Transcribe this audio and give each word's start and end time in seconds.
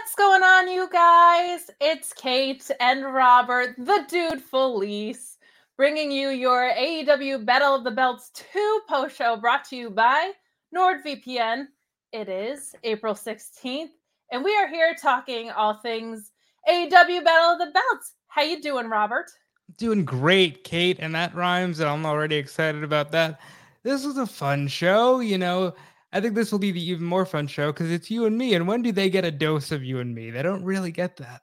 What's 0.00 0.14
going 0.14 0.42
on, 0.42 0.66
you 0.66 0.88
guys? 0.90 1.70
It's 1.78 2.14
Kate 2.14 2.70
and 2.80 3.04
Robert, 3.04 3.74
the 3.76 4.06
dude 4.08 4.40
Felice, 4.40 5.36
bringing 5.76 6.10
you 6.10 6.30
your 6.30 6.72
AEW 6.72 7.44
Battle 7.44 7.74
of 7.74 7.84
the 7.84 7.90
Belts 7.90 8.30
2 8.30 8.80
post 8.88 9.14
show 9.14 9.36
brought 9.36 9.66
to 9.66 9.76
you 9.76 9.90
by 9.90 10.32
NordVPN. 10.74 11.66
It 12.12 12.30
is 12.30 12.74
April 12.82 13.12
16th, 13.12 13.90
and 14.32 14.42
we 14.42 14.56
are 14.56 14.68
here 14.68 14.96
talking 15.00 15.50
all 15.50 15.74
things 15.74 16.30
AEW 16.66 17.22
Battle 17.22 17.52
of 17.52 17.58
the 17.58 17.70
Belts. 17.70 18.14
How 18.28 18.40
you 18.40 18.62
doing, 18.62 18.86
Robert? 18.86 19.30
Doing 19.76 20.06
great, 20.06 20.64
Kate, 20.64 20.96
and 20.98 21.14
that 21.14 21.34
rhymes, 21.34 21.78
and 21.78 21.90
I'm 21.90 22.06
already 22.06 22.36
excited 22.36 22.84
about 22.84 23.12
that. 23.12 23.38
This 23.82 24.06
was 24.06 24.16
a 24.16 24.26
fun 24.26 24.66
show, 24.66 25.20
you 25.20 25.36
know. 25.36 25.74
I 26.12 26.20
think 26.20 26.34
this 26.34 26.50
will 26.50 26.58
be 26.58 26.72
the 26.72 26.90
even 26.90 27.04
more 27.04 27.24
fun 27.24 27.46
show 27.46 27.72
because 27.72 27.90
it's 27.90 28.10
you 28.10 28.26
and 28.26 28.36
me. 28.36 28.54
And 28.54 28.66
when 28.66 28.82
do 28.82 28.90
they 28.90 29.10
get 29.10 29.24
a 29.24 29.30
dose 29.30 29.70
of 29.70 29.84
you 29.84 30.00
and 30.00 30.14
me? 30.14 30.30
They 30.30 30.42
don't 30.42 30.64
really 30.64 30.90
get 30.90 31.16
that. 31.18 31.42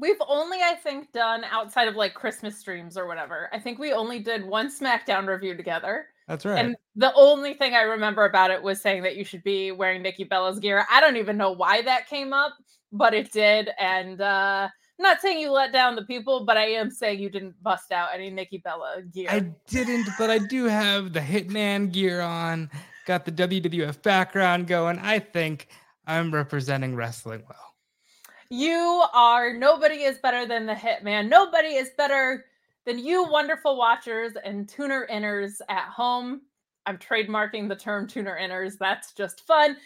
We've 0.00 0.20
only, 0.26 0.58
I 0.58 0.74
think, 0.74 1.12
done 1.12 1.44
outside 1.44 1.88
of 1.88 1.94
like 1.94 2.14
Christmas 2.14 2.58
streams 2.58 2.96
or 2.96 3.06
whatever. 3.06 3.48
I 3.52 3.58
think 3.58 3.78
we 3.78 3.92
only 3.92 4.18
did 4.18 4.44
one 4.44 4.68
SmackDown 4.68 5.26
review 5.26 5.56
together. 5.56 6.06
That's 6.26 6.44
right. 6.44 6.58
And 6.58 6.76
the 6.96 7.12
only 7.14 7.54
thing 7.54 7.74
I 7.74 7.82
remember 7.82 8.24
about 8.24 8.50
it 8.50 8.62
was 8.62 8.80
saying 8.80 9.02
that 9.02 9.16
you 9.16 9.24
should 9.24 9.42
be 9.44 9.72
wearing 9.72 10.02
Nikki 10.02 10.24
Bella's 10.24 10.58
gear. 10.58 10.86
I 10.90 11.00
don't 11.00 11.16
even 11.16 11.36
know 11.36 11.52
why 11.52 11.82
that 11.82 12.08
came 12.08 12.32
up, 12.32 12.52
but 12.92 13.14
it 13.14 13.30
did. 13.32 13.70
And 13.78 14.20
uh 14.20 14.68
I'm 14.98 15.02
not 15.02 15.20
saying 15.20 15.40
you 15.40 15.50
let 15.50 15.72
down 15.72 15.96
the 15.96 16.04
people, 16.04 16.44
but 16.44 16.56
I 16.56 16.66
am 16.66 16.88
saying 16.88 17.18
you 17.18 17.28
didn't 17.28 17.60
bust 17.62 17.90
out 17.90 18.10
any 18.14 18.30
Nikki 18.30 18.58
Bella 18.58 19.02
gear. 19.12 19.26
I 19.28 19.40
didn't, 19.68 20.08
but 20.18 20.30
I 20.30 20.38
do 20.38 20.66
have 20.66 21.12
the 21.12 21.20
Hitman 21.20 21.92
gear 21.92 22.20
on 22.20 22.70
got 23.04 23.24
the 23.24 23.32
WWF 23.32 24.02
background 24.02 24.66
going. 24.66 24.98
I 24.98 25.18
think 25.18 25.68
I'm 26.06 26.32
representing 26.32 26.94
wrestling 26.94 27.42
well. 27.48 27.74
You 28.50 29.04
are. 29.12 29.52
Nobody 29.52 30.02
is 30.02 30.18
better 30.18 30.46
than 30.46 30.66
the 30.66 30.74
Hitman. 30.74 31.28
Nobody 31.28 31.74
is 31.74 31.90
better 31.96 32.44
than 32.86 32.98
you, 32.98 33.24
wonderful 33.24 33.76
watchers 33.76 34.32
and 34.44 34.68
tuner 34.68 35.06
inners 35.10 35.60
at 35.68 35.88
home. 35.88 36.42
I'm 36.86 36.98
trademarking 36.98 37.68
the 37.68 37.76
term 37.76 38.06
tuner 38.06 38.38
inners. 38.40 38.76
That's 38.78 39.12
just 39.12 39.46
fun. 39.46 39.76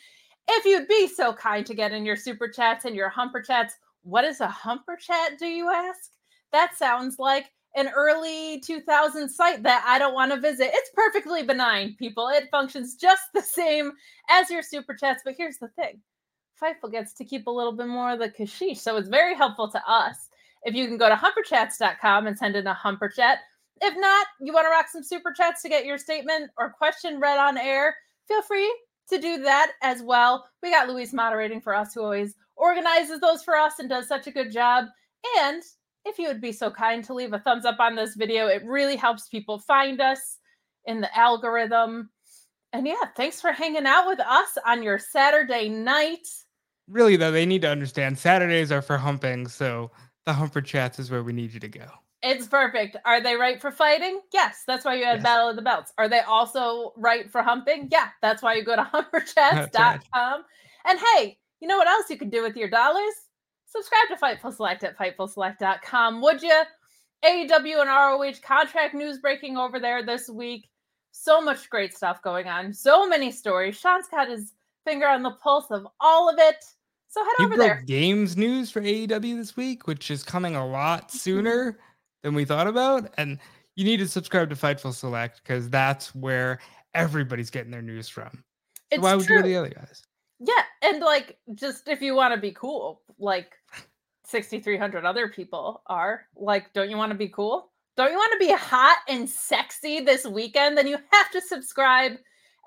If 0.48 0.65
you'd 0.65 0.89
be 0.89 1.06
so 1.06 1.33
kind 1.33 1.65
to 1.67 1.75
get 1.75 1.93
in 1.93 2.05
your 2.05 2.17
super 2.17 2.48
chats 2.48 2.84
and 2.84 2.97
your 2.97 3.09
humper 3.09 3.41
chats, 3.41 3.75
what 4.03 4.25
is 4.25 4.41
a 4.41 4.48
humper 4.48 4.97
chat, 4.97 5.39
do 5.39 5.47
you 5.47 5.71
ask? 5.71 6.11
That 6.50 6.77
sounds 6.77 7.19
like 7.19 7.50
an 7.79 7.89
early 7.95 8.61
2000 8.61 9.29
site 9.29 9.62
that 9.62 9.84
I 9.87 9.98
don't 9.98 10.15
want 10.15 10.33
to 10.33 10.41
visit. 10.41 10.71
It's 10.73 10.91
perfectly 10.95 11.45
benign, 11.45 11.95
people. 11.97 12.29
It 12.29 12.48
functions 12.51 12.97
just 12.97 13.23
the 13.33 13.41
same 13.41 13.93
as 14.29 14.51
your 14.51 14.62
super 14.62 14.95
chats. 14.95 15.23
But 15.25 15.34
here's 15.39 15.59
the 15.59 15.69
thing 15.69 16.01
Fightful 16.61 16.91
gets 16.91 17.12
to 17.15 17.25
keep 17.25 17.47
a 17.47 17.51
little 17.51 17.73
bit 17.73 17.87
more 17.87 18.11
of 18.11 18.19
the 18.19 18.31
kashish. 18.31 18.79
So 18.79 18.97
it's 18.97 19.09
very 19.09 19.34
helpful 19.34 19.71
to 19.71 19.83
us. 19.89 20.29
If 20.65 20.75
you 20.75 20.89
can 20.89 20.99
go 20.99 21.09
to 21.09 21.15
humperchats.com 21.15 22.27
and 22.27 22.37
send 22.37 22.56
in 22.56 22.67
a 22.67 22.75
humper 22.75 23.09
chat. 23.09 23.39
If 23.81 23.95
not, 23.97 24.27
you 24.41 24.53
want 24.53 24.67
to 24.67 24.71
rock 24.71 24.87
some 24.91 25.05
super 25.05 25.33
chats 25.33 25.62
to 25.62 25.69
get 25.69 25.87
your 25.87 25.99
statement 25.99 26.51
or 26.59 26.71
question 26.71 27.21
read 27.21 27.39
on 27.39 27.56
air, 27.56 27.95
feel 28.27 28.43
free 28.43 28.75
to 29.09 29.21
do 29.21 29.41
that 29.45 29.73
as 29.83 30.03
well. 30.03 30.49
We 30.62 30.73
got 30.73 30.89
Louise 30.89 31.15
moderating 31.15 31.61
for 31.61 31.77
us, 31.77 31.95
who 31.95 32.03
always 32.03 32.34
organizes 32.56 33.21
those 33.21 33.45
for 33.45 33.55
us 33.55 33.79
and 33.79 33.89
does 33.89 34.09
such 34.09 34.27
a 34.27 34.33
good 34.33 34.51
job. 34.51 34.87
And 35.39 35.62
if 36.05 36.19
you 36.19 36.29
would 36.29 36.41
be 36.41 36.53
so 36.53 36.71
kind 36.71 37.05
to 37.05 37.15
leave 37.15 37.33
a 37.33 37.39
thumbs 37.39 37.65
up 37.65 37.81
on 37.81 37.95
this 37.95 38.15
video, 38.15 38.47
it 38.47 38.63
really 38.65 38.97
helps 38.97 39.29
people 39.29 39.59
find 39.59 40.01
us 40.01 40.39
in 40.87 41.01
the 41.01 41.19
algorithm. 41.19 42.11
And 42.73 42.87
yeah, 42.87 43.05
thanks 43.17 43.41
for 43.41 43.53
hanging 43.53 43.87
out 43.87 44.07
with 44.07 44.21
us 44.21 44.59
on 44.67 44.83
your 44.83 44.99
Saturday 44.99 45.69
night. 45.69 46.27
Really, 46.89 47.17
though, 47.17 47.31
they 47.31 47.47
need 47.47 47.63
to 47.63 47.71
understand 47.71 48.19
Saturdays 48.19 48.73
are 48.73 48.83
for 48.83 48.97
humping. 48.97 49.47
So 49.49 49.91
the 50.25 50.33
humper 50.33 50.61
chats 50.61 50.99
is 50.99 51.11
where 51.11 51.23
we 51.23 51.33
need 51.33 51.53
you 51.53 51.61
to 51.61 51.69
go. 51.69 51.87
It's 52.22 52.47
perfect. 52.47 52.97
Are 53.05 53.22
they 53.22 53.37
right 53.37 53.61
for 53.61 53.71
fighting? 53.71 54.21
Yes. 54.33 54.65
That's 54.67 54.84
why 54.84 54.97
you 54.97 55.05
had 55.05 55.19
yes. 55.19 55.22
Battle 55.22 55.51
of 55.51 55.56
the 55.56 55.62
Belts. 55.62 55.93
Are 55.99 56.09
they 56.09 56.21
also 56.21 56.93
right 56.97 57.31
for 57.31 57.43
humping? 57.43 57.89
Yeah. 57.93 58.09
That's 58.22 58.43
why 58.43 58.55
you 58.55 58.65
go 58.65 58.75
to 58.75 58.83
humperchats.com. 58.93 59.71
Right. 60.15 60.43
And 60.84 60.99
hey, 61.15 61.39
you 61.61 61.69
know 61.69 61.77
what 61.77 61.87
else 61.87 62.11
you 62.11 62.17
can 62.17 62.31
do 62.31 62.43
with 62.43 62.56
your 62.56 62.69
dollars? 62.69 63.15
Subscribe 63.69 64.09
to 64.09 64.17
Fightful 64.17 64.55
Select 64.55 64.84
at 64.84 64.99
FightfulSelect.com, 64.99 66.21
would 66.21 66.43
you? 66.43 66.62
AEW 67.25 67.81
and 67.81 67.89
ROH 67.89 68.41
contract 68.43 68.95
news 68.95 69.19
breaking 69.19 69.56
over 69.56 69.81
there 69.81 70.05
this 70.05 70.29
week. 70.29 70.69
So 71.12 71.41
much 71.41 71.69
great 71.69 71.95
stuff 71.95 72.23
going 72.23 72.47
on. 72.47 72.73
So 72.73 73.09
many 73.09 73.33
stories. 73.33 73.77
Sean's 73.77 74.07
got 74.09 74.28
his 74.28 74.53
finger 74.84 75.09
on 75.09 75.23
the 75.23 75.33
pulse 75.33 75.71
of 75.71 75.87
all 76.01 76.28
of 76.28 76.37
it. 76.39 76.65
So 77.09 77.25
head 77.25 77.33
he 77.39 77.45
over 77.45 77.57
there. 77.57 77.83
Games 77.87 78.37
news 78.37 78.71
for 78.71 78.81
AEW 78.81 79.37
this 79.37 79.57
week, 79.57 79.87
which 79.87 80.11
is 80.11 80.23
coming 80.23 80.55
a 80.55 80.67
lot 80.67 81.11
sooner 81.11 81.78
than 82.23 82.34
we 82.34 82.45
thought 82.45 82.67
about. 82.67 83.12
And 83.19 83.39
you 83.75 83.84
need 83.84 83.99
to 83.99 84.09
subscribe 84.09 84.51
to 84.51 84.57
Fightful 84.57 84.95
Select 84.95 85.41
because 85.43 85.69
that's 85.71 86.15
where 86.15 86.61
everybody's 86.95 87.51
getting 87.51 87.71
their 87.71 87.83
news 87.83 88.09
from. 88.09 88.45
So 88.93 89.01
why 89.01 89.15
would 89.15 89.27
true. 89.27 89.37
you 89.37 89.43
go 89.43 89.47
to 89.47 89.53
the 89.53 89.59
other 89.59 89.71
guys? 89.71 90.03
Yeah, 90.41 90.62
and 90.83 91.01
like 91.01 91.39
just 91.55 91.89
if 91.89 92.01
you 92.01 92.15
want 92.15 92.34
to 92.34 92.41
be 92.41 92.53
cool, 92.53 93.03
like 93.19 93.58
6300 94.28 95.05
other 95.05 95.28
people 95.28 95.83
are, 95.87 96.27
like 96.37 96.72
don't 96.75 96.91
you 96.91 96.97
want 96.97 97.12
to 97.12 97.19
be 97.19 97.28
cool? 97.28 97.71
Don't 97.97 98.12
you 98.12 98.16
want 98.16 98.33
to 98.33 98.47
be 98.47 98.53
hot 98.53 98.99
and 99.09 99.28
sexy 99.28 100.00
this 100.00 100.25
weekend? 100.25 100.77
Then 100.77 100.87
you 100.87 100.99
have 101.11 101.31
to 101.33 101.41
subscribe 101.41 102.12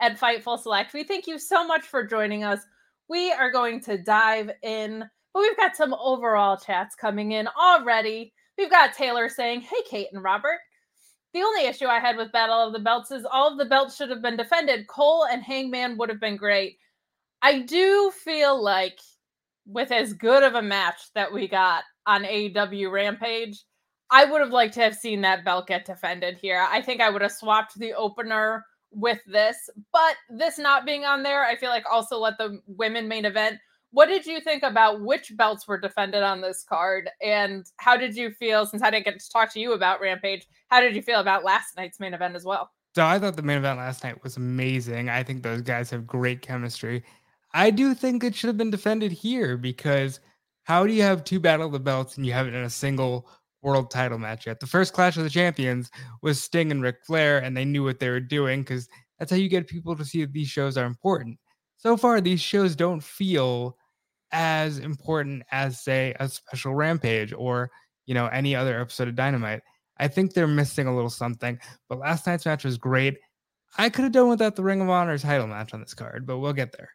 at 0.01 0.19
Fightful 0.19 0.59
Select. 0.59 0.94
We 0.94 1.03
thank 1.03 1.27
you 1.27 1.39
so 1.39 1.66
much 1.66 1.83
for 1.83 2.05
joining 2.05 2.44
us. 2.44 2.59
We 3.07 3.31
are 3.31 3.51
going 3.51 3.79
to 3.81 3.97
dive 3.97 4.51
in, 4.63 5.05
but 5.33 5.39
we've 5.39 5.55
got 5.55 5.75
some 5.75 5.94
overall 5.94 6.57
chats 6.57 6.95
coming 6.95 7.33
in 7.33 7.47
already. 7.47 8.33
We've 8.57 8.69
got 8.69 8.93
Taylor 8.93 9.29
saying, 9.29 9.61
Hey, 9.61 9.81
Kate 9.89 10.07
and 10.11 10.23
Robert. 10.23 10.59
The 11.33 11.43
only 11.43 11.66
issue 11.66 11.85
I 11.85 11.99
had 11.99 12.17
with 12.17 12.33
Battle 12.33 12.59
of 12.59 12.73
the 12.73 12.79
Belts 12.79 13.11
is 13.11 13.25
all 13.31 13.51
of 13.51 13.57
the 13.57 13.66
belts 13.66 13.95
should 13.95 14.09
have 14.09 14.22
been 14.22 14.35
defended. 14.35 14.88
Cole 14.88 15.28
and 15.31 15.41
Hangman 15.41 15.97
would 15.97 16.09
have 16.09 16.19
been 16.19 16.35
great. 16.35 16.78
I 17.41 17.59
do 17.59 18.11
feel 18.11 18.61
like 18.61 18.99
with 19.66 19.91
as 19.91 20.13
good 20.13 20.44
of 20.44 20.55
a 20.55 20.61
match 20.61 21.13
that 21.16 21.31
we 21.31 21.47
got 21.47 21.83
on 22.05 22.23
AEW 22.23 22.91
Rampage, 22.91 23.63
I 24.09 24.25
would 24.25 24.41
have 24.41 24.51
liked 24.51 24.73
to 24.75 24.81
have 24.81 24.95
seen 24.95 25.22
that 25.22 25.45
belt 25.45 25.67
get 25.67 25.85
defended 25.85 26.38
here. 26.38 26.66
I 26.69 26.81
think 26.81 26.99
I 27.01 27.09
would 27.09 27.22
have 27.22 27.31
swapped 27.31 27.79
the 27.79 27.94
opener 27.94 28.66
with 28.91 29.19
this, 29.25 29.69
but 29.94 30.16
this 30.29 30.57
not 30.57 30.85
being 30.85 31.05
on 31.05 31.23
there, 31.23 31.45
I 31.45 31.55
feel 31.55 31.69
like 31.69 31.85
also 31.89 32.17
let 32.17 32.38
the 32.38 32.59
women 32.67 33.07
main 33.07 33.23
event. 33.23 33.57
What 33.91 34.07
did 34.07 34.25
you 34.25 34.41
think 34.41 34.63
about 34.63 35.01
which 35.01 35.35
belts 35.35 35.67
were 35.67 35.79
defended 35.79 36.23
on 36.23 36.41
this 36.41 36.63
card? 36.67 37.09
And 37.22 37.66
how 37.78 37.95
did 37.97 38.16
you 38.16 38.31
feel, 38.31 38.66
since 38.66 38.83
I 38.83 38.89
didn't 38.89 39.05
get 39.05 39.19
to 39.19 39.29
talk 39.29 39.51
to 39.53 39.59
you 39.59 39.73
about 39.73 40.01
Rampage, 40.01 40.45
how 40.69 40.81
did 40.81 40.95
you 40.95 41.01
feel 41.01 41.19
about 41.19 41.43
last 41.43 41.78
night's 41.78 41.99
main 41.99 42.13
event 42.13 42.35
as 42.35 42.45
well? 42.45 42.72
So 42.95 43.05
I 43.05 43.19
thought 43.19 43.38
the 43.38 43.41
main 43.41 43.57
event 43.57 43.79
last 43.79 44.03
night 44.03 44.22
was 44.23 44.35
amazing. 44.35 45.09
I 45.09 45.23
think 45.23 45.43
those 45.43 45.61
guys 45.61 45.89
have 45.91 46.05
great 46.05 46.41
chemistry. 46.41 47.03
I 47.53 47.69
do 47.69 47.94
think 47.94 48.23
it 48.23 48.35
should 48.35 48.47
have 48.47 48.57
been 48.57 48.72
defended 48.72 49.12
here 49.12 49.57
because 49.57 50.19
how 50.63 50.85
do 50.85 50.94
you 50.94 51.01
have 51.01 51.23
two 51.23 51.39
Battle 51.39 51.66
of 51.66 51.72
the 51.72 51.79
Belts 51.79 52.17
and 52.17 52.25
you 52.25 52.34
have 52.34 52.47
it 52.47 52.53
in 52.53 52.63
a 52.63 52.69
single 52.69 53.29
world 53.62 53.91
title 53.91 54.17
match 54.17 54.47
yet? 54.47 54.59
The 54.59 54.67
first 54.67 54.94
Clash 54.94 55.17
of 55.17 55.23
the 55.23 55.29
Champions 55.29 55.90
was 56.22 56.41
Sting 56.41 56.72
and 56.72 56.81
Ric 56.81 56.97
Flair, 57.06 57.40
and 57.40 57.56
they 57.56 57.66
knew 57.66 57.84
what 57.84 58.00
they 58.00 58.09
were 58.09 58.19
doing 58.19 58.61
because 58.61 58.88
that's 59.19 59.31
how 59.31 59.38
you 59.38 59.50
get 59.50 59.67
people 59.67 59.95
to 59.95 60.06
see 60.06 60.22
that 60.22 60.34
these 60.34 60.47
shows 60.47 60.78
are 60.78 60.85
important. 60.85 61.38
So 61.78 61.97
far, 61.97 62.22
these 62.22 62.41
shows 62.41 62.75
don't 62.75 63.03
feel 63.03 63.78
as 64.31 64.79
important 64.79 65.44
as, 65.51 65.84
say, 65.84 66.16
a 66.19 66.29
special 66.29 66.73
Rampage 66.73 67.34
or 67.34 67.69
you 68.06 68.13
know 68.13 68.28
any 68.28 68.56
other 68.56 68.79
episode 68.79 69.07
of 69.07 69.16
Dynamite. 69.16 69.61
I 69.97 70.07
think 70.07 70.34
they're 70.34 70.47
missing 70.47 70.88
a 70.88 70.95
little 70.95 71.09
something. 71.09 71.59
But 71.90 72.00
last 72.00 72.25
night's 72.25 72.45
match 72.45 72.63
was 72.63 72.78
great. 72.78 73.17
I 73.78 73.90
could 73.90 74.03
have 74.03 74.11
done 74.11 74.29
without 74.29 74.56
the 74.56 74.63
Ring 74.63 74.81
of 74.81 74.90
Honor 74.90 75.17
title 75.17 75.47
match 75.47 75.73
on 75.73 75.79
this 75.79 75.94
card, 75.94 76.25
but 76.25 76.40
we'll 76.40 76.53
get 76.53 76.72
there. 76.72 76.90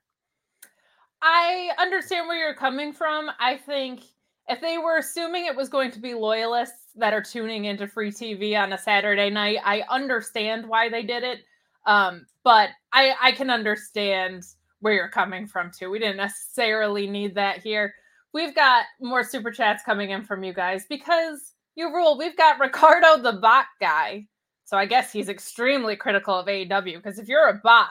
I 1.22 1.70
understand 1.78 2.28
where 2.28 2.38
you're 2.38 2.54
coming 2.54 2.92
from. 2.92 3.30
I 3.38 3.56
think 3.56 4.02
if 4.48 4.60
they 4.60 4.78
were 4.78 4.98
assuming 4.98 5.46
it 5.46 5.56
was 5.56 5.68
going 5.68 5.90
to 5.92 5.98
be 5.98 6.14
loyalists 6.14 6.92
that 6.96 7.12
are 7.12 7.22
tuning 7.22 7.64
into 7.64 7.88
free 7.88 8.10
TV 8.10 8.56
on 8.56 8.72
a 8.72 8.78
Saturday 8.78 9.30
night, 9.30 9.58
I 9.64 9.82
understand 9.90 10.66
why 10.68 10.88
they 10.88 11.02
did 11.02 11.24
it. 11.24 11.40
Um, 11.84 12.26
but 12.44 12.70
I, 12.92 13.14
I 13.20 13.32
can 13.32 13.50
understand 13.50 14.44
where 14.80 14.94
you're 14.94 15.08
coming 15.08 15.46
from 15.46 15.70
too. 15.76 15.90
We 15.90 15.98
didn't 15.98 16.16
necessarily 16.16 17.08
need 17.08 17.34
that 17.34 17.58
here. 17.58 17.94
We've 18.32 18.54
got 18.54 18.84
more 19.00 19.24
super 19.24 19.50
chats 19.50 19.82
coming 19.82 20.10
in 20.10 20.22
from 20.22 20.44
you 20.44 20.52
guys 20.52 20.84
because 20.88 21.54
you 21.74 21.92
rule. 21.92 22.18
We've 22.18 22.36
got 22.36 22.60
Ricardo 22.60 23.18
the 23.20 23.38
bot 23.38 23.66
guy. 23.80 24.26
So 24.64 24.76
I 24.76 24.86
guess 24.86 25.12
he's 25.12 25.28
extremely 25.28 25.96
critical 25.96 26.34
of 26.34 26.46
AEW 26.46 26.96
because 26.96 27.18
if 27.18 27.28
you're 27.28 27.48
a 27.48 27.60
bot, 27.62 27.90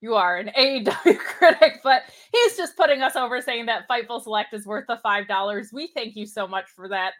you 0.00 0.14
are 0.14 0.36
an 0.36 0.50
AEW 0.58 1.18
critic, 1.38 1.80
but 1.82 2.02
he's 2.32 2.56
just 2.56 2.76
putting 2.76 3.02
us 3.02 3.16
over 3.16 3.40
saying 3.40 3.66
that 3.66 3.88
Fightful 3.88 4.22
Select 4.22 4.54
is 4.54 4.66
worth 4.66 4.86
the 4.86 5.00
$5. 5.04 5.72
We 5.72 5.88
thank 5.88 6.16
you 6.16 6.26
so 6.26 6.46
much 6.46 6.66
for 6.74 6.88
that. 6.88 7.12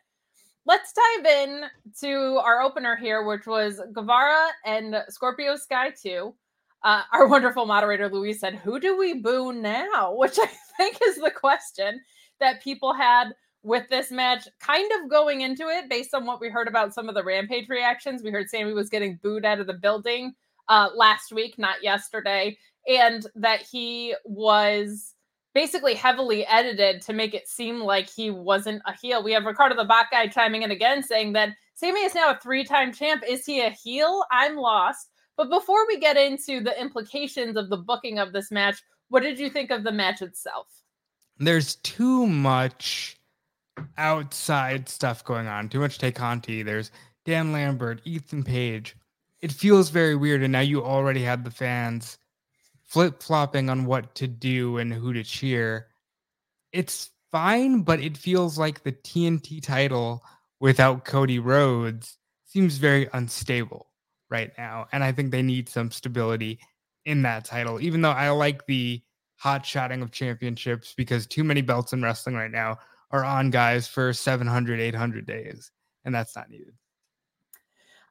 Let's 0.66 0.92
dive 0.92 1.26
in 1.26 1.62
to 2.00 2.38
our 2.44 2.60
opener 2.60 2.96
here, 2.96 3.24
which 3.24 3.46
was 3.46 3.80
Guevara 3.92 4.48
and 4.64 5.02
Scorpio 5.08 5.56
Sky 5.56 5.90
2. 5.90 6.34
Uh, 6.82 7.02
our 7.12 7.28
wonderful 7.28 7.66
moderator 7.66 8.08
Louise 8.08 8.40
said, 8.40 8.54
Who 8.56 8.80
do 8.80 8.96
we 8.96 9.14
boo 9.14 9.52
now? 9.52 10.14
Which 10.16 10.38
I 10.38 10.48
think 10.78 10.98
is 11.06 11.16
the 11.16 11.30
question 11.30 12.00
that 12.40 12.62
people 12.62 12.94
had 12.94 13.34
with 13.62 13.88
this 13.88 14.10
match 14.10 14.48
kind 14.58 14.90
of 14.92 15.10
going 15.10 15.42
into 15.42 15.68
it 15.68 15.88
based 15.90 16.14
on 16.14 16.24
what 16.24 16.40
we 16.40 16.48
heard 16.48 16.68
about 16.68 16.94
some 16.94 17.08
of 17.08 17.14
the 17.14 17.22
rampage 17.22 17.68
reactions 17.68 18.22
we 18.22 18.30
heard 18.30 18.48
sammy 18.48 18.72
was 18.72 18.88
getting 18.88 19.18
booed 19.22 19.44
out 19.44 19.60
of 19.60 19.66
the 19.66 19.74
building 19.74 20.32
uh, 20.68 20.88
last 20.94 21.30
week 21.30 21.58
not 21.58 21.82
yesterday 21.82 22.56
and 22.88 23.26
that 23.34 23.60
he 23.60 24.14
was 24.24 25.14
basically 25.54 25.94
heavily 25.94 26.46
edited 26.46 27.02
to 27.02 27.12
make 27.12 27.34
it 27.34 27.48
seem 27.48 27.80
like 27.80 28.08
he 28.08 28.30
wasn't 28.30 28.80
a 28.86 28.92
heel 28.92 29.22
we 29.22 29.32
have 29.32 29.44
ricardo 29.44 29.74
the 29.74 29.84
bot 29.84 30.06
guy 30.10 30.26
chiming 30.26 30.62
in 30.62 30.70
again 30.70 31.02
saying 31.02 31.32
that 31.32 31.50
sammy 31.74 32.00
is 32.00 32.14
now 32.14 32.30
a 32.30 32.38
three-time 32.38 32.92
champ 32.92 33.22
is 33.28 33.44
he 33.44 33.60
a 33.60 33.70
heel 33.70 34.24
i'm 34.30 34.56
lost 34.56 35.08
but 35.36 35.50
before 35.50 35.86
we 35.88 35.98
get 35.98 36.16
into 36.16 36.60
the 36.60 36.78
implications 36.80 37.56
of 37.56 37.68
the 37.68 37.76
booking 37.76 38.18
of 38.18 38.32
this 38.32 38.50
match 38.50 38.80
what 39.08 39.22
did 39.22 39.38
you 39.38 39.50
think 39.50 39.70
of 39.70 39.82
the 39.82 39.92
match 39.92 40.22
itself 40.22 40.68
there's 41.40 41.76
too 41.76 42.26
much 42.26 43.18
outside 43.96 44.88
stuff 44.88 45.24
going 45.24 45.46
on. 45.46 45.68
Too 45.68 45.80
much 45.80 45.98
Tay 45.98 46.12
Conti. 46.12 46.62
There's 46.62 46.90
Dan 47.24 47.52
Lambert, 47.52 48.00
Ethan 48.04 48.44
Page. 48.44 48.96
It 49.40 49.52
feels 49.52 49.90
very 49.90 50.14
weird. 50.14 50.42
And 50.42 50.52
now 50.52 50.60
you 50.60 50.84
already 50.84 51.22
had 51.22 51.44
the 51.44 51.50
fans 51.50 52.18
flip 52.90 53.22
flopping 53.22 53.70
on 53.70 53.84
what 53.84 54.14
to 54.16 54.26
do 54.26 54.78
and 54.78 54.92
who 54.92 55.12
to 55.12 55.22
cheer. 55.22 55.86
It's 56.72 57.10
fine, 57.30 57.82
but 57.82 58.00
it 58.00 58.16
feels 58.16 58.58
like 58.58 58.82
the 58.82 58.92
TNT 58.92 59.62
title 59.62 60.24
without 60.58 61.04
Cody 61.04 61.38
Rhodes 61.38 62.18
seems 62.46 62.78
very 62.78 63.08
unstable 63.12 63.86
right 64.28 64.50
now. 64.58 64.88
And 64.90 65.04
I 65.04 65.12
think 65.12 65.30
they 65.30 65.42
need 65.42 65.68
some 65.68 65.92
stability 65.92 66.58
in 67.04 67.22
that 67.22 67.44
title, 67.44 67.80
even 67.80 68.02
though 68.02 68.10
I 68.10 68.28
like 68.30 68.66
the 68.66 69.00
hot 69.36 69.64
shotting 69.64 70.02
of 70.02 70.10
championships 70.10 70.92
because 70.96 71.26
too 71.26 71.44
many 71.44 71.62
belts 71.62 71.92
in 71.92 72.02
wrestling 72.02 72.34
right 72.34 72.50
now 72.50 72.78
are 73.12 73.24
on 73.24 73.50
guys 73.50 73.86
for 73.86 74.12
700, 74.12 74.80
800 74.80 75.26
days, 75.26 75.70
and 76.04 76.14
that's 76.14 76.34
not 76.34 76.50
needed. 76.50 76.74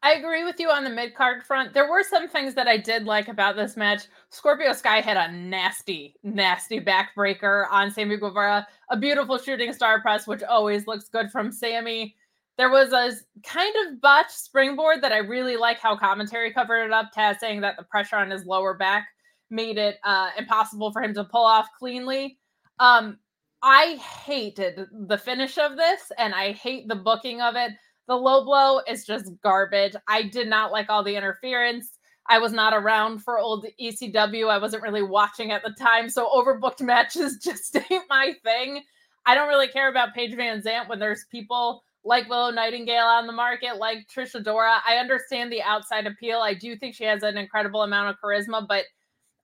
I 0.01 0.13
agree 0.13 0.45
with 0.45 0.59
you 0.59 0.69
on 0.69 0.85
the 0.85 0.89
mid 0.89 1.13
card 1.13 1.43
front. 1.43 1.73
There 1.73 1.89
were 1.89 2.03
some 2.03 2.29
things 2.29 2.53
that 2.53 2.67
I 2.67 2.77
did 2.77 3.03
like 3.03 3.27
about 3.27 3.57
this 3.57 3.75
match. 3.75 4.03
Scorpio 4.29 4.71
Sky 4.71 5.01
had 5.01 5.17
a 5.17 5.31
nasty, 5.31 6.15
nasty 6.23 6.79
backbreaker 6.79 7.65
on 7.69 7.91
Sammy 7.91 8.15
Guevara, 8.15 8.65
a 8.89 8.97
beautiful 8.97 9.37
shooting 9.37 9.73
star 9.73 10.01
press, 10.01 10.25
which 10.25 10.41
always 10.43 10.87
looks 10.87 11.09
good 11.09 11.29
from 11.29 11.51
Sammy. 11.51 12.15
There 12.57 12.69
was 12.69 12.93
a 12.93 13.11
kind 13.43 13.75
of 13.87 14.01
botched 14.01 14.31
springboard 14.31 15.01
that 15.01 15.11
I 15.11 15.17
really 15.17 15.57
like 15.57 15.79
how 15.79 15.97
commentary 15.97 16.51
covered 16.53 16.85
it 16.85 16.91
up. 16.91 17.11
Taz 17.15 17.39
saying 17.39 17.61
that 17.61 17.75
the 17.77 17.83
pressure 17.83 18.17
on 18.17 18.31
his 18.31 18.45
lower 18.45 18.73
back 18.73 19.07
made 19.49 19.77
it 19.77 19.97
uh, 20.05 20.29
impossible 20.37 20.91
for 20.91 21.01
him 21.01 21.13
to 21.13 21.23
pull 21.25 21.45
off 21.45 21.67
cleanly. 21.77 22.37
Um, 22.79 23.19
I 23.61 23.95
hated 23.95 24.87
the 24.91 25.17
finish 25.17 25.57
of 25.57 25.75
this 25.75 26.11
and 26.17 26.33
I 26.33 26.53
hate 26.53 26.87
the 26.87 26.95
booking 26.95 27.41
of 27.41 27.55
it. 27.55 27.71
The 28.09 28.15
low 28.15 28.43
blow 28.43 28.81
is 28.87 29.05
just 29.05 29.31
garbage. 29.43 29.93
I 30.07 30.23
did 30.23 30.47
not 30.47 30.71
like 30.71 30.89
all 30.89 31.03
the 31.03 31.15
interference. 31.15 31.99
I 32.25 32.39
was 32.39 32.51
not 32.51 32.73
around 32.73 33.19
for 33.19 33.37
old 33.37 33.67
ECW. 33.79 34.49
I 34.49 34.57
wasn't 34.57 34.81
really 34.81 35.03
watching 35.03 35.51
at 35.51 35.61
the 35.61 35.75
time. 35.79 36.09
So 36.09 36.27
overbooked 36.27 36.81
matches 36.85 37.37
just 37.37 37.77
ain't 37.91 38.09
my 38.09 38.33
thing. 38.43 38.81
I 39.27 39.35
don't 39.35 39.47
really 39.47 39.67
care 39.67 39.89
about 39.89 40.15
Paige 40.15 40.33
VanZant 40.33 40.89
when 40.89 40.97
there's 40.97 41.25
people 41.29 41.83
like 42.03 42.27
Willow 42.27 42.49
Nightingale 42.49 43.05
on 43.05 43.27
the 43.27 43.33
market, 43.33 43.77
like 43.77 44.07
Trish 44.11 44.33
Adora. 44.33 44.79
I 44.87 44.95
understand 44.95 45.51
the 45.51 45.61
outside 45.61 46.07
appeal. 46.07 46.39
I 46.39 46.55
do 46.55 46.75
think 46.75 46.95
she 46.95 47.03
has 47.03 47.21
an 47.21 47.37
incredible 47.37 47.83
amount 47.83 48.09
of 48.09 48.15
charisma, 48.23 48.67
but 48.67 48.85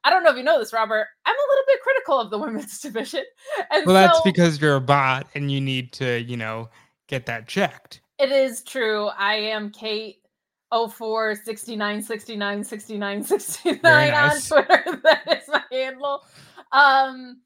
I 0.04 0.10
don't 0.10 0.24
know 0.24 0.32
if 0.32 0.38
you 0.38 0.44
know 0.44 0.58
this, 0.58 0.74
Robert. 0.74 1.06
I'm 1.28 1.36
a 1.36 1.50
little 1.52 1.66
bit 1.68 1.82
critical 1.82 2.20
of 2.20 2.32
the 2.32 2.38
women's 2.40 2.80
division. 2.80 3.26
And 3.70 3.86
well, 3.86 3.96
so, 3.96 4.08
that's 4.08 4.22
because 4.22 4.60
you're 4.60 4.78
a 4.78 4.82
bot 4.82 5.28
and 5.36 5.52
you 5.52 5.62
need 5.62 5.92
to, 5.94 6.20
you 6.24 6.36
know, 6.36 6.70
get 7.06 7.28
that 7.28 7.48
checked. 7.48 8.02
It 8.18 8.32
is 8.32 8.64
true. 8.64 9.08
I 9.08 9.36
am 9.36 9.72
Kate 9.72 10.22
04 10.72 11.36
69 11.36 12.02
69 12.02 12.64
69 12.64 13.24
69 13.24 13.80
nice. 13.84 14.52
on 14.52 14.64
Twitter. 14.64 15.02
that 15.04 15.42
is 15.42 15.48
my 15.48 15.64
handle. 15.72 16.24
Um, 16.72 17.42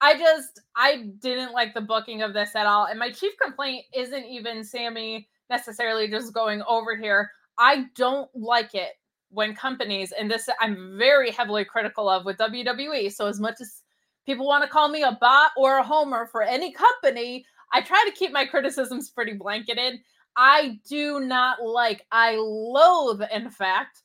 I 0.00 0.18
just 0.18 0.60
I 0.76 1.10
didn't 1.20 1.52
like 1.52 1.74
the 1.74 1.80
booking 1.80 2.22
of 2.22 2.34
this 2.34 2.54
at 2.56 2.66
all. 2.66 2.86
And 2.86 2.98
my 2.98 3.10
chief 3.10 3.32
complaint 3.40 3.84
isn't 3.94 4.24
even 4.24 4.64
Sammy 4.64 5.28
necessarily 5.50 6.08
just 6.08 6.32
going 6.32 6.62
over 6.68 6.96
here. 6.96 7.30
I 7.58 7.86
don't 7.94 8.28
like 8.34 8.74
it 8.74 8.92
when 9.30 9.54
companies, 9.54 10.12
and 10.12 10.30
this 10.30 10.48
I'm 10.60 10.98
very 10.98 11.30
heavily 11.30 11.64
critical 11.64 12.08
of 12.08 12.24
with 12.24 12.38
WWE. 12.38 13.12
So, 13.12 13.26
as 13.26 13.40
much 13.40 13.60
as 13.60 13.82
people 14.26 14.46
want 14.46 14.64
to 14.64 14.70
call 14.70 14.88
me 14.88 15.02
a 15.02 15.16
bot 15.20 15.52
or 15.56 15.78
a 15.78 15.82
homer 15.82 16.26
for 16.26 16.42
any 16.42 16.72
company, 16.72 17.44
I 17.72 17.80
try 17.80 18.04
to 18.06 18.16
keep 18.16 18.32
my 18.32 18.44
criticisms 18.44 19.10
pretty 19.10 19.32
blanketed. 19.34 20.00
I 20.36 20.78
do 20.88 21.20
not 21.20 21.62
like, 21.62 22.06
I 22.10 22.36
loathe, 22.36 23.22
in 23.32 23.50
fact, 23.50 24.02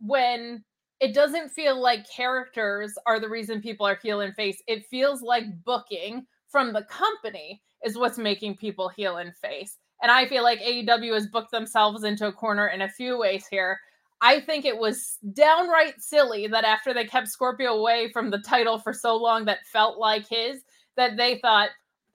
when 0.00 0.64
it 1.00 1.14
doesn't 1.14 1.50
feel 1.50 1.80
like 1.80 2.10
characters 2.10 2.94
are 3.06 3.18
the 3.18 3.28
reason 3.28 3.62
people 3.62 3.86
are 3.86 3.98
heel 4.02 4.20
and 4.20 4.34
face. 4.34 4.62
It 4.66 4.86
feels 4.86 5.22
like 5.22 5.44
booking 5.64 6.26
from 6.48 6.72
the 6.72 6.84
company 6.84 7.62
is 7.84 7.96
what's 7.96 8.18
making 8.18 8.56
people 8.56 8.88
heel 8.88 9.16
and 9.16 9.34
face. 9.36 9.78
And 10.02 10.10
I 10.10 10.26
feel 10.26 10.42
like 10.42 10.60
AEW 10.60 11.14
has 11.14 11.26
booked 11.26 11.50
themselves 11.50 12.04
into 12.04 12.26
a 12.26 12.32
corner 12.32 12.68
in 12.68 12.82
a 12.82 12.88
few 12.88 13.18
ways 13.18 13.46
here. 13.50 13.78
I 14.22 14.40
think 14.40 14.66
it 14.66 14.76
was 14.76 15.18
downright 15.32 16.00
silly 16.00 16.46
that 16.48 16.64
after 16.64 16.92
they 16.92 17.04
kept 17.04 17.28
Scorpio 17.28 17.74
away 17.74 18.10
from 18.12 18.30
the 18.30 18.40
title 18.40 18.78
for 18.78 18.92
so 18.92 19.16
long 19.16 19.46
that 19.46 19.66
felt 19.66 19.98
like 19.98 20.28
his, 20.28 20.62
that 20.96 21.16
they 21.16 21.38
thought 21.38 21.70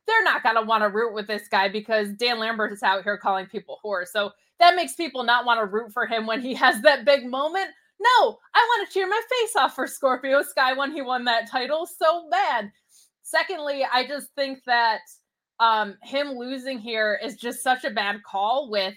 they're 0.07 0.24
not 0.24 0.44
going 0.44 0.56
to 0.56 0.62
want 0.62 0.84
to 0.84 0.90
root 0.90 1.13
with 1.13 1.28
this 1.28 1.48
guy 1.48 1.68
because 1.68 2.10
Dan 2.10 2.40
Lambert 2.40 2.72
is 2.72 2.84
out 2.84 3.04
here 3.04 3.18
calling 3.18 3.48
people 3.48 3.80
whores. 3.84 4.07
So 4.07 4.31
that 4.60 4.75
makes 4.75 4.94
people 4.94 5.24
not 5.24 5.46
want 5.46 5.60
to 5.60 5.66
root 5.66 5.92
for 5.92 6.06
him 6.06 6.25
when 6.25 6.42
he 6.42 6.54
has 6.56 6.81
that 6.81 7.06
big 7.06 7.25
moment. 7.25 7.69
No, 8.00 8.38
I 8.54 8.60
want 8.60 8.88
to 8.88 8.94
cheer 8.94 9.07
my 9.07 9.22
face 9.30 9.56
off 9.56 9.74
for 9.74 9.88
Scorpio 9.88 10.44
Sky 10.44 10.74
when 10.74 10.92
he 10.92 11.02
won 11.02 11.24
that 11.25 11.50
title 11.50 11.88
so 11.88 12.28
bad. 12.30 12.72
Secondly, 13.24 13.86
I 13.92 14.06
just 14.06 14.28
think 14.36 14.60
that 14.66 15.00
um, 15.60 15.96
him 16.04 16.31
losing 16.31 16.78
here 16.78 17.19
is 17.24 17.38
just 17.38 17.63
such 17.63 17.86
a 17.86 17.90
bad 17.90 18.22
call 18.24 18.69
with 18.69 18.94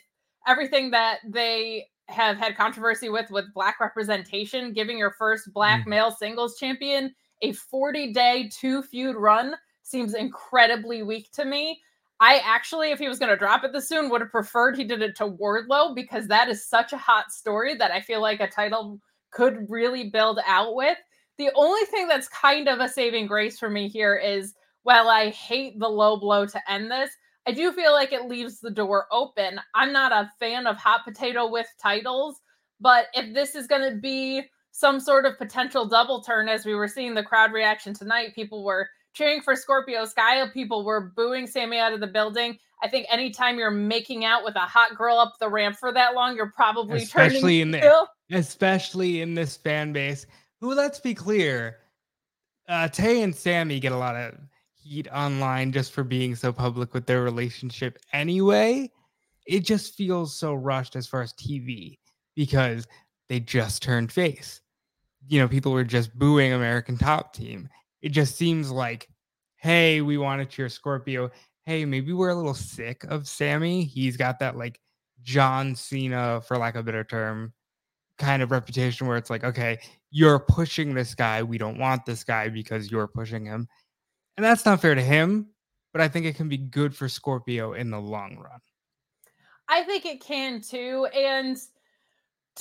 everything 0.47 0.91
that 0.91 1.19
they 1.27 1.87
have 2.09 2.37
had 2.37 2.57
controversy 2.57 3.09
with 3.09 3.31
with 3.31 3.53
black 3.55 3.79
representation, 3.81 4.73
giving 4.73 4.99
your 4.99 5.13
first 5.13 5.53
black 5.53 5.85
mm. 5.85 5.89
male 5.89 6.11
singles 6.11 6.59
champion 6.59 7.15
a 7.43 7.53
40 7.53 8.13
day 8.13 8.51
two 8.53 8.83
feud 8.83 9.17
run 9.17 9.55
seems 9.89 10.15
incredibly 10.15 11.03
weak 11.03 11.31
to 11.33 11.45
me. 11.45 11.81
I 12.21 12.41
actually, 12.45 12.91
if 12.91 12.99
he 12.99 13.09
was 13.09 13.19
going 13.19 13.31
to 13.31 13.37
drop 13.37 13.65
it 13.65 13.73
this 13.73 13.89
soon, 13.89 14.11
would 14.11 14.21
have 14.21 14.33
preferred 14.33 14.77
he 14.77 14.85
did 14.85 15.03
it 15.03 15.15
to 15.17 15.29
Wardlow 15.29 15.95
because 15.95 16.27
that 16.27 16.49
is 16.49 16.69
such 16.69 16.93
a 16.93 16.99
hot 16.99 17.31
story 17.31 17.75
that 17.77 17.93
I 17.93 18.01
feel 18.01 18.21
like 18.21 18.41
a 18.41 18.49
title 18.49 19.01
could 19.31 19.67
really 19.69 20.11
build 20.11 20.41
out 20.47 20.75
with. 20.75 20.99
The 21.39 21.51
only 21.55 21.85
thing 21.87 22.09
that's 22.09 22.29
kind 22.29 22.69
of 22.69 22.81
a 22.81 22.89
saving 22.89 23.29
grace 23.29 23.59
for 23.59 23.71
me 23.71 23.89
here 23.89 24.17
is 24.17 24.55
while 24.83 25.09
I 25.09 25.31
hate 25.31 25.79
the 25.79 25.89
low 25.89 26.17
blow 26.17 26.45
to 26.47 26.71
end 26.71 26.91
this, 26.91 27.11
I 27.47 27.53
do 27.53 27.73
feel 27.73 27.93
like 27.93 28.13
it 28.13 28.29
leaves 28.29 28.61
the 28.61 28.71
door 28.71 29.07
open. 29.13 29.61
I'm 29.75 29.93
not 29.93 30.13
a 30.13 30.31
fan 30.41 30.67
of 30.67 30.77
hot 30.77 31.05
potato 31.05 31.49
with 31.49 31.67
titles, 31.81 32.41
but 32.81 33.07
if 33.15 33.33
this 33.33 33.55
is 33.55 33.67
going 33.67 33.89
to 33.89 33.99
be 33.99 34.43
some 34.73 34.99
sort 34.99 35.25
of 35.25 35.39
potential 35.39 35.87
double 35.87 36.21
turn, 36.21 36.49
as 36.49 36.67
we 36.67 36.75
were 36.75 36.89
seeing 36.89 37.15
the 37.15 37.23
crowd 37.23 37.53
reaction 37.53 37.95
tonight, 37.95 38.35
people 38.35 38.65
were 38.65 38.89
cheering 39.19 39.43
for 39.43 39.57
Scorpio 39.57 40.05
Sky, 40.05 40.47
people 40.51 40.85
were 40.85 41.13
booing 41.17 41.47
Sammy 41.47 41.79
out 41.79 41.93
of 41.93 42.01
the 42.01 42.07
building. 42.07 42.57
I 42.83 42.89
think 42.89 43.07
anytime 43.11 43.59
you're 43.59 43.73
making 43.73 44.25
out 44.25 44.45
with 44.45 44.55
a 44.55 44.61
hot 44.61 44.97
girl 44.97 45.19
up 45.19 45.35
the 45.41 45.49
ramp 45.49 45.77
for 45.77 45.93
that 45.93 46.15
long, 46.15 46.37
you're 46.37 46.53
probably 46.55 46.99
especially 46.99 47.61
in 47.61 47.73
the, 47.73 48.07
especially 48.31 49.21
in 49.21 49.35
this 49.35 49.57
fan 49.57 49.93
base. 49.93 50.27
Who, 50.61 50.73
let's 50.75 51.01
be 51.01 51.15
clear, 51.15 51.79
uh, 52.69 52.87
Tay 52.89 53.23
and 53.23 53.35
Sammy 53.35 53.81
get 53.81 53.91
a 53.91 53.97
lot 53.97 54.15
of 54.15 54.35
heat 54.73 55.09
online 55.13 55.73
just 55.73 55.93
for 55.93 56.05
being 56.05 56.37
so 56.37 56.53
public 56.53 56.95
with 56.95 57.07
their 57.07 57.23
relationship 57.23 57.99
anyway. 58.13 58.91
It 59.47 59.65
just 59.65 59.95
feels 59.95 60.37
so 60.37 60.55
rushed 60.55 60.95
as 60.95 61.09
far 61.09 61.23
as 61.23 61.33
TV 61.33 61.99
because 62.37 62.87
they 63.29 63.41
just 63.41 63.83
turned 63.83 64.13
face. 64.13 64.61
You 65.27 65.41
know, 65.41 65.49
people 65.49 65.73
were 65.73 65.85
just 65.85 66.17
booing 66.17 66.53
American 66.53 66.97
Top 66.97 67.35
Team. 67.35 67.69
It 68.03 68.11
just 68.11 68.37
seems 68.37 68.71
like, 68.71 69.09
hey, 69.57 70.01
we 70.01 70.19
want 70.19 70.41
to 70.41 70.47
cheer 70.47 70.69
Scorpio. 70.69 71.31
Hey, 71.67 71.85
maybe 71.85 72.13
we're 72.13 72.31
a 72.31 72.35
little 72.35 72.55
sick 72.55 73.05
of 73.05 73.29
Sammy. 73.29 73.85
He's 73.85 74.17
got 74.17 74.39
that 74.39 74.57
like 74.57 74.81
John 75.23 75.75
Cena, 75.75 76.41
for 76.41 76.57
lack 76.57 76.75
of 76.75 76.81
a 76.81 76.85
better 76.85 77.05
term, 77.05 77.53
kind 78.19 78.43
of 78.43 78.51
reputation 78.51 79.07
where 79.07 79.17
it's 79.17 79.31
like, 79.31 79.45
okay, 79.45 79.79
you're 80.11 80.39
pushing 80.39 80.95
this 80.95 81.15
guy. 81.15 81.43
We 81.43 81.59
don't 81.59 81.79
want 81.79 82.07
this 82.07 82.25
guy 82.25 82.49
because 82.49 82.91
you're 82.91 83.09
pushing 83.09 83.45
him. 83.45 83.69
And 84.37 84.45
that's 84.45 84.65
not 84.65 84.81
fair 84.81 84.95
to 84.95 85.03
him, 85.03 85.49
but 85.93 86.01
I 86.01 86.09
think 86.09 86.25
it 86.25 86.37
can 86.37 86.49
be 86.49 86.57
good 86.57 86.95
for 86.95 87.09
Scorpio 87.09 87.73
in 87.73 87.91
the 87.91 88.01
long 88.01 88.37
run. 88.37 88.61
I 89.69 89.83
think 89.83 90.07
it 90.07 90.21
can 90.21 90.61
too. 90.61 91.07
And 91.15 91.59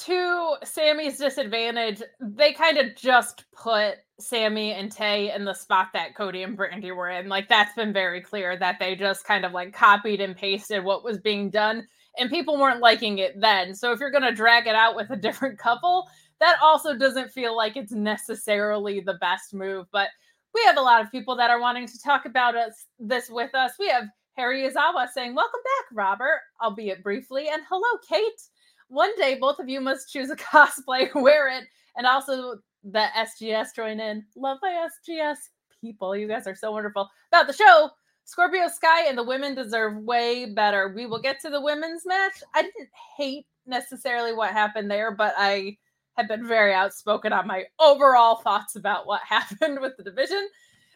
to 0.05 0.55
Sammy's 0.63 1.17
disadvantage, 1.17 2.01
they 2.19 2.53
kind 2.53 2.77
of 2.77 2.95
just 2.95 3.45
put 3.51 3.95
Sammy 4.19 4.73
and 4.73 4.91
Tay 4.91 5.33
in 5.33 5.45
the 5.45 5.53
spot 5.53 5.89
that 5.93 6.15
Cody 6.15 6.43
and 6.43 6.57
Brandi 6.57 6.95
were 6.95 7.09
in. 7.09 7.29
Like 7.29 7.49
that's 7.49 7.75
been 7.75 7.93
very 7.93 8.21
clear 8.21 8.57
that 8.57 8.77
they 8.79 8.95
just 8.95 9.25
kind 9.25 9.45
of 9.45 9.53
like 9.53 9.73
copied 9.73 10.21
and 10.21 10.35
pasted 10.35 10.83
what 10.83 11.03
was 11.03 11.17
being 11.17 11.49
done, 11.49 11.87
and 12.17 12.29
people 12.29 12.59
weren't 12.59 12.81
liking 12.81 13.17
it 13.17 13.39
then. 13.39 13.73
So 13.73 13.91
if 13.91 13.99
you're 13.99 14.11
gonna 14.11 14.31
drag 14.31 14.67
it 14.67 14.75
out 14.75 14.95
with 14.95 15.09
a 15.09 15.15
different 15.21 15.57
couple, 15.57 16.07
that 16.39 16.57
also 16.61 16.95
doesn't 16.95 17.31
feel 17.31 17.55
like 17.55 17.75
it's 17.75 17.91
necessarily 17.91 18.99
the 18.99 19.15
best 19.15 19.53
move. 19.53 19.87
But 19.91 20.09
we 20.53 20.61
have 20.65 20.77
a 20.77 20.81
lot 20.81 21.03
of 21.03 21.11
people 21.11 21.35
that 21.35 21.49
are 21.49 21.59
wanting 21.61 21.87
to 21.87 21.99
talk 22.03 22.25
about 22.25 22.55
us 22.55 22.85
this 22.99 23.29
with 23.29 23.53
us. 23.55 23.73
We 23.79 23.89
have 23.89 24.05
Harry 24.35 24.69
Izawa 24.69 25.07
saying, 25.09 25.33
Welcome 25.33 25.61
back, 25.63 25.85
Robert, 25.93 26.41
albeit 26.61 27.03
briefly, 27.03 27.47
and 27.51 27.63
hello, 27.67 27.99
Kate. 28.07 28.41
One 28.89 29.15
day, 29.17 29.37
both 29.39 29.59
of 29.59 29.69
you 29.69 29.81
must 29.81 30.11
choose 30.11 30.29
a 30.29 30.35
cosplay, 30.37 31.13
wear 31.15 31.49
it, 31.49 31.65
and 31.95 32.07
also 32.07 32.59
the 32.83 33.07
SGS 33.15 33.75
join 33.75 33.99
in. 33.99 34.25
Love 34.35 34.59
my 34.61 34.87
SGS 35.09 35.37
people. 35.81 36.15
You 36.15 36.27
guys 36.27 36.47
are 36.47 36.55
so 36.55 36.71
wonderful. 36.71 37.09
About 37.31 37.47
the 37.47 37.53
show, 37.53 37.89
Scorpio 38.23 38.67
Sky 38.67 39.07
and 39.07 39.17
the 39.17 39.23
women 39.23 39.55
deserve 39.55 39.97
way 40.03 40.53
better. 40.53 40.93
We 40.95 41.05
will 41.05 41.21
get 41.21 41.39
to 41.41 41.49
the 41.49 41.61
women's 41.61 42.05
match. 42.05 42.43
I 42.53 42.61
didn't 42.61 42.89
hate 43.17 43.45
necessarily 43.65 44.33
what 44.33 44.51
happened 44.51 44.89
there, 44.89 45.11
but 45.11 45.33
I 45.37 45.77
have 46.17 46.27
been 46.27 46.47
very 46.47 46.73
outspoken 46.73 47.31
on 47.31 47.47
my 47.47 47.65
overall 47.79 48.37
thoughts 48.37 48.75
about 48.75 49.05
what 49.05 49.21
happened 49.27 49.79
with 49.79 49.97
the 49.97 50.03
division. 50.03 50.47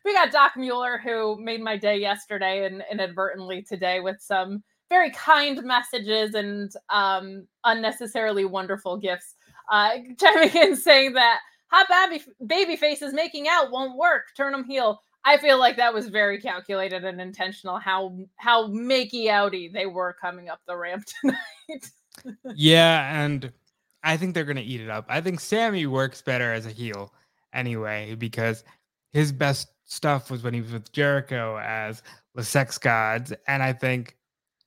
We 0.04 0.14
got 0.14 0.32
Doc 0.32 0.54
Mueller, 0.58 0.98
who 0.98 1.40
made 1.40 1.62
my 1.62 1.78
day 1.78 1.98
yesterday 1.98 2.66
and 2.66 2.84
inadvertently 2.92 3.62
today 3.62 4.00
with 4.00 4.20
some 4.20 4.64
very 4.92 5.10
kind 5.12 5.64
messages 5.64 6.36
and 6.36 6.70
um, 6.90 7.48
unnecessarily 7.64 8.44
wonderful 8.44 8.98
gifts. 8.98 9.36
Uh, 9.72 9.92
chiming 10.20 10.56
in 10.56 10.76
saying 10.76 11.14
that 11.14 11.40
hot 11.68 11.88
baby 12.10 12.24
baby 12.46 12.76
faces 12.76 13.14
making 13.14 13.48
out 13.48 13.72
won't 13.72 13.98
work. 13.98 14.26
Turn 14.36 14.52
them 14.52 14.66
heel. 14.66 15.00
I 15.24 15.38
feel 15.38 15.58
like 15.58 15.78
that 15.78 15.94
was 15.94 16.10
very 16.10 16.42
calculated 16.42 17.06
and 17.06 17.22
intentional. 17.22 17.80
How 17.80 18.18
how 18.36 18.68
makey 18.68 19.26
outy 19.26 19.72
they 19.72 19.86
were 19.86 20.14
coming 20.22 20.50
up 20.50 20.60
the 20.68 20.76
ramp 20.76 21.06
tonight. 21.22 21.90
yeah, 22.54 23.24
and 23.24 23.50
I 24.04 24.18
think 24.18 24.34
they're 24.34 24.44
gonna 24.44 24.60
eat 24.60 24.82
it 24.82 24.90
up. 24.90 25.06
I 25.08 25.22
think 25.22 25.40
Sammy 25.40 25.86
works 25.86 26.22
better 26.22 26.52
as 26.52 26.66
a 26.66 26.72
heel 26.72 27.14
anyway 27.54 28.16
because 28.16 28.66
his 29.14 29.32
best 29.32 29.70
stuff 29.86 30.30
was 30.30 30.44
when 30.44 30.54
he 30.54 30.62
was 30.62 30.74
with 30.74 30.92
Jericho 30.92 31.58
as 31.64 32.04
the 32.36 32.44
Sex 32.44 32.78
Gods, 32.78 33.32
and 33.48 33.64
I 33.64 33.72
think 33.72 34.18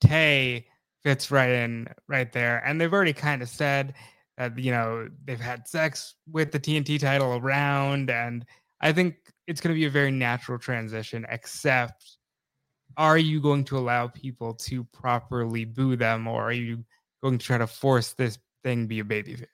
Tay 0.05 0.67
fits 1.03 1.31
right 1.31 1.51
in 1.51 1.89
right 2.09 2.33
there. 2.33 2.63
And 2.65 2.81
they've 2.81 2.93
already 2.93 3.13
kind 3.13 3.43
of 3.43 3.49
said 3.49 3.95
that, 4.39 4.59
you 4.59 4.71
know, 4.71 5.09
they've 5.25 5.41
had 5.41 5.69
sex 5.69 6.15
with 6.31 6.51
the 6.51 6.59
TNT 6.59 6.99
title 6.99 7.37
around. 7.37 8.11
And 8.11 8.45
I 8.81 8.93
think 8.93 9.17
it's 9.47 9.61
going 9.61 9.75
to 9.75 9.79
be 9.79 9.87
a 9.87 9.91
very 9.91 10.11
natural 10.11 10.59
transition, 10.59 11.27
except 11.29 12.17
are 12.97 13.19
you 13.19 13.41
going 13.41 13.65
to 13.65 13.79
allow 13.79 14.09
people 14.09 14.55
to 14.55 14.85
properly 14.85 15.65
boo 15.65 15.97
them 15.97 16.27
or 16.27 16.43
are 16.43 16.53
you 16.53 16.85
going 17.23 17.39
to 17.39 17.45
try 17.45 17.59
to 17.59 17.67
force 17.67 18.13
this 18.13 18.39
thing 18.63 18.87
be 18.87 19.01
a 19.01 19.05
babyface? 19.05 19.47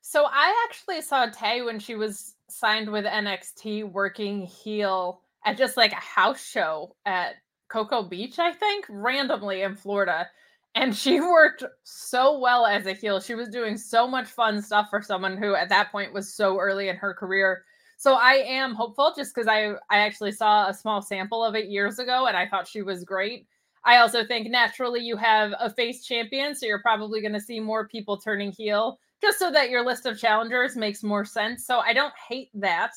So 0.00 0.24
I 0.24 0.66
actually 0.68 1.00
saw 1.02 1.26
Tay 1.26 1.62
when 1.62 1.78
she 1.78 1.94
was 1.94 2.34
signed 2.50 2.90
with 2.90 3.04
NXT 3.04 3.90
working 3.90 4.42
heel 4.42 5.20
at 5.44 5.56
just 5.56 5.76
like 5.76 5.92
a 5.92 5.96
house 5.96 6.44
show 6.44 6.96
at 7.06 7.34
Cocoa 7.72 8.02
Beach, 8.02 8.38
I 8.38 8.52
think, 8.52 8.84
randomly 8.88 9.62
in 9.62 9.74
Florida. 9.74 10.28
And 10.74 10.94
she 10.94 11.20
worked 11.20 11.64
so 11.84 12.38
well 12.38 12.66
as 12.66 12.86
a 12.86 12.92
heel. 12.92 13.20
She 13.20 13.34
was 13.34 13.48
doing 13.48 13.78
so 13.78 14.06
much 14.06 14.28
fun 14.28 14.60
stuff 14.60 14.90
for 14.90 15.00
someone 15.00 15.36
who 15.36 15.54
at 15.54 15.70
that 15.70 15.90
point 15.90 16.12
was 16.12 16.32
so 16.32 16.58
early 16.58 16.88
in 16.88 16.96
her 16.96 17.14
career. 17.14 17.64
So 17.96 18.14
I 18.14 18.34
am 18.46 18.74
hopeful 18.74 19.12
just 19.16 19.34
because 19.34 19.48
I 19.48 19.74
I 19.88 19.98
actually 19.98 20.32
saw 20.32 20.68
a 20.68 20.74
small 20.74 21.00
sample 21.00 21.44
of 21.44 21.54
it 21.54 21.68
years 21.68 21.98
ago 21.98 22.26
and 22.26 22.36
I 22.36 22.48
thought 22.48 22.66
she 22.66 22.82
was 22.82 23.04
great. 23.04 23.46
I 23.84 23.98
also 23.98 24.24
think 24.24 24.50
naturally 24.50 25.00
you 25.00 25.16
have 25.16 25.54
a 25.58 25.70
face 25.70 26.04
champion, 26.04 26.54
so 26.54 26.66
you're 26.66 26.82
probably 26.82 27.20
going 27.20 27.32
to 27.32 27.40
see 27.40 27.58
more 27.58 27.88
people 27.88 28.16
turning 28.16 28.52
heel 28.52 28.98
just 29.20 29.38
so 29.38 29.50
that 29.52 29.70
your 29.70 29.84
list 29.84 30.04
of 30.04 30.18
challengers 30.18 30.76
makes 30.76 31.02
more 31.02 31.24
sense. 31.24 31.64
So 31.64 31.78
I 31.78 31.92
don't 31.92 32.12
hate 32.28 32.50
that. 32.54 32.92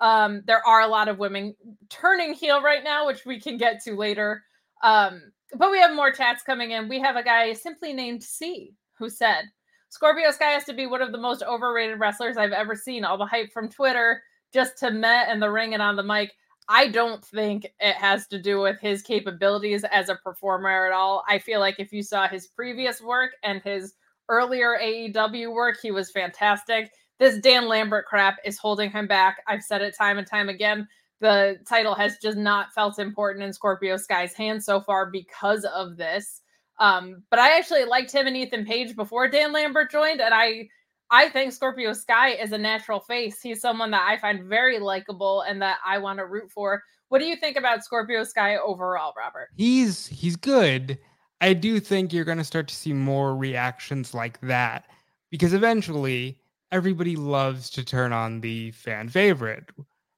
Um, 0.00 0.42
there 0.46 0.64
are 0.66 0.82
a 0.82 0.88
lot 0.88 1.08
of 1.08 1.18
women 1.18 1.54
turning 1.88 2.32
heel 2.34 2.62
right 2.62 2.84
now, 2.84 3.06
which 3.06 3.26
we 3.26 3.40
can 3.40 3.56
get 3.56 3.82
to 3.84 3.96
later. 3.96 4.42
Um, 4.82 5.32
but 5.56 5.70
we 5.70 5.78
have 5.80 5.94
more 5.94 6.12
chats 6.12 6.42
coming 6.42 6.72
in. 6.72 6.88
We 6.88 7.00
have 7.00 7.16
a 7.16 7.22
guy 7.22 7.52
simply 7.52 7.92
named 7.92 8.22
C 8.22 8.74
who 8.98 9.08
said, 9.08 9.44
Scorpio 9.90 10.30
Sky 10.30 10.50
has 10.50 10.64
to 10.64 10.74
be 10.74 10.86
one 10.86 11.00
of 11.00 11.12
the 11.12 11.18
most 11.18 11.42
overrated 11.42 11.98
wrestlers 11.98 12.36
I've 12.36 12.52
ever 12.52 12.74
seen. 12.74 13.04
All 13.04 13.16
the 13.16 13.26
hype 13.26 13.50
from 13.52 13.70
Twitter 13.70 14.22
just 14.52 14.78
to 14.78 14.90
Met 14.90 15.28
and 15.28 15.42
the 15.42 15.50
ring 15.50 15.74
and 15.74 15.82
on 15.82 15.96
the 15.96 16.02
mic. 16.02 16.32
I 16.68 16.88
don't 16.88 17.24
think 17.24 17.66
it 17.80 17.96
has 17.96 18.26
to 18.28 18.40
do 18.40 18.60
with 18.60 18.78
his 18.80 19.02
capabilities 19.02 19.84
as 19.84 20.10
a 20.10 20.16
performer 20.16 20.86
at 20.86 20.92
all. 20.92 21.24
I 21.26 21.38
feel 21.38 21.60
like 21.60 21.76
if 21.78 21.92
you 21.92 22.02
saw 22.02 22.28
his 22.28 22.48
previous 22.48 23.00
work 23.00 23.32
and 23.42 23.62
his 23.62 23.94
earlier 24.28 24.78
AEW 24.80 25.52
work, 25.54 25.78
he 25.82 25.90
was 25.90 26.10
fantastic 26.10 26.90
this 27.18 27.38
Dan 27.38 27.68
Lambert 27.68 28.06
crap 28.06 28.38
is 28.44 28.58
holding 28.58 28.90
him 28.90 29.06
back. 29.06 29.42
I've 29.46 29.62
said 29.62 29.82
it 29.82 29.96
time 29.96 30.18
and 30.18 30.26
time 30.26 30.48
again. 30.48 30.86
The 31.20 31.58
title 31.68 31.94
has 31.94 32.18
just 32.18 32.38
not 32.38 32.72
felt 32.72 32.98
important 32.98 33.44
in 33.44 33.52
Scorpio 33.52 33.96
Sky's 33.96 34.34
hands 34.34 34.64
so 34.64 34.80
far 34.80 35.10
because 35.10 35.64
of 35.64 35.96
this. 35.96 36.42
Um, 36.78 37.24
but 37.30 37.40
I 37.40 37.58
actually 37.58 37.84
liked 37.84 38.12
him 38.12 38.28
and 38.28 38.36
Ethan 38.36 38.64
Page 38.64 38.94
before 38.94 39.28
Dan 39.28 39.52
Lambert 39.52 39.90
joined, 39.90 40.20
and 40.20 40.32
I 40.32 40.68
I 41.10 41.28
think 41.28 41.52
Scorpio 41.52 41.92
Sky 41.92 42.30
is 42.30 42.52
a 42.52 42.58
natural 42.58 43.00
face. 43.00 43.40
He's 43.40 43.60
someone 43.60 43.90
that 43.92 44.06
I 44.06 44.18
find 44.18 44.44
very 44.44 44.78
likable 44.78 45.40
and 45.42 45.60
that 45.62 45.78
I 45.84 45.98
want 45.98 46.18
to 46.18 46.26
root 46.26 46.50
for. 46.50 46.82
What 47.08 47.20
do 47.20 47.24
you 47.24 47.36
think 47.36 47.56
about 47.56 47.82
Scorpio 47.82 48.22
Sky 48.24 48.58
overall, 48.58 49.14
Robert? 49.16 49.48
He's 49.56 50.06
he's 50.06 50.36
good. 50.36 50.98
I 51.40 51.52
do 51.54 51.80
think 51.80 52.12
you're 52.12 52.24
going 52.24 52.38
to 52.38 52.44
start 52.44 52.68
to 52.68 52.74
see 52.74 52.92
more 52.92 53.36
reactions 53.36 54.12
like 54.12 54.40
that 54.42 54.86
because 55.30 55.54
eventually 55.54 56.38
everybody 56.72 57.16
loves 57.16 57.70
to 57.70 57.84
turn 57.84 58.12
on 58.12 58.40
the 58.40 58.70
fan 58.72 59.08
favorite. 59.08 59.64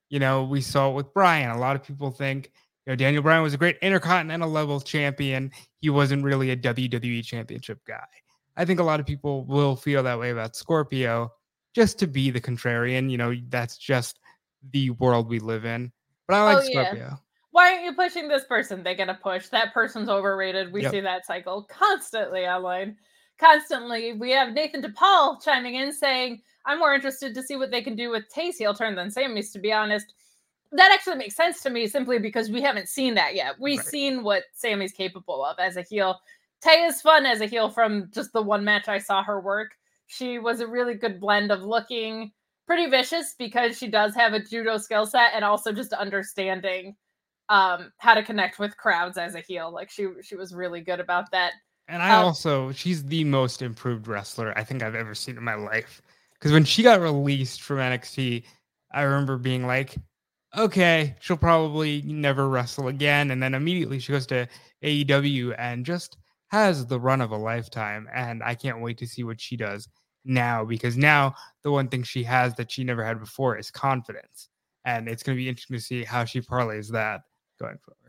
You 0.09 0.19
know, 0.19 0.45
we 0.45 0.61
saw 0.61 0.91
it 0.91 0.95
with 0.95 1.15
Bryan. 1.15 1.51
A 1.51 1.59
lot 1.59 1.77
of 1.77 1.83
people 1.83 2.11
think, 2.11 2.51
you 2.87 2.93
know, 2.93 2.97
Daniel 2.97 3.23
Bryan 3.23 3.43
was 3.43 3.55
a 3.55 3.59
great 3.59 3.79
intercontinental 3.81 4.51
level 4.51 4.81
champion. 4.81 5.53
He 5.81 5.91
wasn't 5.91 6.25
really 6.25 6.51
a 6.51 6.57
WWE 6.57 7.25
championship 7.25 7.79
guy. 7.87 8.05
I 8.57 8.65
think 8.65 8.81
a 8.81 8.85
lot 8.85 9.01
of 9.01 9.07
people 9.07 9.45
will 9.45 9.77
feel 9.77 10.03
that 10.03 10.19
way 10.19 10.31
about 10.31 10.57
Scorpio 10.57 11.33
just 11.75 11.99
to 12.01 12.07
be 12.07 12.31
the 12.31 12.41
contrarian. 12.41 13.11
You 13.11 13.19
know, 13.19 13.35
that's 13.49 13.79
just 13.79 14.19
the 14.73 14.91
world 14.91 15.29
we 15.29 15.39
live 15.39 15.65
in. 15.65 15.93
But 16.27 16.35
I 16.35 16.41
oh, 16.41 16.45
like 16.47 16.57
oh, 16.57 16.71
Scorpio. 16.73 17.05
Yeah. 17.05 17.17
Why 17.53 17.73
aren't 17.73 17.85
you 17.85 17.95
pushing 17.95 18.29
this 18.29 18.45
person? 18.45 18.83
They 18.83 18.95
get 18.95 19.09
a 19.09 19.15
push. 19.15 19.49
That 19.49 19.75
person's 19.75 20.09
overrated. 20.09 20.73
We 20.73 20.83
yep. 20.83 20.93
see 20.93 21.01
that 21.01 21.27
cycle 21.27 21.65
constantly 21.65 22.47
online 22.47 22.97
constantly. 23.41 24.13
We 24.13 24.31
have 24.33 24.53
Nathan 24.53 24.83
DePaul 24.83 25.43
chiming 25.43 25.77
in 25.77 25.93
saying, 25.93 26.43
I'm 26.67 26.79
more 26.79 26.95
interested 26.95 27.35
to 27.35 27.43
see 27.43 27.57
what 27.57 27.71
they 27.71 27.83
can 27.83 27.97
do 27.97 28.11
with 28.11 28.29
Tay's 28.29 28.59
heel 28.59 28.75
turn 28.75 28.95
than 28.95 29.11
Sammy's, 29.11 29.51
to 29.53 29.59
be 29.59 29.73
honest. 29.73 30.15
That 30.73 30.93
actually 30.93 31.17
makes 31.17 31.35
sense 31.35 31.63
to 31.63 31.71
me 31.71 31.89
simply 31.89 32.19
because 32.19 32.51
we 32.51 32.61
haven't 32.63 32.89
seen 32.89 33.15
that 33.15 33.35
yet. 33.35 33.55
We've 33.59 33.79
right. 33.79 33.87
seen 33.87 34.23
what 34.23 34.45
Sammy's 34.53 34.93
capable 34.93 35.45
of 35.45 35.59
as 35.59 35.77
a 35.77 35.83
heel. 35.83 36.21
Tay 36.61 36.85
is 36.85 37.01
fun 37.01 37.27
as 37.27 37.41
a 37.41 37.47
heel 37.47 37.71
from 37.71 38.11
just 38.13 38.33
the 38.33 38.43
one 38.43 38.65
match 38.65 38.87
I 38.87 38.99
saw 38.99 39.25
her 39.25 39.41
work. 39.41 39.73
She 40.07 40.39
was 40.39 40.61
a 40.61 40.67
really 40.67 40.95
good 40.95 41.19
blend 41.19 41.51
of 41.51 41.63
looking 41.63 42.33
pretty 42.67 42.87
vicious 42.87 43.35
because 43.39 43.77
she 43.77 43.89
does 43.89 44.15
have 44.15 44.33
a 44.33 44.45
judo 44.45 44.77
skill 44.77 45.07
set 45.07 45.33
and 45.35 45.45
also 45.45 45.73
just 45.73 45.93
understanding 45.93 46.95
um, 47.49 47.93
how 47.99 48.15
to 48.15 48.23
connect 48.23 48.61
with 48.61 48.77
crowds 48.77 49.19
as 49.19 49.35
a 49.35 49.41
heel. 49.41 49.73
Like 49.73 49.91
she 49.91 50.07
she 50.23 50.37
was 50.37 50.55
really 50.55 50.81
good 50.81 51.01
about 51.01 51.31
that. 51.33 51.55
And 51.91 52.03
I 52.03 52.11
um, 52.11 52.27
also, 52.27 52.71
she's 52.71 53.05
the 53.05 53.25
most 53.25 53.63
improved 53.63 54.07
wrestler 54.07 54.57
I 54.57 54.63
think 54.63 54.83
I've 54.83 54.95
ever 54.95 55.15
seen 55.15 55.37
in 55.37 55.43
my 55.43 55.57
life. 55.57 56.01
Because 56.35 56.53
when 56.53 56.65
she 56.65 56.85
got 56.85 57.01
released 57.01 57.63
from 57.63 57.79
NXT, 57.79 58.45
I 58.93 59.03
remember 59.03 59.37
being 59.37 59.67
like, 59.67 59.97
okay, 60.57 61.17
she'll 61.21 61.37
probably 61.37 62.03
never 62.03 62.49
wrestle 62.49 62.89
again. 62.89 63.33
And 63.33 63.43
then 63.43 63.55
immediately 63.55 63.99
she 63.99 64.13
goes 64.13 64.27
to 64.29 64.49
AEW 64.85 65.55
and 65.59 65.85
just 65.85 66.17
has 66.49 66.87
the 66.87 66.99
run 66.99 67.21
of 67.21 67.33
a 67.33 67.37
lifetime. 67.37 68.09
And 68.15 68.43
I 68.43 68.55
can't 68.55 68.81
wait 68.81 68.99
to 68.99 69.07
see 69.07 69.25
what 69.25 69.41
she 69.41 69.57
does 69.57 69.89
now 70.25 70.65
because 70.65 70.97
now 70.97 71.35
the 71.65 71.73
one 71.73 71.89
thing 71.89 72.05
she 72.05 72.23
has 72.23 72.55
that 72.55 72.71
she 72.71 72.85
never 72.85 73.05
had 73.05 73.19
before 73.19 73.59
is 73.59 73.71
confidence. 73.71 74.49
And 74.85 75.09
it's 75.09 75.25
going 75.25 75.37
to 75.37 75.43
be 75.43 75.49
interesting 75.49 75.77
to 75.77 75.83
see 75.83 76.05
how 76.05 76.25
she 76.25 76.41
parlays 76.41 76.91
that 76.93 77.23
going 77.59 77.79
forward. 77.85 78.00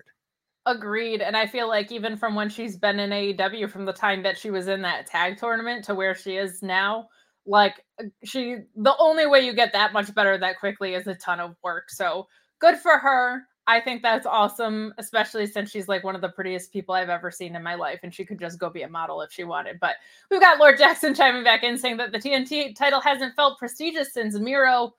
Agreed. 0.65 1.21
And 1.21 1.35
I 1.35 1.47
feel 1.47 1.67
like 1.67 1.91
even 1.91 2.15
from 2.15 2.35
when 2.35 2.49
she's 2.49 2.77
been 2.77 2.99
in 2.99 3.09
AEW, 3.09 3.69
from 3.69 3.85
the 3.85 3.93
time 3.93 4.21
that 4.23 4.37
she 4.37 4.51
was 4.51 4.67
in 4.67 4.81
that 4.83 5.07
tag 5.07 5.37
tournament 5.37 5.83
to 5.85 5.95
where 5.95 6.13
she 6.13 6.37
is 6.37 6.61
now, 6.61 7.09
like 7.47 7.83
uh, 7.99 8.03
she, 8.23 8.57
the 8.75 8.95
only 8.99 9.25
way 9.25 9.39
you 9.41 9.53
get 9.53 9.73
that 9.73 9.91
much 9.91 10.13
better 10.13 10.37
that 10.37 10.59
quickly 10.59 10.93
is 10.93 11.07
a 11.07 11.15
ton 11.15 11.39
of 11.39 11.55
work. 11.63 11.89
So 11.89 12.27
good 12.59 12.77
for 12.77 12.99
her. 12.99 13.43
I 13.65 13.79
think 13.79 14.01
that's 14.01 14.25
awesome, 14.25 14.93
especially 14.97 15.47
since 15.47 15.71
she's 15.71 15.87
like 15.87 16.03
one 16.03 16.15
of 16.15 16.21
the 16.21 16.29
prettiest 16.29 16.73
people 16.73 16.93
I've 16.93 17.09
ever 17.09 17.31
seen 17.31 17.55
in 17.55 17.63
my 17.63 17.75
life, 17.75 17.99
and 18.03 18.13
she 18.13 18.25
could 18.25 18.39
just 18.39 18.59
go 18.59 18.69
be 18.69 18.81
a 18.81 18.89
model 18.89 19.21
if 19.21 19.31
she 19.31 19.43
wanted. 19.43 19.79
But 19.79 19.95
we've 20.29 20.41
got 20.41 20.59
Lord 20.59 20.77
Jackson 20.77 21.13
chiming 21.13 21.43
back 21.43 21.63
in 21.63 21.77
saying 21.77 21.97
that 21.97 22.11
the 22.11 22.19
TNT 22.19 22.75
title 22.75 22.99
hasn't 23.01 23.35
felt 23.35 23.59
prestigious 23.59 24.13
since 24.13 24.37
Miro 24.37 24.93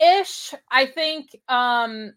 ish. 0.00 0.54
I 0.70 0.86
think 0.86 1.34
um 1.48 2.12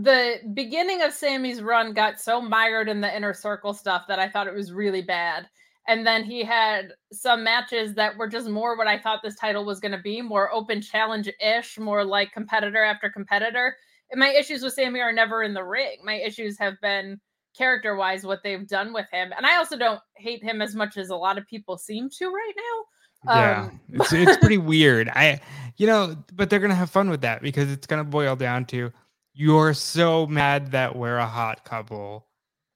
the 0.00 0.36
beginning 0.54 1.02
of 1.02 1.12
Sammy's 1.12 1.60
run 1.60 1.92
got 1.92 2.20
so 2.20 2.40
mired 2.40 2.88
in 2.88 3.00
the 3.00 3.14
inner 3.14 3.34
circle 3.34 3.74
stuff 3.74 4.04
that 4.06 4.18
I 4.18 4.28
thought 4.28 4.46
it 4.46 4.54
was 4.54 4.72
really 4.72 5.02
bad. 5.02 5.48
And 5.88 6.06
then 6.06 6.22
he 6.22 6.44
had 6.44 6.92
some 7.12 7.42
matches 7.42 7.94
that 7.94 8.16
were 8.16 8.28
just 8.28 8.48
more 8.48 8.76
what 8.76 8.86
I 8.86 8.98
thought 8.98 9.20
this 9.22 9.34
title 9.34 9.64
was 9.64 9.80
going 9.80 9.92
to 9.92 10.02
be 10.02 10.20
more 10.22 10.52
open 10.52 10.82
challenge 10.82 11.28
ish, 11.40 11.78
more 11.78 12.04
like 12.04 12.32
competitor 12.32 12.84
after 12.84 13.10
competitor. 13.10 13.74
And 14.10 14.20
my 14.20 14.28
issues 14.28 14.62
with 14.62 14.74
Sammy 14.74 15.00
are 15.00 15.12
never 15.12 15.42
in 15.42 15.54
the 15.54 15.64
ring. 15.64 15.96
My 16.04 16.14
issues 16.14 16.58
have 16.58 16.74
been 16.80 17.18
character 17.56 17.96
wise 17.96 18.24
what 18.24 18.42
they've 18.44 18.68
done 18.68 18.92
with 18.92 19.06
him. 19.10 19.32
And 19.36 19.46
I 19.46 19.56
also 19.56 19.76
don't 19.76 20.00
hate 20.16 20.44
him 20.44 20.62
as 20.62 20.74
much 20.76 20.96
as 20.96 21.08
a 21.08 21.16
lot 21.16 21.38
of 21.38 21.46
people 21.46 21.76
seem 21.76 22.08
to 22.18 22.26
right 22.26 22.52
now. 22.56 23.34
Yeah, 23.34 23.62
um, 23.62 23.80
it's, 23.94 24.12
it's 24.12 24.36
pretty 24.40 24.58
weird. 24.58 25.08
I, 25.08 25.40
you 25.76 25.86
know, 25.86 26.16
but 26.34 26.50
they're 26.50 26.60
going 26.60 26.70
to 26.70 26.76
have 26.76 26.90
fun 26.90 27.10
with 27.10 27.22
that 27.22 27.42
because 27.42 27.72
it's 27.72 27.86
going 27.86 28.04
to 28.04 28.08
boil 28.08 28.36
down 28.36 28.66
to 28.66 28.92
you're 29.38 29.72
so 29.72 30.26
mad 30.26 30.72
that 30.72 30.96
we're 30.96 31.18
a 31.18 31.26
hot 31.26 31.64
couple. 31.64 32.26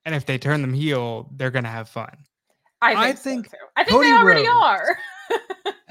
And 0.04 0.14
if 0.14 0.26
they 0.26 0.38
turn 0.38 0.62
them 0.62 0.72
heel, 0.72 1.28
they're 1.34 1.50
going 1.50 1.64
to 1.64 1.70
have 1.70 1.88
fun. 1.88 2.16
I 2.80 2.92
think, 2.92 3.04
I 3.04 3.12
think, 3.12 3.46
so 3.50 3.56
I 3.76 3.84
think 3.84 3.96
Cody 3.96 4.08
they 4.08 4.16
already 4.16 4.46
Rhodes, 4.46 4.60
are. 4.62 4.98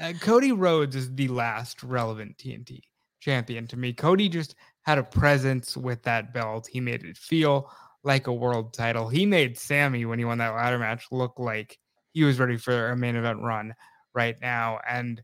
uh, 0.00 0.12
Cody 0.22 0.52
Rhodes 0.52 0.96
is 0.96 1.14
the 1.14 1.28
last 1.28 1.82
relevant 1.82 2.38
TNT 2.38 2.80
champion 3.20 3.66
to 3.66 3.76
me. 3.76 3.92
Cody 3.92 4.30
just 4.30 4.54
had 4.80 4.96
a 4.96 5.02
presence 5.02 5.76
with 5.76 6.02
that 6.04 6.32
belt. 6.32 6.66
He 6.66 6.80
made 6.80 7.04
it 7.04 7.18
feel 7.18 7.70
like 8.02 8.26
a 8.26 8.32
world 8.32 8.72
title. 8.72 9.10
He 9.10 9.26
made 9.26 9.58
Sammy 9.58 10.06
when 10.06 10.18
he 10.18 10.24
won 10.24 10.38
that 10.38 10.54
ladder 10.54 10.78
match 10.78 11.04
look 11.10 11.38
like 11.38 11.78
he 12.12 12.24
was 12.24 12.40
ready 12.40 12.56
for 12.56 12.88
a 12.88 12.96
main 12.96 13.16
event 13.16 13.42
run 13.42 13.74
right 14.14 14.40
now. 14.40 14.80
And 14.88 15.22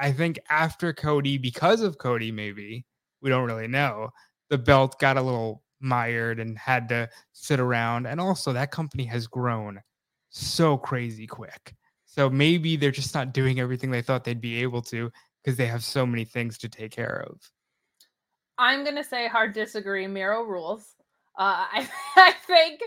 I 0.00 0.12
think 0.12 0.38
after 0.48 0.94
Cody, 0.94 1.36
because 1.36 1.82
of 1.82 1.98
Cody, 1.98 2.32
maybe 2.32 2.86
we 3.20 3.28
don't 3.28 3.44
really 3.44 3.68
know, 3.68 4.10
the 4.48 4.58
belt 4.58 4.98
got 4.98 5.16
a 5.16 5.22
little 5.22 5.62
mired 5.80 6.40
and 6.40 6.58
had 6.58 6.88
to 6.88 7.08
sit 7.32 7.60
around. 7.60 8.06
And 8.06 8.20
also, 8.20 8.52
that 8.52 8.70
company 8.70 9.04
has 9.04 9.26
grown 9.26 9.80
so 10.30 10.76
crazy 10.76 11.26
quick. 11.26 11.74
So 12.04 12.30
maybe 12.30 12.76
they're 12.76 12.90
just 12.90 13.14
not 13.14 13.32
doing 13.32 13.60
everything 13.60 13.90
they 13.90 14.02
thought 14.02 14.24
they'd 14.24 14.40
be 14.40 14.62
able 14.62 14.82
to 14.82 15.10
because 15.42 15.56
they 15.56 15.66
have 15.66 15.84
so 15.84 16.06
many 16.06 16.24
things 16.24 16.58
to 16.58 16.68
take 16.68 16.92
care 16.92 17.24
of. 17.28 17.40
I'm 18.58 18.84
gonna 18.84 19.04
say 19.04 19.28
hard 19.28 19.52
disagree. 19.52 20.06
Miro 20.06 20.42
rules. 20.42 20.94
Uh, 21.38 21.66
I, 21.70 21.88
I 22.16 22.34
think 22.46 22.80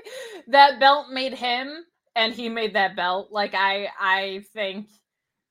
that 0.48 0.80
belt 0.80 1.10
made 1.12 1.34
him, 1.34 1.86
and 2.16 2.34
he 2.34 2.50
made 2.50 2.74
that 2.76 2.96
belt. 2.96 3.32
Like 3.32 3.54
I, 3.54 3.90
I 4.00 4.44
think 4.54 4.88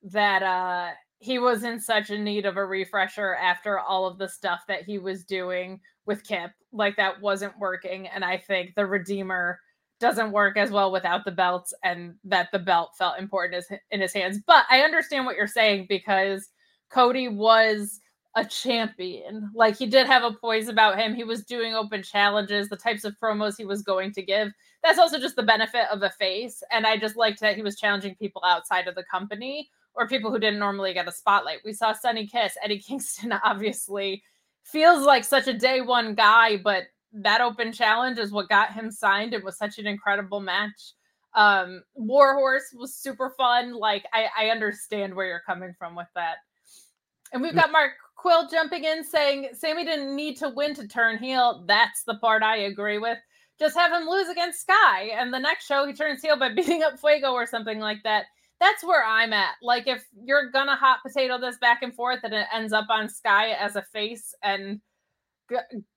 that 0.03 0.43
uh, 0.43 0.91
he 1.19 1.39
was 1.39 1.63
in 1.63 1.79
such 1.79 2.09
a 2.09 2.17
need 2.17 2.45
of 2.45 2.57
a 2.57 2.65
refresher 2.65 3.35
after 3.35 3.79
all 3.79 4.05
of 4.05 4.17
the 4.17 4.27
stuff 4.27 4.61
that 4.67 4.83
he 4.83 4.99
was 4.99 5.23
doing 5.23 5.79
with 6.09 6.23
Kip. 6.25 6.51
Like 6.73 6.97
that 6.97 7.21
wasn't 7.21 7.57
working, 7.57 8.07
and 8.07 8.25
I 8.25 8.37
think 8.37 8.73
the 8.75 8.85
Redeemer 8.85 9.59
doesn't 9.99 10.31
work 10.31 10.57
as 10.57 10.71
well 10.71 10.91
without 10.91 11.23
the 11.23 11.31
belts 11.31 11.73
and 11.83 12.15
that 12.23 12.49
the 12.51 12.59
belt 12.59 12.91
felt 12.97 13.19
important 13.19 13.65
in 13.91 14.01
his 14.01 14.13
hands. 14.13 14.39
But 14.47 14.65
I 14.69 14.81
understand 14.81 15.25
what 15.25 15.35
you're 15.35 15.45
saying 15.45 15.87
because 15.89 16.49
Cody 16.89 17.27
was 17.27 17.99
a 18.35 18.45
champion. 18.45 19.51
Like 19.53 19.77
he 19.77 19.85
did 19.85 20.07
have 20.07 20.23
a 20.23 20.31
poise 20.31 20.69
about 20.69 20.97
him. 20.97 21.13
He 21.13 21.25
was 21.25 21.43
doing 21.43 21.73
open 21.75 22.01
challenges, 22.01 22.69
the 22.69 22.77
types 22.77 23.03
of 23.03 23.15
promos 23.21 23.55
he 23.57 23.65
was 23.65 23.81
going 23.81 24.13
to 24.13 24.21
give. 24.21 24.51
That's 24.83 24.99
also 24.99 25.19
just 25.19 25.35
the 25.35 25.43
benefit 25.43 25.85
of 25.91 26.01
a 26.01 26.09
face. 26.11 26.63
And 26.71 26.87
I 26.87 26.97
just 26.97 27.17
liked 27.17 27.41
that 27.41 27.55
he 27.55 27.61
was 27.61 27.77
challenging 27.77 28.15
people 28.15 28.41
outside 28.45 28.87
of 28.87 28.95
the 28.95 29.03
company 29.03 29.69
or 29.95 30.07
people 30.07 30.31
who 30.31 30.39
didn't 30.39 30.59
normally 30.59 30.93
get 30.93 31.07
a 31.07 31.11
spotlight. 31.11 31.59
We 31.65 31.73
saw 31.73 31.91
Sonny 31.91 32.25
Kiss, 32.25 32.55
Eddie 32.63 32.79
Kingston 32.79 33.33
obviously 33.43 34.23
feels 34.71 35.05
like 35.05 35.23
such 35.23 35.47
a 35.47 35.53
day 35.53 35.81
one 35.81 36.15
guy, 36.15 36.57
but 36.57 36.83
that 37.13 37.41
open 37.41 37.71
challenge 37.71 38.19
is 38.19 38.31
what 38.31 38.49
got 38.49 38.73
him 38.73 38.91
signed. 38.91 39.33
It 39.33 39.43
was 39.43 39.57
such 39.57 39.79
an 39.79 39.87
incredible 39.87 40.39
match. 40.39 40.93
Um, 41.35 41.83
Warhorse 41.95 42.73
was 42.75 42.95
super 42.95 43.33
fun. 43.37 43.73
Like 43.73 44.05
I, 44.13 44.27
I 44.37 44.49
understand 44.49 45.13
where 45.13 45.27
you're 45.27 45.43
coming 45.45 45.73
from 45.77 45.95
with 45.95 46.07
that. 46.15 46.37
And 47.31 47.41
we've 47.41 47.55
got 47.55 47.71
Mark 47.71 47.91
Quill 48.15 48.47
jumping 48.49 48.83
in 48.83 49.03
saying 49.03 49.49
Sammy 49.53 49.85
didn't 49.85 50.15
need 50.15 50.37
to 50.37 50.49
win 50.49 50.73
to 50.75 50.87
turn 50.87 51.17
heel. 51.17 51.63
That's 51.67 52.03
the 52.03 52.15
part 52.15 52.43
I 52.43 52.57
agree 52.57 52.97
with. 52.97 53.17
Just 53.59 53.77
have 53.77 53.91
him 53.91 54.07
lose 54.07 54.29
against 54.29 54.61
Sky, 54.61 55.09
and 55.13 55.33
the 55.33 55.39
next 55.39 55.65
show 55.65 55.85
he 55.85 55.93
turns 55.93 56.21
heel 56.21 56.37
by 56.37 56.49
beating 56.53 56.81
up 56.81 56.99
Fuego 56.99 57.33
or 57.33 57.45
something 57.45 57.79
like 57.79 58.01
that. 58.03 58.25
That's 58.59 58.83
where 58.83 59.05
I'm 59.05 59.33
at. 59.33 59.55
Like 59.61 59.87
if 59.87 60.05
you're 60.23 60.49
gonna 60.51 60.75
hot 60.75 60.99
potato 61.05 61.39
this 61.39 61.57
back 61.57 61.81
and 61.81 61.93
forth, 61.93 62.19
and 62.23 62.33
it 62.33 62.47
ends 62.53 62.73
up 62.73 62.87
on 62.89 63.09
Sky 63.09 63.51
as 63.51 63.75
a 63.75 63.81
face 63.81 64.33
and 64.43 64.81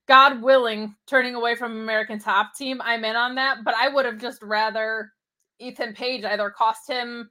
God 0.09 0.42
willing, 0.42 0.94
turning 1.07 1.35
away 1.35 1.55
from 1.55 1.72
American 1.72 2.18
Top 2.18 2.55
Team, 2.55 2.81
I'm 2.83 3.05
in 3.05 3.16
on 3.16 3.35
that. 3.35 3.59
But 3.64 3.75
I 3.75 3.88
would 3.88 4.07
have 4.07 4.18
just 4.18 4.42
rather 4.42 5.12
Ethan 5.59 5.94
Page 5.94 6.25
either 6.25 6.51
cost 6.51 6.88
him 6.88 7.31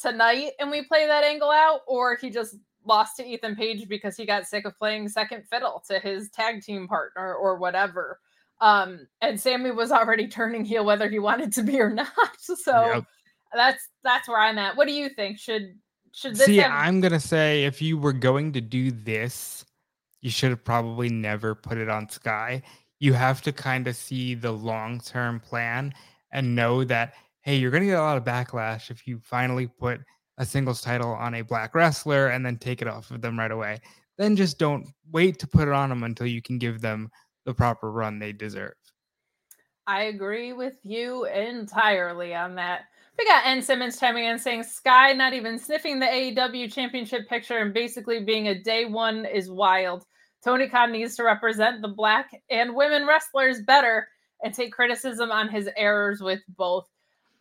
tonight 0.00 0.52
and 0.58 0.70
we 0.70 0.84
play 0.84 1.06
that 1.06 1.24
angle 1.24 1.50
out, 1.50 1.80
or 1.86 2.16
he 2.16 2.30
just 2.30 2.56
lost 2.84 3.16
to 3.16 3.26
Ethan 3.26 3.56
Page 3.56 3.88
because 3.88 4.16
he 4.16 4.24
got 4.26 4.46
sick 4.46 4.64
of 4.64 4.76
playing 4.78 5.08
second 5.08 5.44
fiddle 5.50 5.82
to 5.88 5.98
his 5.98 6.30
tag 6.30 6.62
team 6.62 6.88
partner 6.88 7.34
or 7.34 7.56
whatever. 7.56 8.18
Um, 8.60 9.06
and 9.20 9.40
Sammy 9.40 9.70
was 9.70 9.92
already 9.92 10.28
turning 10.28 10.64
heel 10.64 10.84
whether 10.84 11.08
he 11.08 11.18
wanted 11.18 11.52
to 11.54 11.62
be 11.62 11.80
or 11.80 11.90
not. 11.90 12.08
So 12.38 12.94
yep. 12.94 13.04
That's 13.54 13.88
that's 14.04 14.28
where 14.28 14.40
I'm 14.40 14.58
at. 14.58 14.76
What 14.76 14.86
do 14.86 14.92
you 14.92 15.08
think? 15.08 15.38
Should 15.38 15.76
should 16.12 16.36
this 16.36 16.46
see? 16.46 16.56
Have- 16.58 16.72
I'm 16.72 17.00
gonna 17.00 17.20
say 17.20 17.64
if 17.64 17.80
you 17.82 17.98
were 17.98 18.12
going 18.12 18.52
to 18.52 18.60
do 18.60 18.90
this 18.90 19.64
you 20.20 20.30
should 20.30 20.50
have 20.50 20.64
probably 20.64 21.08
never 21.08 21.54
put 21.54 21.78
it 21.78 21.88
on 21.88 22.08
Sky. 22.08 22.62
You 22.98 23.12
have 23.14 23.40
to 23.42 23.52
kind 23.52 23.86
of 23.88 23.96
see 23.96 24.34
the 24.34 24.52
long 24.52 25.00
term 25.00 25.40
plan 25.40 25.94
and 26.32 26.54
know 26.54 26.84
that, 26.84 27.14
hey, 27.40 27.56
you're 27.56 27.70
going 27.70 27.82
to 27.82 27.88
get 27.88 27.98
a 27.98 28.02
lot 28.02 28.18
of 28.18 28.24
backlash 28.24 28.90
if 28.90 29.06
you 29.06 29.18
finally 29.22 29.66
put 29.66 30.00
a 30.38 30.44
singles 30.44 30.80
title 30.80 31.12
on 31.12 31.34
a 31.34 31.42
black 31.42 31.74
wrestler 31.74 32.28
and 32.28 32.44
then 32.44 32.56
take 32.56 32.82
it 32.82 32.88
off 32.88 33.10
of 33.10 33.20
them 33.22 33.38
right 33.38 33.50
away. 33.50 33.80
Then 34.18 34.36
just 34.36 34.58
don't 34.58 34.86
wait 35.10 35.38
to 35.38 35.46
put 35.46 35.68
it 35.68 35.74
on 35.74 35.88
them 35.88 36.02
until 36.02 36.26
you 36.26 36.42
can 36.42 36.58
give 36.58 36.80
them 36.80 37.10
the 37.46 37.54
proper 37.54 37.90
run 37.90 38.18
they 38.18 38.32
deserve. 38.32 38.74
I 39.86 40.04
agree 40.04 40.52
with 40.52 40.76
you 40.84 41.24
entirely 41.24 42.34
on 42.34 42.54
that. 42.56 42.82
We 43.20 43.26
got 43.26 43.44
N 43.44 43.60
Simmons 43.60 44.00
chiming 44.00 44.24
in 44.24 44.38
saying 44.38 44.62
Sky 44.62 45.12
not 45.12 45.34
even 45.34 45.58
sniffing 45.58 46.00
the 46.00 46.06
AEW 46.06 46.72
championship 46.72 47.28
picture 47.28 47.58
and 47.58 47.74
basically 47.74 48.24
being 48.24 48.48
a 48.48 48.58
day 48.58 48.86
one 48.86 49.26
is 49.26 49.50
wild. 49.50 50.06
Tony 50.42 50.70
Khan 50.70 50.90
needs 50.90 51.16
to 51.16 51.24
represent 51.24 51.82
the 51.82 51.88
black 51.88 52.30
and 52.48 52.74
women 52.74 53.06
wrestlers 53.06 53.60
better 53.60 54.08
and 54.42 54.54
take 54.54 54.72
criticism 54.72 55.30
on 55.30 55.50
his 55.50 55.68
errors 55.76 56.22
with 56.22 56.40
both. 56.56 56.88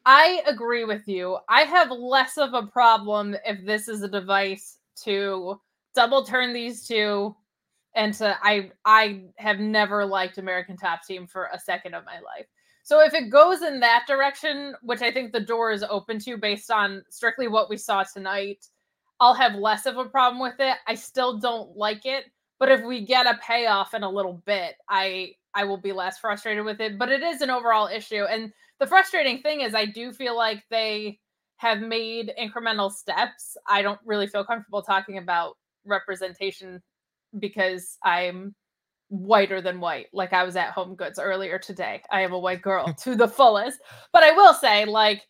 I 0.05 0.41
agree 0.45 0.83
with 0.83 1.07
you. 1.07 1.37
I 1.47 1.61
have 1.61 1.91
less 1.91 2.37
of 2.37 2.53
a 2.53 2.67
problem 2.67 3.37
if 3.45 3.65
this 3.65 3.87
is 3.87 4.03
a 4.03 4.09
device 4.09 4.79
to 5.03 5.61
double 5.95 6.25
turn 6.25 6.51
these 6.51 6.85
two 6.85 7.33
and 7.95 8.13
to 8.15 8.37
I 8.43 8.71
I 8.83 9.21
have 9.37 9.59
never 9.59 10.05
liked 10.05 10.39
American 10.39 10.75
Top 10.75 11.05
Team 11.05 11.25
for 11.25 11.47
a 11.53 11.57
second 11.57 11.93
of 11.93 12.03
my 12.03 12.19
life. 12.19 12.47
So 12.83 13.01
if 13.01 13.13
it 13.13 13.29
goes 13.29 13.61
in 13.61 13.79
that 13.81 14.05
direction, 14.07 14.75
which 14.81 15.01
I 15.01 15.11
think 15.11 15.31
the 15.31 15.39
door 15.39 15.71
is 15.71 15.83
open 15.83 16.19
to 16.19 16.37
based 16.37 16.71
on 16.71 17.03
strictly 17.09 17.47
what 17.47 17.69
we 17.69 17.77
saw 17.77 18.03
tonight, 18.03 18.65
I'll 19.19 19.33
have 19.33 19.55
less 19.55 19.85
of 19.85 19.97
a 19.97 20.05
problem 20.05 20.41
with 20.41 20.59
it. 20.59 20.77
I 20.87 20.95
still 20.95 21.37
don't 21.37 21.75
like 21.75 22.05
it 22.05 22.25
but 22.59 22.69
if 22.69 22.83
we 22.83 23.05
get 23.05 23.25
a 23.25 23.39
payoff 23.41 23.93
in 23.93 24.03
a 24.03 24.09
little 24.09 24.43
bit, 24.45 24.75
I 24.89 25.33
I 25.55 25.63
will 25.63 25.77
be 25.77 25.93
less 25.93 26.19
frustrated 26.19 26.65
with 26.65 26.79
it. 26.81 26.99
But 26.99 27.09
it 27.09 27.23
is 27.23 27.41
an 27.41 27.49
overall 27.49 27.87
issue. 27.87 28.25
And 28.25 28.51
the 28.79 28.85
frustrating 28.85 29.41
thing 29.41 29.61
is 29.61 29.73
I 29.73 29.85
do 29.85 30.11
feel 30.11 30.35
like 30.35 30.63
they 30.69 31.19
have 31.57 31.79
made 31.79 32.33
incremental 32.39 32.91
steps. 32.91 33.57
I 33.67 33.81
don't 33.81 33.99
really 34.05 34.27
feel 34.27 34.43
comfortable 34.43 34.81
talking 34.83 35.17
about 35.17 35.57
representation 35.85 36.81
because 37.39 37.97
I'm 38.03 38.53
whiter 39.09 39.61
than 39.61 39.79
white. 39.79 40.07
Like 40.13 40.33
I 40.33 40.43
was 40.43 40.55
at 40.55 40.71
Home 40.71 40.95
Goods 40.95 41.19
earlier 41.19 41.59
today. 41.59 42.01
I 42.11 42.21
am 42.21 42.33
a 42.33 42.39
white 42.39 42.61
girl 42.61 42.93
to 43.03 43.15
the 43.15 43.27
fullest. 43.27 43.79
But 44.13 44.23
I 44.23 44.31
will 44.31 44.53
say, 44.53 44.85
like, 44.85 45.23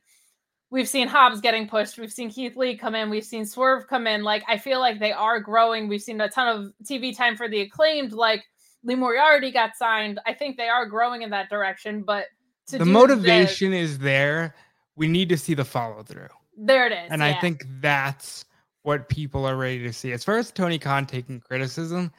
we've 0.69 0.87
seen 0.87 1.07
Hobbs 1.07 1.41
getting 1.41 1.67
pushed. 1.67 1.97
We've 1.97 2.11
seen 2.11 2.29
Keith 2.29 2.55
Lee 2.55 2.77
come 2.77 2.95
in. 2.95 3.09
We've 3.09 3.25
seen 3.25 3.45
Swerve 3.45 3.87
come 3.87 4.07
in. 4.07 4.23
Like 4.23 4.43
I 4.47 4.57
feel 4.57 4.79
like 4.79 4.99
they 4.99 5.11
are 5.11 5.39
growing. 5.39 5.87
We've 5.87 6.01
seen 6.01 6.21
a 6.21 6.29
ton 6.29 6.47
of 6.47 6.73
TV 6.85 7.15
time 7.15 7.35
for 7.35 7.47
the 7.47 7.61
acclaimed. 7.61 8.13
Like 8.13 8.43
Lee 8.83 8.95
Moriarty 8.95 9.51
got 9.51 9.75
signed. 9.75 10.19
I 10.25 10.33
think 10.33 10.57
they 10.57 10.69
are 10.69 10.85
growing 10.85 11.21
in 11.21 11.29
that 11.31 11.49
direction. 11.49 12.03
But 12.03 12.25
the 12.71 12.85
motivation 12.85 13.71
this, 13.71 13.91
is 13.91 13.99
there. 13.99 14.55
We 14.95 15.07
need 15.07 15.29
to 15.29 15.37
see 15.37 15.53
the 15.53 15.65
follow 15.65 16.03
through. 16.03 16.27
There 16.57 16.85
it 16.85 16.91
is. 16.91 17.09
And 17.09 17.21
yeah. 17.21 17.29
I 17.29 17.39
think 17.39 17.65
that's 17.79 18.45
what 18.83 19.07
people 19.09 19.45
are 19.45 19.55
ready 19.55 19.79
to 19.83 19.93
see. 19.93 20.11
As 20.11 20.23
far 20.23 20.37
as 20.37 20.51
Tony 20.51 20.77
Khan 20.77 21.05
taking 21.05 21.39
criticism, 21.39 22.11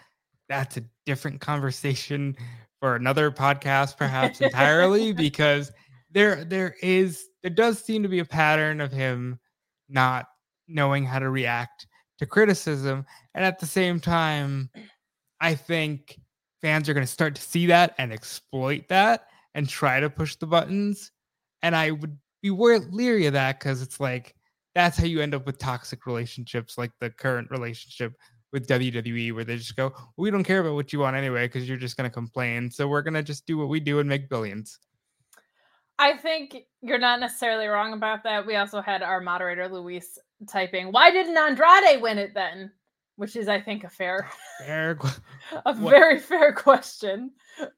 that's 0.48 0.78
a 0.78 0.82
different 1.10 1.40
conversation 1.40 2.36
for 2.78 2.94
another 2.94 3.32
podcast, 3.32 3.96
perhaps 3.96 4.40
entirely, 4.40 5.12
because 5.12 5.72
there 6.08 6.44
there 6.44 6.76
is 6.82 7.26
there 7.42 7.50
does 7.50 7.82
seem 7.82 8.04
to 8.04 8.08
be 8.08 8.20
a 8.20 8.24
pattern 8.24 8.80
of 8.80 8.92
him 8.92 9.40
not 9.88 10.26
knowing 10.68 11.04
how 11.04 11.18
to 11.18 11.28
react 11.28 11.88
to 12.18 12.26
criticism. 12.26 13.04
And 13.34 13.44
at 13.44 13.58
the 13.58 13.66
same 13.66 13.98
time, 13.98 14.70
I 15.40 15.56
think 15.56 16.20
fans 16.62 16.88
are 16.88 16.94
going 16.94 17.06
to 17.06 17.12
start 17.12 17.34
to 17.34 17.42
see 17.42 17.66
that 17.66 17.96
and 17.98 18.12
exploit 18.12 18.86
that 18.88 19.26
and 19.56 19.68
try 19.68 19.98
to 19.98 20.08
push 20.08 20.36
the 20.36 20.46
buttons. 20.46 21.10
And 21.62 21.74
I 21.74 21.90
would 21.90 22.16
be 22.40 22.50
leery 22.50 23.26
of 23.26 23.32
that 23.32 23.58
because 23.58 23.82
it's 23.82 23.98
like 23.98 24.36
that's 24.76 24.96
how 24.96 25.06
you 25.06 25.20
end 25.20 25.34
up 25.34 25.44
with 25.44 25.58
toxic 25.58 26.06
relationships 26.06 26.78
like 26.78 26.92
the 27.00 27.10
current 27.10 27.50
relationship 27.50 28.12
with 28.52 28.66
WWE, 28.66 29.34
where 29.34 29.44
they 29.44 29.56
just 29.56 29.76
go, 29.76 29.92
We 30.16 30.30
don't 30.30 30.44
care 30.44 30.60
about 30.60 30.74
what 30.74 30.92
you 30.92 31.00
want 31.00 31.16
anyway, 31.16 31.46
because 31.46 31.68
you're 31.68 31.78
just 31.78 31.96
going 31.96 32.08
to 32.08 32.14
complain. 32.14 32.70
So 32.70 32.88
we're 32.88 33.02
going 33.02 33.14
to 33.14 33.22
just 33.22 33.46
do 33.46 33.58
what 33.58 33.68
we 33.68 33.80
do 33.80 33.98
and 34.00 34.08
make 34.08 34.28
billions. 34.28 34.78
I 35.98 36.16
think 36.16 36.56
you're 36.80 36.98
not 36.98 37.20
necessarily 37.20 37.66
wrong 37.66 37.92
about 37.92 38.22
that. 38.24 38.46
We 38.46 38.56
also 38.56 38.80
had 38.80 39.02
our 39.02 39.20
moderator, 39.20 39.68
Luis, 39.68 40.18
typing, 40.48 40.92
Why 40.92 41.10
didn't 41.10 41.36
Andrade 41.36 42.00
win 42.00 42.18
it 42.18 42.32
then? 42.34 42.72
Which 43.16 43.36
is, 43.36 43.48
I 43.48 43.60
think, 43.60 43.84
a 43.84 43.90
fair, 43.90 44.26
oh, 44.62 44.64
fair 44.64 44.98
a 45.66 45.74
very 45.74 46.18
fair 46.18 46.54
question. 46.54 47.32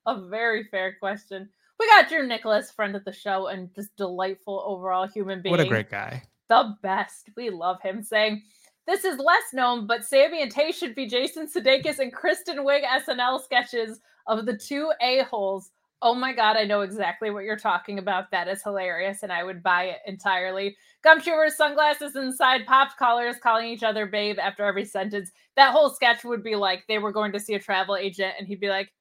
A 0.07 0.21
very 0.21 0.65
fair 0.71 0.97
question. 1.01 1.49
We 1.81 1.89
got 1.89 2.09
Drew 2.09 2.25
Nicholas, 2.25 2.71
friend 2.71 2.95
of 2.95 3.05
the 3.05 3.13
show, 3.13 3.49
and 3.49 3.75
just 3.75 3.97
delightful 3.97 4.63
overall 4.65 5.09
human 5.09 5.43
being. 5.43 5.51
What 5.51 5.59
a 5.59 5.67
great 5.67 5.91
guy. 5.91 6.23
The 6.49 6.77
best. 6.81 7.31
We 7.37 7.51
love 7.51 7.83
him 7.83 8.05
saying, 8.05 8.45
this 8.87 9.05
is 9.05 9.19
less 9.19 9.53
known, 9.53 9.87
but 9.87 10.05
Sammy 10.05 10.43
and 10.43 10.51
Tay 10.51 10.73
should 10.73 10.95
be 10.95 11.07
Jason 11.07 11.47
Sudeikis 11.47 11.99
and 11.99 12.13
Kristen 12.13 12.59
Wiig 12.59 12.83
SNL 12.85 13.43
sketches 13.43 14.01
of 14.27 14.47
the 14.47 14.57
two 14.57 14.93
a-holes. 15.01 15.71
Oh 16.05 16.15
my 16.15 16.33
god, 16.33 16.57
I 16.57 16.65
know 16.65 16.81
exactly 16.81 17.31
what 17.31 17.45
you're 17.45 17.57
talking 17.57 18.01
about. 18.01 18.33
That 18.33 18.49
is 18.49 18.61
hilarious, 18.63 19.23
and 19.23 19.33
I 19.33 19.45
would 19.45 19.63
buy 19.63 19.85
it 19.85 19.99
entirely. 20.05 20.77
Gumshoe 21.05 21.31
wears 21.31 21.57
sunglasses 21.57 22.17
inside 22.17 22.67
popped 22.67 22.97
collars, 22.97 23.37
calling 23.41 23.69
each 23.69 23.85
other 23.85 24.07
babe 24.07 24.41
after 24.41 24.65
every 24.65 24.85
sentence. 24.85 25.31
That 25.55 25.71
whole 25.71 25.91
sketch 25.91 26.25
would 26.25 26.43
be 26.43 26.57
like 26.57 26.85
they 26.89 26.99
were 26.99 27.13
going 27.13 27.31
to 27.33 27.41
see 27.41 27.55
a 27.55 27.61
travel 27.61 27.95
agent, 27.95 28.35
and 28.37 28.49
he'd 28.49 28.59
be 28.59 28.69
like, 28.69 28.93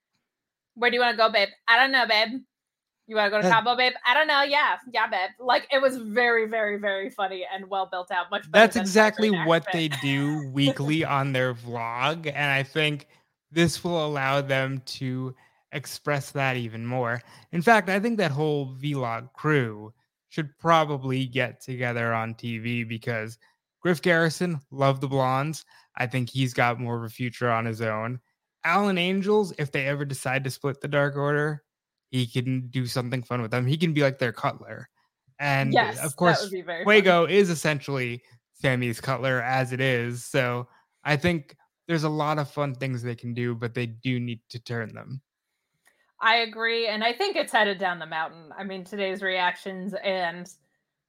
Where 0.76 0.92
do 0.92 0.96
you 0.96 1.02
want 1.02 1.14
to 1.14 1.18
go, 1.18 1.32
babe? 1.32 1.50
I 1.68 1.78
don't 1.78 1.92
know, 1.92 2.06
babe. 2.08 2.42
You 3.12 3.18
want 3.18 3.34
to 3.34 3.38
go 3.38 3.42
to 3.42 3.50
Cabo, 3.50 3.76
babe? 3.76 3.92
I 4.08 4.14
don't 4.14 4.28
know. 4.28 4.42
Yeah, 4.42 4.78
yeah, 4.94 5.06
babe. 5.06 5.32
Like 5.38 5.68
it 5.70 5.82
was 5.82 5.98
very, 5.98 6.48
very, 6.48 6.80
very 6.80 7.10
funny 7.10 7.46
and 7.54 7.70
well 7.70 7.86
built 7.86 8.10
out. 8.10 8.32
Much. 8.32 8.50
That's 8.54 8.78
exactly 8.78 9.30
what 9.30 9.68
they 9.74 9.90
do 9.90 10.50
weekly 10.54 11.04
on 11.04 11.34
their 11.34 11.54
vlog, 11.54 12.26
and 12.28 12.50
I 12.50 12.64
think 12.64 13.08
this 13.52 13.84
will 13.84 14.06
allow 14.06 14.40
them 14.40 14.82
to 14.86 15.36
express 15.74 16.32
that 16.32 16.56
even 16.56 16.86
more. 16.86 17.22
In 17.52 17.62
fact, 17.62 17.90
I 17.90 18.00
think 18.00 18.18
that 18.20 18.32
whole 18.32 18.74
vlog 18.82 19.34
crew 19.34 19.94
should 20.30 20.58
probably 20.58 21.26
get 21.26 21.60
together 21.60 22.14
on 22.14 22.34
TV 22.34 22.88
because 22.88 23.38
Griff 23.82 24.02
Garrison 24.02 24.62
loved 24.72 25.02
the 25.02 25.10
blondes. 25.10 25.66
I 25.98 26.08
think 26.08 26.30
he's 26.30 26.54
got 26.54 26.80
more 26.80 26.96
of 26.96 27.04
a 27.04 27.10
future 27.10 27.52
on 27.52 27.66
his 27.66 27.82
own. 27.82 28.22
Alan 28.64 28.98
Angels, 28.98 29.54
if 29.58 29.70
they 29.70 29.88
ever 29.88 30.06
decide 30.06 30.46
to 30.46 30.50
split 30.50 30.80
the 30.80 30.88
Dark 30.88 31.18
Order, 31.18 31.62
he 32.12 32.28
can 32.28 32.68
do 32.68 32.86
something 32.86 33.24
fun 33.24 33.42
with 33.42 33.52
them. 33.52 33.66
He 33.66 33.78
can 33.78 33.94
be 33.94 34.02
like 34.02 34.20
their 34.20 34.34
cutler. 34.34 34.90
And 35.40 35.74
uh, 35.76 35.82
yes, 35.82 36.00
of 36.06 36.16
course, 36.16 36.48
Fuego 36.50 37.26
is 37.26 37.50
essentially 37.50 38.22
Sammy's 38.54 39.02
cutler 39.02 39.42
as 39.42 39.72
it 39.72 39.82
is. 39.82 40.24
So 40.24 40.68
I 41.04 41.16
think 41.16 41.56
there's 41.88 42.04
a 42.04 42.10
lot 42.10 42.38
of 42.38 42.50
fun 42.50 42.76
things 42.76 43.02
they 43.02 43.16
can 43.16 43.34
do, 43.34 43.56
but 43.56 43.74
they 43.74 43.88
do 43.88 44.20
need 44.20 44.42
to 44.50 44.60
turn 44.60 44.94
them. 44.94 45.22
I 46.20 46.38
agree. 46.38 46.88
And 46.88 47.04
I 47.04 47.14
think 47.14 47.36
it's 47.36 47.52
headed 47.52 47.80
down 47.80 47.98
the 47.98 48.06
mountain. 48.06 48.50
I 48.56 48.64
mean, 48.64 48.84
today's 48.84 49.24
reactions 49.24 49.96
and 50.04 50.48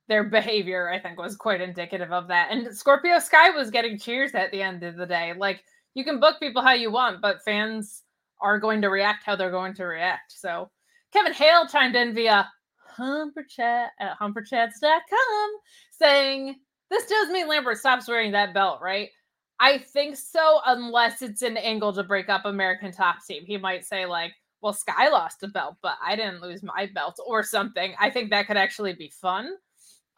their 0.08 0.24
behavior, 0.24 0.88
I 0.88 0.98
think, 0.98 1.18
was 1.18 1.36
quite 1.36 1.60
indicative 1.60 2.12
of 2.12 2.28
that. 2.28 2.48
And 2.50 2.74
Scorpio 2.74 3.18
Sky 3.18 3.50
was 3.50 3.70
getting 3.70 3.98
cheers 3.98 4.34
at 4.34 4.50
the 4.50 4.62
end 4.62 4.82
of 4.82 4.96
the 4.96 5.06
day. 5.06 5.34
Like, 5.36 5.62
you 5.94 6.04
can 6.04 6.18
book 6.18 6.40
people 6.40 6.62
how 6.62 6.72
you 6.72 6.90
want, 6.90 7.20
but 7.20 7.44
fans 7.44 8.02
are 8.40 8.58
going 8.58 8.80
to 8.80 8.88
react 8.88 9.24
how 9.24 9.36
they're 9.36 9.50
going 9.50 9.74
to 9.74 9.84
react. 9.84 10.32
So 10.32 10.70
Kevin 11.12 11.32
Hale 11.32 11.66
chimed 11.66 11.96
in 11.96 12.14
via 12.14 12.50
humperchat 12.98 13.88
at 14.00 14.18
humperchats.com 14.20 15.50
saying, 15.90 16.56
This 16.90 17.06
does 17.06 17.30
mean 17.30 17.48
Lambert 17.48 17.78
stops 17.78 18.08
wearing 18.08 18.32
that 18.32 18.54
belt, 18.54 18.80
right? 18.80 19.10
I 19.60 19.78
think 19.78 20.16
so, 20.16 20.60
unless 20.66 21.22
it's 21.22 21.42
an 21.42 21.56
angle 21.56 21.92
to 21.92 22.02
break 22.02 22.28
up 22.28 22.44
American 22.44 22.90
Top 22.90 23.24
Team. 23.24 23.44
He 23.46 23.56
might 23.56 23.84
say, 23.84 24.06
like, 24.06 24.32
well, 24.60 24.72
Sky 24.72 25.08
lost 25.08 25.42
a 25.42 25.48
belt, 25.48 25.76
but 25.82 25.94
I 26.04 26.16
didn't 26.16 26.40
lose 26.40 26.62
my 26.62 26.88
belt 26.92 27.20
or 27.24 27.42
something. 27.42 27.94
I 28.00 28.10
think 28.10 28.30
that 28.30 28.46
could 28.46 28.56
actually 28.56 28.94
be 28.94 29.08
fun. 29.08 29.54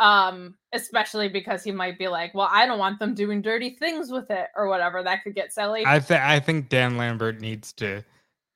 Um, 0.01 0.57
especially 0.73 1.29
because 1.29 1.63
he 1.63 1.71
might 1.71 1.99
be 1.99 2.09
like, 2.09 2.35
well, 2.35 2.49
I 2.51 2.67
don't 2.67 2.81
want 2.81 2.99
them 2.99 3.15
doing 3.15 3.43
dirty 3.43 3.77
things 3.79 4.11
with 4.11 4.29
it 4.31 4.49
or 4.57 4.67
whatever. 4.67 5.03
That 5.03 5.23
could 5.23 5.37
get 5.37 5.53
silly. 5.53 5.85
I 5.87 6.01
think 6.01 6.21
I 6.21 6.41
think 6.41 6.69
Dan 6.69 6.97
Lambert 6.97 7.41
needs 7.41 7.73
to 7.75 8.03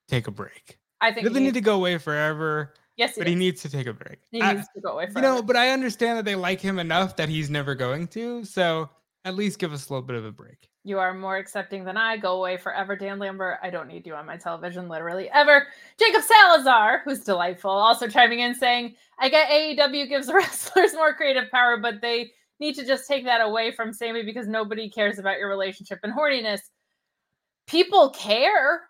take 0.09 0.27
a 0.27 0.31
break. 0.31 0.78
I 1.01 1.11
think 1.11 1.19
he 1.19 1.29
doesn't 1.29 1.43
need 1.43 1.53
to 1.53 1.61
go 1.61 1.75
away 1.75 1.97
forever. 1.97 2.73
Yes, 2.97 3.15
he 3.15 3.21
but 3.21 3.25
does. 3.25 3.31
he 3.31 3.35
needs 3.35 3.61
to 3.61 3.69
take 3.69 3.87
a 3.87 3.93
break. 3.93 4.19
He 4.31 4.41
I, 4.41 4.53
needs 4.53 4.67
to 4.75 4.81
go 4.81 4.91
away. 4.91 5.05
Forever. 5.07 5.19
You 5.19 5.35
know, 5.35 5.41
but 5.41 5.55
I 5.55 5.69
understand 5.69 6.17
that 6.17 6.25
they 6.25 6.35
like 6.35 6.59
him 6.59 6.79
enough 6.79 7.15
that 7.15 7.29
he's 7.29 7.49
never 7.49 7.73
going 7.73 8.07
to. 8.09 8.43
So 8.43 8.89
at 9.25 9.35
least 9.35 9.59
give 9.59 9.73
us 9.73 9.89
a 9.89 9.93
little 9.93 10.05
bit 10.05 10.15
of 10.15 10.25
a 10.25 10.31
break. 10.31 10.69
You 10.83 10.99
are 10.99 11.13
more 11.13 11.37
accepting 11.37 11.83
than 11.83 11.97
I. 11.97 12.17
Go 12.17 12.37
away 12.37 12.57
forever, 12.57 12.95
Dan 12.95 13.19
Lambert. 13.19 13.59
I 13.61 13.69
don't 13.69 13.87
need 13.87 14.07
you 14.07 14.15
on 14.15 14.25
my 14.25 14.37
television, 14.37 14.87
literally 14.87 15.29
ever. 15.29 15.67
Jacob 15.99 16.23
Salazar, 16.23 17.01
who's 17.03 17.19
delightful, 17.19 17.69
also 17.69 18.07
chiming 18.07 18.39
in 18.39 18.55
saying, 18.55 18.95
I 19.19 19.29
get 19.29 19.49
AEW 19.49 20.07
gives 20.09 20.27
wrestlers 20.33 20.93
more 20.93 21.13
creative 21.13 21.51
power, 21.51 21.77
but 21.77 22.01
they 22.01 22.31
need 22.59 22.75
to 22.75 22.85
just 22.85 23.07
take 23.07 23.25
that 23.25 23.41
away 23.41 23.71
from 23.71 23.93
Sammy 23.93 24.23
because 24.23 24.47
nobody 24.47 24.89
cares 24.89 25.19
about 25.19 25.37
your 25.37 25.49
relationship 25.49 25.99
and 26.03 26.13
horniness. 26.13 26.61
People 27.67 28.09
care. 28.09 28.88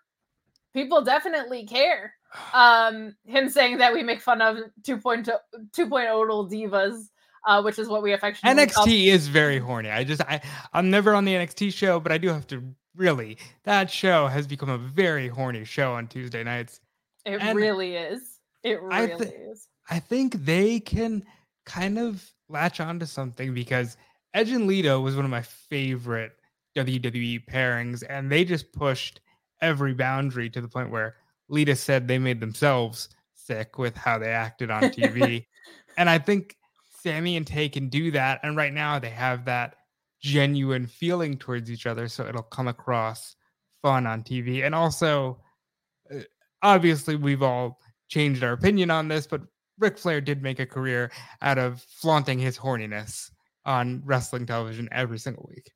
People 0.74 1.02
definitely 1.02 1.66
care. 1.66 2.14
Um, 2.54 3.16
him 3.24 3.48
saying 3.48 3.78
that 3.78 3.92
we 3.92 4.02
make 4.02 4.20
fun 4.20 4.40
of 4.40 4.56
2.0, 4.86 5.28
2.0 5.74 6.50
divas 6.50 7.08
uh, 7.46 7.62
which 7.62 7.78
is 7.78 7.88
what 7.88 8.02
we 8.02 8.12
affectionately 8.12 8.66
NXT 8.66 8.74
call- 8.74 8.88
is 8.88 9.28
very 9.28 9.58
horny. 9.58 9.90
I 9.90 10.04
just 10.04 10.22
I 10.22 10.40
I'm 10.72 10.90
never 10.90 11.14
on 11.14 11.24
the 11.24 11.34
NXT 11.34 11.72
show, 11.72 12.00
but 12.00 12.12
I 12.12 12.18
do 12.18 12.28
have 12.28 12.46
to 12.48 12.62
really 12.96 13.38
that 13.64 13.90
show 13.90 14.26
has 14.26 14.46
become 14.46 14.68
a 14.68 14.78
very 14.78 15.28
horny 15.28 15.64
show 15.64 15.92
on 15.92 16.06
Tuesday 16.06 16.44
nights. 16.44 16.80
It 17.24 17.40
and 17.40 17.56
really 17.56 17.96
is. 17.96 18.38
It 18.62 18.80
really 18.80 18.94
I 18.94 19.06
th- 19.06 19.32
is. 19.50 19.68
I 19.88 19.98
think 20.00 20.44
they 20.44 20.80
can 20.80 21.24
kind 21.66 21.98
of 21.98 22.24
latch 22.48 22.80
onto 22.80 23.06
something 23.06 23.54
because 23.54 23.96
Edge 24.34 24.50
and 24.50 24.66
Lita 24.66 24.98
was 24.98 25.16
one 25.16 25.24
of 25.24 25.30
my 25.30 25.42
favorite 25.42 26.32
WWE 26.76 27.44
pairings, 27.46 28.04
and 28.08 28.30
they 28.30 28.44
just 28.44 28.72
pushed 28.72 29.20
every 29.62 29.94
boundary 29.94 30.50
to 30.50 30.60
the 30.60 30.68
point 30.68 30.90
where 30.90 31.16
Lita 31.48 31.76
said 31.76 32.06
they 32.06 32.18
made 32.18 32.40
themselves 32.40 33.08
sick 33.34 33.78
with 33.78 33.96
how 33.96 34.18
they 34.18 34.28
acted 34.30 34.70
on 34.70 34.82
TV. 34.84 35.46
and 35.96 36.08
I 36.08 36.18
think 36.18 36.56
Sammy 37.02 37.36
and 37.36 37.46
Tay 37.46 37.68
can 37.68 37.88
do 37.88 38.10
that. 38.12 38.40
And 38.42 38.56
right 38.56 38.72
now 38.72 38.98
they 38.98 39.10
have 39.10 39.44
that 39.46 39.76
genuine 40.20 40.86
feeling 40.86 41.36
towards 41.36 41.70
each 41.70 41.86
other. 41.86 42.08
So 42.08 42.26
it'll 42.26 42.42
come 42.42 42.68
across 42.68 43.36
fun 43.82 44.06
on 44.06 44.22
TV. 44.22 44.64
And 44.64 44.74
also, 44.74 45.38
uh, 46.14 46.20
obviously, 46.62 47.16
we've 47.16 47.42
all 47.42 47.80
changed 48.08 48.44
our 48.44 48.52
opinion 48.52 48.90
on 48.90 49.08
this, 49.08 49.26
but 49.26 49.42
Ric 49.78 49.98
Flair 49.98 50.20
did 50.20 50.42
make 50.42 50.60
a 50.60 50.66
career 50.66 51.10
out 51.40 51.58
of 51.58 51.82
flaunting 51.82 52.38
his 52.38 52.58
horniness 52.58 53.30
on 53.64 54.02
wrestling 54.04 54.46
television 54.46 54.88
every 54.92 55.18
single 55.18 55.48
week. 55.48 55.70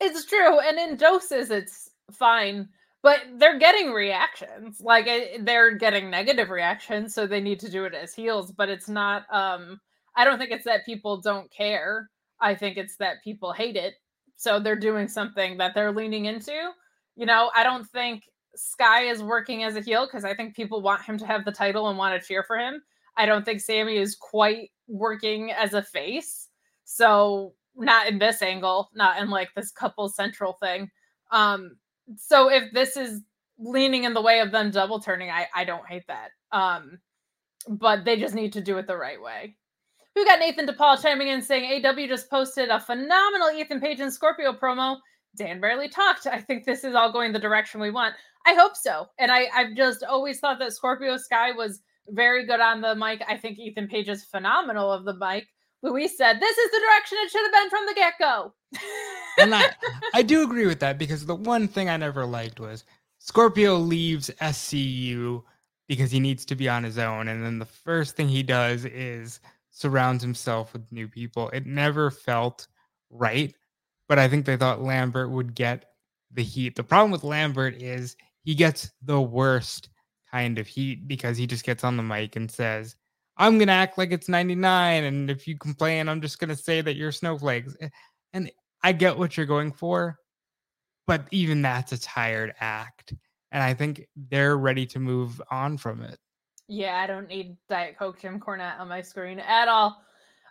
It's 0.00 0.24
true. 0.24 0.60
And 0.60 0.78
in 0.78 0.96
doses, 0.96 1.50
it's 1.50 1.90
fine. 2.10 2.68
But 3.02 3.20
they're 3.36 3.58
getting 3.58 3.92
reactions. 3.92 4.80
Like 4.80 5.08
they're 5.40 5.74
getting 5.74 6.10
negative 6.10 6.50
reactions, 6.50 7.14
so 7.14 7.26
they 7.26 7.40
need 7.40 7.60
to 7.60 7.70
do 7.70 7.84
it 7.84 7.94
as 7.94 8.14
heels. 8.14 8.52
But 8.52 8.68
it's 8.68 8.88
not 8.88 9.24
um 9.32 9.80
I 10.16 10.24
don't 10.24 10.38
think 10.38 10.50
it's 10.50 10.64
that 10.64 10.84
people 10.84 11.20
don't 11.20 11.50
care. 11.50 12.10
I 12.40 12.54
think 12.54 12.76
it's 12.76 12.96
that 12.96 13.22
people 13.24 13.52
hate 13.52 13.76
it. 13.76 13.94
So 14.36 14.58
they're 14.58 14.76
doing 14.76 15.08
something 15.08 15.56
that 15.58 15.74
they're 15.74 15.92
leaning 15.92 16.26
into. 16.26 16.70
You 17.16 17.26
know, 17.26 17.50
I 17.54 17.62
don't 17.62 17.86
think 17.88 18.24
Sky 18.54 19.04
is 19.04 19.22
working 19.22 19.62
as 19.64 19.76
a 19.76 19.80
heel 19.80 20.06
because 20.06 20.24
I 20.24 20.34
think 20.34 20.56
people 20.56 20.82
want 20.82 21.02
him 21.02 21.18
to 21.18 21.26
have 21.26 21.44
the 21.44 21.52
title 21.52 21.88
and 21.88 21.98
want 21.98 22.20
to 22.20 22.26
cheer 22.26 22.42
for 22.42 22.58
him. 22.58 22.82
I 23.16 23.26
don't 23.26 23.44
think 23.44 23.60
sammy 23.60 23.96
is 23.98 24.16
quite 24.16 24.70
working 24.88 25.52
as 25.52 25.74
a 25.74 25.82
face. 25.82 26.48
So 26.84 27.54
not 27.76 28.08
in 28.08 28.18
this 28.18 28.42
angle, 28.42 28.90
not 28.94 29.20
in 29.20 29.30
like 29.30 29.50
this 29.54 29.70
couple 29.70 30.08
central 30.08 30.54
thing. 30.54 30.90
Um, 31.30 31.76
so 32.16 32.50
if 32.50 32.72
this 32.72 32.96
is 32.96 33.22
leaning 33.58 34.04
in 34.04 34.14
the 34.14 34.22
way 34.22 34.40
of 34.40 34.50
them 34.52 34.70
double 34.70 35.00
turning, 35.00 35.30
I 35.30 35.46
I 35.54 35.64
don't 35.64 35.86
hate 35.86 36.06
that. 36.08 36.30
Um, 36.52 36.98
but 37.68 38.04
they 38.04 38.16
just 38.16 38.34
need 38.34 38.52
to 38.54 38.60
do 38.60 38.78
it 38.78 38.86
the 38.86 38.96
right 38.96 39.20
way. 39.20 39.56
We 40.16 40.24
got 40.24 40.40
Nathan 40.40 40.66
DePaul 40.66 41.00
chiming 41.00 41.28
in 41.28 41.42
saying 41.42 41.84
AW 41.84 42.06
just 42.06 42.30
posted 42.30 42.68
a 42.68 42.80
phenomenal 42.80 43.50
Ethan 43.50 43.80
Page 43.80 44.00
and 44.00 44.12
Scorpio 44.12 44.52
promo. 44.52 44.96
Dan 45.36 45.60
barely 45.60 45.88
talked. 45.88 46.26
I 46.26 46.40
think 46.40 46.64
this 46.64 46.82
is 46.82 46.94
all 46.94 47.12
going 47.12 47.32
the 47.32 47.38
direction 47.38 47.80
we 47.80 47.90
want. 47.90 48.14
I 48.46 48.54
hope 48.54 48.76
so. 48.76 49.06
And 49.18 49.30
I, 49.30 49.46
I've 49.54 49.76
just 49.76 50.02
always 50.02 50.40
thought 50.40 50.58
that 50.58 50.72
Scorpio 50.72 51.16
Sky 51.16 51.52
was 51.52 51.80
very 52.08 52.44
good 52.46 52.60
on 52.60 52.80
the 52.80 52.94
mic. 52.94 53.22
I 53.28 53.36
think 53.36 53.58
Ethan 53.58 53.86
Page 53.86 54.08
is 54.08 54.24
phenomenal 54.24 54.90
of 54.90 55.04
the 55.04 55.14
mic. 55.14 55.46
Luis 55.82 56.16
said, 56.16 56.40
This 56.40 56.58
is 56.58 56.70
the 56.70 56.80
direction 56.80 57.18
it 57.22 57.30
should 57.30 57.42
have 57.42 57.52
been 57.52 57.70
from 57.70 57.86
the 57.86 57.94
get 57.94 58.14
go. 58.18 58.52
and 59.38 59.54
I, 59.54 59.70
I 60.14 60.22
do 60.22 60.42
agree 60.42 60.66
with 60.66 60.80
that 60.80 60.98
because 60.98 61.26
the 61.26 61.34
one 61.34 61.68
thing 61.68 61.88
I 61.88 61.96
never 61.96 62.24
liked 62.24 62.60
was 62.60 62.84
Scorpio 63.18 63.76
leaves 63.76 64.30
SCU 64.40 65.42
because 65.88 66.10
he 66.10 66.20
needs 66.20 66.44
to 66.46 66.54
be 66.54 66.68
on 66.68 66.84
his 66.84 66.98
own. 66.98 67.28
And 67.28 67.44
then 67.44 67.58
the 67.58 67.64
first 67.64 68.16
thing 68.16 68.28
he 68.28 68.42
does 68.42 68.84
is 68.84 69.40
surrounds 69.70 70.22
himself 70.22 70.72
with 70.72 70.90
new 70.92 71.08
people. 71.08 71.48
It 71.50 71.66
never 71.66 72.10
felt 72.10 72.68
right, 73.10 73.54
but 74.08 74.18
I 74.18 74.28
think 74.28 74.46
they 74.46 74.56
thought 74.56 74.82
Lambert 74.82 75.30
would 75.30 75.54
get 75.54 75.86
the 76.32 76.42
heat. 76.42 76.76
The 76.76 76.84
problem 76.84 77.10
with 77.10 77.24
Lambert 77.24 77.82
is 77.82 78.16
he 78.44 78.54
gets 78.54 78.92
the 79.02 79.20
worst 79.20 79.88
kind 80.30 80.58
of 80.58 80.66
heat 80.66 81.08
because 81.08 81.36
he 81.36 81.46
just 81.46 81.64
gets 81.64 81.82
on 81.84 81.96
the 81.96 82.02
mic 82.02 82.36
and 82.36 82.50
says, 82.50 82.96
I'm 83.40 83.56
to 83.68 83.74
act 83.74 83.96
like 83.96 84.12
it's 84.12 84.28
99. 84.28 85.04
And 85.04 85.30
if 85.30 85.48
you 85.48 85.56
complain, 85.56 86.08
I'm 86.08 86.20
just 86.20 86.38
to 86.50 86.62
say 86.62 86.82
that 86.82 86.94
you're 86.96 87.10
snowflakes. 87.10 87.74
Eh, 87.80 87.88
and 88.34 88.52
I 88.82 88.92
get 88.92 89.18
what 89.18 89.36
you're 89.36 89.46
going 89.46 89.72
for, 89.72 90.18
but 91.06 91.26
even 91.30 91.62
that's 91.62 91.92
a 91.92 92.00
tired 92.00 92.54
act. 92.60 93.14
And 93.50 93.62
I 93.62 93.72
think 93.72 94.06
they're 94.14 94.58
ready 94.58 94.84
to 94.86 95.00
move 95.00 95.40
on 95.50 95.78
from 95.78 96.02
it. 96.02 96.18
Yeah, 96.68 97.00
I 97.00 97.06
don't 97.06 97.28
need 97.28 97.56
Diet 97.68 97.98
Coke 97.98 98.20
Jim 98.20 98.38
Cornette 98.38 98.78
on 98.78 98.88
my 98.88 99.00
screen 99.00 99.40
at 99.40 99.68
all. 99.68 100.02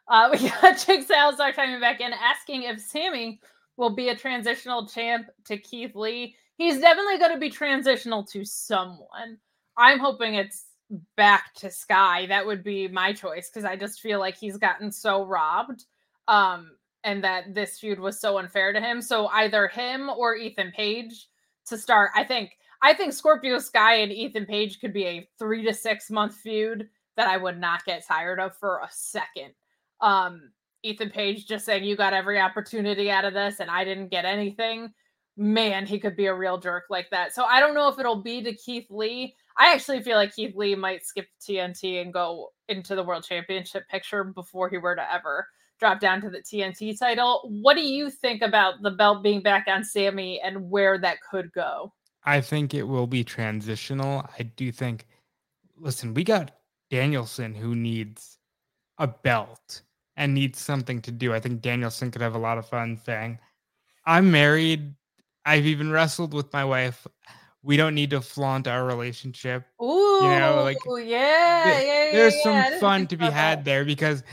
Uh, 0.08 0.30
we 0.34 0.49
got 0.49 0.78
Chick 0.80 1.04
Salazar 1.08 1.54
chiming 1.54 1.80
back 1.80 2.02
in 2.02 2.12
asking 2.12 2.63
if 2.63 2.82
Sammy 2.82 3.39
will 3.78 3.91
be 3.91 4.10
a 4.10 4.15
transitional 4.15 4.88
champ 4.88 5.28
to 5.45 5.58
Keith 5.58 5.95
Lee. 5.95 6.36
He's 6.58 6.80
definitely 6.80 7.19
going 7.19 7.34
to 7.34 7.39
be 7.39 7.52
transitional 7.52 8.23
to 8.25 8.43
someone. 8.43 9.38
I'm 9.78 9.99
hoping 9.99 10.34
it's 10.34 10.65
back 11.15 11.54
to 11.56 11.69
Sky. 11.71 12.25
That 12.28 12.45
would 12.45 12.63
be 12.63 12.88
my 12.88 13.13
choice 13.13 13.49
because 13.49 13.65
I 13.65 13.75
just 13.75 14.02
feel 14.02 14.19
like 14.19 14.38
he's 14.38 14.58
gotten 14.58 14.91
so 14.91 15.25
robbed. 15.25 15.86
Um, 16.28 16.71
and 17.04 17.23
that 17.23 17.54
this 17.54 17.80
feud 17.80 17.99
was 17.99 18.19
so 18.19 18.38
unfair 18.38 18.73
to 18.73 18.82
him. 18.82 19.02
So 19.02 19.28
either 19.28 19.67
him 19.67 20.10
or 20.10 20.36
Ethan 20.36 20.71
Page 20.75 21.28
to 21.67 21.78
start. 21.78 22.12
I 22.15 22.23
think 22.23 22.58
I 22.82 22.93
think 22.93 23.13
Scorpio 23.13 23.60
Sky 23.60 23.95
and 23.95 24.12
Ethan 24.12 24.45
Page 24.45 24.80
could 24.80 24.93
be 24.93 25.06
a 25.06 25.30
three 25.38 25.63
to 25.65 25.73
six 25.73 26.10
month 26.10 26.36
feud 26.36 26.89
that 27.17 27.28
I 27.28 27.38
would 27.38 27.60
not 27.60 27.86
get 27.86 28.08
tired 28.08 28.39
of 28.39 28.56
for 28.56 28.80
a 28.80 28.89
second. 28.91 29.54
Um, 30.02 30.52
Ethan 30.84 31.10
Page 31.10 31.45
just 31.45 31.65
saying 31.65 31.84
you 31.84 31.97
got 31.97 32.13
every 32.13 32.39
opportunity 32.39 33.12
out 33.12 33.25
of 33.25 33.34
this 33.34 33.60
and 33.60 33.69
I 33.69 33.84
didn't 33.84 34.10
get 34.10 34.25
anything. 34.25 34.93
Man, 35.39 35.86
he 35.86 35.99
could 35.99 36.17
be 36.17 36.25
a 36.25 36.34
real 36.34 36.58
jerk 36.58 36.86
like 36.89 37.10
that. 37.12 37.34
So 37.34 37.45
I 37.45 37.62
don't 37.62 37.73
know 37.73 37.88
if 37.88 37.97
it'll 37.97 38.21
be 38.21 38.43
to 38.43 38.54
Keith 38.54 38.88
Lee. 38.89 39.36
I 39.58 39.73
actually 39.73 40.02
feel 40.02 40.17
like 40.17 40.36
Keith 40.36 40.54
Lee 40.54 40.75
might 40.75 41.06
skip 41.06 41.28
TNT 41.39 42.02
and 42.02 42.12
go 42.12 42.49
into 42.67 42.93
the 42.93 43.04
world 43.04 43.23
championship 43.23 43.88
picture 43.88 44.25
before 44.25 44.67
he 44.67 44.78
were 44.78 44.97
to 44.97 45.13
ever 45.13 45.47
drop 45.80 46.02
down 46.02 46.19
to 46.21 46.30
the 46.30 46.39
TNT 46.41 46.99
title. 46.99 47.41
What 47.45 47.75
do 47.75 47.82
you 47.82 48.10
think 48.10 48.41
about 48.41 48.82
the 48.82 48.91
belt 48.91 49.23
being 49.23 49.41
back 49.41 49.67
on 49.69 49.86
Sammy 49.86 50.41
and 50.41 50.69
where 50.69 50.97
that 50.97 51.19
could 51.21 51.54
go? 51.54 51.93
I 52.25 52.41
think 52.41 52.73
it 52.73 52.84
will 52.84 53.08
be 53.08 53.23
transitional. 53.23 54.30
I 54.38 54.43
do 54.43 54.73
think, 54.73 55.08
listen, 55.78 56.13
we 56.13 56.25
got 56.25 56.52
Danielson 56.89 57.54
who 57.54 57.75
needs 57.75 58.39
a 58.97 59.08
belt 59.08 59.84
and 60.17 60.34
needs 60.34 60.60
something 60.60 61.02
to 61.04 61.13
do. 61.13 61.34
I 61.34 61.39
think 61.39 61.62
Danielson 61.62 62.12
could 62.12 62.21
have 62.21 62.36
a 62.36 62.39
lot 62.39 62.58
of 62.58 62.67
fun 62.67 62.99
saying, 63.06 63.39
I'm 64.06 64.30
married. 64.30 64.93
I've 65.49 65.65
even 65.65 65.91
wrestled 65.91 66.33
with 66.33 66.51
my 66.53 66.63
wife 66.63 67.07
we 67.62 67.77
don't 67.77 67.95
need 67.95 68.12
to 68.12 68.21
flaunt 68.21 68.67
our 68.67 68.85
relationship. 68.85 69.65
Ooh, 69.81 70.19
you 70.21 70.29
know, 70.29 70.62
like 70.63 70.77
yeah, 70.85 71.63
th- 71.65 71.85
yeah, 71.85 72.12
There's 72.12 72.35
yeah, 72.45 72.69
some 72.69 72.79
fun 72.79 73.07
to 73.07 73.17
be 73.17 73.25
had 73.25 73.65
there 73.65 73.83
because 73.83 74.23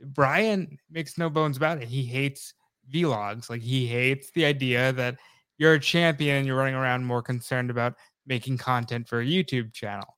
Brian 0.00 0.78
makes 0.90 1.16
no 1.16 1.30
bones 1.30 1.56
about 1.56 1.80
it. 1.80 1.88
He 1.88 2.02
hates 2.02 2.54
vlogs. 2.92 3.48
Like 3.48 3.62
he 3.62 3.86
hates 3.86 4.30
the 4.32 4.44
idea 4.44 4.92
that 4.94 5.16
you're 5.58 5.74
a 5.74 5.80
champion 5.80 6.38
and 6.38 6.46
you're 6.46 6.56
running 6.56 6.74
around 6.74 7.04
more 7.04 7.22
concerned 7.22 7.70
about 7.70 7.94
making 8.26 8.58
content 8.58 9.08
for 9.08 9.20
a 9.20 9.24
YouTube 9.24 9.72
channel. 9.72 10.16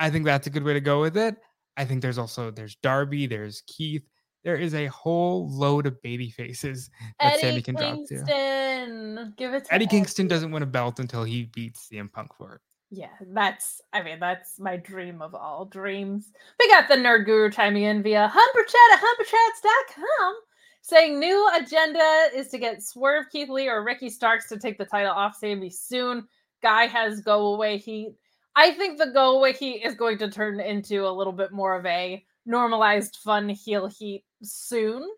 I 0.00 0.10
think 0.10 0.24
that's 0.24 0.46
a 0.46 0.50
good 0.50 0.64
way 0.64 0.72
to 0.72 0.80
go 0.80 1.00
with 1.00 1.16
it. 1.16 1.36
I 1.76 1.84
think 1.84 2.02
there's 2.02 2.18
also 2.18 2.50
there's 2.50 2.76
Darby, 2.76 3.26
there's 3.26 3.62
Keith, 3.66 4.06
there 4.44 4.56
is 4.56 4.74
a 4.74 4.86
whole 4.86 5.48
load 5.50 5.86
of 5.86 6.00
baby 6.02 6.30
faces 6.30 6.90
that 7.20 7.34
Eddie 7.34 7.40
Sammy 7.40 7.62
can 7.62 7.76
Kingston. 7.76 8.24
drop 8.26 8.28
to. 8.28 9.32
Give 9.36 9.54
it 9.54 9.64
to 9.64 9.74
Eddie 9.74 9.86
Kingston 9.86 10.28
doesn't 10.28 10.50
win 10.50 10.62
a 10.62 10.66
belt 10.66 10.98
until 10.98 11.24
he 11.24 11.44
beats 11.44 11.88
CM 11.92 12.12
Punk 12.12 12.34
for 12.36 12.56
it. 12.56 12.60
Yeah, 12.90 13.08
that's 13.28 13.80
I 13.94 14.02
mean 14.02 14.20
that's 14.20 14.58
my 14.58 14.76
dream 14.76 15.22
of 15.22 15.34
all 15.34 15.64
dreams. 15.64 16.30
We 16.60 16.68
got 16.68 16.88
the 16.88 16.96
nerd 16.96 17.24
guru 17.24 17.50
chiming 17.50 17.84
in 17.84 18.02
via 18.02 18.30
humperchat 18.34 18.92
at 18.92 19.00
humperchats.com 19.00 20.34
saying 20.82 21.18
new 21.18 21.48
agenda 21.54 22.28
is 22.34 22.48
to 22.48 22.58
get 22.58 22.82
Swerve 22.82 23.26
Keith 23.30 23.48
Lee 23.48 23.68
or 23.68 23.82
Ricky 23.84 24.10
Starks 24.10 24.48
to 24.48 24.58
take 24.58 24.76
the 24.76 24.84
title 24.84 25.12
off 25.12 25.36
Sammy 25.36 25.70
soon. 25.70 26.26
Guy 26.62 26.86
has 26.86 27.20
go 27.20 27.54
away 27.54 27.78
heat. 27.78 28.14
I 28.56 28.72
think 28.72 28.98
the 28.98 29.06
go 29.06 29.38
away 29.38 29.54
heat 29.54 29.82
is 29.84 29.94
going 29.94 30.18
to 30.18 30.30
turn 30.30 30.60
into 30.60 31.06
a 31.06 31.16
little 31.16 31.32
bit 31.32 31.52
more 31.52 31.74
of 31.74 31.86
a 31.86 32.22
normalized 32.44 33.16
fun 33.16 33.48
heel 33.48 33.86
heat 33.86 34.24
soon. 34.42 35.08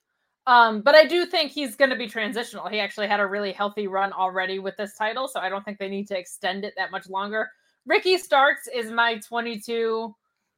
Um, 0.46 0.82
but 0.82 0.94
I 0.94 1.06
do 1.06 1.24
think 1.24 1.52
he's 1.52 1.74
going 1.74 1.90
to 1.90 1.96
be 1.96 2.06
transitional. 2.06 2.68
He 2.68 2.78
actually 2.78 3.06
had 3.06 3.20
a 3.20 3.26
really 3.26 3.52
healthy 3.52 3.87
run 3.87 4.12
already 4.12 4.58
with 4.58 4.76
this 4.76 4.94
title, 4.96 5.26
so 5.26 5.40
I 5.40 5.48
don't 5.48 5.64
think 5.64 5.78
they 5.78 5.88
need 5.88 6.06
to 6.08 6.18
extend 6.18 6.64
it 6.64 6.74
that 6.76 6.90
much 6.90 7.08
longer. 7.08 7.48
Ricky 7.87 8.18
Starks 8.18 8.68
is 8.74 8.90
my 8.90 9.18
22 9.18 10.14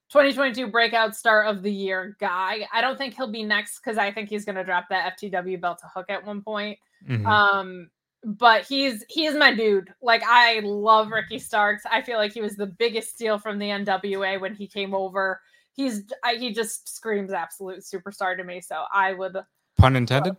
2022 0.09 0.68
breakout 0.68 1.16
star 1.16 1.42
of 1.42 1.62
the 1.62 1.72
year 1.72 2.16
guy. 2.20 2.66
I 2.72 2.81
don't 2.81 2.96
think 2.96 3.14
he'll 3.14 3.31
be 3.31 3.42
next 3.42 3.81
because 3.81 3.98
I 3.98 4.12
think 4.12 4.29
he's 4.29 4.44
going 4.44 4.55
to 4.55 4.62
drop 4.62 4.85
that 4.90 5.18
FTW 5.18 5.61
belt 5.61 5.79
to 5.81 5.87
Hook 5.92 6.07
at 6.11 6.24
one 6.24 6.42
point. 6.42 6.79
Mm-hmm. 7.09 7.26
Um, 7.26 7.90
but 8.24 8.64
he's 8.64 9.05
he's 9.09 9.35
my 9.35 9.55
dude. 9.55 9.92
Like 10.02 10.22
I 10.24 10.61
love 10.64 11.11
Ricky 11.11 11.38
Starks. 11.38 11.85
I 11.90 12.02
feel 12.02 12.18
like 12.18 12.33
he 12.33 12.40
was 12.40 12.57
the 12.57 12.66
biggest 12.66 13.11
steal 13.11 13.38
from 13.38 13.59
the 13.59 13.66
NWA 13.66 14.40
when 14.40 14.55
he 14.55 14.66
came 14.66 14.94
over 14.94 15.40
he's 15.77 16.03
I, 16.25 16.37
he 16.37 16.53
just 16.53 16.95
screams 16.95 17.33
absolute 17.33 17.81
superstar 17.81 18.37
to 18.37 18.43
me. 18.45 18.61
So 18.61 18.85
I 18.93 19.12
would 19.12 19.37
pun 19.77 19.97
intended. 19.97 20.37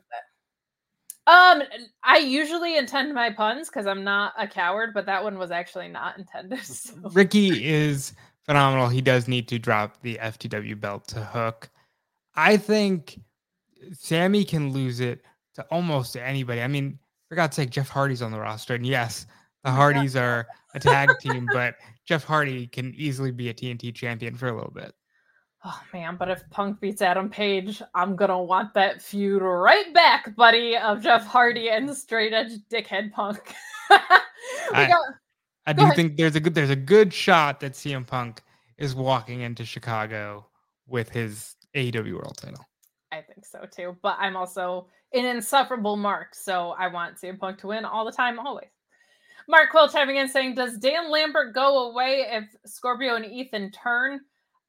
Um, 1.27 1.63
I 2.03 2.19
usually 2.19 2.77
intend 2.77 3.13
my 3.13 3.29
puns 3.29 3.67
because 3.67 3.85
I'm 3.85 4.03
not 4.03 4.33
a 4.37 4.47
coward, 4.47 4.93
but 4.93 5.05
that 5.07 5.23
one 5.23 5.37
was 5.37 5.51
actually 5.51 5.89
not 5.89 6.17
intended. 6.17 6.59
So. 6.63 6.93
Ricky 7.11 7.65
is 7.65 8.13
phenomenal. 8.45 8.87
He 8.87 9.01
does 9.01 9.27
need 9.27 9.47
to 9.49 9.59
drop 9.59 10.01
the 10.01 10.17
FTW 10.21 10.79
belt 10.79 11.05
to 11.09 11.19
Hook. 11.19 11.69
I 12.35 12.55
think 12.55 13.19
Sammy 13.91 14.45
can 14.45 14.71
lose 14.71 15.01
it 15.01 15.21
to 15.55 15.63
almost 15.69 16.15
anybody. 16.15 16.61
I 16.61 16.67
mean, 16.67 16.97
for 17.27 17.35
God's 17.35 17.57
sake, 17.57 17.71
Jeff 17.71 17.89
Hardy's 17.89 18.21
on 18.21 18.31
the 18.31 18.39
roster, 18.39 18.75
and 18.75 18.85
yes, 18.85 19.25
the 19.65 19.71
Hardys 19.71 20.15
are 20.15 20.47
a 20.75 20.79
tag 20.79 21.09
team, 21.19 21.45
but 21.51 21.75
Jeff 22.05 22.23
Hardy 22.23 22.67
can 22.67 22.93
easily 22.95 23.31
be 23.31 23.49
a 23.49 23.53
TNT 23.53 23.93
champion 23.93 24.35
for 24.35 24.47
a 24.47 24.55
little 24.55 24.71
bit. 24.71 24.93
Oh 25.69 25.81
man, 25.91 26.15
but 26.15 26.29
if 26.29 26.49
Punk 26.49 26.79
beats 26.79 27.01
Adam 27.01 27.29
Page, 27.29 27.81
I'm 27.93 28.15
gonna 28.15 28.41
want 28.41 28.73
that 28.75 29.01
feud 29.01 29.41
right 29.41 29.93
back, 29.93 30.33
buddy, 30.37 30.77
of 30.77 31.03
Jeff 31.03 31.27
Hardy 31.27 31.69
and 31.69 31.93
straight 31.93 32.31
edge 32.31 32.53
dickhead 32.71 33.11
Punk. 33.11 33.53
I, 33.89 34.87
got, 34.87 35.01
I 35.65 35.73
do 35.73 35.83
ahead. 35.83 35.95
think 35.97 36.15
there's 36.15 36.37
a 36.37 36.39
good 36.39 36.55
there's 36.55 36.69
a 36.69 36.75
good 36.75 37.13
shot 37.13 37.59
that 37.59 37.73
CM 37.73 38.07
Punk 38.07 38.43
is 38.77 38.95
walking 38.95 39.41
into 39.41 39.65
Chicago 39.65 40.47
with 40.87 41.09
his 41.09 41.57
AEW 41.75 42.13
World 42.13 42.37
Title. 42.37 42.63
I 43.11 43.19
think 43.19 43.45
so 43.45 43.65
too, 43.69 43.97
but 44.01 44.15
I'm 44.21 44.37
also 44.37 44.87
an 45.13 45.25
insufferable 45.25 45.97
Mark, 45.97 46.33
so 46.33 46.75
I 46.79 46.87
want 46.87 47.17
CM 47.17 47.37
Punk 47.37 47.57
to 47.59 47.67
win 47.67 47.83
all 47.83 48.05
the 48.05 48.11
time, 48.13 48.39
always. 48.39 48.69
Mark 49.49 49.71
Quill 49.71 49.89
chiming 49.89 50.15
in 50.15 50.29
saying, 50.29 50.55
"Does 50.55 50.77
Dan 50.77 51.11
Lambert 51.11 51.53
go 51.53 51.89
away 51.89 52.25
if 52.31 52.45
Scorpio 52.65 53.15
and 53.15 53.25
Ethan 53.25 53.71
turn?" 53.71 54.21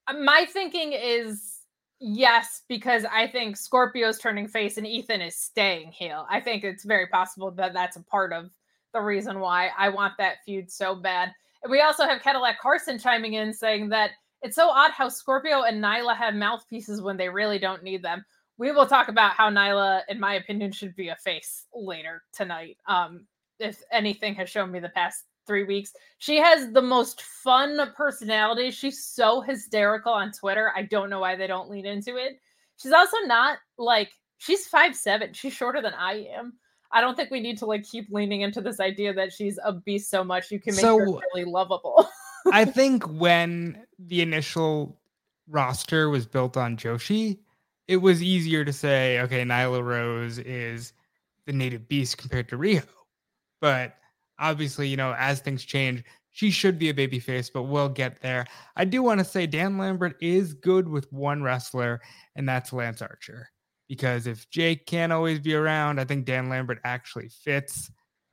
Uh, 0.08 0.14
my 0.14 0.46
thinking 0.48 0.92
is 0.92 1.60
yes, 2.00 2.62
because 2.68 3.04
I 3.10 3.26
think 3.26 3.56
Scorpio's 3.56 4.18
turning 4.18 4.48
face 4.48 4.76
and 4.76 4.86
Ethan 4.86 5.20
is 5.20 5.36
staying 5.36 5.92
heel. 5.92 6.26
I 6.30 6.40
think 6.40 6.64
it's 6.64 6.84
very 6.84 7.06
possible 7.06 7.50
that 7.52 7.72
that's 7.72 7.96
a 7.96 8.02
part 8.02 8.32
of 8.32 8.50
the 8.94 9.00
reason 9.00 9.40
why 9.40 9.70
I 9.76 9.88
want 9.88 10.14
that 10.18 10.38
feud 10.44 10.70
so 10.70 10.94
bad. 10.94 11.32
And 11.62 11.70
we 11.70 11.80
also 11.80 12.04
have 12.04 12.22
Cadillac 12.22 12.60
Carson 12.60 12.98
chiming 12.98 13.34
in 13.34 13.52
saying 13.52 13.88
that 13.90 14.12
it's 14.42 14.56
so 14.56 14.68
odd 14.70 14.92
how 14.92 15.08
Scorpio 15.08 15.62
and 15.62 15.82
Nyla 15.82 16.16
have 16.16 16.34
mouthpieces 16.34 17.02
when 17.02 17.16
they 17.16 17.28
really 17.28 17.58
don't 17.58 17.82
need 17.82 18.02
them. 18.02 18.24
We 18.56 18.72
will 18.72 18.86
talk 18.86 19.08
about 19.08 19.32
how 19.32 19.50
Nyla, 19.50 20.02
in 20.08 20.18
my 20.18 20.34
opinion, 20.34 20.72
should 20.72 20.94
be 20.96 21.08
a 21.08 21.16
face 21.16 21.66
later 21.74 22.22
tonight. 22.32 22.78
Um, 22.86 23.26
if 23.58 23.82
anything 23.92 24.34
has 24.36 24.48
shown 24.48 24.70
me 24.70 24.78
the 24.78 24.88
past 24.90 25.24
three 25.48 25.64
weeks. 25.64 25.92
She 26.18 26.37
has 26.37 26.70
the 26.70 26.82
most 26.82 27.22
fun 27.22 27.80
personality. 27.96 28.70
She's 28.70 29.04
so 29.04 29.40
hysterical 29.40 30.12
on 30.12 30.30
Twitter. 30.30 30.70
I 30.76 30.82
don't 30.82 31.11
know 31.11 31.18
why 31.18 31.34
they 31.34 31.48
don't 31.48 31.68
lean 31.68 31.87
into 31.87 32.16
it. 32.16 32.38
She's 32.76 32.92
also 32.92 33.16
not 33.24 33.58
like 33.78 34.11
she's 34.37 34.68
five 34.68 34.94
seven. 34.94 35.32
She's 35.32 35.52
shorter 35.52 35.82
than 35.82 35.94
I 35.94 36.28
am. 36.37 36.52
I 36.92 37.00
don't 37.00 37.16
think 37.16 37.30
we 37.32 37.40
need 37.40 37.58
to 37.58 37.66
like 37.66 37.82
keep 37.82 38.06
leaning 38.11 38.42
into 38.42 38.61
this 38.61 38.78
idea 38.78 39.12
that 39.14 39.32
she's 39.32 39.58
a 39.64 39.72
beast 39.72 40.08
so 40.11 40.22
much 40.22 40.52
you 40.52 40.61
can 40.61 40.76
make 40.76 40.82
So- 40.82 40.98
her 40.98 41.04
really 41.34 41.44
lovable. 41.44 42.08
I 42.52 42.64
think 42.64 43.02
when 43.04 43.84
the 43.98 44.22
initial 44.22 44.96
roster 45.48 46.08
was 46.08 46.24
built 46.24 46.56
on 46.56 46.76
Joshi, 46.76 47.40
it 47.88 47.96
was 47.96 48.22
easier 48.22 48.64
to 48.64 48.72
say, 48.72 49.18
okay, 49.20 49.42
Nyla 49.44 49.82
Rose 49.82 50.38
is 50.38 50.92
the 51.46 51.52
native 51.52 51.88
beast 51.88 52.16
compared 52.16 52.48
to 52.50 52.56
Riho. 52.56 52.84
But 53.61 53.96
obviously, 54.38 54.88
you 54.88 54.96
know, 54.96 55.14
as 55.18 55.40
things 55.40 55.64
change, 55.64 56.05
she 56.31 56.51
should 56.51 56.79
be 56.79 56.90
a 56.90 56.94
babyface, 56.94 57.51
but 57.53 57.64
we'll 57.64 57.88
get 57.88 58.20
there. 58.20 58.46
I 58.77 58.85
do 58.85 59.03
want 59.03 59.18
to 59.18 59.24
say 59.24 59.46
Dan 59.46 59.79
Lambert 59.79 60.16
is 60.20 60.55
good 60.55 60.88
with 60.88 61.12
one 61.12 61.42
wrestler, 61.42 62.01
and 62.37 62.48
that's 62.48 62.72
Lance 62.72 63.03
Archer. 63.03 63.48
Because 63.88 64.27
if 64.27 64.48
Jake 64.51 64.87
can't 64.87 65.12
always 65.12 65.40
be 65.40 65.55
around, 65.55 65.98
I 65.98 66.05
think 66.05 66.27
Dan 66.27 66.48
Lambert 66.48 66.79
actually 66.85 67.29
fits 67.29 67.90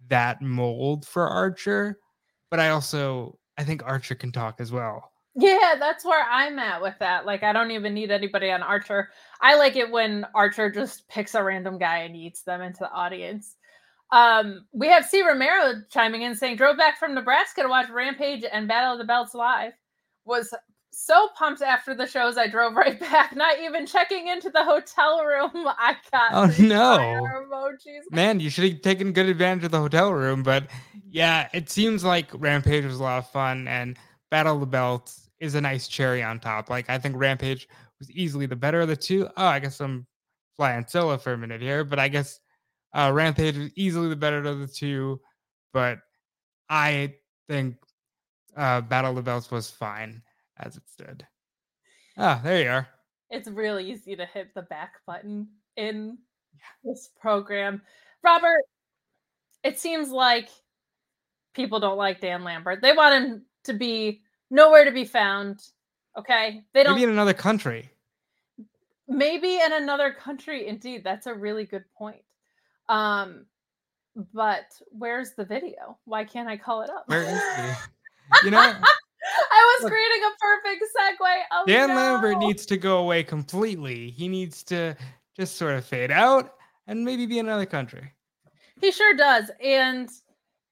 that 0.08 0.42
mold 0.42 1.06
for 1.08 1.28
Archer. 1.28 1.98
But 2.52 2.60
I 2.60 2.70
also 2.70 3.40
I 3.58 3.64
think 3.64 3.84
Archer 3.84 4.16
can 4.16 4.32
talk 4.32 4.60
as 4.60 4.72
well. 4.72 5.12
Yeah, 5.38 5.76
that's 5.78 6.06
where 6.06 6.26
I'm 6.30 6.60
at 6.60 6.82
with 6.82 6.96
that. 7.00 7.26
Like, 7.26 7.44
I 7.44 7.52
don't 7.52 7.72
even 7.72 7.94
need 7.94 8.10
anybody 8.10 8.52
on 8.52 8.64
Archer. 8.64 9.10
I 9.42 9.56
like 9.56 9.76
it 9.76 9.92
when 9.92 10.26
Archer 10.34 10.70
just 10.70 11.08
picks 11.10 11.36
a 11.36 11.44
random 11.44 11.78
guy 11.78 12.00
and 12.00 12.16
eats 12.16 12.44
them 12.44 12.62
into 12.62 12.80
the 12.80 12.92
audience. 12.92 13.56
Um, 14.16 14.66
we 14.72 14.88
have 14.88 15.06
C. 15.06 15.22
Romero 15.24 15.82
chiming 15.90 16.22
in 16.22 16.36
saying, 16.36 16.56
drove 16.56 16.78
back 16.78 16.98
from 16.98 17.14
Nebraska 17.14 17.64
to 17.64 17.68
watch 17.68 17.90
Rampage 17.90 18.46
and 18.50 18.66
Battle 18.66 18.94
of 18.94 18.98
the 18.98 19.04
Belts 19.04 19.36
live. 19.36 19.74
Was 20.24 20.54
so 20.92 21.28
pumped 21.38 21.62
after 21.62 21.94
the 21.94 22.08
shows, 22.08 22.38
I 22.38 22.48
drove 22.48 22.76
right 22.78 22.98
back, 22.98 23.36
not 23.36 23.60
even 23.60 23.86
checking 23.86 24.30
into 24.30 24.50
the 24.50 24.64
hotel 24.64 25.26
room. 25.26 25.52
I 25.54 25.98
got 26.14 26.32
oh 26.32 26.64
no. 26.64 26.98
emojis. 26.98 28.04
Man, 28.10 28.40
you 28.40 28.50
should 28.50 28.72
have 28.72 28.82
taken 28.82 29.12
good 29.12 29.28
advantage 29.28 29.66
of 29.66 29.72
the 29.72 29.80
hotel 29.80 30.14
room. 30.14 30.44
But 30.44 30.68
yeah, 31.10 31.50
it 31.54 31.70
seems 31.70 32.06
like 32.06 32.30
Rampage 32.34 32.86
was 32.86 33.02
a 33.02 33.04
lot 33.04 33.18
of 33.18 33.30
fun, 33.30 33.68
and 33.68 33.98
Battle 34.32 34.54
of 34.54 34.62
the 34.62 34.66
Belts 34.66 35.30
is 35.42 35.56
a 35.56 35.62
nice 35.62 35.90
cherry 35.90 36.24
on 36.24 36.40
top. 36.40 36.70
Like 36.70 36.90
I 36.90 36.98
think 37.00 37.18
Rampage 37.18 37.68
was 38.00 38.10
easily 38.12 38.46
the 38.46 38.56
better 38.56 38.80
of 38.80 38.88
the 38.88 38.96
two. 38.96 39.28
Oh, 39.36 39.46
I 39.46 39.60
guess 39.60 39.82
I'm 39.82 40.08
flying 40.56 40.86
solo 40.88 41.18
for 41.18 41.34
a 41.34 41.38
minute 41.38 41.62
here, 41.62 41.84
but 41.84 42.00
I 42.00 42.08
guess 42.08 42.40
uh, 42.96 43.12
Rampage 43.14 43.58
was 43.58 43.70
easily 43.76 44.10
the 44.10 44.16
better 44.16 44.40
of 44.40 44.60
the 44.60 44.68
two. 44.68 45.20
But 45.74 46.00
I 46.70 47.14
think 47.48 47.76
uh, 48.56 48.82
Battle 48.82 49.12
of 49.12 49.18
the 49.18 49.22
Belts 49.22 49.52
was 49.52 49.70
fine 49.70 50.22
as 50.58 50.78
it 50.78 50.84
stood. 50.90 51.28
Ah, 52.18 52.40
there 52.44 52.64
you 52.64 52.70
are. 52.70 52.88
it's 53.30 53.50
really 53.50 53.92
easy 53.92 54.16
to 54.16 54.26
hit 54.26 54.54
the 54.56 54.62
back 54.64 54.94
button 55.06 55.48
in 55.76 56.18
this 56.84 57.10
program. 57.20 57.82
Robert, 58.24 58.64
it 59.64 59.78
seems 59.80 60.10
like 60.10 60.48
people 61.54 61.80
don't 61.82 61.98
like 61.98 62.22
Dan 62.22 62.44
Lambert. 62.46 62.82
They 62.82 62.94
want 62.94 63.16
him 63.26 63.42
to 63.66 63.74
be 63.74 64.22
nowhere 64.50 64.86
to 64.86 64.92
be 64.92 65.04
found. 65.04 65.62
Okay. 66.18 66.64
They 66.74 66.84
don't 66.84 66.94
Maybe 66.96 67.04
in 67.04 67.10
another 67.10 67.34
country. 67.34 67.90
maybe 69.10 69.56
in 69.60 69.74
another 69.74 70.14
country 70.14 70.68
indeed. 70.68 71.04
That's 71.04 71.28
a 71.28 71.34
really 71.34 71.66
good 71.66 71.84
point. 71.98 72.22
Um 72.90 73.46
but 74.34 74.66
where's 74.92 75.32
the 75.34 75.46
video? 75.46 75.98
Why 76.06 76.24
can't 76.24 76.48
I 76.48 76.58
call 76.58 76.82
it 76.82 76.90
up? 76.90 77.04
Where 77.08 77.24
is? 77.24 77.78
You 78.44 78.50
know, 78.50 78.60
I 78.60 79.78
was 79.78 79.84
Look. 79.84 79.92
creating 79.92 80.22
a 80.24 80.32
perfect 80.40 80.84
segue. 80.98 81.42
Oh, 81.52 81.64
Dan 81.68 81.90
no. 81.90 81.96
Lambert 81.96 82.40
needs 82.40 82.66
to 82.68 82.78
go 82.78 82.98
away 82.98 83.24
completely. 83.24 84.10
He 84.10 84.28
needs 84.28 84.64
to 84.64 84.96
just 85.36 85.58
sort 85.58 85.76
of 85.76 85.86
fade 85.86 86.12
out 86.12 86.56
and 86.88 87.04
maybe 87.04 87.26
be 87.26 87.40
in 87.40 87.48
another 87.48 87.66
country. 87.66 88.14
He 88.82 88.92
sure 88.92 89.16
does. 89.16 89.52
And 89.64 90.10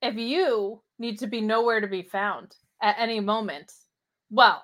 if 0.01 0.15
you 0.15 0.81
need 0.99 1.19
to 1.19 1.27
be 1.27 1.41
nowhere 1.41 1.79
to 1.79 1.87
be 1.87 2.01
found 2.01 2.55
at 2.81 2.95
any 2.97 3.19
moment, 3.19 3.71
well, 4.29 4.63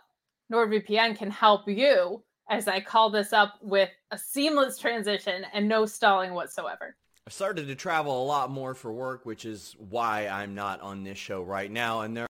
NordVPN 0.52 1.18
can 1.18 1.32
help 1.32 1.68
you 1.68 2.24
as 2.50 2.68
I 2.68 2.80
call 2.80 3.10
this 3.10 3.34
up 3.34 3.56
with 3.62 3.90
a 4.12 4.18
seamless 4.18 4.78
transition 4.78 5.46
and 5.54 5.68
no 5.68 5.86
stalling 5.86 6.34
whatsoever. 6.34 6.96
I've 7.30 7.34
started 7.34 7.68
to 7.68 7.76
travel 7.76 8.24
a 8.24 8.26
lot 8.26 8.50
more 8.50 8.74
for 8.74 8.92
work, 8.92 9.24
which 9.24 9.46
is 9.46 9.76
why 9.78 10.28
I'm 10.28 10.56
not 10.56 10.82
on 10.82 11.04
this 11.04 11.20
show 11.20 11.44
right 11.44 11.70
now. 11.70 12.02
And 12.02 12.18
there 12.18 12.26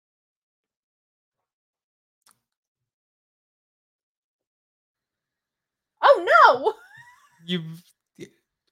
Oh 6.03 6.27
no! 6.49 6.75
You, 7.47 7.63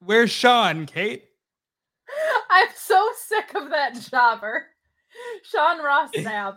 where's 0.00 0.32
Sean, 0.32 0.86
Kate? 0.86 1.26
I'm 2.50 2.70
so 2.74 3.08
sick 3.28 3.54
of 3.54 3.70
that 3.70 3.94
jobber. 4.10 4.66
Sean 5.44 5.80
Ross 5.80 6.10
Sapp. 6.16 6.56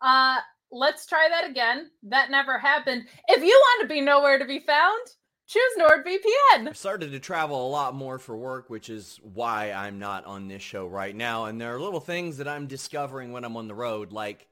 Uh 0.00 0.38
let's 0.70 1.04
try 1.04 1.28
that 1.28 1.50
again. 1.50 1.90
That 2.04 2.30
never 2.30 2.58
happened. 2.58 3.04
If 3.28 3.42
you 3.42 3.50
want 3.62 3.82
to 3.82 3.94
be 3.94 4.00
nowhere 4.00 4.38
to 4.38 4.46
be 4.46 4.60
found, 4.60 5.06
choose 5.52 5.78
NordVPN. 5.78 6.68
I've 6.68 6.76
started 6.76 7.12
to 7.12 7.20
travel 7.20 7.66
a 7.66 7.68
lot 7.68 7.94
more 7.94 8.18
for 8.18 8.36
work, 8.36 8.70
which 8.70 8.88
is 8.88 9.20
why 9.22 9.70
I'm 9.70 9.98
not 9.98 10.24
on 10.24 10.48
this 10.48 10.62
show 10.62 10.86
right 10.86 11.14
now. 11.14 11.44
And 11.44 11.60
there 11.60 11.74
are 11.74 11.80
little 11.80 12.00
things 12.00 12.38
that 12.38 12.48
I'm 12.48 12.66
discovering 12.66 13.32
when 13.32 13.44
I'm 13.44 13.56
on 13.56 13.68
the 13.68 13.74
road, 13.74 14.12
like 14.12 14.48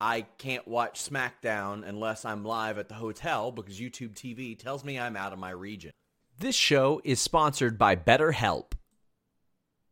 I 0.00 0.22
can't 0.38 0.66
watch 0.66 1.08
SmackDown 1.08 1.86
unless 1.86 2.24
I'm 2.24 2.44
live 2.44 2.78
at 2.78 2.88
the 2.88 2.96
hotel 2.96 3.52
because 3.52 3.78
YouTube 3.78 4.14
TV 4.14 4.58
tells 4.58 4.84
me 4.84 4.98
I'm 4.98 5.16
out 5.16 5.32
of 5.32 5.38
my 5.38 5.50
region. 5.50 5.92
This 6.36 6.56
show 6.56 7.00
is 7.04 7.20
sponsored 7.20 7.78
by 7.78 7.94
BetterHelp. 7.94 8.72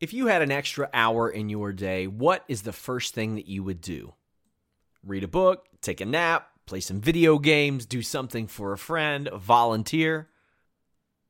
If 0.01 0.13
you 0.13 0.27
had 0.27 0.43
an 0.43 0.51
extra 0.51 0.91
hour 0.93 1.31
in 1.31 1.49
your 1.51 1.73
day, 1.73 2.09
what 2.09 2.45
is 2.49 2.63
the 2.63 2.73
first 2.73 3.15
thing 3.15 3.37
that 3.37 3.47
you 3.47 3.63
would 3.63 3.81
do? 3.81 4.15
Read 5.05 5.23
a 5.23 5.29
book, 5.29 5.67
take 5.81 6.01
a 6.01 6.05
nap, 6.05 6.49
play 6.67 6.81
some 6.81 7.01
video 7.01 7.39
games, 7.39 7.87
do 7.87 8.03
something 8.03 8.49
for 8.49 8.73
a 8.73 8.79
friend, 8.79 9.31
volunteer. 9.33 10.29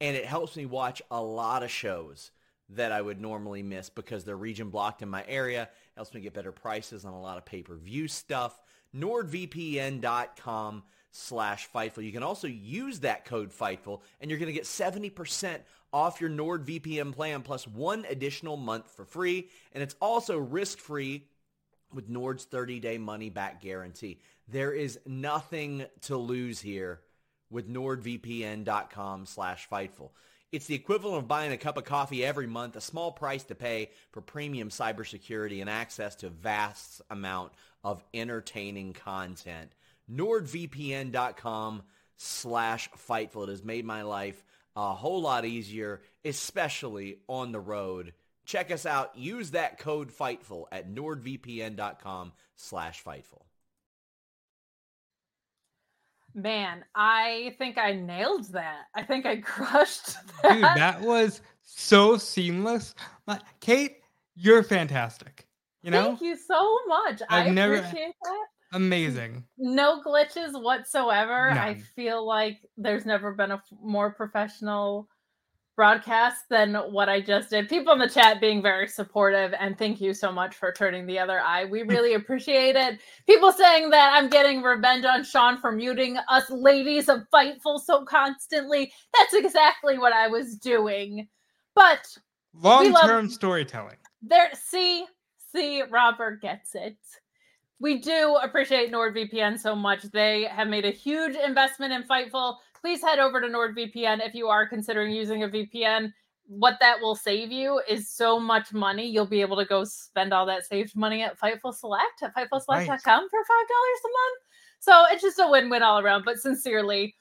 and 0.00 0.16
it 0.16 0.24
helps 0.24 0.56
me 0.56 0.66
watch 0.66 1.02
a 1.10 1.20
lot 1.20 1.62
of 1.62 1.70
shows 1.70 2.30
that 2.70 2.92
I 2.92 3.00
would 3.00 3.20
normally 3.20 3.62
miss 3.62 3.90
because 3.90 4.24
they're 4.24 4.36
region 4.36 4.70
blocked 4.70 5.02
in 5.02 5.08
my 5.08 5.24
area. 5.26 5.68
helps 5.94 6.12
me 6.12 6.20
get 6.20 6.34
better 6.34 6.52
prices 6.52 7.04
on 7.04 7.12
a 7.12 7.20
lot 7.20 7.38
of 7.38 7.44
pay-per-view 7.44 8.08
stuff. 8.08 8.60
nordvpn.com 8.94 10.82
slash 11.12 11.68
Fightful. 11.74 12.04
You 12.04 12.12
can 12.12 12.22
also 12.22 12.48
use 12.48 13.00
that 13.00 13.24
code 13.24 13.50
Fightful, 13.50 14.00
and 14.20 14.30
you're 14.30 14.38
going 14.38 14.48
to 14.48 14.52
get 14.52 14.64
70% 14.64 15.60
off 15.92 16.20
your 16.20 16.30
NordVPN 16.30 17.14
plan 17.14 17.42
plus 17.42 17.66
one 17.66 18.04
additional 18.10 18.56
month 18.56 18.90
for 18.90 19.04
free. 19.04 19.48
And 19.72 19.82
it's 19.82 19.96
also 20.00 20.36
risk-free 20.38 21.24
with 21.94 22.08
Nord's 22.08 22.44
30-day 22.46 22.98
money-back 22.98 23.62
guarantee. 23.62 24.18
There 24.48 24.72
is 24.72 24.98
nothing 25.06 25.86
to 26.02 26.16
lose 26.16 26.60
here 26.60 27.00
with 27.50 27.68
nordvpn.com 27.68 29.26
slash 29.26 29.68
Fightful. 29.68 30.10
It's 30.52 30.66
the 30.66 30.74
equivalent 30.74 31.18
of 31.18 31.28
buying 31.28 31.52
a 31.52 31.56
cup 31.56 31.76
of 31.76 31.84
coffee 31.84 32.24
every 32.24 32.46
month, 32.46 32.76
a 32.76 32.80
small 32.80 33.10
price 33.12 33.44
to 33.44 33.54
pay 33.54 33.90
for 34.12 34.20
premium 34.20 34.68
cybersecurity 34.68 35.60
and 35.60 35.68
access 35.68 36.14
to 36.16 36.30
vast 36.30 37.02
amount 37.10 37.52
of 37.82 38.02
entertaining 38.14 38.92
content. 38.92 39.72
NordVPN.com 40.10 41.82
slash 42.16 42.88
Fightful. 42.90 43.44
It 43.44 43.50
has 43.50 43.64
made 43.64 43.84
my 43.84 44.02
life 44.02 44.42
a 44.76 44.94
whole 44.94 45.20
lot 45.22 45.44
easier, 45.44 46.00
especially 46.24 47.18
on 47.28 47.50
the 47.52 47.60
road. 47.60 48.12
Check 48.44 48.70
us 48.70 48.86
out. 48.86 49.18
Use 49.18 49.50
that 49.50 49.78
code 49.78 50.12
FIGHTFUL 50.12 50.66
at 50.70 50.88
nordvpn.com 50.88 52.32
slash 52.54 53.02
Fightful. 53.02 53.45
Man, 56.36 56.84
I 56.94 57.54
think 57.58 57.78
I 57.78 57.92
nailed 57.94 58.52
that. 58.52 58.82
I 58.94 59.02
think 59.02 59.24
I 59.24 59.36
crushed 59.40 60.16
that. 60.42 60.52
Dude, 60.52 60.62
that 60.62 61.00
was 61.00 61.40
so 61.62 62.16
seamless. 62.18 62.94
Kate, 63.60 63.96
you're 64.36 64.62
fantastic. 64.62 65.46
You 65.82 65.90
know? 65.92 66.04
Thank 66.04 66.20
you 66.20 66.36
so 66.36 66.78
much. 66.86 67.22
I've 67.30 67.46
I 67.46 67.50
never- 67.50 67.76
appreciate 67.76 68.14
that. 68.22 68.44
Amazing. 68.72 69.44
No 69.56 70.02
glitches 70.02 70.60
whatsoever. 70.60 71.50
I 71.52 71.74
feel 71.94 72.26
like 72.26 72.58
there's 72.76 73.06
never 73.06 73.32
been 73.32 73.52
a 73.52 73.54
f- 73.54 73.72
more 73.82 74.10
professional 74.10 75.08
broadcast 75.76 76.48
than 76.48 76.74
what 76.74 77.08
I 77.08 77.20
just 77.20 77.50
did. 77.50 77.68
People 77.68 77.92
in 77.92 77.98
the 77.98 78.08
chat 78.08 78.40
being 78.40 78.62
very 78.62 78.88
supportive 78.88 79.54
and 79.60 79.78
thank 79.78 80.00
you 80.00 80.14
so 80.14 80.32
much 80.32 80.56
for 80.56 80.72
turning 80.72 81.06
the 81.06 81.18
other 81.18 81.40
eye. 81.40 81.66
We 81.66 81.82
really 81.84 82.14
appreciate 82.14 82.76
it. 82.76 82.98
People 83.26 83.52
saying 83.52 83.90
that 83.90 84.14
I'm 84.14 84.28
getting 84.30 84.62
revenge 84.62 85.04
on 85.04 85.22
Sean 85.22 85.60
for 85.60 85.70
muting 85.70 86.16
us 86.28 86.50
ladies 86.50 87.08
of 87.08 87.20
Fightful 87.32 87.78
so 87.80 88.04
constantly. 88.04 88.90
That's 89.16 89.34
exactly 89.34 89.98
what 89.98 90.12
I 90.12 90.28
was 90.28 90.56
doing. 90.56 91.28
But 91.74 92.06
Long 92.60 92.94
term 92.94 93.28
storytelling. 93.28 93.96
there 94.22 94.50
see 94.54 95.04
see 95.52 95.82
robert 95.90 96.40
gets 96.40 96.74
it 96.74 96.96
we 97.78 97.98
do 97.98 98.38
appreciate 98.42 98.90
nordvpn 98.90 99.58
so 99.58 99.74
much 99.76 100.02
they 100.04 100.44
have 100.44 100.68
made 100.68 100.84
a 100.84 100.90
huge 100.90 101.36
investment 101.36 101.92
in 101.92 102.02
fightful 102.04 102.56
please 102.86 103.02
head 103.02 103.18
over 103.18 103.40
to 103.40 103.48
nordvpn 103.48 104.24
if 104.24 104.32
you 104.32 104.46
are 104.46 104.68
considering 104.68 105.12
using 105.12 105.42
a 105.42 105.48
vpn 105.48 106.12
what 106.46 106.76
that 106.80 107.00
will 107.00 107.16
save 107.16 107.50
you 107.50 107.80
is 107.88 108.08
so 108.08 108.38
much 108.38 108.72
money 108.72 109.04
you'll 109.04 109.26
be 109.26 109.40
able 109.40 109.56
to 109.56 109.64
go 109.64 109.82
spend 109.82 110.32
all 110.32 110.46
that 110.46 110.64
saved 110.64 110.94
money 110.94 111.22
at 111.22 111.36
fightful 111.38 111.74
select 111.74 112.22
at 112.22 112.32
fightfulselect.com 112.34 113.28
for 113.28 113.44
five 113.44 113.66
dollars 113.68 114.00
a 114.04 114.08
month 114.08 114.40
so 114.78 115.04
it's 115.10 115.22
just 115.22 115.40
a 115.40 115.50
win-win 115.50 115.82
all 115.82 115.98
around 115.98 116.24
but 116.24 116.38
sincerely 116.38 117.12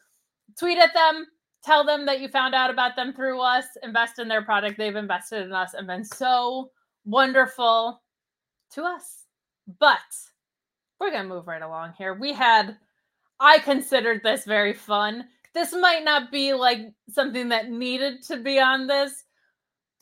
tweet 0.60 0.78
at 0.78 0.94
them 0.94 1.26
tell 1.64 1.84
them 1.84 2.06
that 2.06 2.20
you 2.20 2.28
found 2.28 2.54
out 2.54 2.70
about 2.70 2.96
them 2.96 3.12
through 3.12 3.42
us 3.42 3.66
invest 3.82 4.20
in 4.20 4.28
their 4.28 4.44
product 4.44 4.78
they've 4.78 4.96
invested 4.96 5.44
in 5.44 5.52
us 5.52 5.74
and 5.74 5.88
been 5.88 6.06
so 6.06 6.70
wonderful 7.06 8.02
to 8.74 8.84
us. 8.84 9.26
But 9.80 10.00
we're 11.00 11.12
going 11.12 11.24
to 11.24 11.30
move 11.30 11.48
right 11.48 11.62
along 11.62 11.94
here. 11.98 12.14
We 12.14 12.34
had, 12.34 12.78
I 13.40 13.60
considered 13.60 14.22
this 14.24 14.46
very 14.46 14.74
fun. 14.74 15.26
This 15.56 15.74
might 15.74 16.04
not 16.04 16.34
be 16.34 16.54
like 16.54 16.82
something 17.10 17.48
that 17.50 17.72
needed 17.72 18.22
to 18.24 18.38
be 18.38 18.60
on 18.60 18.88
this, 18.88 19.24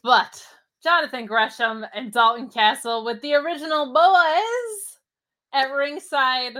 but 0.01 0.43
Jonathan 0.81 1.27
Gresham 1.27 1.85
and 1.93 2.11
Dalton 2.11 2.49
Castle 2.49 3.05
with 3.05 3.21
the 3.21 3.35
original 3.35 3.93
boys 3.93 4.97
at 5.53 5.71
ringside. 5.71 6.57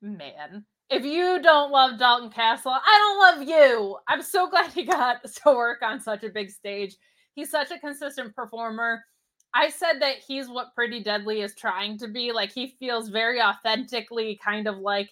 Man, 0.00 0.64
if 0.88 1.04
you 1.04 1.42
don't 1.42 1.70
love 1.70 1.98
Dalton 1.98 2.30
Castle, 2.30 2.72
I 2.72 2.98
don't 2.98 3.46
love 3.46 3.48
you. 3.48 3.98
I'm 4.08 4.22
so 4.22 4.48
glad 4.50 4.72
he 4.72 4.84
got 4.84 5.22
to 5.22 5.52
work 5.52 5.82
on 5.82 6.00
such 6.00 6.24
a 6.24 6.30
big 6.30 6.50
stage. 6.50 6.96
He's 7.34 7.50
such 7.50 7.70
a 7.72 7.78
consistent 7.78 8.34
performer. 8.34 9.04
I 9.52 9.68
said 9.68 10.00
that 10.00 10.16
he's 10.26 10.48
what 10.48 10.74
Pretty 10.74 11.02
Deadly 11.02 11.42
is 11.42 11.54
trying 11.54 11.98
to 11.98 12.08
be. 12.08 12.32
Like 12.32 12.52
he 12.52 12.74
feels 12.78 13.10
very 13.10 13.42
authentically 13.42 14.40
kind 14.42 14.66
of 14.66 14.78
like 14.78 15.10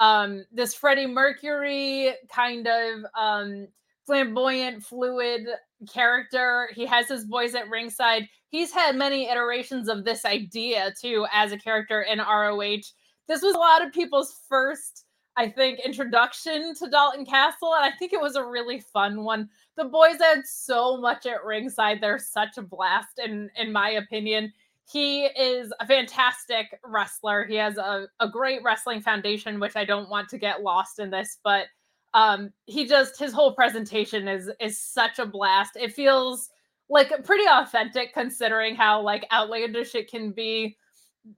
um 0.00 0.44
this 0.52 0.74
Freddie 0.74 1.06
Mercury 1.06 2.12
kind 2.34 2.66
of 2.66 3.04
um 3.18 3.68
flamboyant, 4.06 4.82
fluid 4.84 5.46
character. 5.92 6.68
He 6.74 6.86
has 6.86 7.08
his 7.08 7.24
boys 7.24 7.54
at 7.54 7.68
ringside. 7.70 8.28
He's 8.48 8.72
had 8.72 8.96
many 8.96 9.28
iterations 9.28 9.88
of 9.88 10.04
this 10.04 10.24
idea 10.24 10.92
too 11.00 11.26
as 11.32 11.52
a 11.52 11.58
character 11.58 12.02
in 12.02 12.18
ROH. 12.18 12.82
This 13.28 13.42
was 13.42 13.54
a 13.54 13.58
lot 13.58 13.86
of 13.86 13.92
people's 13.92 14.34
first, 14.48 15.04
I 15.36 15.48
think, 15.48 15.78
introduction 15.80 16.74
to 16.76 16.90
Dalton 16.90 17.24
Castle, 17.24 17.74
and 17.74 17.84
I 17.84 17.96
think 17.96 18.12
it 18.12 18.20
was 18.20 18.34
a 18.36 18.44
really 18.44 18.80
fun 18.80 19.22
one. 19.22 19.48
The 19.76 19.84
boys 19.84 20.18
had 20.20 20.44
so 20.46 20.96
much 20.96 21.26
at 21.26 21.44
ringside. 21.44 22.00
They're 22.00 22.18
such 22.18 22.58
a 22.58 22.62
blast, 22.62 23.20
in 23.24 23.50
in 23.56 23.72
my 23.72 23.90
opinion. 23.90 24.52
He 24.90 25.24
is 25.26 25.72
a 25.78 25.86
fantastic 25.86 26.78
wrestler. 26.84 27.44
He 27.44 27.54
has 27.56 27.76
a, 27.76 28.08
a 28.18 28.28
great 28.28 28.62
wrestling 28.64 29.00
foundation, 29.00 29.60
which 29.60 29.76
I 29.76 29.84
don't 29.84 30.10
want 30.10 30.28
to 30.30 30.38
get 30.38 30.62
lost 30.62 30.98
in 30.98 31.10
this, 31.10 31.38
but 31.44 31.66
um 32.12 32.52
he 32.66 32.86
just 32.86 33.16
his 33.18 33.32
whole 33.32 33.52
presentation 33.54 34.26
is 34.26 34.50
is 34.60 34.80
such 34.80 35.18
a 35.20 35.26
blast. 35.26 35.76
It 35.76 35.92
feels 35.92 36.48
like 36.88 37.12
pretty 37.24 37.44
authentic 37.48 38.12
considering 38.12 38.74
how 38.74 39.00
like 39.00 39.24
outlandish 39.32 39.94
it 39.94 40.10
can 40.10 40.32
be 40.32 40.76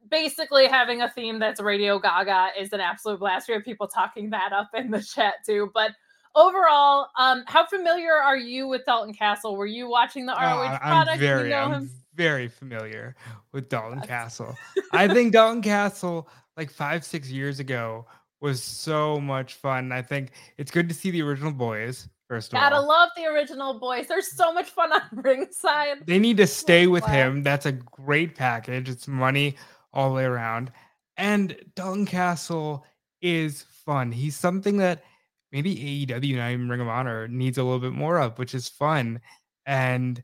basically 0.08 0.66
having 0.66 1.02
a 1.02 1.10
theme 1.10 1.38
that's 1.38 1.60
Radio 1.60 1.98
Gaga 1.98 2.50
is 2.58 2.72
an 2.72 2.80
absolute 2.80 3.18
blast. 3.20 3.48
We 3.48 3.54
have 3.54 3.64
people 3.64 3.86
talking 3.86 4.30
that 4.30 4.52
up 4.54 4.70
in 4.74 4.90
the 4.90 5.02
chat 5.02 5.34
too. 5.44 5.70
But 5.74 5.90
overall, 6.34 7.08
um, 7.18 7.42
how 7.46 7.66
familiar 7.66 8.14
are 8.14 8.36
you 8.38 8.66
with 8.68 8.86
Dalton 8.86 9.12
Castle? 9.12 9.56
Were 9.56 9.66
you 9.66 9.90
watching 9.90 10.24
the 10.24 10.32
Oh, 10.34 10.40
ROH 10.40 10.62
I- 10.74 10.78
product? 10.78 11.10
I'm 11.10 11.18
very, 11.18 11.42
you 11.44 11.48
know 11.50 11.62
I'm 11.64 11.72
him? 11.72 11.90
Very 12.14 12.48
familiar 12.48 13.16
with 13.52 13.68
Dalton 13.68 14.00
Castle. 14.02 14.56
I 14.92 15.08
think 15.08 15.32
Dalton 15.32 15.62
Castle, 15.62 16.28
like 16.56 16.70
five, 16.70 17.04
six 17.04 17.30
years 17.30 17.60
ago, 17.60 18.06
was 18.40 18.62
so 18.62 19.20
much 19.20 19.54
fun. 19.54 19.92
I 19.92 20.02
think 20.02 20.32
it's 20.58 20.70
good 20.70 20.88
to 20.88 20.94
see 20.94 21.10
the 21.10 21.22
original 21.22 21.52
boys. 21.52 22.08
First 22.28 22.52
of 22.52 22.58
Gotta 22.60 22.76
all, 22.76 22.88
love 22.88 23.10
the 23.16 23.26
original 23.26 23.78
boys. 23.78 24.06
They're 24.08 24.22
so 24.22 24.52
much 24.52 24.70
fun 24.70 24.92
on 24.92 25.02
ringside. 25.12 26.06
they 26.06 26.18
need 26.18 26.38
to 26.38 26.46
stay 26.46 26.86
with 26.86 27.02
Wow. 27.04 27.10
him. 27.10 27.42
That's 27.42 27.66
a 27.66 27.72
great 27.72 28.34
package. 28.34 28.88
It's 28.88 29.06
money 29.06 29.56
all 29.92 30.08
the 30.08 30.14
way 30.16 30.24
around. 30.24 30.72
And 31.18 31.56
Dalton 31.76 32.06
Castle 32.06 32.86
is 33.20 33.62
fun. 33.84 34.10
He's 34.12 34.34
something 34.36 34.78
that 34.78 35.04
maybe 35.52 35.76
AEW, 36.06 36.36
not 36.36 36.50
even 36.52 36.68
Ring 36.70 36.80
of 36.80 36.88
Honor, 36.88 37.28
needs 37.28 37.58
a 37.58 37.62
little 37.62 37.78
bit 37.78 37.92
more 37.92 38.18
of, 38.18 38.38
which 38.38 38.54
is 38.54 38.66
fun. 38.68 39.20
And 39.66 40.22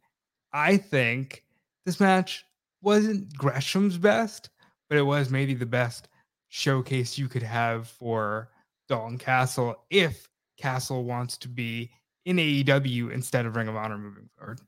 I 0.52 0.78
think 0.78 1.44
this 1.88 2.00
match 2.00 2.44
wasn't 2.82 3.34
Gresham's 3.34 3.96
best, 3.96 4.50
but 4.90 4.98
it 4.98 5.02
was 5.02 5.30
maybe 5.30 5.54
the 5.54 5.64
best 5.64 6.08
showcase 6.48 7.16
you 7.16 7.28
could 7.28 7.42
have 7.42 7.88
for 7.88 8.50
Dalton 8.90 9.16
Castle 9.16 9.74
if 9.88 10.28
Castle 10.58 11.04
wants 11.04 11.38
to 11.38 11.48
be 11.48 11.90
in 12.26 12.36
AEW 12.36 13.10
instead 13.10 13.46
of 13.46 13.56
Ring 13.56 13.68
of 13.68 13.76
Honor 13.76 13.96
moving 13.96 14.28
forward. 14.36 14.60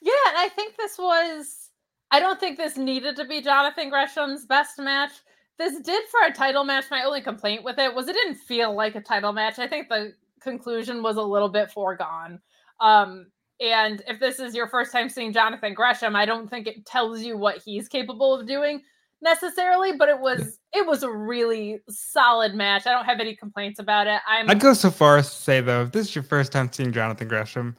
Yeah, 0.00 0.12
and 0.28 0.38
I 0.38 0.48
think 0.48 0.76
this 0.78 0.96
was. 0.96 1.68
I 2.10 2.20
don't 2.20 2.40
think 2.40 2.56
this 2.56 2.78
needed 2.78 3.16
to 3.16 3.26
be 3.26 3.42
Jonathan 3.42 3.90
Gresham's 3.90 4.46
best 4.46 4.78
match. 4.78 5.12
This 5.58 5.78
did 5.80 6.04
for 6.08 6.26
a 6.26 6.32
title 6.32 6.64
match. 6.64 6.86
My 6.90 7.04
only 7.04 7.20
complaint 7.20 7.64
with 7.64 7.78
it 7.78 7.94
was 7.94 8.08
it 8.08 8.14
didn't 8.14 8.36
feel 8.36 8.74
like 8.74 8.94
a 8.94 9.02
title 9.02 9.32
match. 9.34 9.58
I 9.58 9.68
think 9.68 9.90
the 9.90 10.14
conclusion 10.40 11.02
was 11.02 11.16
a 11.16 11.22
little 11.22 11.50
bit 11.50 11.70
foregone. 11.70 12.40
Um, 12.80 13.26
and 13.60 14.02
if 14.08 14.18
this 14.20 14.38
is 14.38 14.54
your 14.54 14.68
first 14.68 14.92
time 14.92 15.08
seeing 15.08 15.32
Jonathan 15.32 15.74
Gresham, 15.74 16.16
I 16.16 16.26
don't 16.26 16.48
think 16.48 16.66
it 16.66 16.84
tells 16.86 17.22
you 17.22 17.36
what 17.36 17.58
he's 17.58 17.88
capable 17.88 18.34
of 18.34 18.46
doing 18.46 18.82
necessarily. 19.22 19.92
But 19.96 20.08
it 20.08 20.18
was 20.18 20.58
it 20.72 20.86
was 20.86 21.02
a 21.02 21.10
really 21.10 21.80
solid 21.88 22.54
match. 22.54 22.86
I 22.86 22.92
don't 22.92 23.04
have 23.04 23.20
any 23.20 23.36
complaints 23.36 23.78
about 23.78 24.06
it. 24.06 24.20
I'm 24.26 24.50
I'd 24.50 24.60
go 24.60 24.74
so 24.74 24.90
far 24.90 25.18
as 25.18 25.30
to 25.30 25.36
say 25.36 25.60
though, 25.60 25.82
if 25.82 25.92
this 25.92 26.08
is 26.08 26.14
your 26.14 26.24
first 26.24 26.52
time 26.52 26.70
seeing 26.72 26.92
Jonathan 26.92 27.28
Gresham 27.28 27.76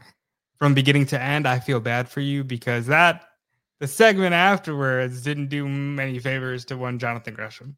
from 0.59 0.73
beginning 0.73 1.05
to 1.07 1.21
end, 1.21 1.47
I 1.47 1.59
feel 1.59 1.79
bad 1.79 2.07
for 2.07 2.21
you 2.21 2.43
because 2.43 2.85
that 2.87 3.25
the 3.79 3.87
segment 3.87 4.33
afterwards 4.33 5.21
didn't 5.21 5.47
do 5.47 5.67
many 5.67 6.19
favors 6.19 6.63
to 6.65 6.77
one 6.77 6.97
Jonathan 6.97 7.33
Gresham. 7.33 7.75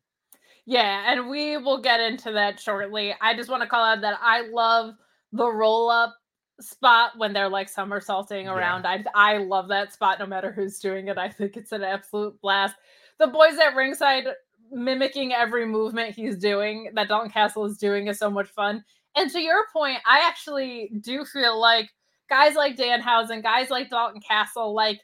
Yeah, 0.65 1.11
and 1.11 1.29
we 1.29 1.57
will 1.57 1.81
get 1.81 1.99
into 1.99 2.31
that 2.33 2.59
shortly. 2.59 3.15
I 3.21 3.35
just 3.35 3.49
want 3.49 3.63
to 3.63 3.69
call 3.69 3.83
out 3.83 4.01
that 4.01 4.19
I 4.21 4.49
love 4.49 4.95
the 5.31 5.49
roll 5.49 5.89
up 5.89 6.15
spot 6.60 7.12
when 7.18 7.34
they're 7.34 7.49
like 7.49 7.70
somersaulting 7.70 8.47
around. 8.47 8.86
I 8.86 9.03
I 9.14 9.38
love 9.38 9.68
that 9.70 9.93
spot 9.93 10.20
no 10.20 10.26
matter 10.26 10.51
who's 10.51 10.80
doing 10.80 11.08
it. 11.08 11.18
I 11.18 11.30
think 11.30 11.58
it's 11.58 11.72
an 11.72 11.84
absolute 11.84 12.39
blast. 12.41 12.76
The 13.20 13.28
boys 13.28 13.58
at 13.58 13.76
ringside 13.76 14.26
mimicking 14.72 15.34
every 15.34 15.66
movement 15.66 16.16
he's 16.16 16.38
doing 16.38 16.91
that 16.93 17.08
Dalton 17.08 17.32
Castle 17.32 17.66
is 17.66 17.78
doing 17.78 18.08
is 18.08 18.20
so 18.20 18.30
much 18.30 18.47
fun. 18.47 18.84
And 19.16 19.32
to 19.32 19.39
your 19.39 19.66
point, 19.74 19.99
I 20.05 20.28
actually 20.28 20.91
do 21.01 21.26
feel 21.26 21.60
like 21.60 21.89
guys 22.30 22.55
like 22.55 22.76
Dan 22.76 23.01
Danhausen, 23.01 23.41
guys 23.41 23.70
like 23.70 23.89
Dalton 23.89 24.22
Castle, 24.22 24.74
like 24.76 25.01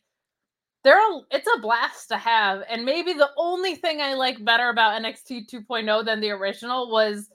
they're 0.84 1.00
a, 1.00 1.22
it's 1.32 1.48
a 1.56 1.62
blast 1.62 2.10
to 2.10 2.18
have. 2.18 2.64
And 2.70 2.84
maybe 2.86 3.14
the 3.14 3.30
only 3.38 3.76
thing 3.76 4.02
I 4.02 4.14
like 4.14 4.44
better 4.44 4.70
about 4.70 5.02
NXT 5.02 5.50
2.0 5.50 6.06
than 6.06 6.20
the 6.20 6.32
original 6.32 6.92
was 6.92 7.30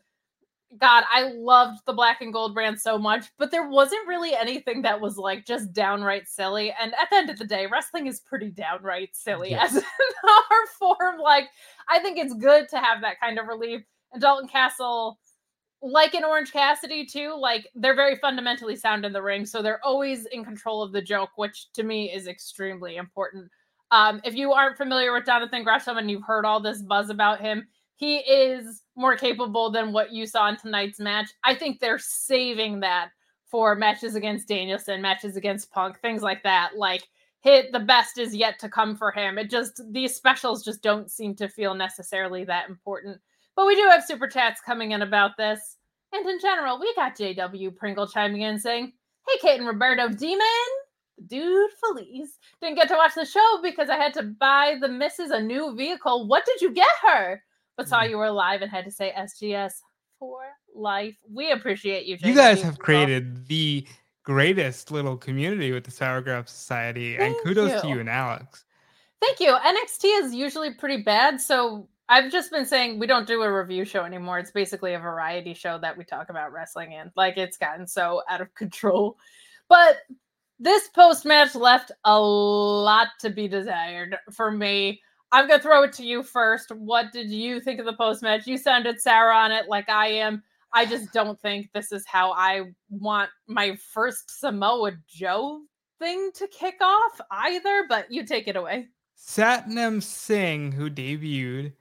God, 0.77 1.05
I 1.11 1.33
loved 1.35 1.81
the 1.87 1.95
black 1.95 2.21
and 2.21 2.33
gold 2.33 2.55
brand 2.55 2.79
so 2.79 2.99
much, 2.99 3.27
but 3.39 3.51
there 3.51 3.69
wasn't 3.69 4.07
really 4.07 4.35
anything 4.35 4.83
that 4.83 5.01
was 5.01 5.17
like 5.17 5.47
just 5.47 5.73
downright 5.73 6.29
silly. 6.29 6.75
And 6.79 6.93
at 6.95 7.09
the 7.11 7.17
end 7.17 7.31
of 7.31 7.39
the 7.39 7.47
day, 7.47 7.67
wrestling 7.67 8.07
is 8.07 8.21
pretty 8.21 8.51
downright 8.51 9.17
silly 9.17 9.51
yes. 9.51 9.71
as 9.71 9.77
an 9.83 9.83
art 10.51 10.69
form. 10.79 11.21
Like, 11.21 11.49
I 11.89 12.01
think 12.01 12.19
it's 12.19 12.35
good 12.35 12.69
to 12.69 12.79
have 12.79 13.01
that 13.01 13.19
kind 13.19 13.39
of 13.39 13.47
relief. 13.47 13.83
And 14.13 14.21
Dalton 14.21 14.47
Castle, 14.47 15.19
like 15.81 16.15
in 16.15 16.23
Orange 16.23 16.53
Cassidy 16.53 17.07
too, 17.07 17.35
like 17.39 17.67
they're 17.75 17.95
very 17.95 18.17
fundamentally 18.17 18.77
sound 18.77 19.07
in 19.07 19.13
the 19.15 19.23
ring, 19.23 19.47
so 19.47 19.63
they're 19.63 19.85
always 19.85 20.27
in 20.27 20.45
control 20.45 20.83
of 20.83 20.93
the 20.93 21.03
joke, 21.03 21.31
which 21.37 21.73
to 21.73 21.83
me 21.83 22.13
is 22.13 22.27
extremely 22.27 22.97
important. 22.97 23.51
Um, 23.91 24.21
if 24.23 24.35
you 24.35 24.53
aren't 24.53 24.77
familiar 24.77 25.15
with 25.15 25.25
Jonathan 25.25 25.65
Gresham 25.65 25.97
and 25.97 26.11
you've 26.11 26.25
heard 26.25 26.45
all 26.45 26.61
this 26.61 26.83
buzz 26.83 27.09
about 27.09 27.41
him, 27.41 27.67
he 27.97 28.19
is 28.19 28.83
more 28.99 29.17
capable 29.17 29.71
than 29.71 29.93
what 29.93 30.13
you 30.13 30.27
saw 30.27 30.49
in 30.49 30.57
tonight's 30.57 30.99
match. 30.99 31.31
I 31.45 31.55
think 31.55 31.79
they're 31.79 31.99
saving 31.99 32.81
that 32.81 33.11
for 33.47 33.75
matches 33.75 34.15
against 34.15 34.49
Danielson, 34.49 35.01
matches 35.01 35.37
against 35.37 35.71
Punk, 35.71 36.01
things 36.01 36.23
like 36.23 36.43
that. 36.43 36.73
Like 36.77 37.05
hit 37.41 37.73
the 37.73 37.81
best 37.81 38.19
is 38.19 38.35
yet 38.35 38.59
to 38.59 38.69
come 38.69 38.97
for 38.97 39.11
him. 39.13 39.39
It 39.39 39.51
just 39.51 39.81
these 39.91 40.15
specials 40.15 40.65
just 40.65 40.83
don't 40.83 41.11
seem 41.11 41.35
to 41.37 41.49
feel 41.49 41.75
necessarily 41.75 42.45
that 42.45 42.69
important. 42.69 43.21
But 43.57 43.67
we 43.67 43.77
do 43.77 43.89
have 43.89 44.05
super 44.05 44.29
chats 44.29 44.61
coming 44.61 44.91
in 44.91 45.03
about 45.03 45.37
this. 45.37 45.77
And 46.13 46.27
in 46.27 46.41
general, 46.41 46.81
we 46.81 46.95
got 46.95 47.17
JW 47.17 47.77
Pringle 47.77 48.07
chiming 48.07 48.43
in 48.43 48.59
saying, 48.59 48.93
Hey 49.29 49.39
Kate 49.41 49.59
and 49.59 49.69
Roberto 49.69 50.09
Demon, 50.09 50.47
dude 51.27 51.71
Felice. 51.81 52.39
Didn't 52.61 52.77
get 52.77 52.89
to 52.89 52.95
watch 52.95 53.15
the 53.15 53.25
show 53.25 53.61
because 53.63 53.91
I 53.91 53.97
had 53.97 54.15
to 54.15 54.23
buy 54.23 54.77
the 54.81 54.89
missus 54.89 55.31
a 55.31 55.41
new 55.41 55.77
vehicle. 55.77 56.27
What 56.27 56.45
did 56.45 56.61
you 56.61 56.73
get 56.73 56.89
her? 57.07 57.43
But 57.79 57.89
saw 57.89 58.03
you 58.03 58.19
were 58.19 58.27
alive 58.27 58.61
and 58.61 58.71
had 58.71 58.85
to 58.85 58.91
say 58.91 59.15
SGS 59.17 59.75
for 60.19 60.41
life. 60.75 61.17
We 61.33 61.53
appreciate 61.53 62.07
you. 62.07 62.19
You 62.21 62.35
guys 62.35 62.61
have 62.61 62.79
created 62.79 63.47
the 63.47 63.87
greatest 64.25 64.91
little 64.91 65.17
community 65.17 65.73
with 65.73 65.85
the 65.85 65.91
Sour 65.91 66.21
Grapes 66.21 66.53
Society, 66.53 67.17
Thank 67.17 67.37
and 67.37 67.45
kudos 67.47 67.73
you. 67.73 67.81
to 67.81 67.89
you 67.89 68.01
and 68.01 68.11
Alex. 68.11 68.65
Thank 69.23 69.41
you. 69.41 69.53
NXT 69.53 70.25
is 70.25 70.35
usually 70.35 70.75
pretty 70.75 71.03
bad, 71.03 71.41
so 71.41 71.89
I've 72.09 72.33
just 72.33 72.51
been 72.51 72.67
saying 72.67 72.99
we 72.99 73.07
don't 73.07 73.27
do 73.27 73.43
a 73.43 73.53
review 73.53 73.85
show 73.85 74.05
anymore. 74.05 74.41
It's 74.41 74.51
basically 74.51 74.95
a 74.95 74.99
variety 74.99 75.55
show 75.55 75.79
that 75.79 75.97
we 75.97 76.05
talk 76.05 76.31
about 76.31 76.53
wrestling 76.53 76.93
in. 76.93 77.13
Like 77.17 77.37
it's 77.37 77.57
gotten 77.57 77.87
so 77.87 78.23
out 78.29 78.41
of 78.41 78.53
control. 78.55 79.17
But 79.69 79.99
this 80.59 80.89
post 80.89 81.25
match 81.25 81.55
left 81.55 81.93
a 82.05 82.21
lot 82.21 83.09
to 83.21 83.31
be 83.31 83.47
desired 83.47 84.17
for 84.33 84.51
me. 84.51 85.01
I'm 85.31 85.47
gonna 85.47 85.63
throw 85.63 85.83
it 85.83 85.93
to 85.95 86.05
you 86.05 86.23
first. 86.23 86.71
What 86.71 87.13
did 87.13 87.31
you 87.31 87.61
think 87.61 87.81
of 87.81 87.87
the 87.87 87.93
post 87.93 88.23
match? 88.23 88.47
You 88.47 88.57
sounded 88.57 89.01
sour 89.01 89.31
on 89.31 89.53
it, 89.53 89.69
like 89.69 89.89
I 89.89 90.09
am. 90.09 90.43
I 90.73 90.87
just 90.87 91.13
don't 91.13 91.41
think 91.41 91.71
this 91.73 91.93
is 91.93 92.07
how 92.07 92.33
I 92.33 92.73
want 92.91 93.31
my 93.47 93.77
first 93.93 94.41
Samoa 94.41 94.93
Joe 95.07 95.61
thing 95.99 96.31
to 96.35 96.47
kick 96.49 96.77
off 96.81 97.21
either. 97.31 97.85
But 97.89 98.11
you 98.11 98.25
take 98.25 98.49
it 98.49 98.57
away. 98.57 98.89
Satnam 99.19 100.03
Singh, 100.03 100.73
who 100.73 100.89
debuted 100.89 101.73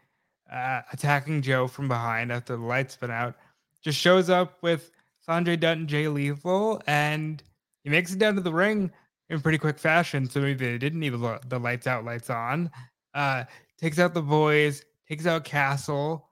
uh, 0.51 0.81
attacking 0.91 1.41
Joe 1.41 1.67
from 1.67 1.87
behind 1.87 2.31
after 2.31 2.57
the 2.57 2.63
lights 2.63 2.99
went 2.99 3.13
out, 3.13 3.35
just 3.81 3.99
shows 3.99 4.29
up 4.29 4.61
with 4.61 4.91
Sanjay 5.27 5.59
Dutt 5.59 5.77
and 5.77 5.87
Jay 5.87 6.07
Lethal, 6.07 6.81
and 6.87 7.43
he 7.83 7.89
makes 7.89 8.13
it 8.13 8.19
down 8.19 8.35
to 8.35 8.41
the 8.41 8.53
ring 8.53 8.91
in 9.29 9.39
pretty 9.39 9.57
quick 9.57 9.77
fashion. 9.77 10.29
So 10.29 10.41
maybe 10.41 10.65
they 10.65 10.77
didn't 10.77 10.99
need 10.99 11.13
the 11.13 11.59
lights 11.59 11.87
out, 11.87 12.03
lights 12.03 12.29
on 12.29 12.71
uh, 13.17 13.43
takes 13.79 13.97
out 13.97 14.13
the 14.13 14.21
boys, 14.21 14.85
takes 15.09 15.25
out 15.25 15.43
Castle, 15.43 16.29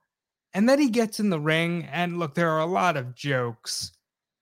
and 0.54 0.70
then 0.70 0.80
he 0.80 0.90
gets 0.90 1.20
in 1.20 1.30
the 1.30 1.40
ring. 1.40 1.88
And 1.92 2.20
look, 2.20 2.36
there 2.36 2.52
are 2.52 2.60
a 2.60 2.66
lot 2.66 2.96
of 2.96 3.16
jokes 3.16 3.92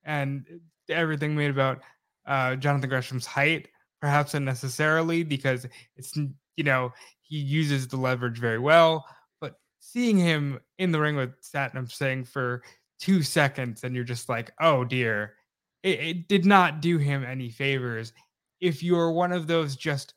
and 0.04 0.46
everything 0.90 1.36
made 1.36 1.50
about 1.50 1.82
uh, 2.28 2.58
Jonathan 2.58 2.90
Gresham's 2.90 3.26
height, 3.26 3.70
perhaps 4.02 4.34
unnecessarily, 4.34 5.24
because 5.24 5.66
it's, 5.96 6.16
you 6.18 6.64
know, 6.64 6.92
he 7.22 7.38
uses 7.38 7.88
the 7.88 7.98
leverage 7.98 8.40
very 8.40 8.60
well. 8.60 9.06
But 9.40 9.56
seeing 9.80 10.18
him 10.18 10.60
in 10.78 10.92
the 10.92 11.00
ring 11.00 11.16
with 11.16 11.42
Satnam 11.42 11.90
Singh 11.90 12.26
for 12.26 12.62
two 13.00 13.24
seconds, 13.24 13.86
and 13.86 13.96
you're 13.96 14.04
just 14.04 14.28
like, 14.28 14.52
oh 14.60 14.84
dear, 14.84 15.36
it, 15.82 16.00
it 16.00 16.28
did 16.28 16.46
not 16.46 16.82
do 16.82 16.98
him 16.98 17.24
any 17.24 17.50
favors. 17.50 18.12
If 18.60 18.84
you're 18.84 19.12
one 19.12 19.32
of 19.32 19.48
those 19.48 19.78
just 19.78 20.14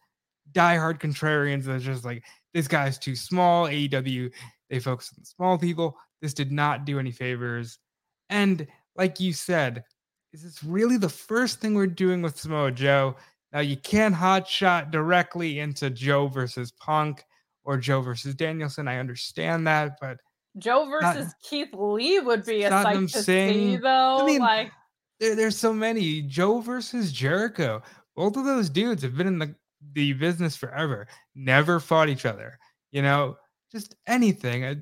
diehard 0.53 1.01
contrarians 1.01 1.65
that's 1.65 1.85
just 1.85 2.05
like 2.05 2.25
this 2.55 2.69
guy's 2.69 2.99
too 2.99 3.17
small. 3.17 3.67
AEW 3.67 4.31
they 4.71 4.81
focus 4.81 5.11
on 5.13 5.21
the 5.21 5.27
small 5.27 5.59
people. 5.59 5.97
This 6.21 6.35
did 6.35 6.51
not 6.51 6.85
do 6.85 6.99
any 6.99 7.13
favors. 7.13 7.79
And 8.31 8.67
like 8.97 9.21
you 9.21 9.33
said, 9.33 9.85
is 10.33 10.43
this 10.43 10.65
really 10.65 10.97
the 10.97 11.09
first 11.09 11.61
thing 11.61 11.75
we're 11.75 11.87
doing 11.87 12.23
with 12.23 12.39
Samoa 12.39 12.73
Joe? 12.73 13.17
Now 13.53 13.61
you 13.61 13.77
can 13.77 14.13
hot 14.13 14.49
shot 14.49 14.91
directly 14.91 15.61
into 15.61 15.91
Joe 15.91 16.27
versus 16.27 16.73
Punk 16.73 17.25
or 17.65 17.79
Joe 17.79 18.01
versus 18.01 18.35
Danielson. 18.35 18.89
I 18.89 18.99
understand 18.99 19.67
that, 19.67 19.99
but 20.01 20.19
Joe 20.59 20.87
versus 20.87 21.27
not, 21.27 21.35
Keith 21.43 21.73
Lee 21.73 22.21
would 22.21 22.45
be 22.45 22.65
a 22.65 22.71
sight 22.71 23.09
to 23.09 23.09
sing. 23.09 23.53
see, 23.55 23.77
though. 23.77 24.19
I 24.21 24.27
mean, 24.27 24.41
like 24.41 24.73
there, 25.21 25.35
there's 25.35 25.57
so 25.57 25.73
many. 25.73 26.23
Joe 26.23 26.61
versus 26.61 27.13
Jericho. 27.13 27.83
Both 28.15 28.37
of 28.37 28.45
those 28.45 28.71
dudes 28.71 29.03
have 29.03 29.17
been 29.17 29.27
in 29.27 29.39
the 29.39 29.55
the 29.95 30.13
business 30.15 30.57
forever, 30.57 31.07
never 31.35 31.81
fought 31.81 32.09
each 32.09 32.27
other. 32.27 32.59
You 32.91 33.03
know, 33.03 33.37
just 33.73 33.95
anything. 34.07 34.65
Uh, 34.65 34.75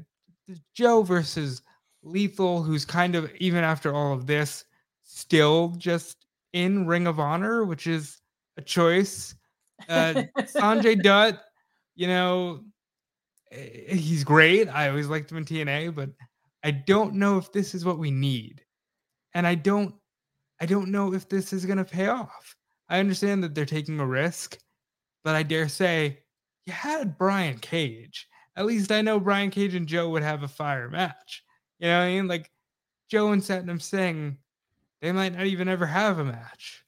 Joe 0.74 1.02
versus 1.02 1.62
Lethal, 2.02 2.62
who's 2.62 2.84
kind 2.84 3.14
of 3.14 3.30
even 3.36 3.64
after 3.64 3.94
all 3.94 4.12
of 4.12 4.26
this, 4.26 4.64
still 5.04 5.74
just 5.78 6.26
in 6.52 6.86
Ring 6.86 7.06
of 7.06 7.18
Honor, 7.18 7.64
which 7.64 7.86
is 7.86 8.20
a 8.56 8.62
choice. 8.62 9.34
Uh, 9.88 10.24
Sanjay 10.38 11.02
Dutt, 11.02 11.40
you 11.96 12.06
know, 12.06 12.60
eh, 13.50 13.94
he's 13.94 14.24
great. 14.24 14.68
I 14.68 14.88
always 14.88 15.08
liked 15.08 15.30
him 15.30 15.38
in 15.38 15.44
TNA, 15.44 15.94
but 15.94 16.10
I 16.62 16.70
don't 16.70 17.14
know 17.14 17.38
if 17.38 17.52
this 17.52 17.74
is 17.74 17.84
what 17.84 17.98
we 17.98 18.10
need, 18.10 18.62
and 19.34 19.46
I 19.46 19.54
don't, 19.54 19.94
I 20.60 20.66
don't 20.66 20.90
know 20.90 21.12
if 21.12 21.28
this 21.28 21.52
is 21.52 21.66
going 21.66 21.78
to 21.78 21.84
pay 21.84 22.08
off. 22.08 22.56
I 22.88 23.00
understand 23.00 23.42
that 23.42 23.54
they're 23.54 23.66
taking 23.66 23.98
a 23.98 24.06
risk, 24.06 24.58
but 25.24 25.34
I 25.34 25.42
dare 25.42 25.68
say 25.68 26.18
you 26.66 26.72
had 26.72 27.18
Brian 27.18 27.58
Cage. 27.58 28.28
At 28.56 28.66
least 28.66 28.92
I 28.92 29.02
know 29.02 29.18
Brian 29.18 29.50
Cage 29.50 29.74
and 29.74 29.86
Joe 29.86 30.10
would 30.10 30.22
have 30.22 30.42
a 30.42 30.48
fire 30.48 30.88
match. 30.88 31.42
You 31.80 31.88
know 31.88 31.98
what 31.98 32.04
I 32.04 32.14
mean? 32.14 32.28
Like 32.28 32.50
Joe 33.08 33.32
and 33.32 33.42
Satnam 33.42 33.82
Singh, 33.82 34.36
they 35.00 35.10
might 35.10 35.34
not 35.34 35.46
even 35.46 35.68
ever 35.68 35.86
have 35.86 36.18
a 36.18 36.24
match. 36.24 36.84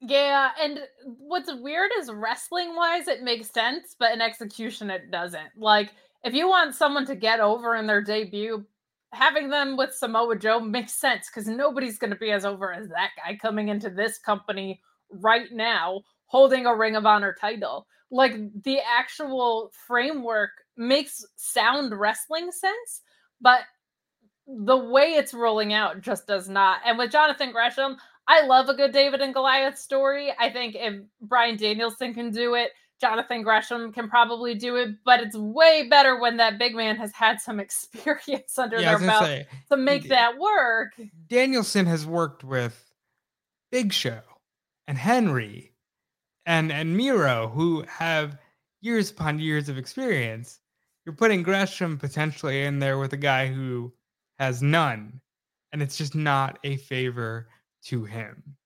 Yeah, 0.00 0.50
and 0.60 0.80
what's 1.04 1.50
weird 1.52 1.90
is 1.98 2.10
wrestling 2.12 2.76
wise, 2.76 3.08
it 3.08 3.22
makes 3.22 3.50
sense, 3.50 3.96
but 3.98 4.12
in 4.12 4.20
execution, 4.20 4.90
it 4.90 5.10
doesn't. 5.10 5.56
Like, 5.56 5.92
if 6.22 6.34
you 6.34 6.46
want 6.46 6.74
someone 6.74 7.06
to 7.06 7.14
get 7.14 7.40
over 7.40 7.76
in 7.76 7.86
their 7.86 8.02
debut, 8.02 8.66
having 9.12 9.48
them 9.48 9.78
with 9.78 9.94
Samoa 9.94 10.36
Joe 10.36 10.60
makes 10.60 10.92
sense 10.92 11.30
because 11.30 11.48
nobody's 11.48 11.96
going 11.96 12.10
to 12.10 12.18
be 12.18 12.32
as 12.32 12.44
over 12.44 12.72
as 12.72 12.88
that 12.88 13.10
guy 13.16 13.36
coming 13.36 13.68
into 13.68 13.88
this 13.88 14.18
company 14.18 14.82
right 15.10 15.50
now 15.52 16.02
holding 16.26 16.66
a 16.66 16.74
Ring 16.74 16.96
of 16.96 17.06
Honor 17.06 17.34
title. 17.38 17.86
Like 18.10 18.34
the 18.62 18.78
actual 18.80 19.72
framework 19.86 20.50
makes 20.76 21.24
sound 21.36 21.98
wrestling 21.98 22.50
sense, 22.52 23.02
but 23.40 23.60
the 24.46 24.76
way 24.76 25.14
it's 25.14 25.34
rolling 25.34 25.72
out 25.72 26.00
just 26.00 26.26
does 26.26 26.48
not. 26.48 26.80
And 26.84 26.98
with 26.98 27.10
Jonathan 27.10 27.50
Gresham, 27.50 27.96
I 28.26 28.46
love 28.46 28.68
a 28.68 28.74
good 28.74 28.92
David 28.92 29.20
and 29.20 29.34
Goliath 29.34 29.78
story. 29.78 30.32
I 30.38 30.50
think 30.50 30.76
if 30.78 31.02
Bryan 31.20 31.56
Danielson 31.56 32.14
can 32.14 32.30
do 32.30 32.54
it, 32.54 32.70
Jonathan 33.00 33.42
Gresham 33.42 33.92
can 33.92 34.08
probably 34.08 34.54
do 34.54 34.76
it, 34.76 34.90
but 35.04 35.20
it's 35.20 35.36
way 35.36 35.88
better 35.88 36.18
when 36.18 36.38
that 36.38 36.58
big 36.58 36.74
man 36.74 36.96
has 36.96 37.12
had 37.12 37.40
some 37.40 37.60
experience 37.60 38.58
under 38.58 38.80
yeah, 38.80 38.96
their 38.96 39.06
belt 39.06 39.24
say, 39.24 39.46
to 39.70 39.76
make 39.76 40.08
that 40.08 40.38
work. 40.38 40.92
Danielson 41.28 41.86
has 41.86 42.06
worked 42.06 42.44
with 42.44 42.94
Big 43.70 43.92
Show 43.92 44.20
and 44.86 44.96
Henry 44.96 45.73
and 46.46 46.72
and 46.72 46.96
Miro, 46.96 47.48
who 47.48 47.82
have 47.88 48.38
years 48.80 49.10
upon 49.10 49.38
years 49.38 49.68
of 49.68 49.78
experience. 49.78 50.60
you're 51.04 51.14
putting 51.14 51.42
Gresham 51.42 51.98
potentially 51.98 52.64
in 52.64 52.78
there 52.78 52.98
with 52.98 53.12
a 53.12 53.18
guy 53.18 53.46
who 53.46 53.92
has 54.38 54.62
none, 54.62 55.20
and 55.72 55.82
it's 55.82 55.96
just 55.96 56.14
not 56.14 56.58
a 56.64 56.76
favor 56.76 57.48
to 57.84 58.04
him. 58.04 58.56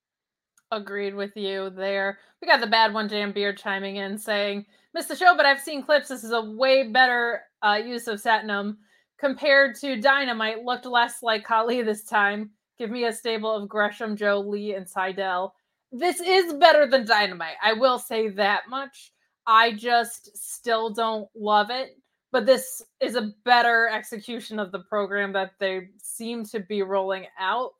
Agreed 0.71 1.15
with 1.15 1.37
you 1.37 1.71
there. 1.71 2.19
We 2.41 2.47
got 2.47 2.61
the 2.61 2.67
bad 2.67 2.93
one, 2.93 3.09
Jam 3.09 3.33
Beard, 3.33 3.59
chiming 3.59 3.97
in 3.97 4.19
saying, 4.19 4.67
Missed 4.95 5.09
the 5.09 5.17
show, 5.17 5.37
but 5.37 5.47
I've 5.47 5.61
seen 5.61 5.83
clips. 5.83 6.09
This 6.09 6.25
is 6.25 6.33
a 6.33 6.41
way 6.41 6.89
better 6.89 7.43
uh, 7.63 7.81
use 7.85 8.09
of 8.09 8.21
Satnam 8.21 8.77
compared 9.19 9.75
to 9.77 10.01
Dynamite. 10.01 10.65
Looked 10.65 10.87
less 10.87 11.23
like 11.23 11.45
Khali 11.45 11.83
this 11.83 12.05
time. 12.05 12.51
Give 12.79 12.91
me 12.91 13.05
a 13.05 13.13
stable 13.13 13.51
of 13.51 13.69
Gresham, 13.69 14.17
Joe, 14.17 14.41
Lee, 14.41 14.75
and 14.75 14.87
Sydal. 14.87 15.51
This 15.91 16.21
is 16.21 16.53
better 16.55 16.87
than 16.87 17.07
Dynamite. 17.07 17.57
I 17.63 17.73
will 17.73 17.99
say 17.99 18.29
that 18.31 18.69
much. 18.69 19.13
I 19.47 19.73
just 19.73 20.37
still 20.37 20.91
don't 20.91 21.29
love 21.35 21.71
it, 21.71 21.97
but 22.31 22.45
this 22.45 22.83
is 23.01 23.15
a 23.17 23.33
better 23.45 23.89
execution 23.89 24.59
of 24.59 24.73
the 24.73 24.81
program 24.81 25.33
that 25.33 25.53
they 25.59 25.89
seem 26.03 26.45
to 26.47 26.61
be 26.61 26.83
rolling 26.83 27.27
out 27.39 27.73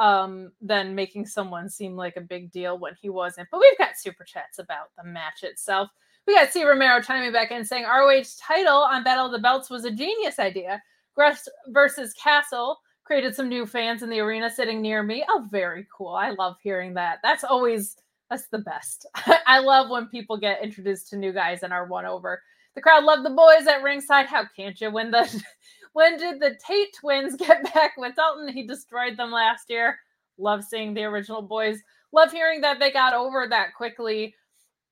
um 0.00 0.50
than 0.60 0.92
making 0.92 1.24
someone 1.24 1.70
seem 1.70 1.94
like 1.94 2.16
a 2.16 2.20
big 2.20 2.50
deal 2.50 2.78
when 2.78 2.94
he 3.00 3.08
wasn't. 3.08 3.48
But 3.50 3.60
we've 3.60 3.78
got 3.78 3.96
super 3.96 4.24
chats 4.24 4.58
about 4.58 4.88
the 4.98 5.04
match 5.04 5.44
itself. 5.44 5.88
We 6.26 6.34
got 6.34 6.50
C. 6.50 6.64
Romero 6.64 7.00
chiming 7.00 7.32
back 7.32 7.50
in 7.52 7.64
saying 7.64 7.84
ROH 7.84 8.24
title 8.40 8.78
on 8.78 9.04
Battle 9.04 9.26
of 9.26 9.32
the 9.32 9.38
Belts 9.38 9.70
was 9.70 9.84
a 9.84 9.90
genius 9.90 10.38
idea. 10.38 10.82
Gresh 11.14 11.38
versus 11.68 12.12
Castle 12.14 12.78
created 13.04 13.34
some 13.34 13.48
new 13.48 13.66
fans 13.66 14.02
in 14.02 14.10
the 14.10 14.20
arena 14.20 14.50
sitting 14.50 14.80
near 14.80 15.02
me. 15.02 15.24
Oh, 15.28 15.46
very 15.50 15.86
cool. 15.96 16.14
I 16.14 16.30
love 16.30 16.56
hearing 16.62 16.94
that. 16.94 17.18
That's 17.22 17.44
always 17.44 17.96
that's 18.30 18.48
the 18.48 18.58
best. 18.58 19.06
I 19.46 19.58
love 19.58 19.90
when 19.90 20.08
people 20.08 20.36
get 20.36 20.62
introduced 20.62 21.10
to 21.10 21.16
new 21.16 21.32
guys 21.32 21.62
and 21.62 21.72
are 21.72 21.86
won 21.86 22.06
over. 22.06 22.42
The 22.74 22.80
crowd 22.80 23.04
loved 23.04 23.24
the 23.24 23.30
boys 23.30 23.66
at 23.68 23.82
ringside. 23.82 24.26
How 24.26 24.44
can't 24.56 24.80
you? 24.80 24.90
When 24.90 25.10
the 25.10 25.44
when 25.92 26.16
did 26.16 26.40
the 26.40 26.56
Tate 26.66 26.94
twins 26.98 27.36
get 27.38 27.72
back 27.74 27.92
with 27.96 28.16
Dalton? 28.16 28.48
He 28.48 28.66
destroyed 28.66 29.16
them 29.16 29.30
last 29.30 29.70
year. 29.70 29.98
Love 30.38 30.64
seeing 30.64 30.94
the 30.94 31.04
original 31.04 31.42
boys. 31.42 31.80
Love 32.12 32.32
hearing 32.32 32.60
that 32.62 32.78
they 32.78 32.90
got 32.90 33.14
over 33.14 33.46
that 33.48 33.74
quickly. 33.76 34.34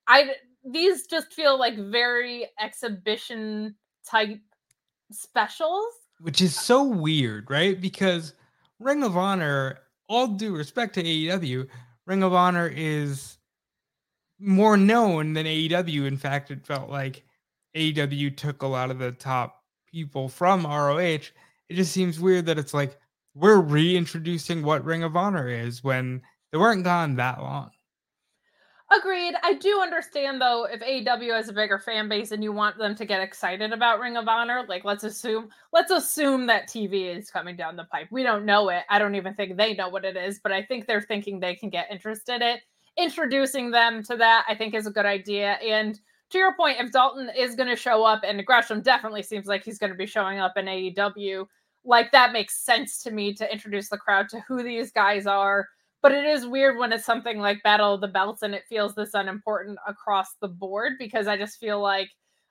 I 0.07 0.33
these 0.65 1.07
just 1.07 1.33
feel 1.33 1.59
like 1.59 1.77
very 1.77 2.47
exhibition 2.61 3.75
type 4.07 4.39
specials. 5.11 5.85
Which 6.23 6.41
is 6.41 6.55
so 6.55 6.85
weird, 6.85 7.51
right? 7.51 7.81
Because 7.81 8.35
Ring 8.79 9.03
of 9.03 9.16
Honor, 9.16 9.79
all 10.09 10.29
due 10.29 10.57
respect 10.57 10.95
to 10.95 11.03
AEW, 11.03 11.68
Ring 12.07 12.23
of 12.23 12.33
Honor 12.33 12.73
is 12.75 13.39
more 14.39 14.77
known 14.77 15.35
than 15.35 15.47
AEW. 15.47 16.07
In 16.07 16.16
fact, 16.16 16.51
it 16.51 16.66
felt 16.66 16.91
like 16.91 17.25
AEW 17.77 18.37
took 18.37 18.62
a 18.62 18.66
lot 18.66 18.91
of 18.91 18.99
the 18.99 19.12
top 19.12 19.62
people 19.93 20.29
from 20.29 20.66
ROH, 20.66 21.01
it 21.01 21.77
just 21.77 21.93
seems 21.93 22.18
weird 22.18 22.47
that 22.47 22.59
it's 22.59 22.75
like 22.75 22.99
we're 23.35 23.61
reintroducing 23.61 24.62
what 24.62 24.85
Ring 24.85 25.03
of 25.03 25.16
Honor 25.16 25.49
is 25.49 25.85
when 25.85 26.23
they 26.51 26.59
weren't 26.59 26.85
gone 26.85 27.16
that 27.16 27.41
long. 27.41 27.70
Agreed. 28.99 29.34
I 29.43 29.55
do 29.55 29.80
understand 29.80 30.40
though 30.40 30.64
if 30.64 30.80
AEW 30.80 31.34
has 31.34 31.49
a 31.49 31.53
bigger 31.53 31.78
fan 31.78 32.09
base 32.09 32.30
and 32.32 32.43
you 32.43 32.53
want 32.53 32.76
them 32.76 32.95
to 32.97 33.07
get 33.07 33.22
excited 33.22 33.72
about 33.72 34.01
Ring 34.01 34.16
of 34.16 34.28
Honor, 34.28 34.64
like 34.68 34.84
let's 34.84 35.05
assume 35.05 35.49
let's 35.72 35.90
assume 35.90 36.47
that 36.47 36.68
TV 36.68 37.16
is 37.16 37.30
coming 37.30 37.57
down 37.57 37.76
the 37.76 37.84
pipe. 37.84 38.09
We 38.11 38.22
don't 38.22 38.45
know 38.45 38.68
it. 38.68 38.82
I 38.90 38.99
don't 38.99 39.14
even 39.14 39.34
think 39.34 39.57
they 39.57 39.74
know 39.74 39.88
what 39.88 40.05
it 40.05 40.16
is, 40.16 40.40
but 40.40 40.53
I 40.53 40.62
think 40.62 40.86
they're 40.86 41.01
thinking 41.01 41.40
they 41.40 41.55
can 41.55 41.70
get 41.70 41.90
interested 41.90 42.36
in 42.36 42.43
it. 42.43 42.61
Introducing 42.99 43.70
them 43.70 44.03
to 44.05 44.16
that 44.16 44.45
I 44.49 44.55
think 44.55 44.74
is 44.74 44.86
a 44.86 44.90
good 44.90 45.07
idea 45.07 45.53
and 45.53 45.99
to 46.32 46.38
your 46.38 46.55
point, 46.55 46.80
if 46.80 46.90
Dalton 46.90 47.30
is 47.36 47.55
going 47.55 47.68
to 47.68 47.76
show 47.76 48.05
up, 48.05 48.22
and 48.24 48.45
Gresham 48.47 48.80
definitely 48.80 49.22
seems 49.22 49.47
like 49.47 49.62
he's 49.62 49.78
going 49.78 49.93
to 49.93 49.99
be 49.99 50.07
showing 50.07 50.38
up 50.38 50.57
in 50.57 50.64
AEW, 50.64 51.47
like 51.84 52.11
that 52.12 52.32
makes 52.32 52.64
sense 52.64 53.03
to 53.03 53.11
me 53.11 53.34
to 53.34 53.53
introduce 53.53 53.90
the 53.90 53.99
crowd 53.99 54.30
to 54.30 54.40
who 54.49 54.62
these 54.62 54.90
guys 54.90 55.26
are. 55.26 55.68
But 56.03 56.12
it 56.12 56.24
is 56.24 56.46
weird 56.46 56.78
when 56.78 56.92
it's 56.92 57.05
something 57.05 57.38
like 57.38 57.62
Battle 57.62 57.94
of 57.94 58.00
the 58.00 58.09
Belts 58.09 58.42
and 58.42 58.55
it 58.55 58.64
feels 58.68 58.94
this 58.94 59.14
unimportant 59.14 59.78
across 59.86 60.34
the 60.40 60.48
board 60.48 60.94
because 60.98 61.28
I 61.28 61.36
just 61.36 61.59
feel 61.59 61.80
like, 61.80 62.11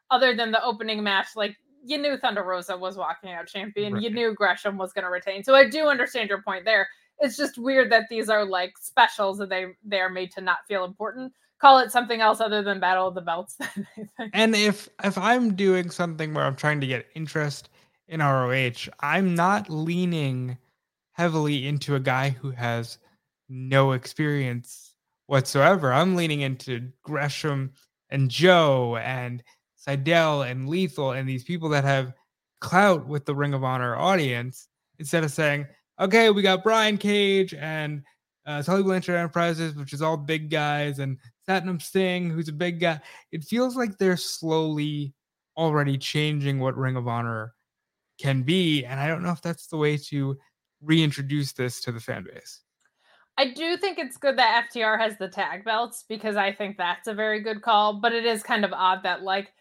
other 0.09 0.35
than 0.35 0.51
the 0.51 0.63
opening 0.63 1.03
match, 1.03 1.27
like 1.35 1.55
you 1.83 1.97
knew 1.97 2.17
Thunder 2.17 2.43
Rosa 2.43 2.77
was 2.77 2.97
walking 2.97 3.31
out 3.31 3.47
champion, 3.47 3.93
right. 3.93 4.03
you 4.03 4.09
knew 4.09 4.33
Gresham 4.33 4.77
was 4.77 4.93
going 4.93 5.03
to 5.03 5.09
retain. 5.09 5.43
So 5.43 5.55
I 5.55 5.69
do 5.69 5.87
understand 5.87 6.29
your 6.29 6.41
point 6.41 6.65
there. 6.65 6.87
It's 7.19 7.37
just 7.37 7.57
weird 7.57 7.91
that 7.91 8.05
these 8.09 8.29
are 8.29 8.45
like 8.45 8.73
specials 8.79 9.39
and 9.39 9.51
they 9.51 9.67
they 9.83 9.99
are 9.99 10.09
made 10.09 10.31
to 10.31 10.41
not 10.41 10.59
feel 10.67 10.85
important 10.85 11.33
call 11.61 11.77
it 11.77 11.91
something 11.91 12.19
else 12.21 12.41
other 12.41 12.63
than 12.63 12.79
Battle 12.79 13.07
of 13.07 13.15
the 13.15 13.21
Belts. 13.21 13.57
and 14.33 14.55
if 14.55 14.89
if 15.03 15.17
I'm 15.17 15.55
doing 15.55 15.89
something 15.89 16.33
where 16.33 16.43
I'm 16.43 16.55
trying 16.55 16.81
to 16.81 16.87
get 16.87 17.05
interest 17.13 17.69
in 18.07 18.19
ROH, 18.19 18.89
I'm 18.99 19.35
not 19.35 19.69
leaning 19.69 20.57
heavily 21.11 21.67
into 21.67 21.95
a 21.95 21.99
guy 21.99 22.31
who 22.31 22.49
has 22.51 22.97
no 23.51 23.91
experience 23.91 24.93
whatsoever. 25.27 25.91
I'm 25.91 26.15
leaning 26.15 26.41
into 26.41 26.89
Gresham 27.03 27.73
and 28.09 28.31
Joe 28.31 28.97
and 28.97 29.43
Sydal 29.85 30.49
and 30.49 30.69
Lethal 30.69 31.11
and 31.11 31.27
these 31.27 31.43
people 31.43 31.69
that 31.69 31.83
have 31.83 32.13
clout 32.61 33.07
with 33.07 33.25
the 33.25 33.35
Ring 33.35 33.53
of 33.53 33.63
Honor 33.63 33.95
audience 33.95 34.67
instead 34.99 35.23
of 35.23 35.31
saying, 35.31 35.67
okay, 35.99 36.29
we 36.29 36.41
got 36.41 36.63
Brian 36.63 36.97
Cage 36.97 37.53
and 37.53 38.03
uh, 38.45 38.63
Tully 38.63 38.83
Blanchard 38.83 39.15
Enterprises, 39.15 39.75
which 39.75 39.93
is 39.93 40.01
all 40.01 40.17
big 40.17 40.49
guys, 40.49 40.99
and 40.99 41.17
Satnam 41.47 41.81
Singh, 41.81 42.29
who's 42.29 42.47
a 42.47 42.53
big 42.53 42.79
guy. 42.79 42.99
It 43.31 43.43
feels 43.43 43.75
like 43.75 43.97
they're 43.97 44.17
slowly 44.17 45.13
already 45.57 45.97
changing 45.97 46.59
what 46.59 46.77
Ring 46.77 46.95
of 46.95 47.07
Honor 47.07 47.53
can 48.19 48.43
be. 48.43 48.85
And 48.85 48.99
I 48.99 49.07
don't 49.07 49.23
know 49.23 49.31
if 49.31 49.41
that's 49.41 49.67
the 49.67 49.77
way 49.77 49.97
to 49.97 50.37
reintroduce 50.81 51.51
this 51.51 51.81
to 51.81 51.91
the 51.91 51.99
fan 51.99 52.23
base. 52.23 52.61
I 53.41 53.45
do 53.45 53.75
think 53.75 53.97
it's 53.97 54.17
good 54.17 54.37
that 54.37 54.69
FTR 54.69 54.99
has 54.99 55.17
the 55.17 55.27
tag 55.27 55.65
belts 55.65 56.05
because 56.07 56.35
I 56.35 56.53
think 56.53 56.77
that's 56.77 57.07
a 57.07 57.13
very 57.15 57.41
good 57.41 57.63
call. 57.63 57.99
But 57.99 58.13
it 58.13 58.23
is 58.23 58.43
kind 58.43 58.63
of 58.63 58.71
odd 58.71 59.01
that, 59.01 59.23
like, 59.23 59.51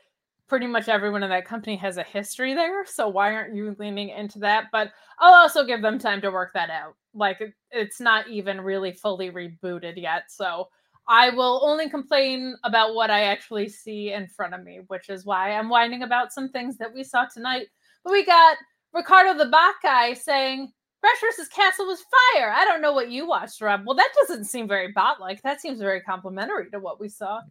pretty 0.49 0.67
much 0.67 0.91
everyone 0.91 1.23
in 1.23 1.31
that 1.31 1.47
company 1.47 1.77
has 1.77 1.97
a 1.97 2.03
history 2.03 2.53
there. 2.53 2.85
So 2.85 3.09
why 3.09 3.33
aren't 3.33 3.55
you 3.55 3.75
leaning 3.79 4.11
into 4.11 4.39
that? 4.41 4.65
But 4.71 4.93
I'll 5.19 5.33
also 5.33 5.65
give 5.65 5.81
them 5.81 5.99
time 5.99 6.21
to 6.21 6.31
work 6.31 6.53
that 6.53 6.69
out. 6.69 6.95
Like, 7.15 7.41
it's 7.71 8.01
not 8.01 8.29
even 8.29 8.61
really 8.61 8.93
fully 8.93 9.31
rebooted 9.31 9.95
yet. 9.97 10.25
So 10.29 10.69
I 11.09 11.31
will 11.31 11.63
only 11.65 11.89
complain 11.89 12.57
about 12.65 12.95
what 12.95 13.09
I 13.09 13.23
actually 13.23 13.71
see 13.71 14.13
in 14.13 14.29
front 14.29 14.53
of 14.53 14.63
me, 14.63 14.81
which 14.89 15.09
is 15.09 15.25
why 15.25 15.53
I'm 15.53 15.71
whining 15.71 16.03
about 16.03 16.35
some 16.35 16.51
things 16.51 16.77
that 16.77 16.93
we 16.93 17.03
saw 17.03 17.25
tonight. 17.33 17.69
But 18.05 18.13
we 18.13 18.27
got 18.27 18.59
Ricardo 18.93 19.39
the 19.39 19.49
Bot 19.49 19.77
guy 19.83 20.13
saying 20.13 20.71
Gresh 21.01 21.21
versus 21.21 21.49
Castle 21.49 21.87
was 21.87 22.05
fire. 22.35 22.51
I 22.51 22.65
don't 22.65 22.83
know 22.83 22.93
what 22.93 23.11
you 23.11 23.27
watched, 23.27 23.61
Rob. 23.61 23.83
Well, 23.87 23.97
that 23.97 24.11
doesn't 24.21 24.45
seem 24.45 24.69
very 24.69 24.93
bot 24.93 25.21
like. 25.21 25.43
That 25.43 25.61
seems 25.61 25.81
very 25.81 26.01
complimentary 26.01 26.71
to 26.71 26.79
what 26.79 27.01
we 27.01 27.09
saw. 27.09 27.41
Mm. 27.41 27.49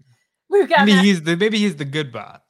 We've 0.50 0.70
got 0.70 0.86
maybe 0.86 1.08
he's 1.08 1.22
the 1.22 1.38
maybe 1.38 1.60
he's 1.60 1.76
the 1.76 1.86
good 1.86 2.12
bot. 2.12 2.44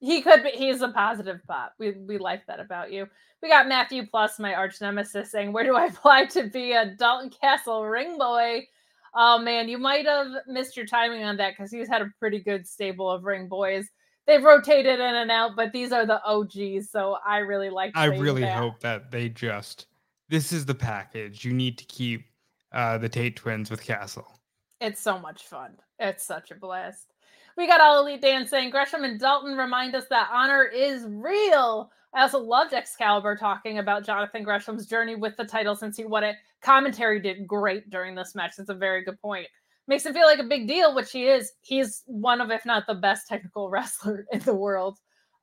He 0.00 0.20
could 0.20 0.42
be. 0.42 0.50
He's 0.50 0.82
a 0.82 0.88
positive 0.88 1.40
bot. 1.46 1.72
We 1.78 1.92
we 1.92 2.18
like 2.18 2.46
that 2.46 2.60
about 2.60 2.92
you. 2.92 3.06
We 3.42 3.48
got 3.48 3.68
Matthew 3.68 4.06
plus 4.06 4.38
my 4.38 4.54
arch 4.54 4.80
nemesis 4.80 5.30
saying, 5.30 5.52
"Where 5.52 5.64
do 5.64 5.74
I 5.74 5.86
apply 5.86 6.26
to 6.26 6.48
be 6.48 6.72
a 6.72 6.94
Dalton 6.98 7.30
Castle 7.30 7.84
ring 7.84 8.18
boy?" 8.18 8.66
Oh 9.14 9.38
man, 9.38 9.68
you 9.68 9.78
might 9.78 10.06
have 10.06 10.28
missed 10.46 10.76
your 10.76 10.86
timing 10.86 11.24
on 11.24 11.38
that 11.38 11.54
because 11.56 11.72
he's 11.72 11.88
had 11.88 12.02
a 12.02 12.12
pretty 12.18 12.40
good 12.40 12.66
stable 12.66 13.10
of 13.10 13.24
ring 13.24 13.48
boys. 13.48 13.86
They've 14.26 14.42
rotated 14.42 15.00
in 15.00 15.14
and 15.14 15.30
out, 15.30 15.52
but 15.56 15.72
these 15.72 15.92
are 15.92 16.04
the 16.04 16.22
OGs, 16.24 16.90
so 16.90 17.16
I 17.24 17.38
really 17.38 17.70
like. 17.70 17.92
I 17.94 18.06
really 18.06 18.42
that. 18.42 18.58
hope 18.58 18.80
that 18.80 19.10
they 19.10 19.30
just 19.30 19.86
this 20.28 20.52
is 20.52 20.66
the 20.66 20.74
package. 20.74 21.44
You 21.44 21.52
need 21.52 21.78
to 21.78 21.84
keep 21.84 22.24
uh, 22.72 22.98
the 22.98 23.08
Tate 23.08 23.36
twins 23.36 23.70
with 23.70 23.82
Castle. 23.82 24.40
It's 24.80 25.00
so 25.00 25.18
much 25.18 25.44
fun. 25.44 25.76
It's 25.98 26.24
such 26.24 26.50
a 26.50 26.54
blast. 26.54 27.12
We 27.56 27.66
got 27.66 27.80
all 27.80 28.00
elite 28.02 28.20
Dan 28.20 28.46
saying 28.46 28.70
Gresham 28.70 29.04
and 29.04 29.18
Dalton 29.18 29.56
remind 29.56 29.94
us 29.94 30.04
that 30.10 30.28
honor 30.30 30.64
is 30.64 31.06
real. 31.08 31.90
I 32.12 32.22
also 32.22 32.38
loved 32.38 32.74
Excalibur 32.74 33.36
talking 33.36 33.78
about 33.78 34.04
Jonathan 34.04 34.42
Gresham's 34.42 34.86
journey 34.86 35.16
with 35.16 35.36
the 35.36 35.44
title 35.44 35.74
since 35.74 35.96
he 35.96 36.04
won 36.04 36.24
it. 36.24 36.36
Commentary 36.60 37.20
did 37.20 37.46
great 37.46 37.88
during 37.88 38.14
this 38.14 38.34
match. 38.34 38.52
That's 38.56 38.68
a 38.68 38.74
very 38.74 39.04
good 39.04 39.20
point. 39.20 39.46
Makes 39.88 40.06
him 40.06 40.14
feel 40.14 40.26
like 40.26 40.38
a 40.38 40.44
big 40.44 40.66
deal, 40.66 40.94
which 40.94 41.12
he 41.12 41.28
is. 41.28 41.52
He's 41.62 42.02
one 42.06 42.40
of, 42.40 42.50
if 42.50 42.66
not 42.66 42.86
the 42.86 42.94
best 42.94 43.28
technical 43.28 43.70
wrestler 43.70 44.26
in 44.32 44.40
the 44.40 44.54
world. 44.54 44.98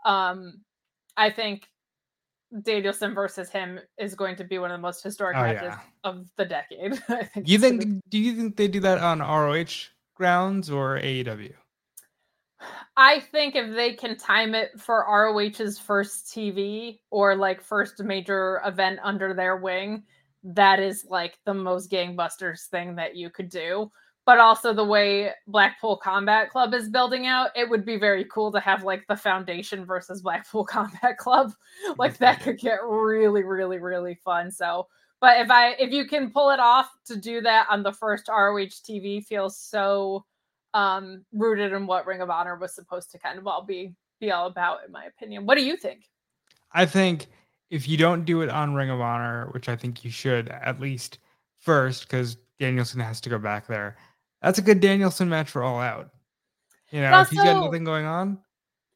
Um, 0.06 0.62
I 1.16 1.30
think 1.30 1.68
Danielson 2.62 3.14
versus 3.14 3.50
him 3.50 3.80
is 3.98 4.16
going 4.16 4.36
to 4.36 4.44
be 4.44 4.60
one 4.60 4.72
of 4.72 4.78
the 4.78 4.82
most 4.82 5.04
historic 5.04 5.36
oh, 5.38 5.42
matches 5.42 5.64
yeah. 5.64 5.80
of 6.04 6.30
the 6.38 6.46
decade. 6.46 6.94
I 7.10 7.24
think 7.24 7.48
you 7.48 7.58
think? 7.58 8.02
Do 8.10 8.20
you 8.20 8.36
think 8.36 8.56
they 8.56 8.68
do 8.68 8.80
that 8.82 9.00
on 9.00 9.20
ROH 9.20 9.90
grounds 10.16 10.70
or 10.70 11.00
AEW? 11.00 11.54
I 12.96 13.20
think 13.20 13.56
if 13.56 13.76
they 13.76 13.94
can 13.94 14.18
time 14.18 14.56
it 14.56 14.80
for 14.80 15.06
ROH's 15.10 15.80
first 15.80 16.28
TV 16.28 17.00
or 17.10 17.36
like 17.36 17.62
first 17.62 18.02
major 18.02 18.62
event 18.66 19.00
under 19.04 19.34
their 19.34 19.58
wing, 19.58 20.04
that 20.44 20.80
is 20.80 21.06
like 21.10 21.40
the 21.46 21.54
most 21.54 21.90
gangbusters 21.90 22.68
thing 22.68 22.96
that 22.96 23.16
you 23.16 23.30
could 23.30 23.50
do. 23.50 23.92
But 24.26 24.40
also 24.40 24.74
the 24.74 24.84
way 24.84 25.32
Blackpool 25.48 25.98
Combat 25.98 26.50
Club 26.50 26.74
is 26.74 26.90
building 26.90 27.28
out, 27.28 27.50
it 27.56 27.70
would 27.70 27.86
be 27.86 27.98
very 27.98 28.26
cool 28.26 28.52
to 28.52 28.60
have 28.60 28.84
like 28.84 29.06
the 29.08 29.18
Foundation 29.18 29.86
versus 29.86 30.22
Blackpool 30.22 30.64
Combat 30.70 31.18
Club. 31.18 31.54
Like 31.98 32.18
that 32.18 32.42
could 32.42 32.58
get 32.58 32.80
really, 32.84 33.44
really, 33.44 33.80
really 33.80 34.16
fun. 34.16 34.50
So, 34.50 34.88
but 35.20 35.40
if 35.42 35.52
I 35.52 35.72
if 35.72 35.92
you 35.92 36.06
can 36.06 36.32
pull 36.32 36.52
it 36.52 36.60
off 36.60 36.90
to 37.06 37.18
do 37.18 37.42
that 37.42 37.68
on 37.70 37.84
the 37.84 37.92
first 37.92 38.30
ROH 38.30 38.80
TV 38.88 39.24
feels 39.24 39.58
so 39.58 40.26
um 40.74 41.24
rooted 41.34 41.74
in 41.74 41.86
what 41.86 42.08
Ring 42.08 42.22
of 42.22 42.30
Honor 42.30 42.56
was 42.56 42.74
supposed 42.74 43.12
to 43.12 43.20
kind 43.20 43.38
of 43.38 43.46
all 43.46 43.64
be 43.64 43.94
be 44.20 44.32
all 44.32 44.48
about, 44.48 44.80
in 44.86 44.92
my 44.92 45.06
opinion. 45.06 45.46
What 45.46 45.58
do 45.58 45.66
you 45.66 45.76
think? 45.76 46.06
I 46.72 46.86
think 46.86 47.28
if 47.70 47.88
you 47.88 47.98
don't 47.98 48.24
do 48.24 48.42
it 48.42 48.50
on 48.50 48.74
Ring 48.74 48.90
of 48.90 49.02
Honor, 49.02 49.50
which 49.52 49.68
I 49.68 49.76
think 49.76 50.06
you 50.06 50.12
should 50.12 50.48
at 50.48 50.80
least 50.80 51.20
first, 51.60 52.04
because 52.04 52.38
Danielson 52.60 53.02
has 53.02 53.20
to 53.22 53.30
go 53.30 53.38
back 53.38 53.68
there 53.68 53.98
that's 54.44 54.60
a 54.60 54.62
good 54.62 54.80
Danielson 54.80 55.30
match 55.30 55.50
for 55.50 55.64
All 55.64 55.80
Out. 55.80 56.10
You 56.92 57.02
know, 57.02 57.22
if 57.22 57.30
he's 57.30 57.42
got 57.42 57.64
nothing 57.64 57.84
going 57.84 58.06
on, 58.06 58.38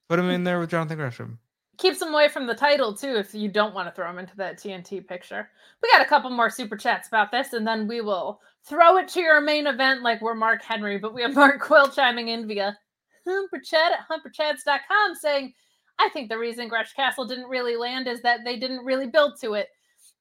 put 0.07 0.19
him 0.19 0.29
in 0.29 0.43
there 0.43 0.59
with 0.59 0.69
Jonathan 0.69 0.97
Gresham. 0.97 1.39
Keeps 1.77 2.01
him 2.01 2.09
away 2.09 2.27
from 2.27 2.45
the 2.45 2.53
title 2.53 2.93
too, 2.93 3.15
if 3.15 3.33
you 3.33 3.49
don't 3.49 3.73
want 3.73 3.87
to 3.87 3.95
throw 3.95 4.09
him 4.09 4.19
into 4.19 4.35
that 4.35 4.57
TNT 4.57 5.07
picture. 5.07 5.49
We 5.81 5.89
got 5.91 6.05
a 6.05 6.09
couple 6.09 6.29
more 6.29 6.49
super 6.49 6.75
chats 6.75 7.07
about 7.07 7.31
this, 7.31 7.53
and 7.53 7.65
then 7.65 7.87
we 7.87 8.01
will 8.01 8.39
throw 8.65 8.97
it 8.97 9.07
to 9.09 9.19
your 9.19 9.41
main 9.41 9.65
event 9.65 10.03
like 10.03 10.21
we're 10.21 10.35
Mark 10.35 10.63
Henry. 10.63 10.99
But 10.99 11.13
we 11.13 11.21
have 11.23 11.33
Mark 11.35 11.59
Quill 11.59 11.89
chiming 11.89 12.27
in 12.27 12.47
via 12.47 12.77
Humper 13.25 13.59
Chat 13.59 13.93
at 13.93 14.07
humperchats.com 14.09 15.15
saying, 15.15 15.53
I 15.99 16.09
think 16.09 16.29
the 16.29 16.37
reason 16.37 16.67
Gresh 16.67 16.93
Castle 16.93 17.25
didn't 17.25 17.49
really 17.49 17.75
land 17.75 18.07
is 18.07 18.21
that 18.21 18.41
they 18.43 18.57
didn't 18.57 18.85
really 18.85 19.07
build 19.07 19.39
to 19.41 19.53
it. 19.53 19.67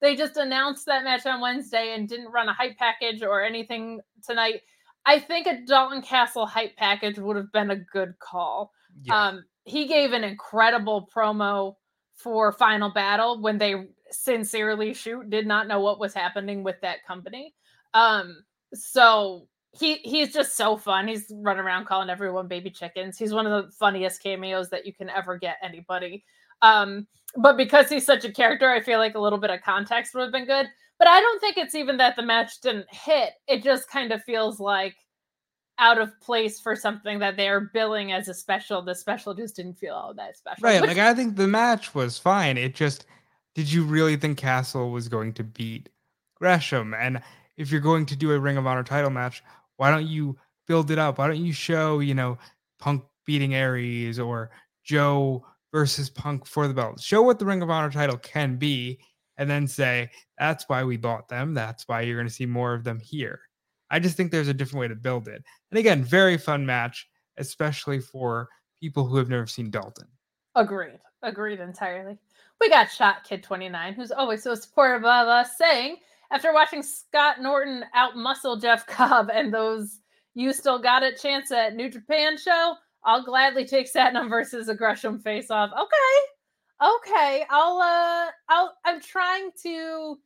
They 0.00 0.16
just 0.16 0.36
announced 0.36 0.86
that 0.86 1.04
match 1.04 1.26
on 1.26 1.40
Wednesday 1.40 1.94
and 1.94 2.08
didn't 2.08 2.32
run 2.32 2.48
a 2.48 2.54
hype 2.54 2.76
package 2.78 3.22
or 3.22 3.42
anything 3.42 4.00
tonight. 4.24 4.62
I 5.06 5.20
think 5.20 5.46
a 5.46 5.64
Dalton 5.64 6.02
Castle 6.02 6.46
hype 6.46 6.76
package 6.76 7.18
would 7.18 7.36
have 7.36 7.52
been 7.52 7.70
a 7.70 7.76
good 7.76 8.18
call. 8.18 8.72
Yeah. 9.02 9.28
Um, 9.28 9.44
he 9.64 9.86
gave 9.86 10.12
an 10.12 10.24
incredible 10.24 11.08
promo 11.14 11.74
for 12.14 12.52
Final 12.52 12.90
Battle 12.90 13.40
when 13.40 13.58
they 13.58 13.88
sincerely 14.10 14.94
shoot 14.94 15.30
did 15.30 15.46
not 15.46 15.68
know 15.68 15.80
what 15.80 15.98
was 15.98 16.14
happening 16.14 16.62
with 16.62 16.80
that 16.80 17.04
company. 17.06 17.54
Um, 17.94 18.44
so 18.74 19.48
he 19.72 19.96
he's 19.96 20.32
just 20.32 20.56
so 20.56 20.76
fun. 20.76 21.08
He's 21.08 21.30
running 21.30 21.62
around 21.62 21.86
calling 21.86 22.10
everyone 22.10 22.48
baby 22.48 22.70
chickens. 22.70 23.18
He's 23.18 23.32
one 23.32 23.46
of 23.46 23.64
the 23.64 23.72
funniest 23.72 24.22
cameos 24.22 24.70
that 24.70 24.86
you 24.86 24.92
can 24.92 25.10
ever 25.10 25.38
get 25.38 25.56
anybody. 25.62 26.24
Um, 26.62 27.06
but 27.36 27.56
because 27.56 27.88
he's 27.88 28.06
such 28.06 28.24
a 28.24 28.32
character, 28.32 28.70
I 28.70 28.80
feel 28.80 28.98
like 28.98 29.14
a 29.14 29.20
little 29.20 29.38
bit 29.38 29.50
of 29.50 29.60
context 29.62 30.14
would 30.14 30.22
have 30.22 30.32
been 30.32 30.46
good. 30.46 30.66
But 30.98 31.08
I 31.08 31.20
don't 31.20 31.40
think 31.40 31.58
it's 31.58 31.74
even 31.74 31.98
that 31.98 32.16
the 32.16 32.22
match 32.22 32.60
didn't 32.60 32.86
hit. 32.90 33.34
It 33.46 33.62
just 33.62 33.90
kind 33.90 34.12
of 34.12 34.22
feels 34.22 34.60
like 34.60 34.96
out 35.78 35.98
of 35.98 36.18
place 36.20 36.58
for 36.58 36.74
something 36.74 37.18
that 37.18 37.36
they're 37.36 37.60
billing 37.60 38.12
as 38.12 38.28
a 38.28 38.34
special. 38.34 38.82
The 38.82 38.94
special 38.94 39.34
just 39.34 39.56
didn't 39.56 39.78
feel 39.78 39.94
all 39.94 40.14
that 40.14 40.36
special. 40.36 40.62
Right. 40.62 40.80
Like 40.86 40.98
I 40.98 41.12
think 41.14 41.36
the 41.36 41.46
match 41.46 41.94
was 41.94 42.18
fine. 42.18 42.56
It 42.56 42.74
just 42.74 43.06
did 43.54 43.70
you 43.70 43.84
really 43.84 44.16
think 44.16 44.38
Castle 44.38 44.90
was 44.90 45.08
going 45.08 45.32
to 45.34 45.44
beat 45.44 45.88
Gresham? 46.34 46.94
And 46.94 47.20
if 47.56 47.70
you're 47.70 47.80
going 47.80 48.06
to 48.06 48.16
do 48.16 48.32
a 48.32 48.38
Ring 48.38 48.56
of 48.56 48.66
Honor 48.66 48.84
title 48.84 49.10
match, 49.10 49.42
why 49.76 49.90
don't 49.90 50.06
you 50.06 50.36
build 50.66 50.90
it 50.90 50.98
up? 50.98 51.18
Why 51.18 51.26
don't 51.26 51.44
you 51.44 51.52
show, 51.52 52.00
you 52.00 52.14
know, 52.14 52.38
Punk 52.78 53.04
beating 53.24 53.54
Aries 53.54 54.18
or 54.18 54.50
Joe 54.84 55.44
versus 55.72 56.10
Punk 56.10 56.46
for 56.46 56.68
the 56.68 56.74
belt? 56.74 57.00
Show 57.00 57.22
what 57.22 57.38
the 57.38 57.46
Ring 57.46 57.62
of 57.62 57.70
Honor 57.70 57.90
title 57.90 58.18
can 58.18 58.56
be 58.56 58.98
and 59.38 59.48
then 59.48 59.66
say, 59.66 60.10
that's 60.38 60.68
why 60.68 60.84
we 60.84 60.96
bought 60.96 61.28
them. 61.28 61.54
That's 61.54 61.86
why 61.88 62.02
you're 62.02 62.16
going 62.16 62.28
to 62.28 62.32
see 62.32 62.46
more 62.46 62.74
of 62.74 62.84
them 62.84 62.98
here. 62.98 63.40
I 63.90 63.98
just 63.98 64.16
think 64.16 64.30
there's 64.30 64.48
a 64.48 64.54
different 64.54 64.80
way 64.80 64.88
to 64.88 64.94
build 64.94 65.28
it. 65.28 65.42
And 65.70 65.78
again, 65.78 66.02
very 66.02 66.38
fun 66.38 66.66
match, 66.66 67.08
especially 67.36 68.00
for 68.00 68.48
people 68.80 69.06
who 69.06 69.16
have 69.16 69.28
never 69.28 69.46
seen 69.46 69.70
Dalton. 69.70 70.08
Agreed. 70.54 70.98
Agreed 71.22 71.60
entirely. 71.60 72.18
We 72.60 72.68
got 72.68 72.90
Shot 72.90 73.24
Kid 73.24 73.42
29, 73.42 73.94
who's 73.94 74.10
always 74.10 74.42
so 74.42 74.54
supportive 74.54 75.04
of 75.04 75.28
us, 75.28 75.56
saying, 75.58 75.96
after 76.30 76.52
watching 76.52 76.82
Scott 76.82 77.40
Norton 77.40 77.84
outmuscle 77.94 78.60
Jeff 78.60 78.86
Cobb 78.88 79.30
and 79.32 79.52
those 79.52 80.00
you 80.34 80.52
still 80.52 80.78
got 80.78 81.02
it 81.02 81.20
chance 81.20 81.50
at 81.50 81.74
New 81.74 81.88
Japan 81.88 82.36
show, 82.36 82.74
I'll 83.04 83.24
gladly 83.24 83.64
take 83.64 83.90
Satnam 83.90 84.28
versus 84.28 84.68
a 84.68 84.74
Gresham 84.74 85.18
face 85.18 85.50
off. 85.50 85.70
Okay. 85.72 86.35
Okay. 86.82 87.44
I'll 87.50 87.78
uh 87.78 88.30
I'll 88.48 88.76
I'm 88.84 89.00
trying 89.00 89.50
to 89.62 90.18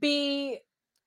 be 0.00 0.58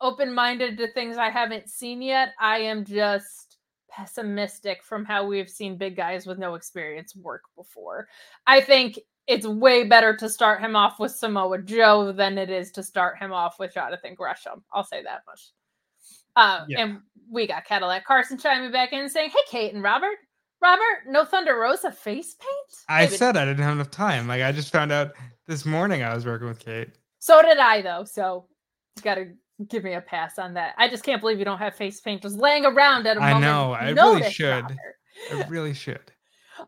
open-minded 0.02 0.78
to 0.78 0.92
things 0.92 1.18
I 1.18 1.30
haven't 1.30 1.70
seen 1.70 2.02
yet. 2.02 2.34
I 2.40 2.60
am 2.60 2.84
just 2.84 3.58
pessimistic 3.90 4.84
from 4.84 5.06
how 5.06 5.26
we've 5.26 5.50
seen 5.50 5.78
big 5.78 5.96
guys 5.96 6.26
with 6.26 6.38
no 6.38 6.56
experience 6.56 7.16
work 7.16 7.44
before. 7.56 8.08
I 8.46 8.62
think 8.62 9.00
it's 9.28 9.48
way 9.48 9.86
better 9.86 10.16
to 10.18 10.30
start 10.30 10.62
him 10.62 10.76
off 10.76 11.00
with 11.00 11.12
Samoa 11.12 11.62
Joe 11.62 12.12
than 12.12 12.38
it 12.38 12.50
is 12.50 12.72
to 12.72 12.84
start 12.84 13.18
him 13.18 13.34
off 13.34 13.58
with 13.58 13.74
Jonathan 13.74 14.14
Gresham. 14.14 14.64
I'll 14.74 14.84
say 14.84 15.02
that 15.04 15.24
much. 15.26 15.52
Uh, 16.36 16.66
yeah. 16.68 16.84
And 16.84 17.00
we 17.32 17.48
got 17.48 17.66
Cadillac 17.66 18.06
Carson 18.06 18.38
chiming 18.38 18.72
back 18.72 18.94
in 18.94 19.10
saying, 19.10 19.30
"Hey, 19.30 19.40
Kate 19.50 19.74
and 19.74 19.82
Robert, 19.82 20.18
Robert, 20.62 21.04
no 21.08 21.26
Thunder 21.26 21.56
Rosa 21.56 21.92
face 21.92 22.36
paint." 22.36 22.86
I 22.90 23.08
said 23.08 23.38
I 23.38 23.46
didn't 23.46 23.64
have 23.64 23.74
enough 23.74 23.92
time. 23.92 24.28
Like 24.28 24.42
I 24.42 24.52
just 24.52 24.72
found 24.72 24.92
out 24.92 25.12
this 25.48 25.66
morning 25.66 26.04
I 26.04 26.14
was 26.14 26.26
working 26.26 26.48
with 26.48 26.60
Kate. 26.60 26.90
So 27.20 27.42
did 27.42 27.58
I, 27.58 27.82
though. 27.82 28.04
So 28.04 28.48
you 28.96 29.02
got 29.02 29.16
to 29.16 29.32
give 29.68 29.84
me 29.84 29.94
a 29.94 30.02
pass 30.02 30.38
on 30.38 30.54
that. 30.56 30.76
I 30.78 30.88
just 30.90 31.04
can't 31.04 31.22
believe 31.22 31.40
you 31.40 31.46
don't 31.46 31.60
have 31.60 31.76
face 31.76 32.02
paint 32.02 32.22
just 32.22 32.38
laying 32.38 32.66
around 32.66 33.08
at 33.08 33.18
a 33.18 33.20
moment. 33.20 33.38
I 33.38 33.40
know. 33.40 33.72
I 33.72 33.90
really 33.92 34.30
should. 34.30 34.66
I 35.32 35.44
really 35.48 35.74
should. 35.74 36.12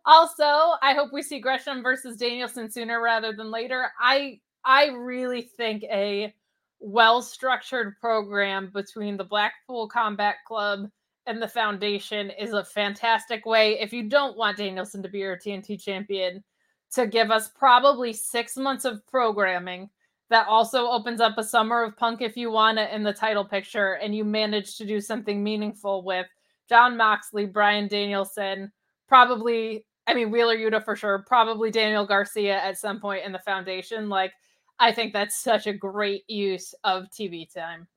Also, 0.06 0.44
I 0.44 0.94
hope 0.94 1.12
we 1.14 1.22
see 1.22 1.40
Gresham 1.40 1.82
versus 1.82 2.18
Danielson 2.18 2.70
sooner 2.70 3.02
rather 3.02 3.34
than 3.34 3.52
later. 3.52 3.92
I 4.00 4.40
I 4.66 4.88
really 4.88 5.42
think 5.42 5.84
a 5.84 6.34
well-structured 6.80 7.96
program 8.00 8.70
between 8.74 9.18
the 9.18 9.24
Blackpool 9.24 9.88
Combat 9.88 10.36
Club 10.46 10.90
and 11.28 11.42
the 11.42 11.48
Foundation 11.48 12.32
is 12.32 12.54
a 12.54 12.64
fantastic 12.64 13.46
way. 13.46 13.80
If 13.80 13.94
you 13.94 14.10
don't 14.10 14.38
want 14.38 14.58
Danielson 14.58 15.04
to 15.04 15.10
be 15.10 15.20
your 15.20 15.38
TNT 15.38 15.82
champion, 15.82 16.44
to 16.92 17.08
give 17.08 17.32
us 17.32 17.50
probably 17.50 18.14
six 18.14 18.56
months 18.56 18.86
of 18.86 19.06
programming 19.08 19.90
that 20.30 20.48
also 20.48 20.88
opens 20.88 21.22
up 21.22 21.38
a 21.38 21.44
summer 21.44 21.84
of 21.84 21.98
punk 21.98 22.22
if 22.22 22.36
you 22.36 22.52
want 22.52 22.80
it 22.80 22.92
in 22.92 23.04
the 23.04 23.14
title 23.14 23.46
picture 23.46 23.94
and 23.94 24.16
you 24.16 24.24
manage 24.24 24.78
to 24.78 24.86
do 24.86 25.00
something 25.00 25.44
meaningful 25.44 26.04
with 26.04 26.28
Jon 26.68 26.98
Moxley, 26.98 27.46
Bryan 27.46 27.88
Danielson, 27.88 28.72
probably 29.08 29.86
I 30.06 30.14
mean 30.14 30.32
Wheeler 30.32 30.58
Yuta 30.58 30.84
for 30.84 30.96
sure, 30.96 31.24
probably 31.28 31.72
Daniel 31.72 32.06
Garcia 32.06 32.58
at 32.62 32.78
some 32.78 33.00
point 33.00 33.26
in 33.26 33.32
the 33.32 33.40
foundation. 33.40 34.10
Like 34.10 34.34
I 34.80 34.92
think 34.92 35.14
that's 35.14 35.38
such 35.38 35.68
a 35.68 35.74
great 35.74 36.30
use 36.30 36.74
of 36.84 37.06
TV 37.06 37.52
time. 37.52 37.88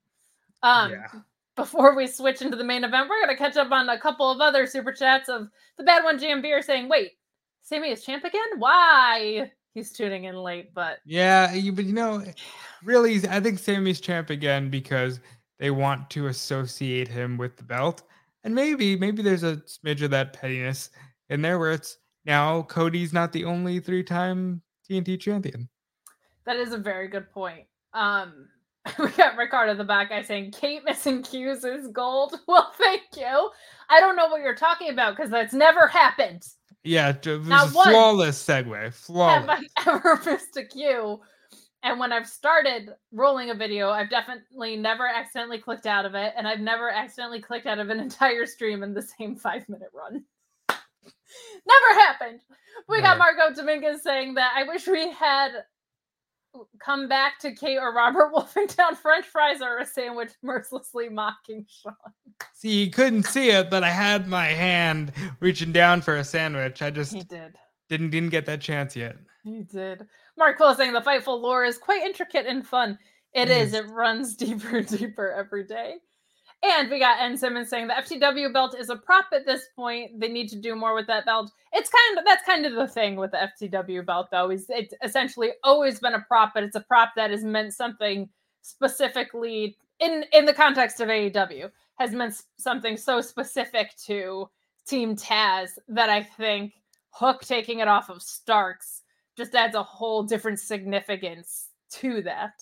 Um 0.62 0.93
yeah. 0.93 1.20
Before 1.61 1.95
we 1.95 2.07
switch 2.07 2.41
into 2.41 2.57
the 2.57 2.65
main 2.65 2.85
event, 2.85 3.09
we're 3.09 3.21
gonna 3.21 3.37
catch 3.37 3.57
up 3.57 3.71
on 3.71 3.89
a 3.89 4.01
couple 4.01 4.31
of 4.31 4.41
other 4.41 4.67
super 4.67 4.93
chats 4.93 5.29
of 5.29 5.49
the 5.77 5.85
bad 5.85 6.03
one 6.03 6.19
Jam 6.19 6.41
Beer 6.41 6.63
saying, 6.63 6.89
wait, 6.89 7.13
Sammy 7.63 7.91
is 7.91 8.03
champ 8.03 8.25
again? 8.25 8.59
Why? 8.59 9.51
he's 9.75 9.93
tuning 9.93 10.25
in 10.25 10.37
late, 10.37 10.75
but 10.75 10.99
yeah, 11.05 11.53
you, 11.53 11.73
but 11.73 11.85
you 11.85 11.93
know, 11.93 12.25
really, 12.83 13.21
I 13.29 13.41
think 13.41 13.59
Sammy's 13.59 14.01
champ 14.01 14.31
again 14.31 14.71
because 14.71 15.21
they 15.59 15.71
want 15.71 16.11
to 16.11 16.27
associate 16.29 17.09
him 17.09 17.37
with 17.37 17.57
the 17.57 17.63
belt, 17.63 18.03
and 18.45 18.55
maybe, 18.55 18.97
maybe 18.97 19.23
there's 19.23 19.43
a 19.43 19.57
smidge 19.59 20.03
of 20.03 20.11
that 20.11 20.33
pettiness 20.33 20.91
in 21.29 21.43
there 21.43 21.59
where 21.59 21.73
it's 21.73 21.99
now 22.25 22.63
Cody's 22.63 23.13
not 23.13 23.33
the 23.33 23.45
only 23.45 23.81
three-time 23.81 24.63
TNT 24.91 25.21
champion. 25.21 25.69
That 26.47 26.57
is 26.57 26.73
a 26.73 26.79
very 26.79 27.09
good 27.09 27.31
point. 27.31 27.67
Um, 27.93 28.49
we 28.99 29.09
got 29.11 29.37
Ricardo 29.37 29.74
the 29.74 29.85
back 29.85 30.09
guy 30.09 30.22
saying 30.22 30.53
Kate 30.53 30.83
missing 30.85 31.22
cues 31.22 31.64
is 31.64 31.89
gold. 31.89 32.35
Well, 32.47 32.72
thank 32.76 33.03
you. 33.16 33.51
I 33.89 34.01
don't 34.01 34.16
know 34.16 34.28
what 34.28 34.41
you're 34.41 34.55
talking 34.55 34.91
about 34.91 35.16
because 35.16 35.31
that's 35.31 35.53
never 35.55 35.87
happened. 35.87 36.47
Yeah, 36.83 37.12
Not 37.24 37.68
a 37.68 37.70
flawless 37.70 38.43
segue. 38.43 38.95
Flawless. 38.95 39.47
Have 39.47 39.51
I 39.87 39.91
ever 39.91 40.20
missed 40.24 40.57
a 40.57 40.64
cue? 40.64 41.20
And 41.83 41.99
when 41.99 42.12
I've 42.12 42.26
started 42.26 42.91
rolling 43.12 43.51
a 43.51 43.55
video, 43.55 43.91
I've 43.91 44.11
definitely 44.11 44.76
never 44.76 45.07
accidentally 45.07 45.59
clicked 45.59 45.87
out 45.87 46.05
of 46.05 46.14
it, 46.14 46.35
and 46.37 46.47
I've 46.47 46.61
never 46.61 46.91
accidentally 46.91 47.41
clicked 47.41 47.66
out 47.66 47.78
of 47.78 47.89
an 47.89 48.01
entire 48.01 48.47
stream 48.47 48.83
in 48.83 48.93
the 48.95 49.03
same 49.03 49.37
five 49.37 49.68
minute 49.68 49.91
run. 49.95 50.24
never 50.68 52.01
happened. 52.01 52.41
We 52.89 53.01
got 53.01 53.18
Marco 53.18 53.55
Dominguez 53.55 54.03
saying 54.03 54.35
that 54.35 54.53
I 54.57 54.64
wish 54.64 54.87
we 54.87 55.11
had 55.11 55.51
come 56.79 57.09
back 57.09 57.39
to 57.41 57.55
Kate 57.55 57.79
or 57.79 57.93
Robert 57.93 58.31
wolfing 58.33 58.67
down 58.67 58.95
French 58.95 59.27
fries 59.27 59.61
or 59.63 59.79
a 59.79 59.87
sandwich, 59.87 60.33
mercilessly 60.43 61.09
mocking 61.09 61.67
Sean. 61.69 61.95
See, 62.55 62.85
you 62.85 62.91
couldn't 62.91 63.25
see 63.25 63.51
it, 63.51 63.71
but 63.71 63.85
I 63.85 63.91
had 63.91 64.27
my 64.27 64.47
hand 64.47 65.13
reaching 65.41 65.73
down 65.73 66.01
for 66.01 66.17
a 66.17 66.25
sandwich. 66.25 66.83
I 66.83 66.91
just 66.91 67.13
he 67.13 67.23
did 67.23 67.57
didn't 67.89 68.11
didn't 68.11 68.31
get 68.31 68.47
that 68.47 68.61
chance 68.61 68.97
yet. 68.97 69.17
He 69.45 69.63
did. 69.63 70.07
Mark 70.39 70.57
Quill 70.57 70.75
saying 70.75 70.93
the 70.93 71.01
Fightful 71.01 71.41
lore 71.41 71.65
is 71.65 71.77
quite 71.77 72.03
intricate 72.03 72.47
and 72.47 72.67
fun. 72.67 72.99
It 73.35 73.51
is. 73.51 73.75
It 73.75 73.89
runs 73.89 74.37
deeper 74.37 74.79
and 74.79 74.87
deeper 74.87 75.33
every 75.33 75.65
day. 75.65 75.97
And 76.63 76.91
we 76.91 76.99
got 76.99 77.21
N 77.21 77.39
Simmons 77.39 77.71
saying 77.71 77.87
the 77.89 77.95
FTW 77.95 78.53
belt 78.53 78.77
is 78.79 78.91
a 78.91 78.97
prop 78.97 79.27
at 79.33 79.47
this 79.47 79.63
point. 79.75 80.21
They 80.21 80.29
need 80.29 80.49
to 80.51 80.57
do 80.57 80.77
more 80.77 80.95
with 80.95 81.07
that 81.07 81.25
belt. 81.25 81.51
It's 81.73 81.89
kind 81.89 82.19
of 82.19 82.25
that's 82.25 82.45
kind 82.45 82.67
of 82.67 82.75
the 82.75 82.87
thing 82.87 83.17
with 83.17 83.31
the 83.31 83.49
FTW 83.61 84.05
belt, 84.05 84.29
though, 84.31 84.51
is 84.51 84.67
it's 84.69 84.93
essentially 85.03 85.53
always 85.65 86.01
been 86.01 86.15
a 86.15 86.21
prop, 86.21 86.53
but 86.53 86.63
it's 86.63 86.77
a 86.77 86.81
prop 86.81 87.13
that 87.17 87.31
has 87.31 87.45
meant 87.45 87.73
something 87.73 88.29
specifically 88.63 89.77
in 90.01 90.25
in 90.33 90.45
the 90.45 90.53
context 90.53 91.01
of 91.01 91.09
AEW 91.09 91.71
has 91.99 92.13
meant 92.13 92.35
something 92.59 92.97
so 92.97 93.21
specific 93.21 93.95
to 94.07 94.49
Team 94.87 95.15
Taz 95.15 95.71
that 95.89 96.09
I 96.09 96.23
think 96.23 96.73
Hook 97.11 97.43
taking 97.43 97.81
it 97.81 97.89
off 97.89 98.09
of 98.09 98.23
Starks 98.23 99.03
just 99.37 99.55
adds 99.55 99.75
a 99.75 99.83
whole 99.83 100.23
different 100.23 100.59
significance 100.59 101.69
to 101.93 102.23
that. 102.23 102.53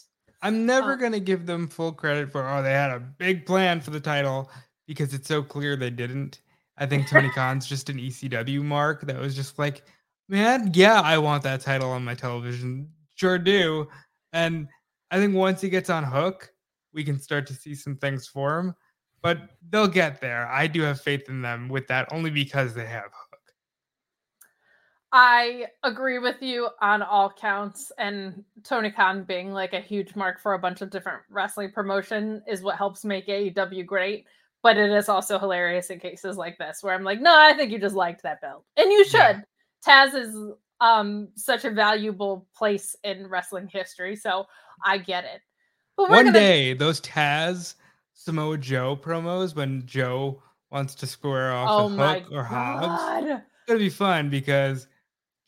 I'm 0.43 0.67
never 0.67 0.93
Um, 0.95 0.99
going 1.01 1.13
to 1.13 1.21
give 1.21 1.47
them 1.47 1.67
full 1.69 1.93
credit 1.93 2.31
for, 2.31 2.49
oh, 2.49 2.63
they 2.63 2.73
had 2.73 2.91
a 2.91 3.01
big 3.01 3.45
plan 3.45 3.81
for 3.81 3.91
the 3.91 4.01
title 4.01 4.51
because 4.87 5.13
it's 5.15 5.29
so 5.29 5.43
clear 5.43 5.77
they 5.77 5.91
didn't. 5.91 6.41
I 6.77 6.87
think 6.87 7.09
Tony 7.09 7.29
Khan's 7.35 7.67
just 7.67 7.91
an 7.91 7.99
ECW 7.99 8.63
mark 8.63 9.03
that 9.03 9.19
was 9.19 9.35
just 9.35 9.59
like, 9.59 9.83
man, 10.29 10.71
yeah, 10.75 11.01
I 11.01 11.19
want 11.19 11.43
that 11.43 11.61
title 11.61 11.91
on 11.91 12.05
my 12.05 12.15
television. 12.15 12.89
Sure 13.15 13.39
do. 13.39 13.89
And 14.33 14.69
I 15.11 15.19
think 15.19 15.35
once 15.35 15.61
he 15.61 15.69
gets 15.69 15.91
on 15.91 16.05
hook, 16.05 16.53
we 16.93 17.03
can 17.03 17.19
start 17.19 17.47
to 17.49 17.55
see 17.55 17.75
some 17.75 17.97
things 17.97 18.27
for 18.29 18.59
him. 18.59 18.75
But 19.21 19.51
they'll 19.71 19.89
get 19.89 20.21
there. 20.21 20.47
I 20.47 20.69
do 20.69 20.83
have 20.83 21.01
faith 21.01 21.29
in 21.29 21.43
them 21.43 21.69
with 21.69 21.89
that 21.89 22.13
only 22.13 22.31
because 22.31 22.75
they 22.75 22.87
have 22.87 23.05
hook. 23.05 23.28
I 25.13 25.67
agree 25.85 26.19
with 26.19 26.43
you 26.43 26.69
on 26.83 27.03
all 27.03 27.31
counts, 27.31 27.91
and 27.99 28.45
Tony 28.63 28.91
Khan 28.91 29.25
being 29.25 29.53
like 29.53 29.73
a 29.73 29.81
huge 29.81 30.15
mark 30.15 30.39
for 30.41 30.53
a 30.55 30.59
bunch 30.59 30.83
of 30.83 30.91
different 30.91 31.23
wrestling 31.31 31.73
promotion 31.73 32.43
is 32.47 32.61
what 32.63 32.77
helps 32.77 33.05
make 33.05 33.27
AEW 33.27 33.87
great. 33.87 34.27
But 34.63 34.77
it 34.77 34.91
is 34.91 35.09
also 35.09 35.39
hilarious 35.39 35.89
in 35.91 36.01
cases 36.01 36.37
like 36.37 36.59
this 36.59 36.83
where 36.83 36.93
I'm 36.95 37.05
like, 37.05 37.21
no, 37.21 37.33
I 37.35 37.55
think 37.55 37.71
you 37.71 37.79
just 37.79 37.95
liked 37.95 38.23
that 38.25 38.41
belt, 38.41 38.65
and 38.77 38.91
you 38.93 39.05
should. 39.05 39.13
Yeah. 39.19 39.41
Taz 39.87 40.15
is 40.15 40.37
um 40.81 41.29
such 41.37 41.65
a 41.65 41.71
valuable 41.71 42.47
place 42.57 42.95
in 43.05 43.27
wrestling 43.29 43.69
history, 43.73 44.15
so 44.15 44.45
I 44.85 44.99
get 44.99 45.25
it. 45.25 45.41
But 45.97 46.11
One 46.11 46.27
gonna- 46.27 46.39
day, 46.39 46.75
those 46.75 47.01
Taz 47.01 47.77
Samoa 48.13 48.59
Joe 48.59 48.97
promos 48.97 49.55
when 49.57 49.87
Joe 49.87 50.43
wants 50.71 50.95
to 50.97 51.07
square 51.07 51.53
off 51.53 51.69
oh 51.71 51.89
with 51.89 51.99
Hook 52.25 52.33
or 52.33 52.45
Hobbs. 52.45 52.87
god, 52.87 53.25
It's 53.31 53.43
gonna 53.67 53.79
be 53.79 53.89
fun 53.89 54.29
because 54.29 54.87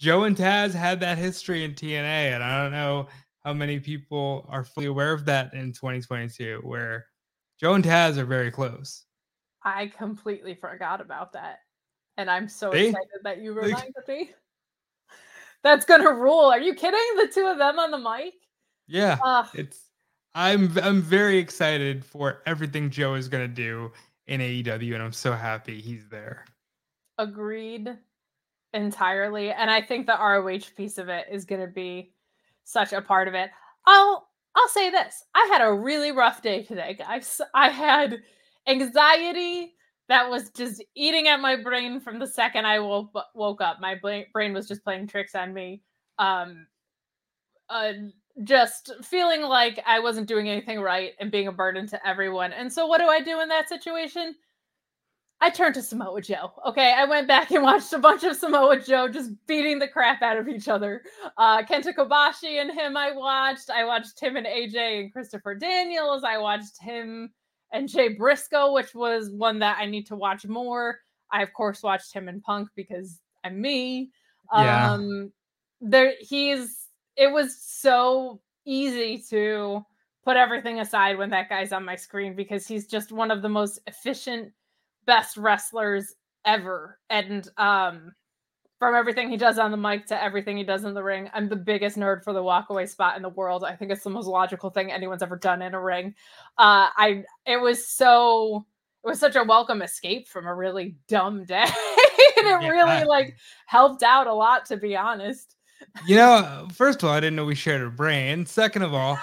Joe 0.01 0.25
and 0.25 0.35
Taz 0.35 0.73
had 0.73 0.99
that 1.01 1.19
history 1.19 1.63
in 1.63 1.75
TNA, 1.75 2.35
and 2.35 2.43
I 2.43 2.63
don't 2.63 2.73
know 2.73 3.09
how 3.45 3.53
many 3.53 3.79
people 3.79 4.47
are 4.49 4.65
fully 4.65 4.87
aware 4.87 5.13
of 5.13 5.27
that 5.27 5.53
in 5.53 5.73
2022, 5.73 6.61
where 6.63 7.07
Joe 7.61 7.75
and 7.75 7.85
Taz 7.85 8.17
are 8.17 8.25
very 8.25 8.51
close. 8.51 9.05
I 9.63 9.89
completely 9.89 10.55
forgot 10.55 11.03
about 11.03 11.35
that. 11.35 11.59
And 12.17 12.31
I'm 12.31 12.49
so 12.49 12.71
excited 12.71 13.21
that 13.25 13.43
you 13.43 13.53
reminded 13.53 13.93
me. 14.09 14.31
That's 15.63 15.85
gonna 15.85 16.13
rule. 16.13 16.47
Are 16.47 16.61
you 16.61 16.75
kidding? 16.75 16.99
The 17.17 17.29
two 17.33 17.47
of 17.47 17.59
them 17.59 17.79
on 17.79 17.91
the 17.91 17.99
mic? 17.99 18.33
Yeah, 18.87 19.19
Uh, 19.23 19.47
it's 19.53 19.91
I'm 20.35 20.77
I'm 20.79 21.03
very 21.03 21.37
excited 21.37 22.05
for 22.07 22.43
everything 22.47 22.89
Joe 22.89 23.15
is 23.15 23.29
gonna 23.29 23.49
do 23.49 23.93
in 24.27 24.41
AEW, 24.41 24.95
and 24.95 25.03
I'm 25.03 25.13
so 25.13 25.33
happy 25.33 25.79
he's 25.81 26.09
there. 26.09 26.47
agreed 27.19 27.99
entirely. 28.73 29.51
And 29.51 29.71
I 29.71 29.81
think 29.81 30.07
the 30.07 30.19
ROH 30.19 30.75
piece 30.77 30.99
of 30.99 31.09
it 31.09 31.27
is 31.31 31.45
gonna 31.45 31.67
be 31.67 32.13
such 32.65 32.93
a 32.93 33.03
part 33.03 33.29
of 33.29 33.35
it. 33.35 33.51
I'll 33.87 34.29
I'll 34.57 34.69
say 34.69 34.91
this. 34.91 35.25
I 35.35 35.49
had 35.53 35.63
a 35.63 35.73
really 35.73 36.13
rough 36.13 36.43
day 36.43 36.63
today, 36.65 36.95
guys. 36.95 37.41
I 37.55 37.69
had 37.71 38.19
anxiety 38.67 39.75
that 40.09 40.29
was 40.29 40.51
just 40.51 40.85
eating 40.97 41.29
at 41.29 41.41
my 41.41 41.57
brain 41.57 42.01
from 42.01 42.19
the 42.19 42.27
second 42.27 42.67
I 42.67 42.81
woke 42.81 43.13
woke 43.35 43.61
up. 43.61 43.81
My 43.81 43.95
brain 44.33 44.53
was 44.53 44.67
just 44.69 44.85
playing 44.85 45.07
tricks 45.07 45.35
on 45.35 45.55
me. 45.55 45.83
Um, 46.19 46.67
uh, 47.69 47.93
just 48.45 48.93
feeling 49.03 49.43
like 49.43 49.81
I 49.87 50.01
wasn't 50.01 50.29
doing 50.29 50.49
anything 50.49 50.81
right 50.81 51.13
and 51.21 51.31
being 51.31 51.49
a 51.49 51.53
burden 51.53 51.87
to 51.89 52.09
everyone. 52.09 52.53
And 52.53 52.73
so, 52.73 52.87
what 52.87 52.99
do 52.99 53.07
I 53.07 53.21
do 53.21 53.41
in 53.41 53.49
that 53.49 53.69
situation? 53.69 54.35
I 55.43 55.49
turned 55.49 55.75
to 55.77 55.83
Samoa 55.83 56.21
Joe. 56.21 56.53
Okay, 56.67 56.95
I 56.97 57.07
went 57.07 57.27
back 57.27 57.51
and 57.51 57.63
watched 57.63 57.93
a 57.95 57.99
bunch 57.99 58.25
of 58.25 58.37
Samoa 58.37 58.79
Joe 58.79 59.09
just 59.09 59.31
beating 59.47 59.79
the 59.79 59.89
crap 59.89 60.21
out 60.21 60.37
of 60.37 60.49
each 60.49 60.69
other. 60.69 61.03
Uh, 61.39 61.63
Kenta 61.63 61.95
Kobashi 61.95 62.61
and 62.61 62.71
him, 62.71 62.97
I 62.97 63.13
watched. 63.13 63.71
I 63.71 63.85
watched 63.85 64.21
him 64.21 64.37
and 64.37 64.47
AJ 64.47 65.01
and 65.01 65.13
Christopher 65.13 65.55
Daniels. 65.55 66.25
I 66.25 66.37
watched 66.37 66.81
him 66.81 67.31
and 67.73 67.89
Jay 67.89 68.09
Briscoe, 68.09 68.73
which 68.73 68.95
was 68.95 69.31
one 69.31 69.59
that 69.61 69.79
I 69.79 69.87
need 69.87 70.07
to 70.09 70.17
watch 70.17 70.47
more. 70.47 70.99
I 71.33 71.43
of 71.43 71.53
course 71.55 71.83
watched 71.83 72.13
him 72.13 72.29
in 72.29 72.41
Punk 72.43 72.69
because 72.77 73.19
I'm 73.43 73.61
me. 73.61 74.11
Yeah. 74.53 74.93
Um, 74.93 75.33
there 75.81 76.15
he's. 76.21 76.89
It 77.17 77.33
was 77.33 77.57
so 77.63 78.41
easy 78.67 79.23
to 79.31 79.85
put 80.25 80.37
everything 80.37 80.81
aside 80.81 81.17
when 81.17 81.31
that 81.31 81.49
guy's 81.49 81.73
on 81.73 81.85
my 81.85 81.97
screen 81.97 82.35
because 82.35 82.67
he's 82.67 82.87
just 82.87 83.11
one 83.11 83.31
of 83.31 83.41
the 83.41 83.49
most 83.49 83.81
efficient 83.87 84.53
best 85.11 85.37
wrestlers 85.37 86.15
ever. 86.45 86.99
And 87.11 87.49
um 87.57 88.13
from 88.79 88.95
everything 88.95 89.29
he 89.29 89.37
does 89.37 89.59
on 89.59 89.71
the 89.73 89.77
mic 89.77 90.07
to 90.07 90.23
everything 90.23 90.57
he 90.57 90.65
does 90.65 90.85
in 90.85 90.95
the 90.95 91.03
ring 91.03 91.29
i'm 91.35 91.51
the 91.51 91.57
biggest 91.57 91.99
nerd 91.99 92.25
for 92.25 92.33
the 92.33 92.43
walkaway 92.43 92.89
spot 92.89 93.15
in 93.17 93.23
the 93.23 93.29
world. 93.29 93.63
I 93.63 93.77
think 93.77 93.91
it's 93.91 94.05
the 94.05 94.09
most 94.11 94.27
logical 94.27 94.71
thing 94.71 94.91
anyone's 94.91 95.23
ever 95.23 95.37
done 95.37 95.61
in 95.63 95.75
a 95.75 95.81
ring. 95.83 96.15
Uh 96.57 96.89
i 96.97 97.25
it 97.45 97.61
was 97.61 97.89
so 97.89 98.65
it 99.05 99.09
was 99.09 99.19
such 99.21 99.37
a 99.37 99.43
welcome 99.45 99.83
escape 99.83 100.29
from 100.29 100.47
a 100.47 100.55
really 100.55 100.97
dumb 101.09 101.45
day. 101.45 101.67
And 102.37 102.47
it 102.47 102.61
Yeah. 102.63 102.71
really 102.71 103.05
like 103.05 103.37
helped 103.67 104.03
out 104.03 104.27
a 104.29 104.33
lot 104.35 104.65
to 104.67 104.77
be 104.77 104.97
honest. 104.97 105.57
You 106.07 106.17
know, 106.17 106.69
first 106.73 107.03
of 107.03 107.09
all, 107.09 107.15
I 107.15 107.21
didn't 107.21 107.37
know 107.37 107.45
we 107.45 107.55
shared 107.55 107.83
a 107.83 107.91
brain. 107.91 108.47
Second 108.47 108.83
of 108.83 108.95
all, 108.95 109.19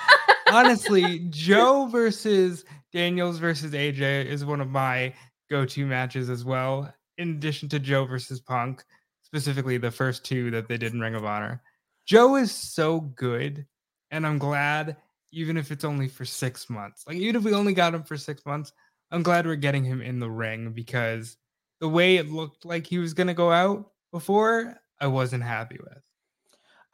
honestly, 0.51 1.19
Joe 1.29 1.87
versus 1.87 2.63
Daniels 2.91 3.37
versus 3.39 3.71
AJ 3.73 4.25
is 4.25 4.45
one 4.45 4.61
of 4.61 4.69
my 4.69 5.13
go-to 5.49 5.85
matches 5.85 6.29
as 6.29 6.45
well. 6.45 6.93
In 7.17 7.31
addition 7.31 7.69
to 7.69 7.79
Joe 7.79 8.05
versus 8.05 8.39
Punk, 8.39 8.83
specifically 9.23 9.77
the 9.77 9.91
first 9.91 10.23
two 10.23 10.51
that 10.51 10.67
they 10.67 10.77
did 10.77 10.93
in 10.93 10.99
Ring 10.99 11.15
of 11.15 11.25
Honor. 11.25 11.61
Joe 12.05 12.37
is 12.37 12.51
so 12.51 13.01
good, 13.01 13.65
and 14.11 14.25
I'm 14.25 14.37
glad, 14.37 14.95
even 15.33 15.57
if 15.57 15.71
it's 15.71 15.83
only 15.83 16.07
for 16.07 16.23
six 16.23 16.69
months. 16.69 17.03
Like 17.05 17.17
even 17.17 17.35
if 17.35 17.43
we 17.43 17.53
only 17.53 17.73
got 17.73 17.93
him 17.93 18.03
for 18.03 18.15
six 18.15 18.45
months, 18.45 18.71
I'm 19.11 19.23
glad 19.23 19.45
we're 19.45 19.55
getting 19.55 19.83
him 19.83 20.01
in 20.01 20.19
the 20.19 20.29
ring 20.29 20.71
because 20.71 21.35
the 21.81 21.89
way 21.89 22.15
it 22.15 22.31
looked 22.31 22.63
like 22.63 22.87
he 22.87 22.99
was 22.99 23.13
gonna 23.13 23.33
go 23.33 23.51
out 23.51 23.91
before, 24.11 24.75
I 25.01 25.07
wasn't 25.07 25.43
happy 25.43 25.77
with. 25.81 26.01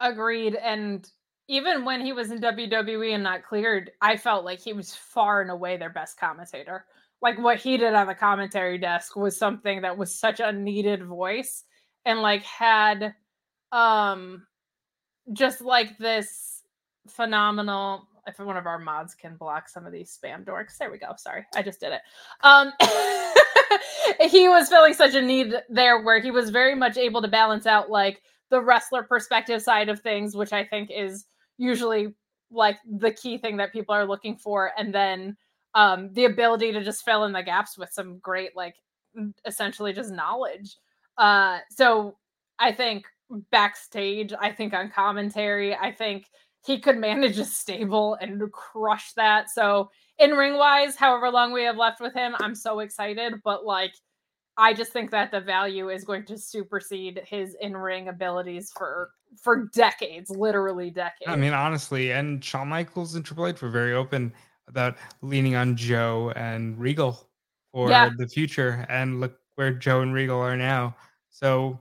Agreed. 0.00 0.56
And 0.56 1.08
even 1.48 1.84
when 1.84 2.04
he 2.04 2.12
was 2.12 2.30
in 2.30 2.40
WWE 2.40 3.14
and 3.14 3.22
not 3.22 3.44
cleared, 3.44 3.92
I 4.00 4.16
felt 4.16 4.44
like 4.44 4.60
he 4.60 4.72
was 4.72 4.94
far 4.94 5.40
and 5.40 5.50
away 5.50 5.76
their 5.76 5.90
best 5.90 6.18
commentator. 6.18 6.86
Like 7.24 7.38
what 7.38 7.56
he 7.56 7.78
did 7.78 7.94
on 7.94 8.06
the 8.06 8.14
commentary 8.14 8.76
desk 8.76 9.16
was 9.16 9.34
something 9.34 9.80
that 9.80 9.96
was 9.96 10.14
such 10.14 10.40
a 10.40 10.52
needed 10.52 11.02
voice 11.02 11.64
and 12.04 12.20
like 12.20 12.42
had 12.42 13.14
um 13.72 14.46
just 15.32 15.62
like 15.62 15.96
this 15.96 16.60
phenomenal 17.08 18.06
if 18.26 18.38
one 18.38 18.58
of 18.58 18.66
our 18.66 18.78
mods 18.78 19.14
can 19.14 19.36
block 19.36 19.70
some 19.70 19.86
of 19.86 19.92
these 19.92 20.18
spam 20.22 20.44
dorks. 20.44 20.76
There 20.76 20.90
we 20.90 20.98
go. 20.98 21.14
Sorry. 21.16 21.46
I 21.54 21.62
just 21.62 21.80
did 21.80 21.92
it. 21.94 22.02
Um 22.42 22.72
he 24.30 24.46
was 24.50 24.68
feeling 24.68 24.92
such 24.92 25.14
a 25.14 25.22
need 25.22 25.54
there 25.70 26.02
where 26.02 26.20
he 26.20 26.30
was 26.30 26.50
very 26.50 26.74
much 26.74 26.98
able 26.98 27.22
to 27.22 27.28
balance 27.28 27.64
out 27.64 27.88
like 27.88 28.20
the 28.50 28.60
wrestler 28.60 29.02
perspective 29.02 29.62
side 29.62 29.88
of 29.88 30.00
things, 30.00 30.36
which 30.36 30.52
I 30.52 30.62
think 30.62 30.90
is 30.94 31.24
usually 31.56 32.14
like 32.50 32.76
the 32.86 33.12
key 33.12 33.38
thing 33.38 33.56
that 33.56 33.72
people 33.72 33.94
are 33.94 34.06
looking 34.06 34.36
for, 34.36 34.72
and 34.76 34.94
then 34.94 35.38
um, 35.74 36.12
the 36.12 36.26
ability 36.26 36.72
to 36.72 36.84
just 36.84 37.04
fill 37.04 37.24
in 37.24 37.32
the 37.32 37.42
gaps 37.42 37.76
with 37.76 37.90
some 37.92 38.18
great, 38.18 38.56
like, 38.56 38.76
essentially 39.46 39.92
just 39.92 40.12
knowledge. 40.12 40.76
Uh, 41.18 41.58
so 41.70 42.16
I 42.58 42.72
think 42.72 43.06
backstage, 43.50 44.32
I 44.38 44.50
think 44.50 44.74
on 44.74 44.90
commentary, 44.90 45.74
I 45.74 45.92
think 45.92 46.26
he 46.64 46.78
could 46.78 46.96
manage 46.96 47.38
a 47.38 47.44
stable 47.44 48.16
and 48.20 48.50
crush 48.52 49.12
that. 49.12 49.50
So 49.50 49.90
in 50.18 50.32
ring 50.32 50.54
wise, 50.54 50.96
however 50.96 51.30
long 51.30 51.52
we 51.52 51.62
have 51.64 51.76
left 51.76 52.00
with 52.00 52.14
him, 52.14 52.34
I'm 52.40 52.54
so 52.54 52.80
excited. 52.80 53.34
But 53.44 53.64
like, 53.64 53.94
I 54.56 54.72
just 54.72 54.92
think 54.92 55.10
that 55.10 55.30
the 55.30 55.40
value 55.40 55.90
is 55.90 56.04
going 56.04 56.24
to 56.26 56.38
supersede 56.38 57.20
his 57.26 57.56
in-ring 57.60 58.08
abilities 58.08 58.70
for 58.76 59.10
for 59.42 59.68
decades, 59.74 60.30
literally 60.30 60.90
decades. 60.90 61.26
I 61.26 61.34
mean, 61.34 61.52
honestly, 61.52 62.12
and 62.12 62.42
Shawn 62.42 62.68
Michaels 62.68 63.16
and 63.16 63.24
Triple 63.24 63.48
H 63.48 63.62
were 63.62 63.68
very 63.68 63.94
open 63.94 64.32
about 64.68 64.96
leaning 65.22 65.54
on 65.56 65.76
Joe 65.76 66.32
and 66.36 66.78
Regal 66.78 67.28
for 67.72 67.90
Yeah. 67.90 68.10
the 68.16 68.26
future. 68.28 68.86
And 68.88 69.20
look 69.20 69.38
where 69.56 69.72
Joe 69.72 70.00
and 70.00 70.12
Regal 70.14 70.40
are 70.40 70.56
now. 70.56 70.96
So 71.30 71.80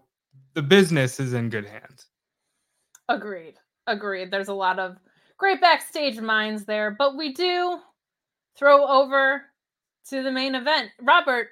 the 0.53 0.61
business 0.61 1.19
is 1.19 1.34
in 1.34 1.49
good 1.49 1.65
hands. 1.65 2.07
agreed, 3.09 3.55
agreed. 3.88 4.31
There's 4.31 4.47
a 4.47 4.53
lot 4.53 4.79
of 4.79 4.97
great 5.38 5.59
backstage 5.61 6.19
minds 6.19 6.65
there, 6.65 6.91
but 6.91 7.15
we 7.17 7.34
do 7.34 7.79
throw 8.55 8.86
over 8.88 9.43
to 10.09 10.23
the 10.23 10.31
main 10.31 10.55
event. 10.55 10.89
Robert, 11.01 11.49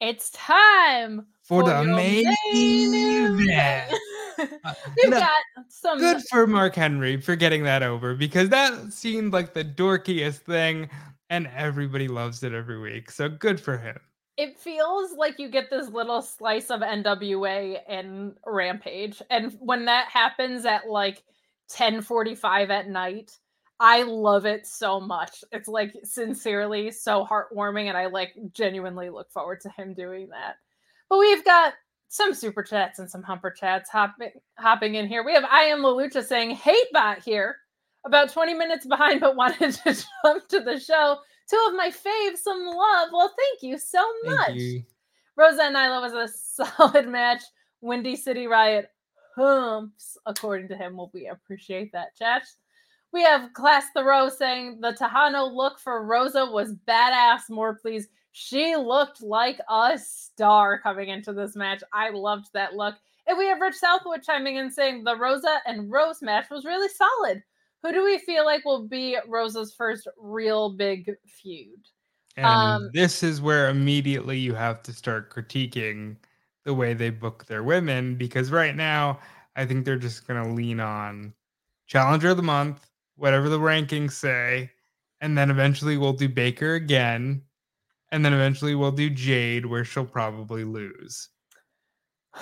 it's 0.00 0.30
time 0.30 1.26
For 1.42 1.62
the 1.62 1.82
your 1.82 1.94
main 1.96 2.26
event. 2.52 3.92
Uh, 3.92 3.96
We've 4.96 5.10
no, 5.10 5.20
got 5.20 5.30
some 5.68 5.98
Good 5.98 6.22
for 6.30 6.46
Mark 6.46 6.74
Henry 6.74 7.20
for 7.20 7.36
getting 7.36 7.62
that 7.64 7.82
over 7.82 8.14
because 8.14 8.48
that 8.50 8.92
seemed 8.92 9.32
like 9.32 9.54
the 9.54 9.64
dorkiest 9.64 10.38
thing, 10.38 10.88
and 11.28 11.48
everybody 11.54 12.08
loves 12.08 12.42
it 12.42 12.52
every 12.54 12.78
week. 12.80 13.10
So 13.10 13.28
good 13.28 13.60
for 13.60 13.78
him. 13.78 13.98
it 14.36 14.58
feels 14.58 15.12
like 15.16 15.38
you 15.38 15.48
get 15.50 15.68
this 15.70 15.88
little 15.90 16.22
slice 16.22 16.70
of 16.70 16.80
NWA 16.80 17.78
and 17.88 18.34
Rampage. 18.46 19.20
And 19.30 19.52
when 19.60 19.84
that 19.86 20.08
happens 20.08 20.64
at 20.64 20.88
like 20.88 21.22
10:45 21.68 22.70
at 22.70 22.88
night, 22.88 23.38
I 23.78 24.02
love 24.02 24.46
it 24.46 24.66
so 24.66 25.00
much. 25.00 25.44
It's 25.52 25.68
like 25.68 25.94
sincerely 26.04 26.90
so 26.90 27.24
heartwarming 27.24 27.86
and 27.88 27.96
I 27.96 28.06
like 28.06 28.34
genuinely 28.52 29.10
look 29.10 29.30
forward 29.30 29.60
to 29.62 29.70
him 29.70 29.94
doing 29.94 30.28
that. 30.30 30.56
But 31.08 31.18
we've 31.18 31.44
got 31.44 31.74
some 32.10 32.34
super 32.34 32.64
chats 32.64 32.98
and 32.98 33.08
some 33.08 33.22
humper 33.22 33.52
chats 33.52 33.88
hopping 33.88 34.32
hopping 34.58 34.96
in 34.96 35.06
here. 35.06 35.24
We 35.24 35.32
have 35.32 35.44
I 35.44 35.62
am 35.62 35.78
Lelucha 35.78 36.24
saying 36.24 36.50
hate 36.50 36.92
bot 36.92 37.20
here. 37.22 37.56
About 38.04 38.32
20 38.32 38.54
minutes 38.54 38.84
behind, 38.84 39.20
but 39.20 39.36
wanted 39.36 39.72
to 39.72 40.04
jump 40.24 40.48
to 40.48 40.60
the 40.60 40.78
show. 40.80 41.18
Two 41.48 41.64
of 41.68 41.76
my 41.76 41.88
faves, 41.88 42.38
some 42.38 42.66
love. 42.66 43.10
Well, 43.12 43.32
thank 43.38 43.62
you 43.62 43.78
so 43.78 44.04
much. 44.24 44.54
you. 44.54 44.82
Rosa 45.36 45.64
and 45.64 45.76
Nyla 45.76 46.00
was 46.00 46.12
a 46.12 46.64
solid 46.76 47.08
match. 47.08 47.42
Windy 47.80 48.16
City 48.16 48.46
Riot 48.46 48.90
humps, 49.36 50.18
according 50.26 50.68
to 50.68 50.76
him. 50.76 50.96
Well, 50.96 51.10
we 51.14 51.28
appreciate 51.28 51.92
that, 51.92 52.16
chat. 52.16 52.42
We 53.12 53.22
have 53.22 53.52
Class 53.52 53.84
Thoreau 53.94 54.28
saying 54.28 54.80
the 54.80 54.92
Tejano 54.92 55.52
look 55.52 55.78
for 55.78 56.04
Rosa 56.04 56.46
was 56.46 56.74
badass. 56.88 57.42
More, 57.50 57.74
please. 57.74 58.08
She 58.32 58.76
looked 58.76 59.22
like 59.22 59.60
a 59.68 59.98
star 59.98 60.78
coming 60.80 61.08
into 61.08 61.32
this 61.32 61.56
match. 61.56 61.82
I 61.92 62.10
loved 62.10 62.46
that 62.54 62.74
look. 62.74 62.94
And 63.26 63.36
we 63.36 63.46
have 63.46 63.60
Rich 63.60 63.76
Southwood 63.76 64.22
chiming 64.22 64.56
in 64.56 64.70
saying 64.70 65.04
the 65.04 65.16
Rosa 65.16 65.58
and 65.66 65.90
Rose 65.90 66.22
match 66.22 66.48
was 66.50 66.64
really 66.64 66.88
solid. 66.88 67.42
Who 67.82 67.92
do 67.92 68.04
we 68.04 68.18
feel 68.18 68.44
like 68.44 68.64
will 68.64 68.86
be 68.86 69.16
Rosa's 69.26 69.74
first 69.74 70.06
real 70.18 70.70
big 70.70 71.10
feud? 71.26 71.80
And 72.36 72.46
Um, 72.46 72.90
this 72.92 73.22
is 73.22 73.40
where 73.40 73.68
immediately 73.68 74.38
you 74.38 74.54
have 74.54 74.82
to 74.84 74.92
start 74.92 75.30
critiquing 75.34 76.16
the 76.64 76.74
way 76.74 76.94
they 76.94 77.10
book 77.10 77.46
their 77.46 77.62
women 77.62 78.16
because 78.16 78.50
right 78.50 78.76
now 78.76 79.18
I 79.56 79.66
think 79.66 79.84
they're 79.84 79.96
just 79.96 80.26
going 80.26 80.42
to 80.42 80.52
lean 80.52 80.78
on 80.78 81.34
Challenger 81.86 82.30
of 82.30 82.36
the 82.36 82.42
Month, 82.42 82.88
whatever 83.16 83.48
the 83.48 83.58
rankings 83.58 84.12
say, 84.12 84.70
and 85.20 85.36
then 85.36 85.50
eventually 85.50 85.96
we'll 85.96 86.12
do 86.12 86.28
Baker 86.28 86.74
again, 86.74 87.42
and 88.12 88.24
then 88.24 88.32
eventually 88.32 88.74
we'll 88.74 88.92
do 88.92 89.10
Jade 89.10 89.66
where 89.66 89.84
she'll 89.84 90.04
probably 90.04 90.64
lose. 90.64 91.28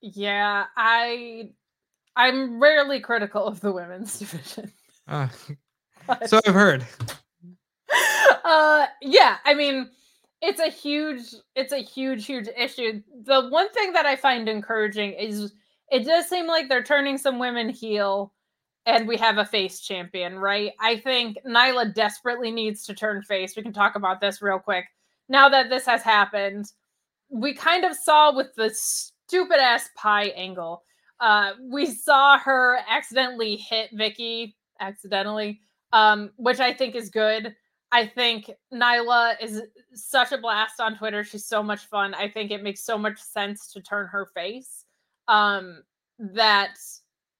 Yeah, 0.00 0.66
I 0.76 1.50
I'm 2.14 2.60
rarely 2.62 3.00
critical 3.00 3.44
of 3.44 3.60
the 3.60 3.72
women's 3.72 4.16
division. 4.20 4.72
Uh, 5.08 5.26
but- 6.06 6.30
so 6.30 6.40
I've 6.46 6.54
heard. 6.54 6.86
uh 8.44 8.86
yeah, 9.02 9.38
I 9.44 9.54
mean 9.54 9.90
it's 10.40 10.60
a 10.60 10.68
huge 10.68 11.34
it's 11.56 11.72
a 11.72 11.78
huge 11.78 12.26
huge 12.26 12.46
issue. 12.56 13.02
The 13.24 13.48
one 13.48 13.70
thing 13.72 13.92
that 13.94 14.06
I 14.06 14.14
find 14.14 14.48
encouraging 14.48 15.14
is 15.14 15.52
it 15.90 16.04
does 16.04 16.28
seem 16.28 16.46
like 16.46 16.68
they're 16.68 16.84
turning 16.84 17.18
some 17.18 17.40
women 17.40 17.68
heel 17.68 18.32
and 18.88 19.06
we 19.06 19.18
have 19.18 19.36
a 19.36 19.44
face 19.44 19.80
champion, 19.80 20.38
right? 20.38 20.72
I 20.80 20.96
think 20.96 21.36
Nyla 21.46 21.94
desperately 21.94 22.50
needs 22.50 22.86
to 22.86 22.94
turn 22.94 23.22
face. 23.22 23.54
We 23.54 23.62
can 23.62 23.74
talk 23.74 23.96
about 23.96 24.18
this 24.18 24.40
real 24.40 24.58
quick. 24.58 24.86
Now 25.28 25.50
that 25.50 25.68
this 25.68 25.84
has 25.84 26.02
happened, 26.02 26.72
we 27.28 27.52
kind 27.52 27.84
of 27.84 27.94
saw 27.94 28.34
with 28.34 28.54
the 28.56 28.70
stupid 28.72 29.60
ass 29.60 29.90
pie 29.94 30.28
angle. 30.28 30.82
Uh, 31.20 31.50
we 31.70 31.84
saw 31.84 32.38
her 32.38 32.78
accidentally 32.88 33.56
hit 33.56 33.90
Vicky 33.92 34.56
accidentally, 34.80 35.60
um, 35.92 36.30
which 36.36 36.60
I 36.60 36.72
think 36.72 36.94
is 36.94 37.10
good. 37.10 37.54
I 37.92 38.06
think 38.06 38.50
Nyla 38.72 39.34
is 39.42 39.62
such 39.92 40.32
a 40.32 40.38
blast 40.38 40.80
on 40.80 40.96
Twitter. 40.96 41.24
She's 41.24 41.44
so 41.44 41.62
much 41.62 41.84
fun. 41.86 42.14
I 42.14 42.26
think 42.26 42.50
it 42.50 42.62
makes 42.62 42.84
so 42.84 42.96
much 42.96 43.20
sense 43.20 43.70
to 43.74 43.82
turn 43.82 44.06
her 44.06 44.26
face. 44.34 44.86
Um, 45.26 45.82
that 46.18 46.78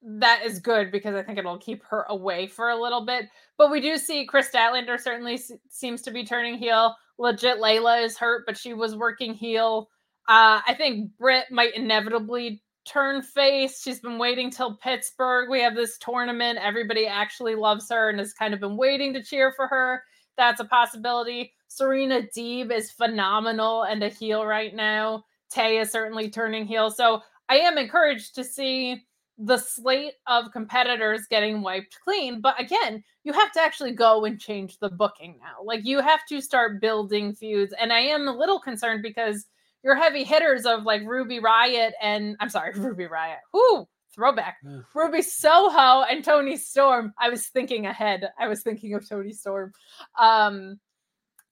that 0.01 0.41
is 0.45 0.59
good 0.59 0.91
because 0.91 1.15
I 1.15 1.23
think 1.23 1.37
it'll 1.37 1.57
keep 1.57 1.83
her 1.85 2.05
away 2.09 2.47
for 2.47 2.69
a 2.69 2.81
little 2.81 3.05
bit. 3.05 3.25
But 3.57 3.71
we 3.71 3.81
do 3.81 3.97
see 3.97 4.25
Kris 4.25 4.49
Statlander 4.49 4.99
certainly 4.99 5.35
s- 5.35 5.51
seems 5.69 6.01
to 6.03 6.11
be 6.11 6.25
turning 6.25 6.57
heel. 6.57 6.95
Legit 7.17 7.57
Leyla 7.57 8.03
is 8.03 8.17
hurt, 8.17 8.45
but 8.45 8.57
she 8.57 8.73
was 8.73 8.95
working 8.95 9.33
heel. 9.33 9.89
Uh, 10.27 10.61
I 10.65 10.73
think 10.77 11.11
Britt 11.17 11.45
might 11.51 11.75
inevitably 11.75 12.61
turn 12.85 13.21
face. 13.21 13.81
She's 13.81 13.99
been 13.99 14.17
waiting 14.17 14.49
till 14.49 14.77
Pittsburgh. 14.77 15.49
We 15.49 15.61
have 15.61 15.75
this 15.75 15.97
tournament. 15.97 16.59
Everybody 16.61 17.05
actually 17.05 17.55
loves 17.55 17.89
her 17.89 18.09
and 18.09 18.19
has 18.19 18.33
kind 18.33 18.53
of 18.53 18.59
been 18.59 18.77
waiting 18.77 19.13
to 19.13 19.23
cheer 19.23 19.51
for 19.55 19.67
her. 19.67 20.03
That's 20.37 20.61
a 20.61 20.65
possibility. 20.65 21.51
Serena 21.67 22.21
Deeb 22.35 22.71
is 22.71 22.91
phenomenal 22.91 23.83
and 23.83 24.01
a 24.01 24.09
heel 24.09 24.45
right 24.45 24.73
now. 24.73 25.25
Tay 25.49 25.79
is 25.79 25.91
certainly 25.91 26.29
turning 26.29 26.65
heel. 26.65 26.89
So 26.89 27.21
I 27.49 27.57
am 27.57 27.77
encouraged 27.77 28.35
to 28.35 28.43
see 28.43 29.03
the 29.39 29.57
slate 29.57 30.13
of 30.27 30.51
competitors 30.51 31.21
getting 31.29 31.61
wiped 31.61 31.97
clean. 32.03 32.41
But 32.41 32.59
again, 32.59 33.01
you 33.23 33.31
have 33.31 33.51
to 33.53 33.61
actually 33.61 33.93
go 33.93 34.25
and 34.25 34.39
change 34.39 34.77
the 34.79 34.89
booking 34.89 35.39
now. 35.39 35.63
Like 35.63 35.85
you 35.85 36.01
have 36.01 36.25
to 36.27 36.41
start 36.41 36.81
building 36.81 37.33
feuds. 37.33 37.73
And 37.79 37.93
I 37.93 37.99
am 38.01 38.27
a 38.27 38.35
little 38.35 38.59
concerned 38.59 39.01
because 39.01 39.45
your 39.81 39.95
heavy 39.95 40.25
hitters 40.25 40.65
of 40.65 40.83
like 40.83 41.03
Ruby 41.05 41.39
Riot 41.39 41.93
and 42.01 42.35
I'm 42.41 42.49
sorry, 42.49 42.73
Ruby 42.75 43.05
Riot. 43.05 43.39
Whoo, 43.53 43.87
throwback. 44.13 44.57
Ruby 44.93 45.21
Soho 45.21 46.03
and 46.03 46.23
Toni 46.23 46.57
Storm. 46.57 47.13
I 47.17 47.29
was 47.29 47.47
thinking 47.47 47.85
ahead. 47.85 48.29
I 48.37 48.49
was 48.49 48.61
thinking 48.61 48.93
of 48.93 49.07
Toni 49.07 49.31
Storm. 49.31 49.71
Um, 50.19 50.79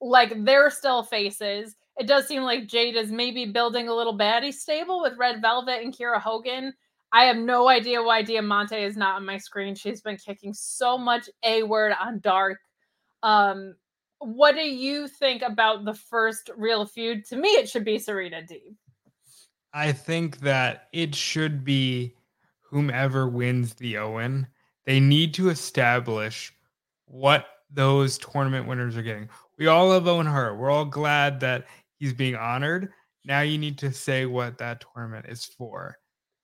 like 0.01 0.33
they're 0.43 0.69
still 0.69 1.03
faces. 1.03 1.75
It 1.97 2.05
does 2.05 2.27
seem 2.27 2.43
like 2.43 2.67
Jade 2.67 2.97
is 2.97 3.11
maybe 3.11 3.45
building 3.45 3.87
a 3.87 3.95
little 3.95 4.15
baddie 4.15 4.53
stable 4.53 5.01
with 5.01 5.17
Red 5.17 5.41
Velvet 5.41 5.81
and 5.81 5.95
Kiera 5.95 6.19
Hogan. 6.19 6.73
I 7.11 7.25
have 7.25 7.37
no 7.37 7.69
idea 7.69 8.03
why 8.03 8.21
Diamante 8.21 8.75
is 8.75 8.97
not 8.97 9.15
on 9.15 9.25
my 9.25 9.37
screen. 9.37 9.75
She's 9.75 10.01
been 10.01 10.17
kicking 10.17 10.53
so 10.53 10.97
much 10.97 11.29
A 11.43 11.63
word 11.63 11.93
on 11.99 12.19
Dark. 12.19 12.59
Um, 13.23 13.75
what 14.19 14.55
do 14.55 14.61
you 14.61 15.07
think 15.07 15.41
about 15.41 15.85
the 15.85 15.93
first 15.93 16.49
real 16.57 16.85
feud? 16.85 17.25
To 17.25 17.37
me, 17.37 17.49
it 17.49 17.69
should 17.69 17.85
be 17.85 17.99
Serena 17.99 18.41
Deeb. 18.41 18.75
I 19.73 19.91
think 19.91 20.39
that 20.39 20.87
it 20.91 21.13
should 21.13 21.63
be 21.63 22.15
whomever 22.61 23.27
wins 23.27 23.73
the 23.75 23.97
Owen. 23.97 24.47
They 24.85 24.99
need 24.99 25.33
to 25.35 25.49
establish 25.49 26.53
what 27.05 27.45
those 27.71 28.17
tournament 28.17 28.67
winners 28.67 28.97
are 28.97 29.03
getting. 29.03 29.29
We 29.57 29.67
all 29.67 29.89
love 29.89 30.07
Owen 30.07 30.25
Hart. 30.25 30.57
We're 30.57 30.71
all 30.71 30.85
glad 30.85 31.39
that 31.41 31.65
he's 31.99 32.13
being 32.13 32.35
honored. 32.35 32.91
Now 33.25 33.41
you 33.41 33.57
need 33.57 33.77
to 33.79 33.91
say 33.91 34.25
what 34.25 34.57
that 34.57 34.83
tournament 34.93 35.25
is 35.29 35.45
for. 35.45 35.97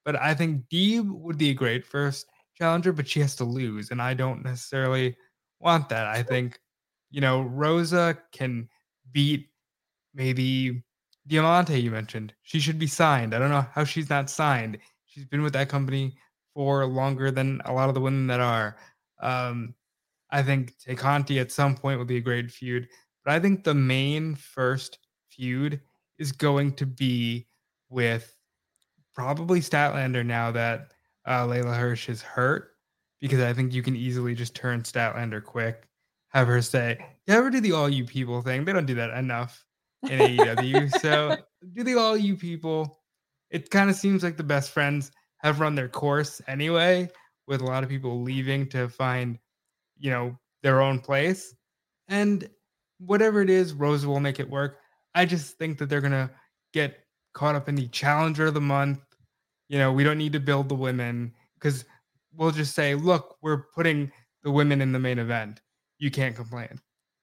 But 0.05 0.19
I 0.21 0.33
think 0.33 0.67
Deeb 0.69 1.09
would 1.09 1.37
be 1.37 1.49
a 1.49 1.55
great 1.55 1.85
first 1.85 2.27
challenger, 2.57 2.93
but 2.93 3.07
she 3.07 3.19
has 3.21 3.35
to 3.37 3.43
lose. 3.43 3.91
And 3.91 4.01
I 4.01 4.13
don't 4.13 4.43
necessarily 4.43 5.15
want 5.59 5.89
that. 5.89 6.07
I 6.07 6.21
think, 6.23 6.59
you 7.11 7.21
know, 7.21 7.41
Rosa 7.41 8.17
can 8.31 8.67
beat 9.11 9.49
maybe 10.13 10.83
Diamante, 11.27 11.79
you 11.79 11.91
mentioned. 11.91 12.33
She 12.43 12.59
should 12.59 12.77
be 12.77 12.87
signed. 12.87 13.33
I 13.33 13.39
don't 13.39 13.49
know 13.49 13.65
how 13.73 13.83
she's 13.83 14.09
not 14.09 14.29
signed. 14.29 14.77
She's 15.05 15.25
been 15.25 15.41
with 15.41 15.53
that 15.53 15.69
company 15.69 16.17
for 16.53 16.85
longer 16.85 17.31
than 17.31 17.61
a 17.65 17.73
lot 17.73 17.87
of 17.89 17.95
the 17.95 18.01
women 18.01 18.27
that 18.27 18.39
are. 18.39 18.77
Um, 19.21 19.73
I 20.31 20.43
think 20.43 20.77
Tay 20.79 20.95
Conti 20.95 21.39
at 21.39 21.51
some 21.51 21.75
point 21.75 21.97
will 21.97 22.05
be 22.05 22.17
a 22.17 22.21
great 22.21 22.51
feud. 22.51 22.87
But 23.23 23.33
I 23.33 23.39
think 23.39 23.63
the 23.63 23.73
main 23.73 24.35
first 24.35 24.99
feud 25.29 25.79
is 26.19 26.31
going 26.31 26.73
to 26.73 26.85
be 26.85 27.47
with 27.89 28.35
probably 29.13 29.59
Statlander 29.59 30.25
now 30.25 30.51
that 30.51 30.91
uh, 31.25 31.45
Leyla 31.45 31.77
Hirsch 31.77 32.09
is 32.09 32.21
hurt, 32.21 32.71
because 33.21 33.39
I 33.39 33.53
think 33.53 33.73
you 33.73 33.83
can 33.83 33.95
easily 33.95 34.35
just 34.35 34.55
turn 34.55 34.81
Statlander 34.83 35.43
quick, 35.43 35.87
have 36.29 36.47
her 36.47 36.61
say, 36.61 36.97
"You 37.27 37.35
ever 37.35 37.49
do 37.49 37.61
the 37.61 37.71
all 37.71 37.89
you 37.89 38.05
people 38.05 38.41
thing? 38.41 38.65
They 38.65 38.73
don't 38.73 38.85
do 38.85 38.95
that 38.95 39.17
enough 39.17 39.63
in 40.09 40.19
AEW. 40.19 40.91
so 41.01 41.37
do 41.73 41.83
the 41.83 41.95
all 41.95 42.17
you 42.17 42.35
people. 42.35 42.99
It 43.49 43.69
kind 43.69 43.89
of 43.89 43.95
seems 43.95 44.23
like 44.23 44.37
the 44.37 44.43
best 44.43 44.71
friends 44.71 45.11
have 45.39 45.59
run 45.59 45.75
their 45.75 45.89
course 45.89 46.41
anyway, 46.47 47.09
with 47.47 47.61
a 47.61 47.65
lot 47.65 47.83
of 47.83 47.89
people 47.89 48.21
leaving 48.21 48.67
to 48.69 48.89
find, 48.89 49.37
you 49.99 50.09
know, 50.09 50.37
their 50.61 50.81
own 50.81 50.99
place. 50.99 51.53
And 52.07 52.49
whatever 52.99 53.41
it 53.41 53.49
is, 53.49 53.73
Rosa 53.73 54.07
will 54.07 54.19
make 54.19 54.39
it 54.39 54.49
work. 54.49 54.79
I 55.13 55.25
just 55.25 55.57
think 55.57 55.77
that 55.77 55.89
they're 55.89 56.01
gonna 56.01 56.31
get 56.73 57.02
caught 57.33 57.55
up 57.55 57.67
in 57.67 57.75
the 57.75 57.87
challenger 57.87 58.47
of 58.47 58.53
the 58.53 58.61
month. 58.61 58.99
You 59.69 59.79
know, 59.79 59.91
we 59.91 60.03
don't 60.03 60.17
need 60.17 60.33
to 60.33 60.39
build 60.39 60.69
the 60.69 60.75
women 60.75 61.33
because 61.55 61.85
we'll 62.35 62.51
just 62.51 62.75
say, 62.75 62.95
look, 62.95 63.37
we're 63.41 63.63
putting 63.75 64.11
the 64.43 64.51
women 64.51 64.81
in 64.81 64.91
the 64.91 64.99
main 64.99 65.19
event. 65.19 65.61
You 65.99 66.11
can't 66.11 66.35
complain. 66.35 66.79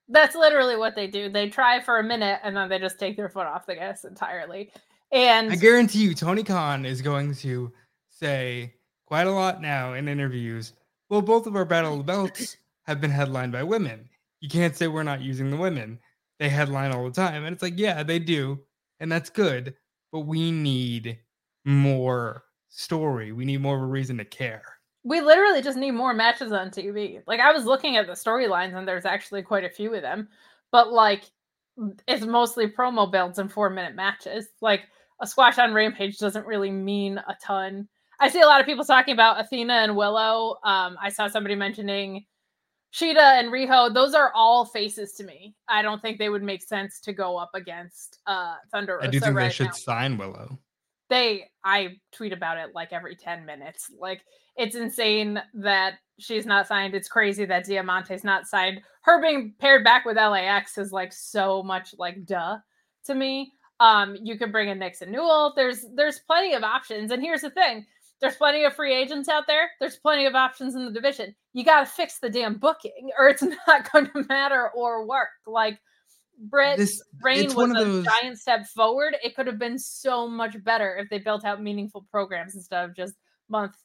That's 0.09 0.35
literally 0.35 0.77
what 0.77 0.97
they 0.97 1.07
do. 1.07 1.29
They 1.29 1.49
try 1.49 1.81
for 1.81 1.99
a 1.99 2.03
minute 2.03 2.41
and 2.43 2.57
then 2.57 2.69
they 2.69 2.79
just 2.79 2.99
take 2.99 3.17
their 3.17 3.29
foot 3.29 3.47
off 3.47 3.67
the 3.67 3.77
gas 3.77 4.05
entirely. 4.05 4.73
And 5.13 5.53
I 5.53 5.57
guarantee 5.57 6.01
you, 6.01 6.15
Tony 6.15 6.43
Khan 6.43 6.85
is 6.85 7.03
going 7.03 7.35
to 7.37 7.73
say 8.09 8.75
quite 9.07 9.27
a 9.27 9.33
lot 9.33 9.61
now 9.61 9.95
in 9.95 10.09
interviews. 10.09 10.73
Well, 11.09 11.23
both 11.23 11.47
of 11.47 11.57
our 11.57 11.65
Battle 11.65 11.93
of 11.93 11.99
the 11.99 12.05
Belts 12.05 12.57
have 12.85 13.01
been 13.01 13.11
headlined 13.11 13.53
by 13.53 13.63
women. 13.63 14.09
You 14.41 14.49
can't 14.49 14.77
say 14.77 14.87
we're 14.89 15.03
not 15.03 15.21
using 15.21 15.51
the 15.51 15.57
women. 15.57 15.99
They 16.39 16.49
headline 16.49 16.93
all 16.93 17.05
the 17.05 17.11
time. 17.11 17.45
And 17.45 17.53
it's 17.53 17.63
like, 17.63 17.77
yeah, 17.77 18.03
they 18.03 18.19
do. 18.19 18.61
And 19.01 19.11
that's 19.11 19.31
good. 19.31 19.75
But 20.13 20.21
we 20.21 20.51
need 20.51 21.19
more 21.65 22.45
story. 22.69 23.33
We 23.33 23.45
need 23.45 23.61
more 23.61 23.77
of 23.77 23.83
a 23.83 23.87
reason 23.87 24.19
to 24.19 24.25
care. 24.25 24.63
We 25.03 25.21
literally 25.21 25.63
just 25.63 25.79
need 25.79 25.93
more 25.93 26.13
matches 26.13 26.53
on 26.53 26.71
TV. 26.71 27.23
Like 27.27 27.41
I 27.41 27.53
was 27.53 27.65
looking 27.65 27.97
at 27.97 28.07
the 28.07 28.13
storylines 28.13 28.77
and 28.77 28.87
there's 28.87 29.07
actually 29.07 29.43
quite 29.43 29.65
a 29.65 29.71
few 29.71 29.95
of 29.95 30.03
them. 30.03 30.29
But 30.73 30.93
like 30.93 31.25
it's 32.07 32.27
mostly 32.27 32.69
promo 32.69 33.11
builds 33.11 33.39
and 33.39 33.51
four 33.51 33.71
minute 33.71 33.95
matches. 33.95 34.49
Like 34.61 34.83
a 35.21 35.27
squash 35.27 35.59
on 35.59 35.75
Rampage 35.75 36.19
doesn't 36.19 36.47
really 36.47 36.71
mean 36.71 37.19
a 37.19 37.37
ton. 37.43 37.89
I 38.21 38.29
see 38.29 38.41
a 38.41 38.47
lot 38.47 38.61
of 38.61 38.67
people 38.67 38.85
talking 38.85 39.15
about 39.15 39.41
Athena 39.41 39.73
and 39.73 39.97
Willow. 39.97 40.59
Um, 40.65 40.97
I 41.01 41.09
saw 41.09 41.29
somebody 41.29 41.55
mentioning 41.55 42.27
Shida 42.93 43.39
and 43.39 43.49
Riho. 43.49 43.93
Those 43.93 44.15
are 44.15 44.33
all 44.35 44.65
faces 44.65 45.13
to 45.13 45.25
me. 45.25 45.55
I 45.69 45.83
don't 45.83 46.03
think 46.03 46.19
they 46.19 46.29
would 46.29 46.43
make 46.43 46.63
sense 46.63 47.01
to 47.01 47.13
go 47.13 47.37
up 47.37 47.51
against 47.55 48.19
uh, 48.27 48.55
Thunder 48.73 48.97
Rosa 48.97 49.09
I 49.09 49.11
do 49.11 49.21
think 49.21 49.37
right 49.37 49.45
they 49.45 49.51
should 49.51 49.67
now. 49.67 49.73
sign 49.73 50.19
Willow. 50.19 50.59
They, 51.09 51.51
I 51.65 51.97
tweet 52.13 52.33
about 52.33 52.59
it 52.59 52.71
like 52.75 52.93
every 52.93 53.17
10 53.17 53.45
minutes. 53.45 53.91
Like, 53.99 54.23
it's 54.57 54.77
insane 54.77 55.41
that 55.55 55.95
she's 56.19 56.47
not 56.47 56.67
signed. 56.67 56.95
It's 56.95 57.09
crazy 57.09 57.45
that 57.47 57.67
Diamante's 57.67 58.25
not 58.25 58.47
signed. 58.47 58.81
Her 59.03 59.21
being 59.21 59.55
paired 59.59 59.85
back 59.85 60.05
with 60.05 60.17
LAX 60.17 60.79
is 60.79 60.93
like 60.93 61.13
so 61.13 61.63
much 61.63 61.95
like 61.99 62.25
duh 62.25 62.59
to 63.07 63.15
me. 63.15 63.53
Um, 63.81 64.17
you 64.23 64.37
can 64.37 64.53
bring 64.53 64.69
in 64.69 64.79
Nixon 64.79 65.11
Newell. 65.11 65.55
There's 65.57 65.87
there's 65.95 66.19
plenty 66.19 66.53
of 66.53 66.63
options. 66.63 67.11
And 67.11 67.23
here's 67.23 67.41
the 67.41 67.51
thing: 67.51 67.87
there's 68.21 68.37
plenty 68.37 68.65
of 68.65 68.75
free 68.75 68.95
agents 68.95 69.29
out 69.29 69.47
there. 69.47 69.71
There's 69.81 69.97
plenty 69.97 70.27
of 70.27 70.35
options 70.35 70.75
in 70.75 70.85
the 70.85 70.93
division. 70.93 71.35
You 71.53 71.65
got 71.65 71.81
to 71.81 71.87
fix 71.87 72.19
the 72.19 72.31
damn 72.31 72.59
booking, 72.59 73.11
or 73.19 73.29
it's 73.29 73.43
not 73.67 73.91
going 73.91 74.07
to 74.07 74.25
matter 74.29 74.71
or 74.71 75.07
work. 75.07 75.29
Like 75.47 75.81
Britt's 76.39 77.03
reign 77.23 77.55
was 77.55 77.71
a 77.71 77.75
those- 77.75 78.05
giant 78.05 78.39
step 78.39 78.67
forward. 78.67 79.17
It 79.23 79.35
could 79.37 79.47
have 79.47 79.59
been 79.59 79.79
so 79.79 80.29
much 80.29 80.63
better 80.65 80.97
if 80.97 81.11
they 81.11 81.19
built 81.19 81.45
out 81.45 81.63
meaningful 81.63 82.07
programs 82.11 82.55
instead 82.55 82.89
of 82.89 82.97
just 82.97 83.15
month 83.49 83.77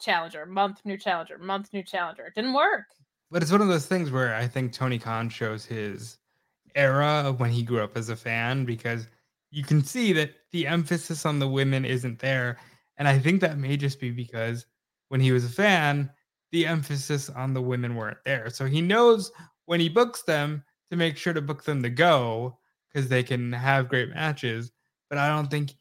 challenger, 0.00 0.46
month 0.46 0.80
new 0.84 0.98
challenger, 0.98 1.38
month 1.38 1.72
new 1.72 1.82
challenger. 1.82 2.26
It 2.26 2.34
didn't 2.34 2.52
work. 2.52 2.84
But 3.30 3.42
it's 3.42 3.50
one 3.50 3.62
of 3.62 3.68
those 3.68 3.86
things 3.86 4.10
where 4.10 4.34
I 4.34 4.46
think 4.46 4.72
Tony 4.72 4.98
Khan 4.98 5.28
shows 5.28 5.64
his 5.64 6.18
era 6.74 7.22
of 7.24 7.40
when 7.40 7.50
he 7.50 7.62
grew 7.62 7.82
up 7.82 7.96
as 7.96 8.08
a 8.08 8.16
fan 8.16 8.64
because 8.64 9.08
you 9.50 9.64
can 9.64 9.82
see 9.82 10.12
that 10.12 10.32
the 10.52 10.66
emphasis 10.66 11.24
on 11.24 11.38
the 11.38 11.48
women 11.48 11.84
isn't 11.84 12.18
there. 12.18 12.58
And 12.96 13.08
I 13.08 13.18
think 13.18 13.40
that 13.40 13.58
may 13.58 13.76
just 13.76 13.98
be 13.98 14.10
because 14.10 14.66
when 15.08 15.20
he 15.20 15.32
was 15.32 15.44
a 15.44 15.48
fan, 15.48 16.10
the 16.54 16.66
emphasis 16.68 17.28
on 17.30 17.52
the 17.52 17.60
women 17.60 17.96
weren't 17.96 18.22
there. 18.24 18.48
So 18.48 18.66
he 18.66 18.80
knows 18.80 19.32
when 19.66 19.80
he 19.80 19.88
books 19.88 20.22
them 20.22 20.62
to 20.88 20.96
make 20.96 21.16
sure 21.16 21.32
to 21.32 21.42
book 21.42 21.64
them 21.64 21.82
to 21.82 21.90
go 21.90 22.58
because 22.88 23.08
they 23.08 23.24
can 23.24 23.52
have 23.52 23.88
great 23.88 24.10
matches. 24.10 24.70
But 25.10 25.18
I 25.18 25.28
don't 25.28 25.50
think 25.50 25.72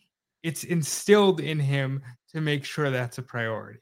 it's 0.42 0.64
instilled 0.64 1.42
in 1.42 1.60
him 1.60 2.02
to 2.34 2.42
make 2.42 2.66
sure 2.66 2.90
that's 2.90 3.20
a 3.20 3.22
priority. 3.22 3.82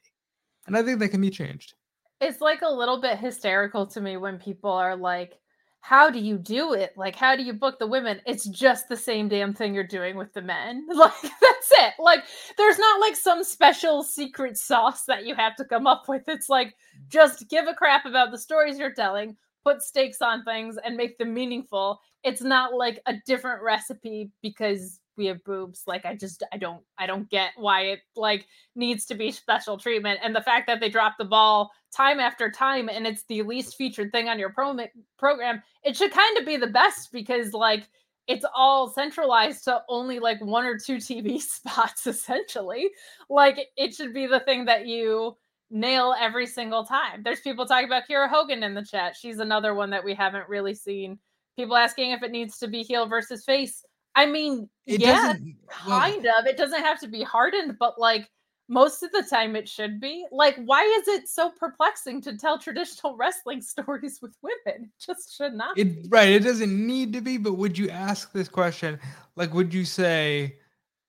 And 0.67 0.75
I 0.75 0.83
think 0.83 0.99
that 0.99 1.09
can 1.09 1.21
be 1.21 1.29
changed. 1.29 1.75
It's 2.19 2.41
like 2.41 2.61
a 2.61 2.69
little 2.69 2.99
bit 2.99 3.17
hysterical 3.17 3.87
to 3.87 4.01
me 4.01 4.17
when 4.17 4.37
people 4.37 4.71
are 4.71 4.97
like, 4.97 5.39
how 5.81 6.11
do 6.11 6.19
you 6.19 6.37
do 6.37 6.73
it? 6.73 6.93
Like, 6.95 7.15
how 7.15 7.35
do 7.35 7.43
you 7.43 7.53
book 7.53 7.79
the 7.79 7.87
women? 7.87 8.21
It's 8.27 8.45
just 8.45 8.87
the 8.87 8.95
same 8.95 9.27
damn 9.27 9.53
thing 9.53 9.73
you're 9.73 9.83
doing 9.83 10.15
with 10.15 10.31
the 10.33 10.41
men. 10.41 10.87
Like, 10.95 11.21
that's 11.21 11.71
it. 11.71 11.93
Like, 11.99 12.23
there's 12.57 12.77
not 12.77 13.01
like 13.01 13.15
some 13.15 13.43
special 13.43 14.03
secret 14.03 14.57
sauce 14.57 15.05
that 15.05 15.25
you 15.25 15.33
have 15.35 15.55
to 15.55 15.65
come 15.65 15.87
up 15.87 16.07
with. 16.07 16.23
It's 16.27 16.49
like, 16.49 16.75
just 17.09 17.49
give 17.49 17.67
a 17.67 17.73
crap 17.73 18.05
about 18.05 18.31
the 18.31 18.37
stories 18.37 18.77
you're 18.77 18.93
telling, 18.93 19.35
put 19.63 19.81
stakes 19.81 20.21
on 20.21 20.43
things, 20.43 20.77
and 20.85 20.95
make 20.95 21.17
them 21.17 21.33
meaningful. 21.33 21.99
It's 22.23 22.41
not 22.41 22.75
like 22.75 23.01
a 23.07 23.15
different 23.25 23.63
recipe 23.63 24.29
because 24.43 25.00
we 25.21 25.27
have 25.27 25.43
boobs. 25.43 25.83
Like, 25.85 26.03
I 26.03 26.15
just, 26.15 26.41
I 26.51 26.57
don't, 26.57 26.81
I 26.97 27.05
don't 27.05 27.29
get 27.29 27.51
why 27.57 27.81
it 27.81 27.99
like 28.15 28.47
needs 28.75 29.05
to 29.05 29.15
be 29.15 29.31
special 29.31 29.77
treatment. 29.77 30.19
And 30.23 30.35
the 30.35 30.41
fact 30.41 30.65
that 30.65 30.79
they 30.79 30.89
drop 30.89 31.19
the 31.19 31.25
ball 31.25 31.69
time 31.95 32.19
after 32.19 32.49
time 32.49 32.89
and 32.89 33.05
it's 33.05 33.23
the 33.25 33.43
least 33.43 33.75
featured 33.75 34.11
thing 34.11 34.29
on 34.29 34.39
your 34.39 34.49
pro- 34.49 34.87
program, 35.19 35.61
it 35.83 35.95
should 35.95 36.11
kind 36.11 36.37
of 36.39 36.45
be 36.45 36.57
the 36.57 36.65
best 36.65 37.11
because 37.11 37.53
like 37.53 37.87
it's 38.27 38.45
all 38.55 38.89
centralized 38.89 39.65
to 39.65 39.83
only 39.89 40.17
like 40.17 40.41
one 40.41 40.65
or 40.65 40.79
two 40.79 40.95
TV 40.95 41.39
spots 41.41 42.07
essentially. 42.07 42.89
Like 43.29 43.59
it 43.77 43.93
should 43.93 44.13
be 44.13 44.25
the 44.25 44.39
thing 44.39 44.65
that 44.65 44.87
you 44.87 45.37
nail 45.69 46.15
every 46.19 46.47
single 46.47 46.83
time. 46.83 47.21
There's 47.23 47.41
people 47.41 47.65
talking 47.65 47.85
about 47.85 48.07
Kiera 48.09 48.27
Hogan 48.27 48.63
in 48.63 48.73
the 48.73 48.83
chat. 48.83 49.15
She's 49.15 49.37
another 49.37 49.75
one 49.75 49.91
that 49.91 50.03
we 50.03 50.15
haven't 50.15 50.49
really 50.49 50.73
seen. 50.73 51.19
People 51.55 51.75
asking 51.75 52.11
if 52.11 52.23
it 52.23 52.31
needs 52.31 52.57
to 52.59 52.67
be 52.67 52.83
heel 52.83 53.07
versus 53.07 53.43
face. 53.45 53.83
I 54.15 54.25
mean, 54.25 54.69
It 54.85 55.01
yeah, 55.01 55.15
doesn't 55.33 55.55
well, 55.87 55.99
kind 55.99 56.25
of. 56.25 56.45
It 56.45 56.57
doesn't 56.57 56.81
have 56.81 56.99
to 57.01 57.07
be 57.07 57.23
hardened, 57.23 57.77
but 57.79 57.99
like 57.99 58.29
most 58.67 59.03
of 59.03 59.11
the 59.11 59.23
time 59.29 59.55
it 59.55 59.67
should 59.67 59.99
be. 59.99 60.25
Like, 60.31 60.55
why 60.63 60.83
is 60.83 61.07
it 61.07 61.27
so 61.27 61.51
perplexing 61.59 62.21
to 62.21 62.37
tell 62.37 62.57
traditional 62.57 63.17
wrestling 63.19 63.61
stories 63.61 64.19
with 64.21 64.33
women? 64.41 64.85
It 64.85 65.05
just 65.05 65.35
should 65.35 65.53
not. 65.53 65.77
It 65.77 66.03
be. 66.03 66.09
right, 66.09 66.29
it 66.29 66.43
doesn't 66.43 66.87
need 66.87 67.13
to 67.13 67.21
be, 67.21 67.37
but 67.37 67.57
would 67.57 67.77
you 67.77 67.89
ask 67.89 68.31
this 68.31 68.47
question? 68.47 68.99
Like, 69.35 69.53
would 69.53 69.73
you 69.73 69.85
say, 69.85 70.57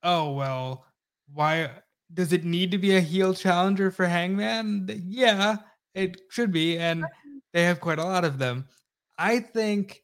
"Oh 0.03 0.32
well, 0.32 0.86
why 1.32 1.70
does 2.14 2.32
it 2.32 2.44
need 2.44 2.70
to 2.72 2.78
be 2.78 2.96
a 2.96 3.00
heel 3.00 3.34
challenger 3.34 3.90
for 3.90 4.07
Hangman?" 4.07 4.88
Yeah, 5.07 5.57
it 5.94 6.20
should 6.30 6.53
be, 6.53 6.78
and 6.78 7.05
they 7.53 7.64
have 7.64 7.80
quite 7.80 7.98
a 7.98 8.05
lot 8.05 8.24
of 8.24 8.38
them. 8.38 8.66
I 9.18 9.40
think 9.40 10.03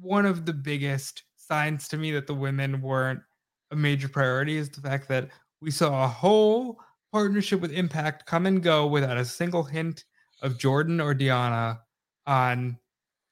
one 0.00 0.26
of 0.26 0.44
the 0.44 0.52
biggest 0.52 1.22
signs 1.46 1.88
to 1.88 1.96
me 1.96 2.10
that 2.12 2.26
the 2.26 2.34
women 2.34 2.80
weren't 2.80 3.20
a 3.70 3.76
major 3.76 4.08
priority 4.08 4.56
is 4.56 4.68
the 4.68 4.80
fact 4.80 5.08
that 5.08 5.28
we 5.60 5.70
saw 5.70 6.04
a 6.04 6.08
whole 6.08 6.78
partnership 7.12 7.60
with 7.60 7.72
Impact 7.72 8.26
come 8.26 8.46
and 8.46 8.62
go 8.62 8.86
without 8.86 9.16
a 9.16 9.24
single 9.24 9.62
hint 9.62 10.04
of 10.42 10.58
Jordan 10.58 11.00
or 11.00 11.14
Deonna 11.14 11.78
on 12.26 12.78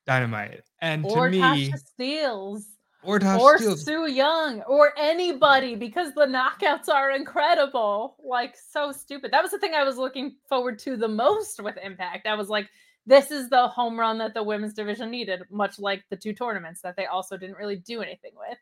Dynamite. 0.07 0.63
And 0.81 1.05
or 1.05 1.27
to 1.27 1.31
me, 1.31 1.41
Tasha 1.41 1.83
Steelz. 2.01 2.63
or 3.03 3.19
Tasha 3.19 3.41
or 3.41 3.77
Su 3.77 4.07
Yung 4.07 4.63
or 4.63 4.93
anybody 4.97 5.75
because 5.75 6.13
the 6.15 6.27
knockouts 6.27 6.89
are 6.89 7.11
incredible. 7.11 8.17
Like 8.25 8.57
so 8.57 8.93
stupid. 8.93 9.31
That 9.33 9.43
was 9.43 9.53
the 9.53 9.59
thing 9.59 9.75
I 9.75 9.85
was 9.85 9.97
looking 9.97 10.37
forward 10.49 10.79
to 10.81 10.97
the 10.97 11.09
most 11.09 11.63
with 11.63 11.77
Impact. 11.83 12.27
I 12.27 12.35
was 12.35 12.49
like, 12.49 12.69
this 13.07 13.31
is 13.31 13.49
the 13.49 13.69
home 13.69 13.99
run 13.99 14.19
that 14.19 14.35
the 14.35 14.43
women's 14.43 14.75
division 14.75 15.11
needed, 15.11 15.43
much 15.51 15.79
like 15.79 16.05
the 16.11 16.17
two 16.17 16.33
tournaments 16.33 16.83
that 16.83 16.97
they 16.97 17.07
also 17.07 17.37
didn't 17.37 17.57
really 17.57 17.77
do 17.77 18.01
anything 18.01 18.33
with. 18.37 18.59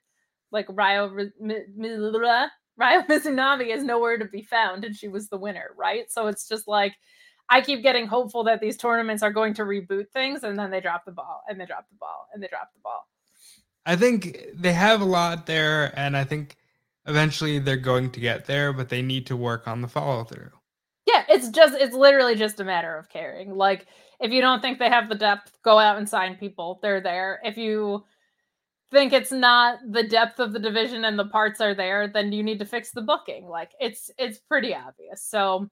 Like 0.51 0.67
Ryo 0.69 1.09
Ri- 1.09 1.33
Mi- 1.41 1.67
Mi- 1.77 2.49
Ryo 2.77 3.03
Mizunami 3.09 3.75
is 3.75 3.85
nowhere 3.85 4.19
to 4.19 4.25
be 4.25 4.43
found, 4.43 4.85
and 4.85 4.97
she 4.97 5.09
was 5.09 5.29
the 5.29 5.39
winner, 5.39 5.71
right? 5.77 6.11
So 6.11 6.27
it's 6.27 6.49
just 6.49 6.67
like 6.67 6.95
I 7.49 7.61
keep 7.61 7.83
getting 7.83 8.07
hopeful 8.07 8.45
that 8.45 8.61
these 8.61 8.77
tournaments 8.77 9.23
are 9.23 9.33
going 9.33 9.55
to 9.55 9.63
reboot 9.63 10.11
things, 10.13 10.43
and 10.43 10.59
then 10.59 10.71
they 10.71 10.81
drop 10.81 11.05
the 11.05 11.13
ball, 11.13 11.43
and 11.49 11.61
they 11.61 11.67
drop 11.67 11.87
the 11.91 11.97
ball, 11.97 12.29
and 12.33 12.43
they 12.43 12.49
drop 12.49 12.71
the 12.73 12.81
ball. 12.81 13.07
I 13.85 13.97
think 13.97 14.39
they 14.55 14.73
have 14.73 15.01
a 15.01 15.07
lot 15.07 15.47
there, 15.47 15.93
and 15.99 16.17
I 16.17 16.25
think 16.25 16.57
eventually 17.07 17.59
they're 17.59 17.77
going 17.77 18.11
to 18.13 18.21
get 18.21 18.47
there, 18.47 18.73
but 18.73 18.89
they 18.89 19.03
need 19.03 19.27
to 19.27 19.37
work 19.37 19.69
on 19.69 19.83
the 19.83 19.89
follow 19.89 20.25
through. 20.25 20.51
Yeah, 21.07 21.25
it's 21.29 21.49
just 21.49 21.75
it's 21.75 21.95
literally 21.95 22.37
just 22.37 22.61
a 22.61 22.65
matter 22.65 22.97
of 22.97 23.09
caring. 23.09 23.55
Like 23.55 23.87
if 24.21 24.33
you 24.33 24.41
don't 24.41 24.61
think 24.61 24.79
they 24.79 24.89
have 24.89 25.09
the 25.09 25.15
depth, 25.15 25.57
go 25.63 25.79
out 25.79 25.97
and 25.97 26.09
sign 26.09 26.37
people. 26.37 26.79
They're 26.83 27.01
there. 27.01 27.41
If 27.43 27.57
you 27.57 28.05
think 28.91 29.13
it's 29.13 29.33
not 29.33 29.79
the 29.89 30.03
depth 30.03 30.41
of 30.41 30.53
the 30.53 30.59
division 30.59 31.05
and 31.05 31.19
the 31.19 31.27
parts 31.27 31.61
are 31.61 31.75
there, 31.75 32.09
then 32.09 32.33
you 32.33 32.43
need 32.43 32.59
to 32.59 32.65
fix 32.65 32.91
the 32.91 33.03
booking. 33.03 33.47
Like 33.47 33.71
it's 33.81 34.11
it's 34.19 34.39
pretty 34.39 34.75
obvious. 34.75 35.23
So 35.23 35.69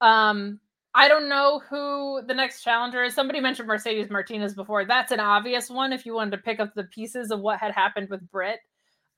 um 0.00 0.60
I 0.94 1.08
don't 1.08 1.28
know 1.28 1.60
who 1.68 2.22
the 2.26 2.34
next 2.34 2.62
challenger 2.62 3.04
is. 3.04 3.14
Somebody 3.14 3.38
mentioned 3.40 3.68
Mercedes 3.68 4.10
Martinez 4.10 4.54
before. 4.54 4.84
That's 4.84 5.12
an 5.12 5.20
obvious 5.20 5.70
one 5.70 5.92
if 5.92 6.06
you 6.06 6.14
wanted 6.14 6.32
to 6.32 6.42
pick 6.42 6.58
up 6.58 6.74
the 6.74 6.84
pieces 6.84 7.30
of 7.30 7.40
what 7.40 7.60
had 7.60 7.72
happened 7.72 8.08
with 8.10 8.28
Britt. 8.30 8.60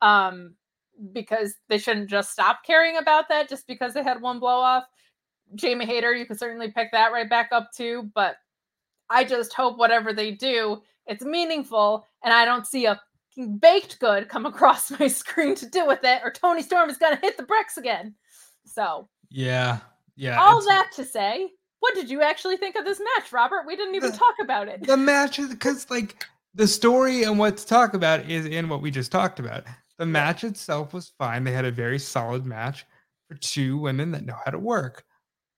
Um 0.02 0.54
because 1.12 1.54
they 1.68 1.78
shouldn't 1.78 2.10
just 2.10 2.32
stop 2.32 2.64
caring 2.66 2.96
about 2.96 3.28
that 3.28 3.48
just 3.48 3.66
because 3.66 3.94
they 3.94 4.02
had 4.02 4.20
one 4.20 4.40
blow 4.40 4.58
off. 4.58 4.84
Jamie 5.54 5.86
Hayter, 5.86 6.12
you 6.12 6.26
could 6.26 6.38
certainly 6.38 6.70
pick 6.70 6.90
that 6.92 7.12
right 7.12 7.30
back 7.30 7.50
up 7.52 7.70
too. 7.72 8.10
But 8.14 8.36
I 9.10 9.24
just 9.24 9.52
hope 9.54 9.78
whatever 9.78 10.12
they 10.12 10.30
do, 10.32 10.82
it's 11.06 11.24
meaningful, 11.24 12.06
and 12.24 12.32
I 12.32 12.44
don't 12.44 12.66
see 12.66 12.86
a 12.86 13.00
baked 13.60 13.98
good 14.00 14.28
come 14.28 14.46
across 14.52 14.90
my 14.98 15.06
screen 15.08 15.54
to 15.56 15.66
do 15.68 15.86
with 15.86 16.00
it, 16.04 16.20
or 16.24 16.30
Toni 16.30 16.62
Storm 16.62 16.90
is 16.90 16.96
gonna 16.98 17.16
hit 17.22 17.36
the 17.36 17.42
bricks 17.44 17.76
again. 17.76 18.14
So 18.66 19.08
Yeah, 19.30 19.78
yeah. 20.16 20.40
all 20.40 20.62
that 20.66 20.90
to 20.96 21.04
say, 21.04 21.48
what 21.80 21.94
did 21.94 22.10
you 22.10 22.20
actually 22.22 22.56
think 22.56 22.76
of 22.76 22.84
this 22.84 23.00
match, 23.16 23.32
Robert? 23.32 23.64
We 23.66 23.76
didn't 23.76 23.94
even 23.94 24.10
The- 24.10 24.18
talk 24.18 24.34
about 24.42 24.68
it. 24.68 24.86
the 24.86 24.96
matches 24.96 25.48
because 25.48 25.88
like 25.90 26.26
the 26.54 26.66
story 26.66 27.22
and 27.22 27.38
what 27.38 27.56
to 27.58 27.66
talk 27.66 27.94
about 27.94 28.28
is 28.28 28.44
in 28.46 28.68
what 28.68 28.82
we 28.82 28.90
just 28.90 29.12
talked 29.12 29.38
about. 29.38 29.64
The 29.98 30.06
match 30.06 30.42
itself 30.44 30.92
was 30.92 31.12
fine. 31.18 31.44
They 31.44 31.52
had 31.52 31.64
a 31.64 31.70
very 31.70 31.98
solid 31.98 32.44
match 32.46 32.84
for 33.28 33.36
two 33.36 33.78
women 33.78 34.10
that 34.12 34.24
know 34.24 34.36
how 34.44 34.50
to 34.50 34.58
work. 34.58 35.04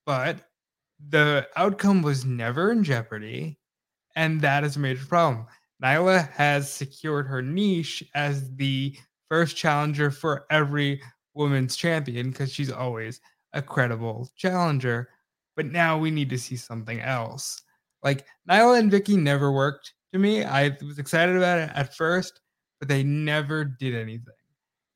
But 0.07 0.39
the 1.09 1.49
outcome 1.57 2.03
was 2.03 2.25
never 2.25 2.71
in 2.71 2.85
jeopardy. 2.85 3.59
And 4.17 4.41
that 4.41 4.65
is 4.65 4.77
a 4.77 4.81
major 4.81 5.07
problem. 5.07 5.47
Nyla 5.83 6.31
has 6.33 6.71
secured 6.71 7.27
her 7.27 7.41
niche 7.41 8.05
as 8.15 8.55
the 8.57 8.97
first 9.29 9.57
challenger 9.57 10.11
for 10.11 10.47
every 10.51 11.01
women's 11.35 11.77
champion 11.77 12.31
because 12.31 12.53
she's 12.53 12.73
always 12.73 13.21
a 13.53 13.63
credible 13.63 14.29
challenger. 14.37 15.09
But 15.57 15.67
now 15.67 15.99
we 15.99 16.11
need 16.11 16.29
to 16.31 16.39
see 16.39 16.57
something 16.57 17.01
else. 17.01 17.63
Like 18.03 18.27
Nyla 18.49 18.79
and 18.79 18.91
Vicky 18.91 19.17
never 19.17 19.53
worked 19.53 19.95
to 20.13 20.19
me. 20.19 20.45
I 20.45 20.77
was 20.83 20.99
excited 20.99 21.37
about 21.37 21.59
it 21.59 21.71
at 21.75 21.95
first, 21.95 22.41
but 22.79 22.89
they 22.89 23.03
never 23.03 23.65
did 23.65 23.95
anything. 23.95 24.35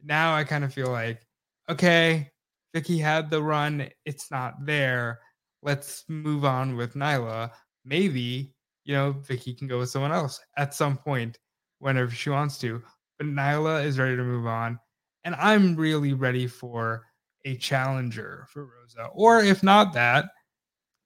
Now 0.03 0.35
I 0.35 0.45
kind 0.45 0.65
of 0.65 0.75
feel 0.75 0.91
like, 0.91 1.27
okay, 1.69 2.31
Vicky 2.75 2.99
had 2.99 3.31
the 3.31 3.43
run, 3.43 3.89
it's 4.05 4.31
not 4.31 4.55
there. 4.67 5.21
Let's 5.65 6.05
move 6.09 6.45
on 6.45 6.77
with 6.77 6.95
Nyla. 6.95 7.51
Maybe, 7.87 8.55
you 8.85 8.95
know, 8.95 9.13
Vicky 9.13 9.55
can 9.55 9.67
go 9.67 9.79
with 9.79 9.89
someone 9.89 10.13
else 10.13 10.39
at 10.59 10.75
some 10.75 10.99
point 10.99 11.39
whenever 11.79 12.11
she 12.11 12.29
wants 12.29 12.59
to. 12.59 12.83
But 13.19 13.29
Nyla 13.29 13.85
is 13.85 13.99
ready 13.99 14.15
to 14.15 14.23
move 14.23 14.47
on. 14.47 14.79
And 15.25 15.35
I'm 15.37 15.75
really 15.75 16.13
ready 16.13 16.47
for 16.47 17.03
a 17.47 17.57
challenger 17.57 18.47
for 18.51 18.67
Rosa. 18.67 19.09
Or 19.15 19.41
if 19.41 19.63
not 19.63 19.95
that, 19.95 20.27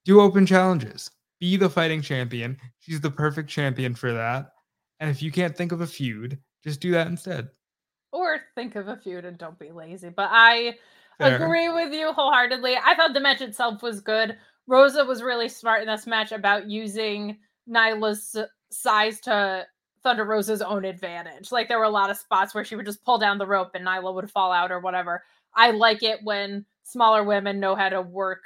do 0.05 0.21
open 0.21 0.45
challenges. 0.45 1.09
Be 1.41 1.57
the 1.57 1.71
fighting 1.71 2.03
champion. 2.03 2.57
She's 2.81 3.01
the 3.01 3.11
perfect 3.11 3.49
champion 3.49 3.95
for 3.95 4.13
that. 4.13 4.47
And 4.99 5.09
if 5.09 5.23
you 5.23 5.31
can't 5.31 5.57
think 5.57 5.71
of 5.71 5.83
a 5.83 5.87
feud, 5.87 6.37
just 6.65 6.81
do 6.81 6.91
that 6.93 7.07
instead. 7.07 7.49
Or 8.11 8.41
think 8.57 8.75
of 8.75 8.89
a 8.89 8.97
feud 8.97 9.25
and 9.25 9.39
don't 9.39 9.59
be 9.59 9.71
lazy. 9.71 10.09
But 10.09 10.31
I. 10.33 10.79
agree 11.21 11.69
with 11.69 11.93
you 11.93 12.13
wholeheartedly. 12.13 12.77
I 12.77 12.95
thought 12.95 13.15
the 13.15 13.21
match 13.21 13.41
itself 13.41 13.83
was 13.83 14.01
good. 14.01 14.37
Rosa 14.67 15.05
was 15.05 15.23
really 15.23 15.49
smart 15.49 15.81
in 15.81 15.89
this 15.89 16.07
match 16.07 16.33
about 16.33 16.69
using 16.69 17.39
Nyla's 17.69 18.37
size 18.71 19.21
to 19.23 19.67
Thunder 20.03 20.25
Rosa's 20.25 20.63
own 20.63 20.85
advantage. 20.85 21.51
Like 21.51 21.69
there 21.69 21.79
were 21.79 21.85
a 21.85 21.91
lot 21.91 22.11
of 22.11 22.19
spots 22.19 22.55
where 22.55 22.65
she 22.65 22.77
would 22.77 22.87
just 22.87 23.05
pull 23.05 23.19
down 23.19 23.39
the 23.39 23.47
rope 23.47 23.71
and 23.75 23.87
Nyla 23.87 24.15
would 24.15 24.31
fall 24.31 24.53
out 24.53 24.71
or 24.71 24.81
whatever. 24.81 25.23
I 25.55 25.71
like 25.71 26.03
it 26.03 26.21
when 26.23 26.65
smaller 26.85 27.25
women 27.25 27.61
know 27.61 27.75
how 27.75 27.89
to 27.89 28.03
work 28.03 28.43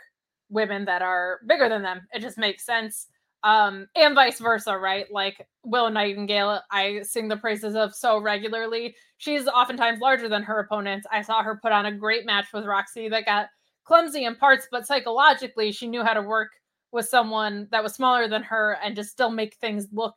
women 0.48 0.84
that 0.84 1.02
are 1.02 1.40
bigger 1.46 1.68
than 1.68 1.82
them. 1.82 2.06
It 2.12 2.20
just 2.20 2.38
makes 2.38 2.64
sense. 2.64 3.08
Um, 3.44 3.88
and 3.96 4.14
vice 4.14 4.38
versa, 4.38 4.76
right? 4.78 5.06
Like 5.10 5.46
Willow 5.64 5.88
Nightingale, 5.88 6.60
I 6.70 7.02
sing 7.02 7.28
the 7.28 7.36
praises 7.36 7.74
of 7.74 7.94
so 7.94 8.18
regularly. 8.18 8.94
She's 9.22 9.46
oftentimes 9.46 10.00
larger 10.00 10.28
than 10.28 10.42
her 10.42 10.58
opponents. 10.58 11.06
I 11.12 11.22
saw 11.22 11.44
her 11.44 11.54
put 11.62 11.70
on 11.70 11.86
a 11.86 11.92
great 11.92 12.26
match 12.26 12.46
with 12.52 12.64
Roxy 12.64 13.08
that 13.08 13.24
got 13.24 13.50
clumsy 13.84 14.24
in 14.24 14.34
parts, 14.34 14.66
but 14.68 14.84
psychologically, 14.84 15.70
she 15.70 15.86
knew 15.86 16.02
how 16.02 16.12
to 16.12 16.22
work 16.22 16.48
with 16.90 17.06
someone 17.06 17.68
that 17.70 17.84
was 17.84 17.94
smaller 17.94 18.26
than 18.26 18.42
her 18.42 18.78
and 18.82 18.96
just 18.96 19.10
still 19.10 19.30
make 19.30 19.54
things 19.54 19.86
look 19.92 20.16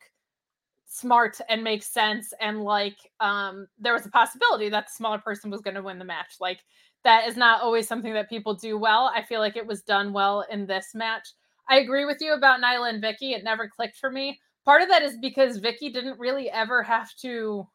smart 0.88 1.40
and 1.48 1.62
make 1.62 1.84
sense. 1.84 2.34
And 2.40 2.64
like, 2.64 2.96
um, 3.20 3.68
there 3.78 3.92
was 3.92 4.06
a 4.06 4.10
possibility 4.10 4.68
that 4.70 4.88
the 4.88 4.92
smaller 4.92 5.18
person 5.18 5.52
was 5.52 5.60
going 5.60 5.76
to 5.76 5.82
win 5.84 6.00
the 6.00 6.04
match. 6.04 6.38
Like, 6.40 6.64
that 7.04 7.28
is 7.28 7.36
not 7.36 7.60
always 7.62 7.86
something 7.86 8.12
that 8.12 8.28
people 8.28 8.54
do 8.54 8.76
well. 8.76 9.12
I 9.14 9.22
feel 9.22 9.38
like 9.38 9.56
it 9.56 9.68
was 9.68 9.82
done 9.82 10.12
well 10.12 10.44
in 10.50 10.66
this 10.66 10.96
match. 10.96 11.28
I 11.68 11.78
agree 11.78 12.06
with 12.06 12.16
you 12.20 12.34
about 12.34 12.60
Nyla 12.60 12.90
and 12.90 13.00
Vicky. 13.00 13.34
It 13.34 13.44
never 13.44 13.68
clicked 13.68 13.98
for 13.98 14.10
me. 14.10 14.40
Part 14.64 14.82
of 14.82 14.88
that 14.88 15.02
is 15.02 15.16
because 15.22 15.58
Vicky 15.58 15.90
didn't 15.90 16.18
really 16.18 16.50
ever 16.50 16.82
have 16.82 17.14
to 17.22 17.68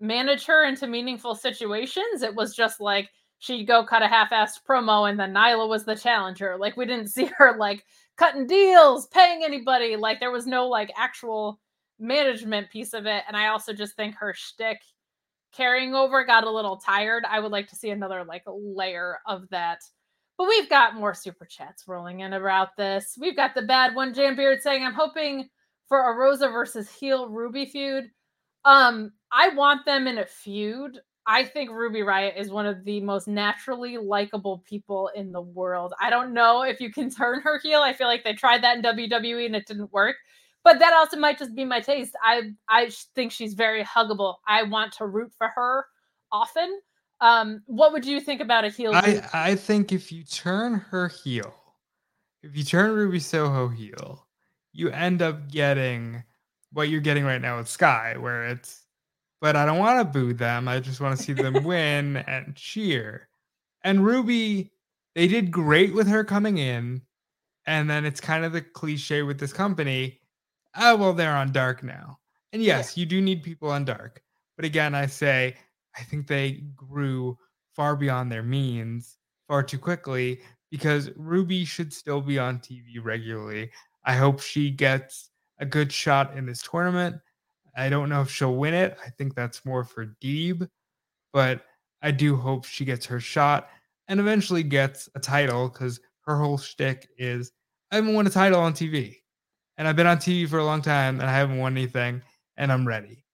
manage 0.00 0.44
her 0.46 0.64
into 0.64 0.86
meaningful 0.86 1.34
situations. 1.34 2.22
It 2.22 2.34
was 2.34 2.54
just 2.54 2.80
like 2.80 3.10
she'd 3.38 3.66
go 3.66 3.84
cut 3.84 4.02
a 4.02 4.08
half-assed 4.08 4.60
promo 4.68 5.08
and 5.08 5.18
then 5.18 5.32
Nyla 5.32 5.68
was 5.68 5.84
the 5.84 5.94
challenger. 5.94 6.56
Like 6.58 6.76
we 6.76 6.86
didn't 6.86 7.08
see 7.12 7.30
her 7.36 7.56
like 7.58 7.84
cutting 8.16 8.46
deals, 8.46 9.06
paying 9.08 9.44
anybody. 9.44 9.96
Like 9.96 10.20
there 10.20 10.30
was 10.30 10.46
no 10.46 10.68
like 10.68 10.92
actual 10.96 11.60
management 11.98 12.70
piece 12.70 12.94
of 12.94 13.06
it. 13.06 13.24
And 13.26 13.36
I 13.36 13.48
also 13.48 13.72
just 13.72 13.96
think 13.96 14.14
her 14.16 14.34
shtick 14.34 14.80
carrying 15.52 15.94
over 15.94 16.24
got 16.24 16.44
a 16.44 16.50
little 16.50 16.76
tired. 16.76 17.24
I 17.28 17.40
would 17.40 17.52
like 17.52 17.68
to 17.68 17.76
see 17.76 17.90
another 17.90 18.24
like 18.24 18.42
layer 18.46 19.18
of 19.26 19.48
that. 19.50 19.80
But 20.36 20.48
we've 20.48 20.70
got 20.70 20.94
more 20.94 21.14
super 21.14 21.44
chats 21.44 21.88
rolling 21.88 22.20
in 22.20 22.32
about 22.32 22.76
this. 22.76 23.18
We've 23.20 23.34
got 23.34 23.54
the 23.54 23.62
bad 23.62 23.96
one, 23.96 24.14
Jam 24.14 24.36
Beard 24.36 24.62
saying, 24.62 24.84
I'm 24.84 24.94
hoping 24.94 25.48
for 25.88 26.12
a 26.12 26.16
Rosa 26.16 26.48
versus 26.48 26.88
heel 26.88 27.28
Ruby 27.28 27.66
feud. 27.66 28.10
Um, 28.64 29.12
I 29.32 29.50
want 29.50 29.84
them 29.84 30.06
in 30.06 30.18
a 30.18 30.26
feud. 30.26 30.98
I 31.26 31.44
think 31.44 31.70
Ruby 31.70 32.02
Riot 32.02 32.34
is 32.36 32.50
one 32.50 32.66
of 32.66 32.84
the 32.84 33.00
most 33.00 33.28
naturally 33.28 33.98
likable 33.98 34.64
people 34.66 35.10
in 35.14 35.30
the 35.30 35.42
world. 35.42 35.92
I 36.00 36.08
don't 36.08 36.32
know 36.32 36.62
if 36.62 36.80
you 36.80 36.90
can 36.90 37.10
turn 37.14 37.40
her 37.42 37.58
heel. 37.62 37.80
I 37.80 37.92
feel 37.92 38.06
like 38.06 38.24
they 38.24 38.32
tried 38.32 38.62
that 38.62 38.76
in 38.76 38.82
WWE 38.82 39.46
and 39.46 39.56
it 39.56 39.66
didn't 39.66 39.92
work 39.92 40.16
but 40.68 40.78
that 40.80 40.92
also 40.92 41.16
might 41.16 41.38
just 41.38 41.54
be 41.54 41.64
my 41.64 41.80
taste. 41.80 42.14
I 42.22 42.52
I 42.68 42.90
think 43.14 43.32
she's 43.32 43.54
very 43.54 43.82
huggable. 43.82 44.36
I 44.46 44.64
want 44.64 44.92
to 44.94 45.06
root 45.06 45.32
for 45.38 45.48
her 45.48 45.86
often. 46.30 46.80
Um, 47.20 47.62
what 47.66 47.92
would 47.92 48.04
you 48.04 48.20
think 48.20 48.40
about 48.40 48.64
a 48.64 48.68
heel? 48.68 48.92
I, 48.94 49.22
I 49.32 49.54
think 49.54 49.92
if 49.92 50.12
you 50.12 50.24
turn 50.24 50.74
her 50.74 51.08
heel, 51.08 51.54
if 52.42 52.56
you 52.56 52.62
turn 52.64 52.92
Ruby 52.92 53.18
Soho 53.18 53.68
heel, 53.68 54.26
you 54.72 54.90
end 54.90 55.22
up 55.22 55.50
getting 55.50 56.22
what 56.72 56.90
you're 56.90 57.00
getting 57.00 57.24
right 57.24 57.40
now 57.40 57.56
with 57.56 57.68
Sky, 57.68 58.16
where 58.18 58.44
it's, 58.44 58.84
but 59.40 59.56
I 59.56 59.64
don't 59.64 59.78
want 59.78 60.00
to 60.00 60.18
boo 60.18 60.32
them. 60.32 60.68
I 60.68 60.80
just 60.80 61.00
want 61.00 61.16
to 61.16 61.22
see 61.22 61.32
them 61.32 61.64
win 61.64 62.18
and 62.18 62.54
cheer. 62.54 63.28
And 63.84 64.04
Ruby, 64.04 64.72
they 65.14 65.28
did 65.28 65.50
great 65.50 65.94
with 65.94 66.08
her 66.08 66.24
coming 66.24 66.58
in. 66.58 67.02
And 67.66 67.88
then 67.88 68.04
it's 68.04 68.20
kind 68.20 68.44
of 68.44 68.52
the 68.52 68.62
cliche 68.62 69.22
with 69.22 69.38
this 69.38 69.52
company 69.52 70.20
oh 70.76 70.96
well 70.96 71.12
they're 71.12 71.36
on 71.36 71.52
dark 71.52 71.82
now 71.82 72.18
and 72.52 72.62
yes 72.62 72.96
yeah. 72.96 73.00
you 73.00 73.06
do 73.06 73.20
need 73.20 73.42
people 73.42 73.70
on 73.70 73.84
dark 73.84 74.22
but 74.56 74.64
again 74.64 74.94
i 74.94 75.06
say 75.06 75.54
i 75.96 76.02
think 76.02 76.26
they 76.26 76.62
grew 76.76 77.36
far 77.74 77.96
beyond 77.96 78.30
their 78.30 78.42
means 78.42 79.18
far 79.46 79.62
too 79.62 79.78
quickly 79.78 80.40
because 80.70 81.10
ruby 81.16 81.64
should 81.64 81.92
still 81.92 82.20
be 82.20 82.38
on 82.38 82.58
tv 82.58 82.82
regularly 83.02 83.70
i 84.04 84.14
hope 84.14 84.40
she 84.40 84.70
gets 84.70 85.30
a 85.58 85.66
good 85.66 85.92
shot 85.92 86.36
in 86.36 86.46
this 86.46 86.62
tournament 86.62 87.16
i 87.78 87.88
don't 87.88 88.10
know 88.10 88.20
if 88.20 88.30
she'll 88.30 88.56
win 88.56 88.74
it 88.74 88.98
i 89.04 89.08
think 89.10 89.34
that's 89.34 89.64
more 89.64 89.84
for 89.84 90.14
deeb 90.22 90.68
but 91.32 91.62
i 92.02 92.10
do 92.10 92.36
hope 92.36 92.64
she 92.64 92.84
gets 92.84 93.06
her 93.06 93.20
shot 93.20 93.70
and 94.08 94.20
eventually 94.20 94.62
gets 94.62 95.08
a 95.14 95.20
title 95.20 95.68
because 95.68 96.00
her 96.22 96.38
whole 96.38 96.58
shtick 96.58 97.08
is 97.16 97.52
I 97.90 97.96
haven't 97.96 98.14
won 98.14 98.26
a 98.26 98.30
title 98.30 98.60
on 98.60 98.74
TV 98.74 99.16
and 99.76 99.88
I've 99.88 99.96
been 99.96 100.06
on 100.06 100.18
TV 100.18 100.48
for 100.48 100.58
a 100.58 100.64
long 100.64 100.82
time 100.82 101.20
and 101.20 101.28
I 101.28 101.32
haven't 101.32 101.58
won 101.58 101.76
anything 101.76 102.20
and 102.56 102.70
I'm 102.72 102.86
ready. 102.86 103.24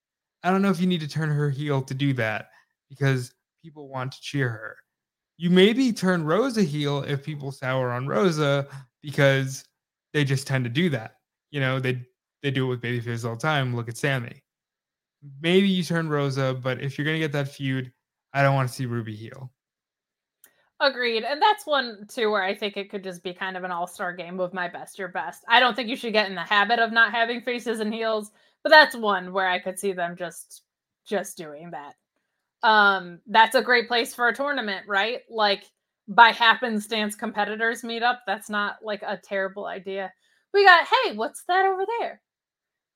I 0.43 0.51
don't 0.51 0.63
know 0.63 0.71
if 0.71 0.81
you 0.81 0.87
need 0.87 1.01
to 1.01 1.09
turn 1.09 1.31
her 1.31 1.51
heel 1.51 1.83
to 1.83 1.95
do 1.95 2.13
that 2.15 2.51
because 2.89 3.33
people 3.63 3.89
want 3.89 4.13
to 4.13 4.21
cheer 4.21 4.49
her. 4.49 4.77
You 5.39 5.51
maybe 5.51 5.93
turn 5.93 6.25
Rosa 6.25 6.63
heel 6.63 7.03
if 7.03 7.25
people 7.25 7.51
sour 7.51 7.91
on 7.91 8.07
Rosa 8.07 8.69
because 9.03 9.65
they 10.13 10.25
just 10.25 10.47
tend 10.47 10.65
to 10.65 10.71
do 10.71 10.89
that. 10.91 11.17
You 11.51 11.61
know, 11.61 11.81
they 11.81 12.03
they 12.45 12.51
do 12.51 12.67
it 12.67 12.69
with 12.69 12.83
babyface 12.83 13.25
all 13.25 13.37
the 13.37 13.41
time. 13.41 13.75
Look 13.75 13.89
at 13.89 13.97
Sammy. 13.97 14.45
Maybe 15.41 15.67
you 15.67 15.83
turn 15.83 16.11
Rosa, 16.11 16.53
but 16.63 16.83
if 16.83 16.99
you're 16.99 17.07
gonna 17.07 17.19
get 17.19 17.33
that 17.33 17.49
feud, 17.49 17.91
I 18.35 18.43
don't 18.43 18.55
want 18.55 18.69
to 18.69 18.75
see 18.75 18.85
Ruby 18.85 19.17
heel. 19.17 19.51
Agreed. 20.79 21.25
And 21.25 21.41
that's 21.41 21.67
one 21.67 22.07
too 22.07 22.31
where 22.31 22.43
I 22.43 22.55
think 22.55 22.77
it 22.77 22.91
could 22.91 23.03
just 23.03 23.23
be 23.23 23.33
kind 23.33 23.57
of 23.57 23.65
an 23.65 23.71
all-star 23.71 24.13
game 24.13 24.39
of 24.41 24.53
my 24.53 24.69
best 24.69 24.99
your 24.99 25.09
best. 25.09 25.43
I 25.49 25.59
don't 25.59 25.75
think 25.75 25.89
you 25.89 25.97
should 25.97 26.13
get 26.13 26.29
in 26.29 26.35
the 26.35 26.43
habit 26.43 26.79
of 26.81 26.93
not 26.93 27.13
having 27.13 27.41
faces 27.41 27.81
and 27.81 27.95
heels, 27.95 28.31
but 28.63 28.69
that's 28.69 28.95
one 28.95 29.33
where 29.33 29.49
I 29.49 29.59
could 29.59 29.79
see 29.79 29.93
them 29.93 30.15
just 30.15 30.65
just 31.07 31.39
doing 31.39 31.71
that. 31.71 31.95
Um 32.63 33.21
that's 33.27 33.55
a 33.55 33.63
great 33.63 33.89
place 33.89 34.15
for 34.15 34.29
a 34.29 34.35
tournament, 34.35 34.87
right? 34.87 35.21
Like 35.31 35.65
by 36.09 36.31
happenstance 36.31 37.15
competitors 37.15 37.83
meet 37.85 38.03
up. 38.03 38.21
That's 38.27 38.51
not 38.51 38.77
like 38.83 39.01
a 39.03 39.17
terrible 39.17 39.65
idea. 39.65 40.13
We 40.53 40.65
got, 40.65 40.87
hey, 40.87 41.17
what's 41.17 41.43
that 41.49 41.67
over 41.67 41.87
there? 41.99 42.21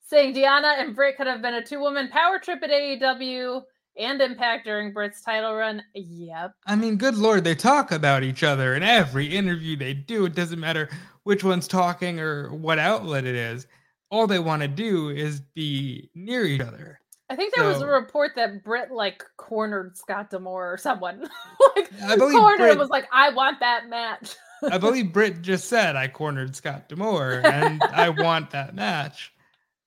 Saying 0.08 0.34
Deonna 0.34 0.80
and 0.80 0.96
Britt 0.96 1.18
could 1.18 1.26
have 1.26 1.42
been 1.42 1.52
a 1.52 1.62
two-woman 1.62 2.08
power 2.08 2.38
trip 2.38 2.62
at 2.62 2.70
AEW 2.70 3.62
and 3.98 4.22
Impact 4.22 4.64
during 4.64 4.90
Britt's 4.94 5.20
title 5.20 5.54
run. 5.54 5.82
Yep. 5.94 6.54
I 6.66 6.76
mean, 6.76 6.96
good 6.96 7.16
lord, 7.16 7.44
they 7.44 7.54
talk 7.54 7.92
about 7.92 8.22
each 8.22 8.42
other 8.42 8.74
in 8.74 8.82
every 8.82 9.26
interview 9.26 9.76
they 9.76 9.92
do. 9.92 10.24
It 10.24 10.34
doesn't 10.34 10.58
matter 10.58 10.88
which 11.24 11.44
one's 11.44 11.68
talking 11.68 12.20
or 12.20 12.54
what 12.54 12.78
outlet 12.78 13.26
it 13.26 13.34
is. 13.34 13.66
All 14.10 14.26
they 14.26 14.38
want 14.38 14.62
to 14.62 14.68
do 14.68 15.10
is 15.10 15.40
be 15.40 16.08
near 16.14 16.46
each 16.46 16.62
other. 16.62 17.00
I 17.28 17.36
think 17.36 17.54
there 17.54 17.64
so, 17.64 17.68
was 17.68 17.82
a 17.82 17.86
report 17.86 18.30
that 18.36 18.64
Britt 18.64 18.90
like 18.90 19.22
cornered 19.36 19.98
Scott 19.98 20.30
D'Amore 20.30 20.72
or 20.72 20.78
someone. 20.78 21.20
like 21.76 21.90
I 22.02 22.16
believe 22.16 22.38
cornered 22.38 22.56
Britt, 22.56 22.78
was 22.78 22.88
like, 22.88 23.06
I 23.12 23.28
want 23.28 23.60
that 23.60 23.90
match. 23.90 24.36
I 24.70 24.78
believe 24.78 25.12
Britt 25.12 25.42
just 25.42 25.68
said 25.68 25.96
I 25.96 26.08
cornered 26.08 26.56
Scott 26.56 26.88
D'Amore 26.88 27.42
and 27.44 27.82
I 27.82 28.08
want 28.08 28.52
that 28.52 28.74
match. 28.74 29.34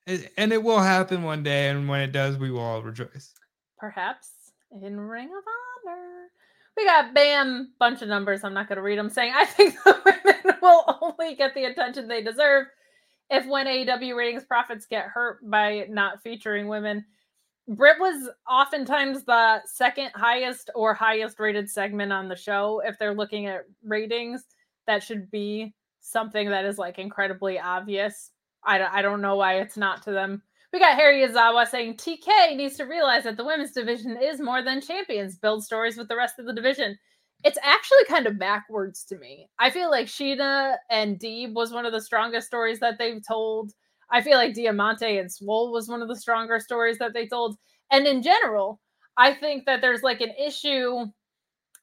And 0.07 0.51
it 0.51 0.61
will 0.61 0.79
happen 0.79 1.23
one 1.23 1.43
day. 1.43 1.69
And 1.69 1.87
when 1.87 2.01
it 2.01 2.11
does, 2.11 2.37
we 2.37 2.51
will 2.51 2.59
all 2.61 2.81
rejoice. 2.81 3.33
Perhaps 3.77 4.29
in 4.71 4.99
Ring 4.99 5.27
of 5.27 5.43
Honor. 5.87 6.27
We 6.77 6.85
got 6.85 7.13
Bam, 7.13 7.73
bunch 7.79 8.01
of 8.01 8.07
numbers. 8.07 8.43
I'm 8.43 8.53
not 8.53 8.67
going 8.67 8.77
to 8.77 8.81
read 8.81 8.97
them 8.97 9.09
saying 9.09 9.33
I 9.35 9.45
think 9.45 9.75
the 9.83 9.99
women 10.25 10.57
will 10.61 10.99
only 11.01 11.35
get 11.35 11.53
the 11.53 11.65
attention 11.65 12.07
they 12.07 12.23
deserve 12.23 12.67
if 13.29 13.45
when 13.47 13.67
AEW 13.67 14.15
ratings 14.15 14.45
profits 14.45 14.85
get 14.85 15.05
hurt 15.05 15.39
by 15.49 15.85
not 15.89 16.21
featuring 16.21 16.67
women. 16.67 17.05
Britt 17.67 17.99
was 17.99 18.29
oftentimes 18.49 19.23
the 19.23 19.61
second 19.65 20.11
highest 20.15 20.69
or 20.75 20.93
highest 20.93 21.39
rated 21.39 21.69
segment 21.69 22.11
on 22.11 22.27
the 22.27 22.35
show. 22.35 22.81
If 22.85 22.97
they're 22.97 23.13
looking 23.13 23.47
at 23.47 23.65
ratings, 23.83 24.43
that 24.87 25.03
should 25.03 25.29
be 25.31 25.73
something 26.01 26.49
that 26.49 26.65
is 26.65 26.77
like 26.77 26.99
incredibly 26.99 27.59
obvious. 27.59 28.31
I, 28.63 28.99
I 28.99 29.01
don't 29.01 29.21
know 29.21 29.35
why 29.35 29.55
it's 29.55 29.77
not 29.77 30.03
to 30.03 30.11
them. 30.11 30.41
We 30.73 30.79
got 30.79 30.95
Harry 30.95 31.27
Izawa 31.27 31.67
saying 31.67 31.97
TK 31.97 32.55
needs 32.55 32.77
to 32.77 32.85
realize 32.85 33.23
that 33.23 33.35
the 33.35 33.43
women's 33.43 33.73
division 33.73 34.17
is 34.21 34.39
more 34.39 34.61
than 34.61 34.79
champions. 34.79 35.37
Build 35.37 35.63
stories 35.63 35.97
with 35.97 36.07
the 36.07 36.15
rest 36.15 36.39
of 36.39 36.45
the 36.45 36.53
division. 36.53 36.97
It's 37.43 37.57
actually 37.63 38.05
kind 38.05 38.27
of 38.27 38.39
backwards 38.39 39.03
to 39.05 39.17
me. 39.17 39.49
I 39.59 39.69
feel 39.69 39.89
like 39.89 40.07
Shida 40.07 40.75
and 40.89 41.19
Deeb 41.19 41.53
was 41.53 41.73
one 41.73 41.85
of 41.85 41.91
the 41.91 41.99
strongest 42.01 42.47
stories 42.47 42.79
that 42.79 42.97
they've 42.97 43.21
told. 43.27 43.73
I 44.11 44.21
feel 44.21 44.37
like 44.37 44.53
Diamante 44.53 45.17
and 45.17 45.31
Swole 45.31 45.71
was 45.71 45.89
one 45.89 46.01
of 46.01 46.07
the 46.07 46.15
stronger 46.15 46.59
stories 46.59 46.99
that 46.99 47.13
they 47.13 47.27
told. 47.27 47.57
And 47.91 48.05
in 48.05 48.21
general, 48.21 48.79
I 49.17 49.33
think 49.33 49.65
that 49.65 49.81
there's 49.81 50.03
like 50.03 50.21
an 50.21 50.31
issue 50.39 51.05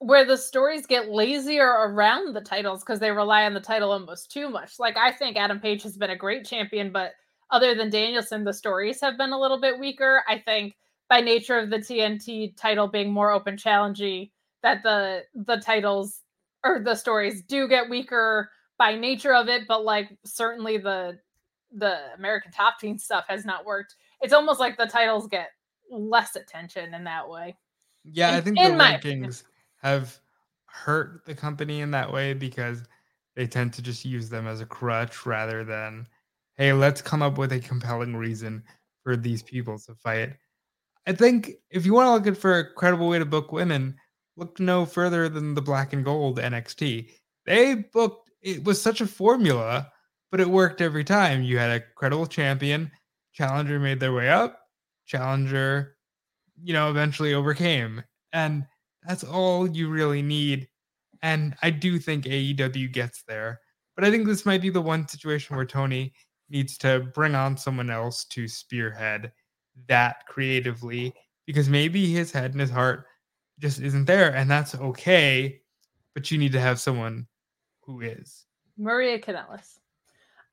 where 0.00 0.24
the 0.24 0.36
stories 0.36 0.86
get 0.86 1.10
lazier 1.10 1.66
around 1.66 2.34
the 2.34 2.40
titles 2.40 2.80
because 2.80 3.00
they 3.00 3.10
rely 3.10 3.44
on 3.44 3.54
the 3.54 3.60
title 3.60 3.90
almost 3.90 4.30
too 4.30 4.48
much. 4.48 4.78
Like 4.78 4.96
I 4.96 5.10
think 5.12 5.36
Adam 5.36 5.60
Page 5.60 5.82
has 5.82 5.96
been 5.96 6.10
a 6.10 6.16
great 6.16 6.46
champion, 6.46 6.92
but 6.92 7.12
other 7.50 7.74
than 7.74 7.90
Danielson, 7.90 8.44
the 8.44 8.52
stories 8.52 9.00
have 9.00 9.18
been 9.18 9.32
a 9.32 9.40
little 9.40 9.60
bit 9.60 9.78
weaker. 9.78 10.22
I 10.28 10.38
think 10.38 10.76
by 11.08 11.20
nature 11.20 11.58
of 11.58 11.70
the 11.70 11.78
TNT 11.78 12.56
title 12.56 12.86
being 12.86 13.12
more 13.12 13.32
open 13.32 13.56
challenging, 13.56 14.30
that 14.62 14.82
the 14.82 15.22
the 15.34 15.56
titles 15.56 16.22
or 16.64 16.80
the 16.80 16.94
stories 16.94 17.42
do 17.42 17.66
get 17.66 17.90
weaker 17.90 18.50
by 18.78 18.94
nature 18.94 19.34
of 19.34 19.48
it, 19.48 19.62
but 19.66 19.84
like 19.84 20.16
certainly 20.24 20.78
the 20.78 21.18
the 21.72 21.98
American 22.16 22.52
Top 22.52 22.78
Team 22.78 22.98
stuff 22.98 23.24
has 23.28 23.44
not 23.44 23.64
worked. 23.64 23.96
It's 24.20 24.32
almost 24.32 24.60
like 24.60 24.76
the 24.76 24.86
titles 24.86 25.26
get 25.26 25.48
less 25.90 26.36
attention 26.36 26.94
in 26.94 27.04
that 27.04 27.28
way. 27.28 27.56
Yeah, 28.04 28.30
in, 28.30 28.34
I 28.34 28.40
think 28.40 28.56
the 28.58 28.62
rankings 28.64 29.42
have 29.78 30.18
hurt 30.66 31.24
the 31.26 31.34
company 31.34 31.80
in 31.80 31.90
that 31.92 32.12
way 32.12 32.34
because 32.34 32.82
they 33.36 33.46
tend 33.46 33.72
to 33.74 33.82
just 33.82 34.04
use 34.04 34.28
them 34.28 34.46
as 34.46 34.60
a 34.60 34.66
crutch 34.66 35.24
rather 35.24 35.64
than, 35.64 36.06
hey, 36.56 36.72
let's 36.72 37.00
come 37.00 37.22
up 37.22 37.38
with 37.38 37.52
a 37.52 37.60
compelling 37.60 38.16
reason 38.16 38.62
for 39.02 39.16
these 39.16 39.42
people 39.42 39.78
to 39.78 39.94
fight. 39.94 40.34
I 41.06 41.12
think 41.12 41.52
if 41.70 41.86
you 41.86 41.94
want 41.94 42.24
to 42.24 42.30
look 42.30 42.38
for 42.38 42.58
a 42.58 42.74
credible 42.74 43.08
way 43.08 43.18
to 43.18 43.24
book 43.24 43.52
women, 43.52 43.96
look 44.36 44.60
no 44.60 44.84
further 44.84 45.28
than 45.28 45.54
the 45.54 45.62
black 45.62 45.92
and 45.92 46.04
gold 46.04 46.38
NXT. 46.38 47.10
They 47.46 47.74
booked 47.74 48.30
it 48.42 48.64
was 48.64 48.80
such 48.80 49.00
a 49.00 49.06
formula, 49.06 49.90
but 50.30 50.40
it 50.40 50.48
worked 50.48 50.80
every 50.80 51.04
time. 51.04 51.42
You 51.42 51.58
had 51.58 51.70
a 51.70 51.84
credible 51.96 52.26
champion, 52.26 52.90
challenger 53.32 53.78
made 53.78 54.00
their 54.00 54.12
way 54.12 54.28
up, 54.28 54.60
challenger, 55.06 55.96
you 56.62 56.72
know, 56.72 56.90
eventually 56.90 57.34
overcame. 57.34 58.02
And 58.32 58.66
that's 59.08 59.24
all 59.24 59.66
you 59.66 59.88
really 59.88 60.20
need. 60.20 60.68
And 61.22 61.56
I 61.62 61.70
do 61.70 61.98
think 61.98 62.26
AEW 62.26 62.92
gets 62.92 63.22
there. 63.22 63.60
But 63.96 64.04
I 64.04 64.10
think 64.10 64.26
this 64.26 64.46
might 64.46 64.60
be 64.60 64.70
the 64.70 64.82
one 64.82 65.08
situation 65.08 65.56
where 65.56 65.64
Tony 65.64 66.12
needs 66.50 66.78
to 66.78 67.00
bring 67.14 67.34
on 67.34 67.56
someone 67.56 67.90
else 67.90 68.24
to 68.26 68.46
spearhead 68.46 69.32
that 69.88 70.26
creatively 70.26 71.14
because 71.46 71.68
maybe 71.68 72.12
his 72.12 72.30
head 72.30 72.52
and 72.52 72.60
his 72.60 72.70
heart 72.70 73.06
just 73.58 73.80
isn't 73.80 74.04
there. 74.04 74.34
And 74.36 74.48
that's 74.48 74.74
okay. 74.74 75.62
But 76.14 76.30
you 76.30 76.36
need 76.36 76.52
to 76.52 76.60
have 76.60 76.78
someone 76.78 77.26
who 77.80 78.02
is. 78.02 78.44
Maria 78.76 79.18
Kanellis. 79.18 79.78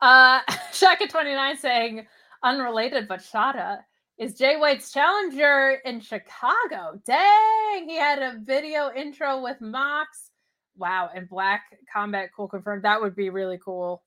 Uh 0.02 0.42
Shaka29 0.72 1.58
saying 1.58 2.08
unrelated 2.42 3.08
but 3.08 3.20
Shota 3.20 3.80
is 4.18 4.36
Jay 4.36 4.58
White's 4.58 4.92
challenger 4.92 5.82
in 5.84 6.00
Chicago. 6.00 7.00
Dang, 7.06 7.90
he 7.90 7.96
had 7.98 8.20
a 8.20 8.40
video 8.44 8.92
intro 8.96 9.42
with 9.42 9.60
Mox. 9.60 10.32
Wow, 10.78 11.10
and 11.14 11.28
Blackpool 11.30 11.78
Combat 11.92 12.32
Club 12.34 12.52
confirmed. 12.52 12.84
That 12.84 13.02
would 13.02 13.16
be 13.16 13.30
really 13.30 13.60
cool. 13.64 14.04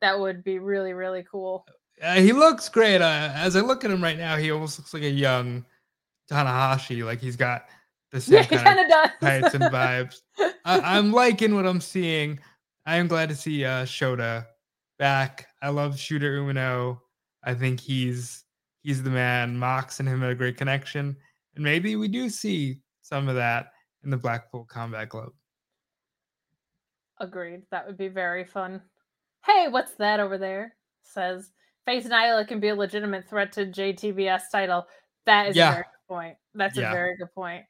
That 0.00 0.18
would 0.18 0.42
be 0.42 0.58
really, 0.58 0.92
really 0.92 1.24
cool. 1.30 1.66
Uh, 2.02 2.14
he 2.14 2.32
looks 2.32 2.68
great. 2.68 3.02
Uh, 3.02 3.30
as 3.34 3.56
I 3.56 3.60
look 3.60 3.84
at 3.84 3.90
him 3.90 4.02
right 4.02 4.16
now, 4.16 4.36
he 4.36 4.50
almost 4.50 4.78
looks 4.78 4.94
like 4.94 5.02
a 5.02 5.10
young 5.10 5.64
Tanahashi. 6.30 7.04
Like 7.04 7.20
he's 7.20 7.36
got 7.36 7.66
the 8.12 8.20
same 8.20 8.46
yeah, 8.50 8.62
kind 8.62 8.80
of 8.80 8.88
does. 8.88 9.54
and 9.54 9.64
vibes. 9.72 10.20
I, 10.64 10.98
am 10.98 11.12
liking 11.12 11.54
what 11.54 11.66
I'm 11.66 11.80
seeing. 11.80 12.40
I 12.86 12.96
am 12.96 13.08
glad 13.08 13.28
to 13.28 13.34
see 13.34 13.64
uh, 13.64 13.84
Shota 13.84 14.46
back. 14.98 15.48
I 15.62 15.68
love 15.68 15.94
Shota 15.94 16.22
Umino. 16.22 16.98
I 17.44 17.54
think 17.54 17.80
he's 17.80 18.44
he's 18.82 19.02
the 19.02 19.10
man. 19.10 19.58
Mox 19.58 20.00
and 20.00 20.08
him 20.08 20.20
had 20.20 20.30
a 20.30 20.34
great 20.34 20.56
connection. 20.56 21.16
And 21.54 21.64
maybe 21.64 21.96
we 21.96 22.08
do 22.08 22.28
see 22.28 22.80
some 23.02 23.28
of 23.28 23.34
that 23.36 23.72
in 24.04 24.10
the 24.10 24.16
Blackpool 24.16 24.64
Combat 24.64 25.08
Club. 25.08 25.30
Agreed. 27.18 27.62
That 27.70 27.86
would 27.86 27.98
be 27.98 28.08
very 28.08 28.44
fun. 28.44 28.80
Hey, 29.44 29.68
what's 29.68 29.94
that 29.96 30.20
over 30.20 30.38
there? 30.38 30.74
Says 31.02 31.50
Face 31.86 32.06
Nyla 32.06 32.46
can 32.46 32.60
be 32.60 32.68
a 32.68 32.74
legitimate 32.74 33.28
threat 33.28 33.52
to 33.52 33.66
JTBS 33.66 34.42
title. 34.52 34.86
That 35.26 35.48
is 35.48 35.56
yeah. 35.56 35.70
a 35.70 35.72
very 35.72 35.84
good 35.84 36.14
point. 36.14 36.36
That's 36.54 36.76
yeah. 36.76 36.90
a 36.90 36.94
very 36.94 37.16
good 37.16 37.32
point. 37.34 37.64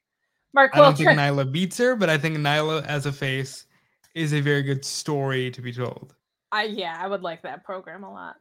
Mark 0.53 0.71
I 0.73 0.79
don't 0.79 0.97
think 0.97 1.09
Nyla 1.09 1.49
beats 1.49 1.77
her, 1.77 1.95
but 1.95 2.09
I 2.09 2.17
think 2.17 2.37
Nyla 2.37 2.85
as 2.85 3.05
a 3.05 3.11
face 3.11 3.65
is 4.15 4.33
a 4.33 4.41
very 4.41 4.63
good 4.63 4.83
story 4.83 5.49
to 5.51 5.61
be 5.61 5.71
told. 5.71 6.13
I 6.51 6.63
yeah, 6.65 6.97
I 6.99 7.07
would 7.07 7.21
like 7.21 7.41
that 7.43 7.63
program 7.63 8.03
a 8.03 8.11
lot. 8.11 8.35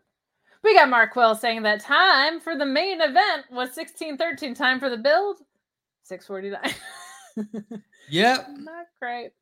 We 0.63 0.75
got 0.75 0.91
Mark 0.91 1.13
Quill 1.13 1.35
saying 1.35 1.63
that 1.63 1.81
time 1.81 2.41
for 2.41 2.57
the 2.57 2.67
main 2.67 3.01
event 3.01 3.47
was 3.51 3.77
1613. 3.77 4.55
Time 4.55 4.79
for 4.79 4.91
the 4.91 4.97
build, 4.97 5.39
649. 6.03 7.83
yep. 8.11 8.47
Not 8.59 8.87
great. 9.01 9.33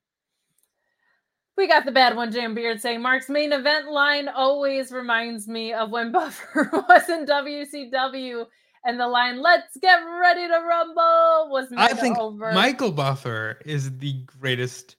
We 1.56 1.66
got 1.66 1.84
the 1.84 1.90
bad 1.90 2.14
one, 2.14 2.30
Jam 2.30 2.54
Beard, 2.54 2.80
saying 2.80 3.02
Mark's 3.02 3.28
main 3.28 3.52
event 3.52 3.90
line 3.90 4.28
always 4.28 4.92
reminds 4.92 5.48
me 5.48 5.72
of 5.72 5.90
when 5.90 6.12
Buffer 6.12 6.70
was 6.72 7.08
in 7.08 7.26
WCW 7.26 8.46
and 8.84 9.00
the 9.00 9.08
line 9.08 9.42
"Let's 9.42 9.76
get 9.78 9.96
ready 9.96 10.46
to 10.46 10.54
rumble" 10.54 11.50
was 11.50 11.66
I 11.76 11.94
think 11.94 12.16
over. 12.16 12.52
Michael 12.52 12.92
Buffer 12.92 13.60
is 13.64 13.98
the 13.98 14.22
greatest 14.24 14.96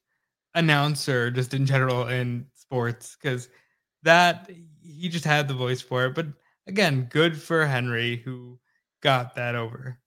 announcer 0.53 1.31
just 1.31 1.53
in 1.53 1.65
general 1.65 2.09
in 2.09 2.45
sports 2.55 3.15
because 3.21 3.47
that 4.03 4.49
he 4.90 5.10
just 5.10 5.26
had 5.26 5.48
the 5.48 5.53
voice 5.53 5.82
for 5.82 6.06
it. 6.06 6.16
But 6.16 6.28
again, 6.68 7.07
good 7.10 7.40
for 7.40 7.66
Henry 7.66 8.18
who 8.18 8.60
got 9.02 9.36
that 9.36 9.56
over. 9.56 9.99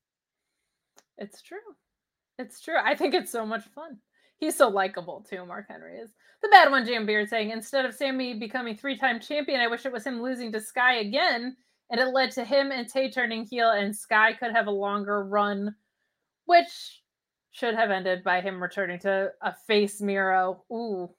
It's 1.19 1.43
true. 1.43 1.59
It's 2.39 2.61
true. 2.61 2.77
I 2.83 2.95
think 2.95 3.15
it's 3.15 3.31
so 3.31 3.47
much 3.47 3.65
fun. 3.75 3.99
He's 4.39 4.57
so 4.57 4.69
likable 4.69 5.25
too, 5.29 5.47
Mark 5.47 5.67
Henry 5.69 5.99
is. 5.99 6.11
The 6.43 6.49
bad 6.49 6.71
one, 6.71 6.85
Jam 6.85 7.07
Beard 7.07 7.29
saying, 7.29 7.51
instead 7.51 7.85
of 7.85 7.95
Sammy 7.95 8.35
becoming 8.35 8.77
three 8.77 8.97
time 8.97 9.21
champion, 9.21 9.61
I 9.61 9.69
wish 9.69 9.87
it 9.87 9.93
was 9.93 10.05
him 10.05 10.21
losing 10.21 10.51
to 10.53 10.61
Sky 10.61 10.95
again. 10.97 11.57
And 11.91 12.01
it 12.01 12.07
led 12.07 12.31
to 12.33 12.45
him 12.45 12.73
and 12.73 12.89
Tay 12.89 13.11
turning 13.11 13.45
heel, 13.45 13.71
and 13.71 13.95
Sky 13.95 14.33
could 14.33 14.53
have 14.53 14.67
a 14.67 14.73
longer 14.73 15.25
run, 15.25 15.75
which 16.47 17.03
should 17.51 17.75
have 17.75 17.91
ended 17.91 18.25
by 18.25 18.41
him 18.41 18.63
returning 18.63 18.99
to 19.01 19.31
a 19.43 19.55
face 19.67 20.01
Miro. 20.01 20.65
Ooh, 20.73 21.11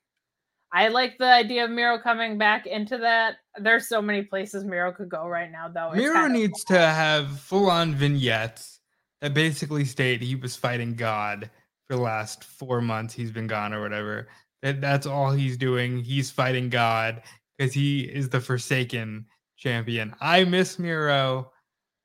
I 0.73 0.87
like 0.87 1.19
the 1.19 1.31
idea 1.31 1.65
of 1.65 1.69
Miro 1.69 1.99
coming 1.99 2.39
back 2.39 2.65
into 2.65 2.97
that. 2.97 3.35
There's 3.57 3.87
so 3.87 4.01
many 4.01 4.23
places 4.23 4.65
Miro 4.65 4.91
could 4.91 5.07
go 5.07 5.27
right 5.27 5.51
now, 5.51 5.67
though. 5.69 5.91
It's 5.91 5.97
Miro 5.97 6.27
needs 6.27 6.63
to 6.65 6.79
have 6.79 7.39
full 7.39 7.69
on 7.69 7.93
vignettes 7.93 8.79
that 9.21 9.35
basically 9.35 9.85
state 9.85 10.23
he 10.23 10.33
was 10.33 10.55
fighting 10.55 10.95
God 10.95 11.51
for 11.87 11.95
the 11.95 12.01
last 12.01 12.43
four 12.43 12.81
months. 12.81 13.13
He's 13.13 13.29
been 13.29 13.45
gone 13.45 13.71
or 13.71 13.81
whatever. 13.81 14.27
That 14.63 14.81
that's 14.81 15.05
all 15.05 15.31
he's 15.31 15.57
doing. 15.57 15.99
He's 15.99 16.31
fighting 16.31 16.69
God 16.69 17.21
because 17.55 17.71
he 17.71 18.01
is 18.01 18.29
the 18.29 18.41
Forsaken 18.41 19.27
champion. 19.57 20.15
I 20.21 20.43
miss 20.43 20.79
Miro. 20.79 21.51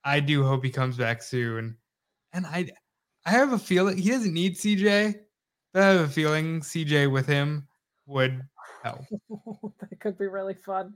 I 0.05 0.21
do 0.21 0.45
hope 0.45 0.63
he 0.63 0.71
comes 0.71 0.99
back 0.99 1.23
soon. 1.23 1.79
And 2.35 2.45
I 2.45 2.69
I 3.25 3.31
have 3.31 3.53
a 3.53 3.59
feeling 3.59 3.97
he 3.97 4.11
doesn't 4.11 4.35
need 4.35 4.57
CJ. 4.57 5.15
But 5.73 5.83
I 5.83 5.87
have 5.87 6.01
a 6.01 6.09
feeling 6.09 6.61
CJ 6.61 7.11
with 7.11 7.27
him 7.27 7.67
would 8.07 8.43
hell. 8.89 9.73
that 9.81 10.01
could 10.01 10.19
be 10.19 10.27
really 10.27 10.55
fun. 10.55 10.95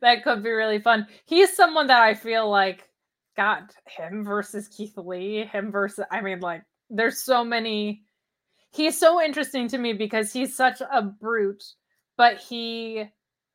That 0.00 0.22
could 0.24 0.42
be 0.42 0.50
really 0.50 0.80
fun. 0.80 1.06
He's 1.26 1.54
someone 1.54 1.86
that 1.88 2.02
I 2.02 2.14
feel 2.14 2.48
like 2.48 2.88
got 3.36 3.74
him 3.86 4.24
versus 4.24 4.68
Keith 4.68 4.96
Lee, 4.96 5.44
him 5.44 5.70
versus 5.70 6.04
I 6.10 6.20
mean 6.20 6.40
like 6.40 6.62
there's 6.90 7.18
so 7.18 7.44
many 7.44 8.02
he's 8.70 8.98
so 8.98 9.22
interesting 9.22 9.68
to 9.68 9.78
me 9.78 9.92
because 9.92 10.32
he's 10.32 10.56
such 10.56 10.80
a 10.80 11.02
brute, 11.02 11.64
but 12.16 12.38
he 12.38 13.04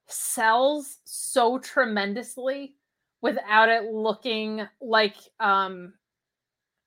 sells 0.07 0.97
so 1.05 1.59
tremendously 1.59 2.75
without 3.21 3.69
it 3.69 3.91
looking 3.91 4.67
like 4.81 5.15
um 5.39 5.93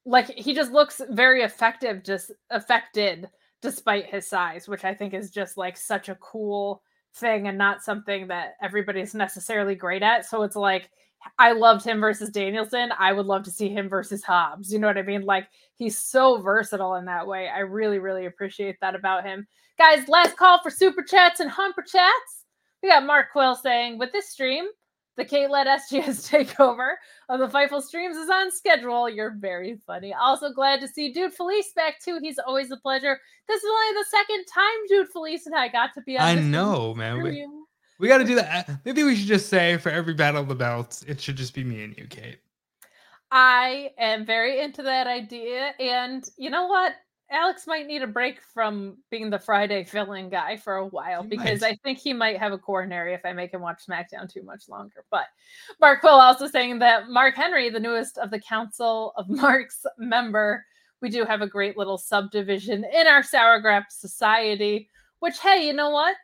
like 0.04 0.28
he 0.30 0.54
just 0.54 0.72
looks 0.72 1.00
very 1.10 1.42
effective 1.42 2.02
just 2.02 2.32
affected 2.50 3.28
despite 3.62 4.06
his 4.06 4.26
size 4.26 4.68
which 4.68 4.84
i 4.84 4.92
think 4.92 5.14
is 5.14 5.30
just 5.30 5.56
like 5.56 5.76
such 5.76 6.08
a 6.08 6.16
cool 6.16 6.82
thing 7.14 7.48
and 7.48 7.58
not 7.58 7.82
something 7.82 8.26
that 8.28 8.54
everybody's 8.62 9.14
necessarily 9.14 9.74
great 9.74 10.02
at. 10.02 10.26
So 10.26 10.42
it's 10.42 10.56
like 10.56 10.90
i 11.38 11.52
loved 11.52 11.84
him 11.84 12.00
versus 12.00 12.30
danielson. 12.30 12.90
I 12.98 13.12
would 13.12 13.26
love 13.26 13.44
to 13.44 13.50
see 13.50 13.68
him 13.68 13.88
versus 13.88 14.24
hobbs 14.24 14.72
you 14.72 14.78
know 14.78 14.86
what 14.86 14.98
i 14.98 15.02
mean? 15.02 15.22
Like 15.22 15.48
he's 15.76 15.98
so 15.98 16.40
versatile 16.40 16.96
in 16.96 17.04
that 17.06 17.26
way. 17.26 17.48
I 17.48 17.60
really 17.60 17.98
really 17.98 18.26
appreciate 18.26 18.76
that 18.80 18.94
about 18.94 19.24
him. 19.24 19.46
Guys 19.78 20.08
last 20.08 20.36
call 20.36 20.60
for 20.62 20.70
super 20.70 21.02
chats 21.02 21.40
and 21.40 21.50
humper 21.50 21.82
chats. 21.82 22.44
We 22.82 22.88
got 22.88 23.06
mark 23.06 23.30
quill 23.32 23.54
saying 23.54 23.98
with 23.98 24.12
this 24.12 24.30
stream 24.30 24.66
the 25.16 25.24
Kate-led 25.24 25.66
SGS 25.66 26.30
takeover 26.30 26.94
of 27.28 27.40
the 27.40 27.48
Fightful 27.48 27.82
streams 27.82 28.16
is 28.16 28.30
on 28.30 28.50
schedule. 28.50 29.08
You're 29.08 29.34
very 29.38 29.78
funny. 29.86 30.14
Also 30.14 30.52
glad 30.52 30.80
to 30.80 30.88
see 30.88 31.12
Dude 31.12 31.34
Felice 31.34 31.72
back 31.74 32.00
too. 32.02 32.18
He's 32.22 32.38
always 32.38 32.70
a 32.70 32.76
pleasure. 32.76 33.18
This 33.48 33.62
is 33.62 33.70
only 33.70 34.00
the 34.00 34.06
second 34.10 34.44
time 34.52 34.86
Dude 34.88 35.08
Felice 35.08 35.46
and 35.46 35.54
I 35.54 35.68
got 35.68 35.94
to 35.94 36.02
be 36.02 36.18
on. 36.18 36.24
I 36.24 36.34
know, 36.40 36.94
man. 36.94 37.22
We, 37.22 37.46
we 37.98 38.08
got 38.08 38.18
to 38.18 38.24
do 38.24 38.34
that. 38.36 38.68
Uh, 38.68 38.74
maybe 38.84 39.04
we 39.04 39.14
should 39.14 39.28
just 39.28 39.48
say 39.48 39.76
for 39.76 39.90
every 39.90 40.14
battle 40.14 40.40
of 40.40 40.48
the 40.48 40.54
belts, 40.54 41.02
it 41.04 41.20
should 41.20 41.36
just 41.36 41.54
be 41.54 41.64
me 41.64 41.84
and 41.84 41.96
you, 41.96 42.06
Kate. 42.08 42.38
I 43.30 43.92
am 43.96 44.26
very 44.26 44.60
into 44.60 44.82
that 44.82 45.06
idea. 45.06 45.72
And 45.80 46.28
you 46.36 46.50
know 46.50 46.66
what? 46.66 46.92
Alex 47.32 47.66
might 47.66 47.86
need 47.86 48.02
a 48.02 48.06
break 48.06 48.42
from 48.42 48.98
being 49.10 49.30
the 49.30 49.38
Friday 49.38 49.84
fill-in 49.84 50.28
guy 50.28 50.56
for 50.56 50.76
a 50.76 50.86
while 50.86 51.22
He 51.22 51.30
because 51.30 51.62
might. 51.62 51.72
I 51.72 51.76
think 51.82 51.98
he 51.98 52.12
might 52.12 52.38
have 52.38 52.52
a 52.52 52.58
coronary 52.58 53.14
if 53.14 53.24
I 53.24 53.32
make 53.32 53.52
him 53.52 53.62
watch 53.62 53.86
SmackDown 53.86 54.30
too 54.30 54.42
much 54.42 54.68
longer. 54.68 55.04
But 55.10 55.26
Mark 55.80 56.00
Quill 56.00 56.12
also 56.12 56.46
saying 56.46 56.78
that 56.80 57.08
Mark 57.08 57.34
Henry, 57.34 57.70
the 57.70 57.80
newest 57.80 58.18
of 58.18 58.30
the 58.30 58.38
Council 58.38 59.14
of 59.16 59.28
Marks 59.30 59.86
member, 59.98 60.64
we 61.00 61.08
do 61.08 61.24
have 61.24 61.40
a 61.40 61.46
great 61.46 61.78
little 61.78 61.98
subdivision 61.98 62.84
in 62.84 63.06
our 63.06 63.22
Sour 63.22 63.60
Grapes 63.60 63.96
Society. 63.96 64.90
Which, 65.20 65.38
hey, 65.38 65.66
you 65.66 65.72
know 65.72 65.90
what? 65.90 66.16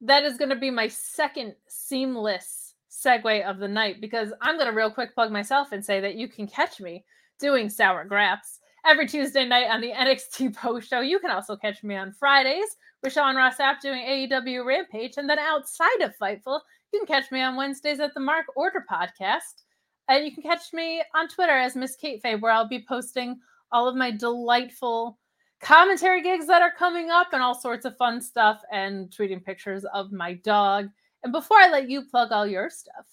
That 0.00 0.24
is 0.24 0.38
going 0.38 0.50
to 0.50 0.56
be 0.56 0.70
my 0.70 0.88
second 0.88 1.54
seamless 1.68 2.74
segue 2.90 3.44
of 3.44 3.58
the 3.58 3.68
night 3.68 4.00
because 4.00 4.32
I'm 4.40 4.56
going 4.56 4.68
to 4.68 4.76
real 4.76 4.90
quick 4.90 5.14
plug 5.14 5.30
myself 5.30 5.72
and 5.72 5.84
say 5.84 6.00
that 6.00 6.14
you 6.14 6.28
can 6.28 6.46
catch 6.46 6.80
me 6.80 7.04
doing 7.38 7.68
Sour 7.68 8.04
Grapes 8.04 8.59
every 8.84 9.06
Tuesday 9.06 9.44
night 9.46 9.68
on 9.70 9.80
the 9.80 9.92
NXT 9.92 10.54
Post 10.56 10.88
Show. 10.88 11.00
You 11.00 11.18
can 11.18 11.30
also 11.30 11.56
catch 11.56 11.82
me 11.82 11.96
on 11.96 12.12
Fridays 12.12 12.76
with 13.02 13.12
Sean 13.12 13.36
Ross 13.36 13.56
Sapp 13.56 13.80
doing 13.80 14.02
AEW 14.02 14.64
Rampage. 14.64 15.14
And 15.16 15.28
then 15.28 15.38
outside 15.38 16.00
of 16.00 16.16
Fightful, 16.16 16.60
you 16.92 16.98
can 17.00 17.06
catch 17.06 17.30
me 17.30 17.40
on 17.40 17.56
Wednesdays 17.56 18.00
at 18.00 18.14
the 18.14 18.20
Mark 18.20 18.46
Order 18.56 18.84
Podcast. 18.90 19.62
And 20.08 20.24
you 20.24 20.32
can 20.32 20.42
catch 20.42 20.72
me 20.72 21.02
on 21.14 21.28
Twitter 21.28 21.52
as 21.52 21.76
Miss 21.76 21.96
Kate 21.96 22.20
Faye, 22.20 22.36
where 22.36 22.52
I'll 22.52 22.68
be 22.68 22.84
posting 22.86 23.38
all 23.72 23.88
of 23.88 23.96
my 23.96 24.10
delightful 24.10 25.18
commentary 25.60 26.22
gigs 26.22 26.46
that 26.46 26.62
are 26.62 26.72
coming 26.72 27.10
up 27.10 27.28
and 27.32 27.42
all 27.42 27.54
sorts 27.54 27.84
of 27.84 27.96
fun 27.96 28.20
stuff 28.20 28.62
and 28.72 29.10
tweeting 29.10 29.44
pictures 29.44 29.84
of 29.94 30.10
my 30.10 30.34
dog. 30.34 30.88
And 31.22 31.32
before 31.32 31.58
I 31.58 31.70
let 31.70 31.88
you 31.88 32.02
plug 32.02 32.32
all 32.32 32.46
your 32.46 32.70
stuff, 32.70 33.06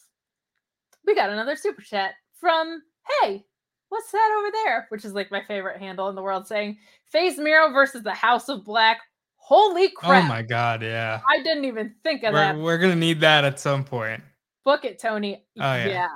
we 1.05 1.13
got 1.13 1.29
another 1.29 1.55
super 1.55 1.81
chat 1.81 2.13
from 2.39 2.81
Hey, 3.21 3.45
what's 3.89 4.11
that 4.11 4.37
over 4.39 4.51
there? 4.63 4.85
Which 4.89 5.05
is 5.05 5.13
like 5.13 5.31
my 5.31 5.43
favorite 5.47 5.79
handle 5.79 6.09
in 6.09 6.15
the 6.15 6.21
world 6.21 6.47
saying 6.47 6.77
Face 7.05 7.37
Miro 7.37 7.71
versus 7.71 8.03
the 8.03 8.13
House 8.13 8.49
of 8.49 8.65
Black. 8.65 8.99
Holy 9.37 9.85
oh 9.85 9.91
crap. 9.95 10.25
Oh 10.25 10.27
my 10.27 10.41
god, 10.41 10.81
yeah. 10.81 11.21
I 11.29 11.41
didn't 11.41 11.65
even 11.65 11.95
think 12.03 12.23
of 12.23 12.33
that. 12.33 12.55
We're, 12.55 12.63
we're 12.63 12.77
gonna 12.77 12.95
need 12.95 13.21
that 13.21 13.45
at 13.45 13.59
some 13.59 13.83
point. 13.83 14.21
Book 14.65 14.83
it, 14.83 14.99
Tony. 14.99 15.45
Oh, 15.59 15.75
yeah. 15.75 15.87
yeah. 15.87 16.07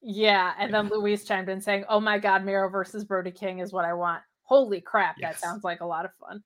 Yeah. 0.00 0.52
And 0.58 0.72
then 0.72 0.88
Louise 0.88 1.24
chimed 1.24 1.48
in 1.48 1.60
saying, 1.60 1.84
Oh 1.88 1.98
my 1.98 2.18
God, 2.18 2.44
Miro 2.44 2.68
versus 2.68 3.04
Brody 3.04 3.32
King 3.32 3.58
is 3.58 3.72
what 3.72 3.84
I 3.84 3.94
want. 3.94 4.22
Holy 4.44 4.80
crap. 4.80 5.16
That 5.20 5.40
sounds 5.40 5.64
like 5.64 5.80
a 5.80 5.86
lot 5.86 6.04
of 6.04 6.12
fun. 6.20 6.42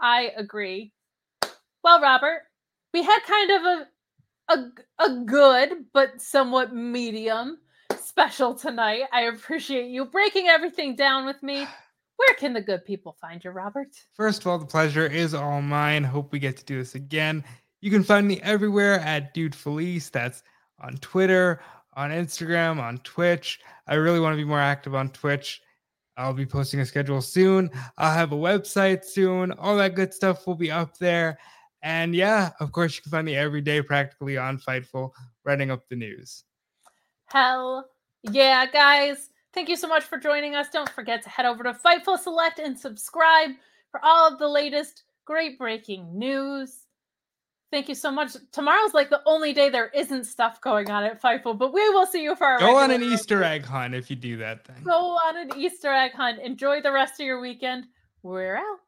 I 0.00 0.30
agree. 0.36 0.92
Well, 1.82 2.00
Robert, 2.00 2.42
we 2.94 3.02
had 3.02 3.18
kind 3.26 3.50
of 3.50 3.62
a 3.64 3.86
a, 4.48 5.04
a 5.04 5.24
good 5.24 5.86
but 5.92 6.20
somewhat 6.20 6.74
medium 6.74 7.58
special 8.12 8.54
tonight. 8.54 9.04
I 9.10 9.22
appreciate 9.22 9.88
you 9.88 10.04
breaking 10.04 10.46
everything 10.46 10.94
down 10.94 11.24
with 11.24 11.42
me. 11.42 11.66
Where 12.16 12.34
can 12.36 12.52
the 12.52 12.60
good 12.60 12.84
people 12.84 13.16
find 13.18 13.42
you, 13.42 13.50
Robert? 13.52 13.88
First 14.12 14.42
of 14.42 14.48
all, 14.48 14.58
the 14.58 14.66
pleasure 14.66 15.06
is 15.06 15.32
all 15.32 15.62
mine. 15.62 16.04
Hope 16.04 16.30
we 16.30 16.38
get 16.38 16.58
to 16.58 16.64
do 16.66 16.76
this 16.76 16.94
again. 16.94 17.42
You 17.80 17.90
can 17.90 18.02
find 18.02 18.28
me 18.28 18.38
everywhere 18.42 19.00
at 19.00 19.32
Dude 19.32 19.54
Felice. 19.54 20.10
That's 20.10 20.42
on 20.78 20.98
Twitter, 20.98 21.62
on 21.94 22.10
Instagram, 22.10 22.78
on 22.78 22.98
Twitch. 22.98 23.60
I 23.86 23.94
really 23.94 24.20
want 24.20 24.34
to 24.34 24.36
be 24.36 24.44
more 24.44 24.60
active 24.60 24.94
on 24.94 25.08
Twitch. 25.08 25.62
I'll 26.18 26.34
be 26.34 26.44
posting 26.44 26.80
a 26.80 26.86
schedule 26.86 27.22
soon. 27.22 27.70
I'll 27.96 28.12
have 28.12 28.32
a 28.32 28.36
website 28.36 29.06
soon. 29.06 29.52
All 29.52 29.74
that 29.78 29.94
good 29.94 30.12
stuff 30.12 30.46
will 30.46 30.54
be 30.54 30.70
up 30.70 30.98
there. 30.98 31.38
And 31.80 32.14
yeah, 32.14 32.50
of 32.60 32.72
course, 32.72 32.94
you 32.94 33.00
can 33.00 33.10
find 33.10 33.24
me 33.24 33.36
every 33.36 33.62
day 33.62 33.80
practically 33.80 34.36
on 34.36 34.58
Fightful, 34.58 35.12
writing 35.46 35.70
up 35.70 35.88
the 35.88 35.96
news. 35.96 36.44
Hell 37.24 37.88
yeah, 38.22 38.66
guys. 38.66 39.30
Thank 39.52 39.68
you 39.68 39.76
so 39.76 39.88
much 39.88 40.04
for 40.04 40.18
joining 40.18 40.54
us. 40.54 40.68
Don't 40.70 40.88
forget 40.88 41.22
to 41.22 41.28
head 41.28 41.46
over 41.46 41.62
to 41.64 41.74
Fightful 41.74 42.18
Select 42.18 42.58
and 42.58 42.78
subscribe 42.78 43.50
for 43.90 44.00
all 44.02 44.32
of 44.32 44.38
the 44.38 44.48
latest 44.48 45.02
great 45.24 45.58
breaking 45.58 46.18
news. 46.18 46.78
Thank 47.70 47.88
you 47.88 47.94
so 47.94 48.10
much. 48.10 48.36
Tomorrow's 48.52 48.92
like 48.92 49.08
the 49.08 49.22
only 49.24 49.54
day 49.54 49.70
there 49.70 49.88
isn't 49.94 50.24
stuff 50.24 50.60
going 50.60 50.90
on 50.90 51.04
at 51.04 51.22
Fightful, 51.22 51.58
but 51.58 51.72
we 51.72 51.88
will 51.90 52.06
see 52.06 52.22
you 52.22 52.36
for 52.36 52.44
our 52.44 52.58
Go 52.58 52.76
on 52.76 52.90
an 52.90 53.02
Easter 53.02 53.42
egg 53.42 53.64
hunt 53.64 53.94
if 53.94 54.10
you 54.10 54.16
do 54.16 54.36
that 54.38 54.66
thing. 54.66 54.82
Go 54.84 55.16
on 55.26 55.38
an 55.38 55.52
Easter 55.56 55.90
egg 55.90 56.12
hunt. 56.12 56.38
Enjoy 56.40 56.82
the 56.82 56.92
rest 56.92 57.18
of 57.18 57.26
your 57.26 57.40
weekend. 57.40 57.86
We're 58.22 58.56
out. 58.56 58.80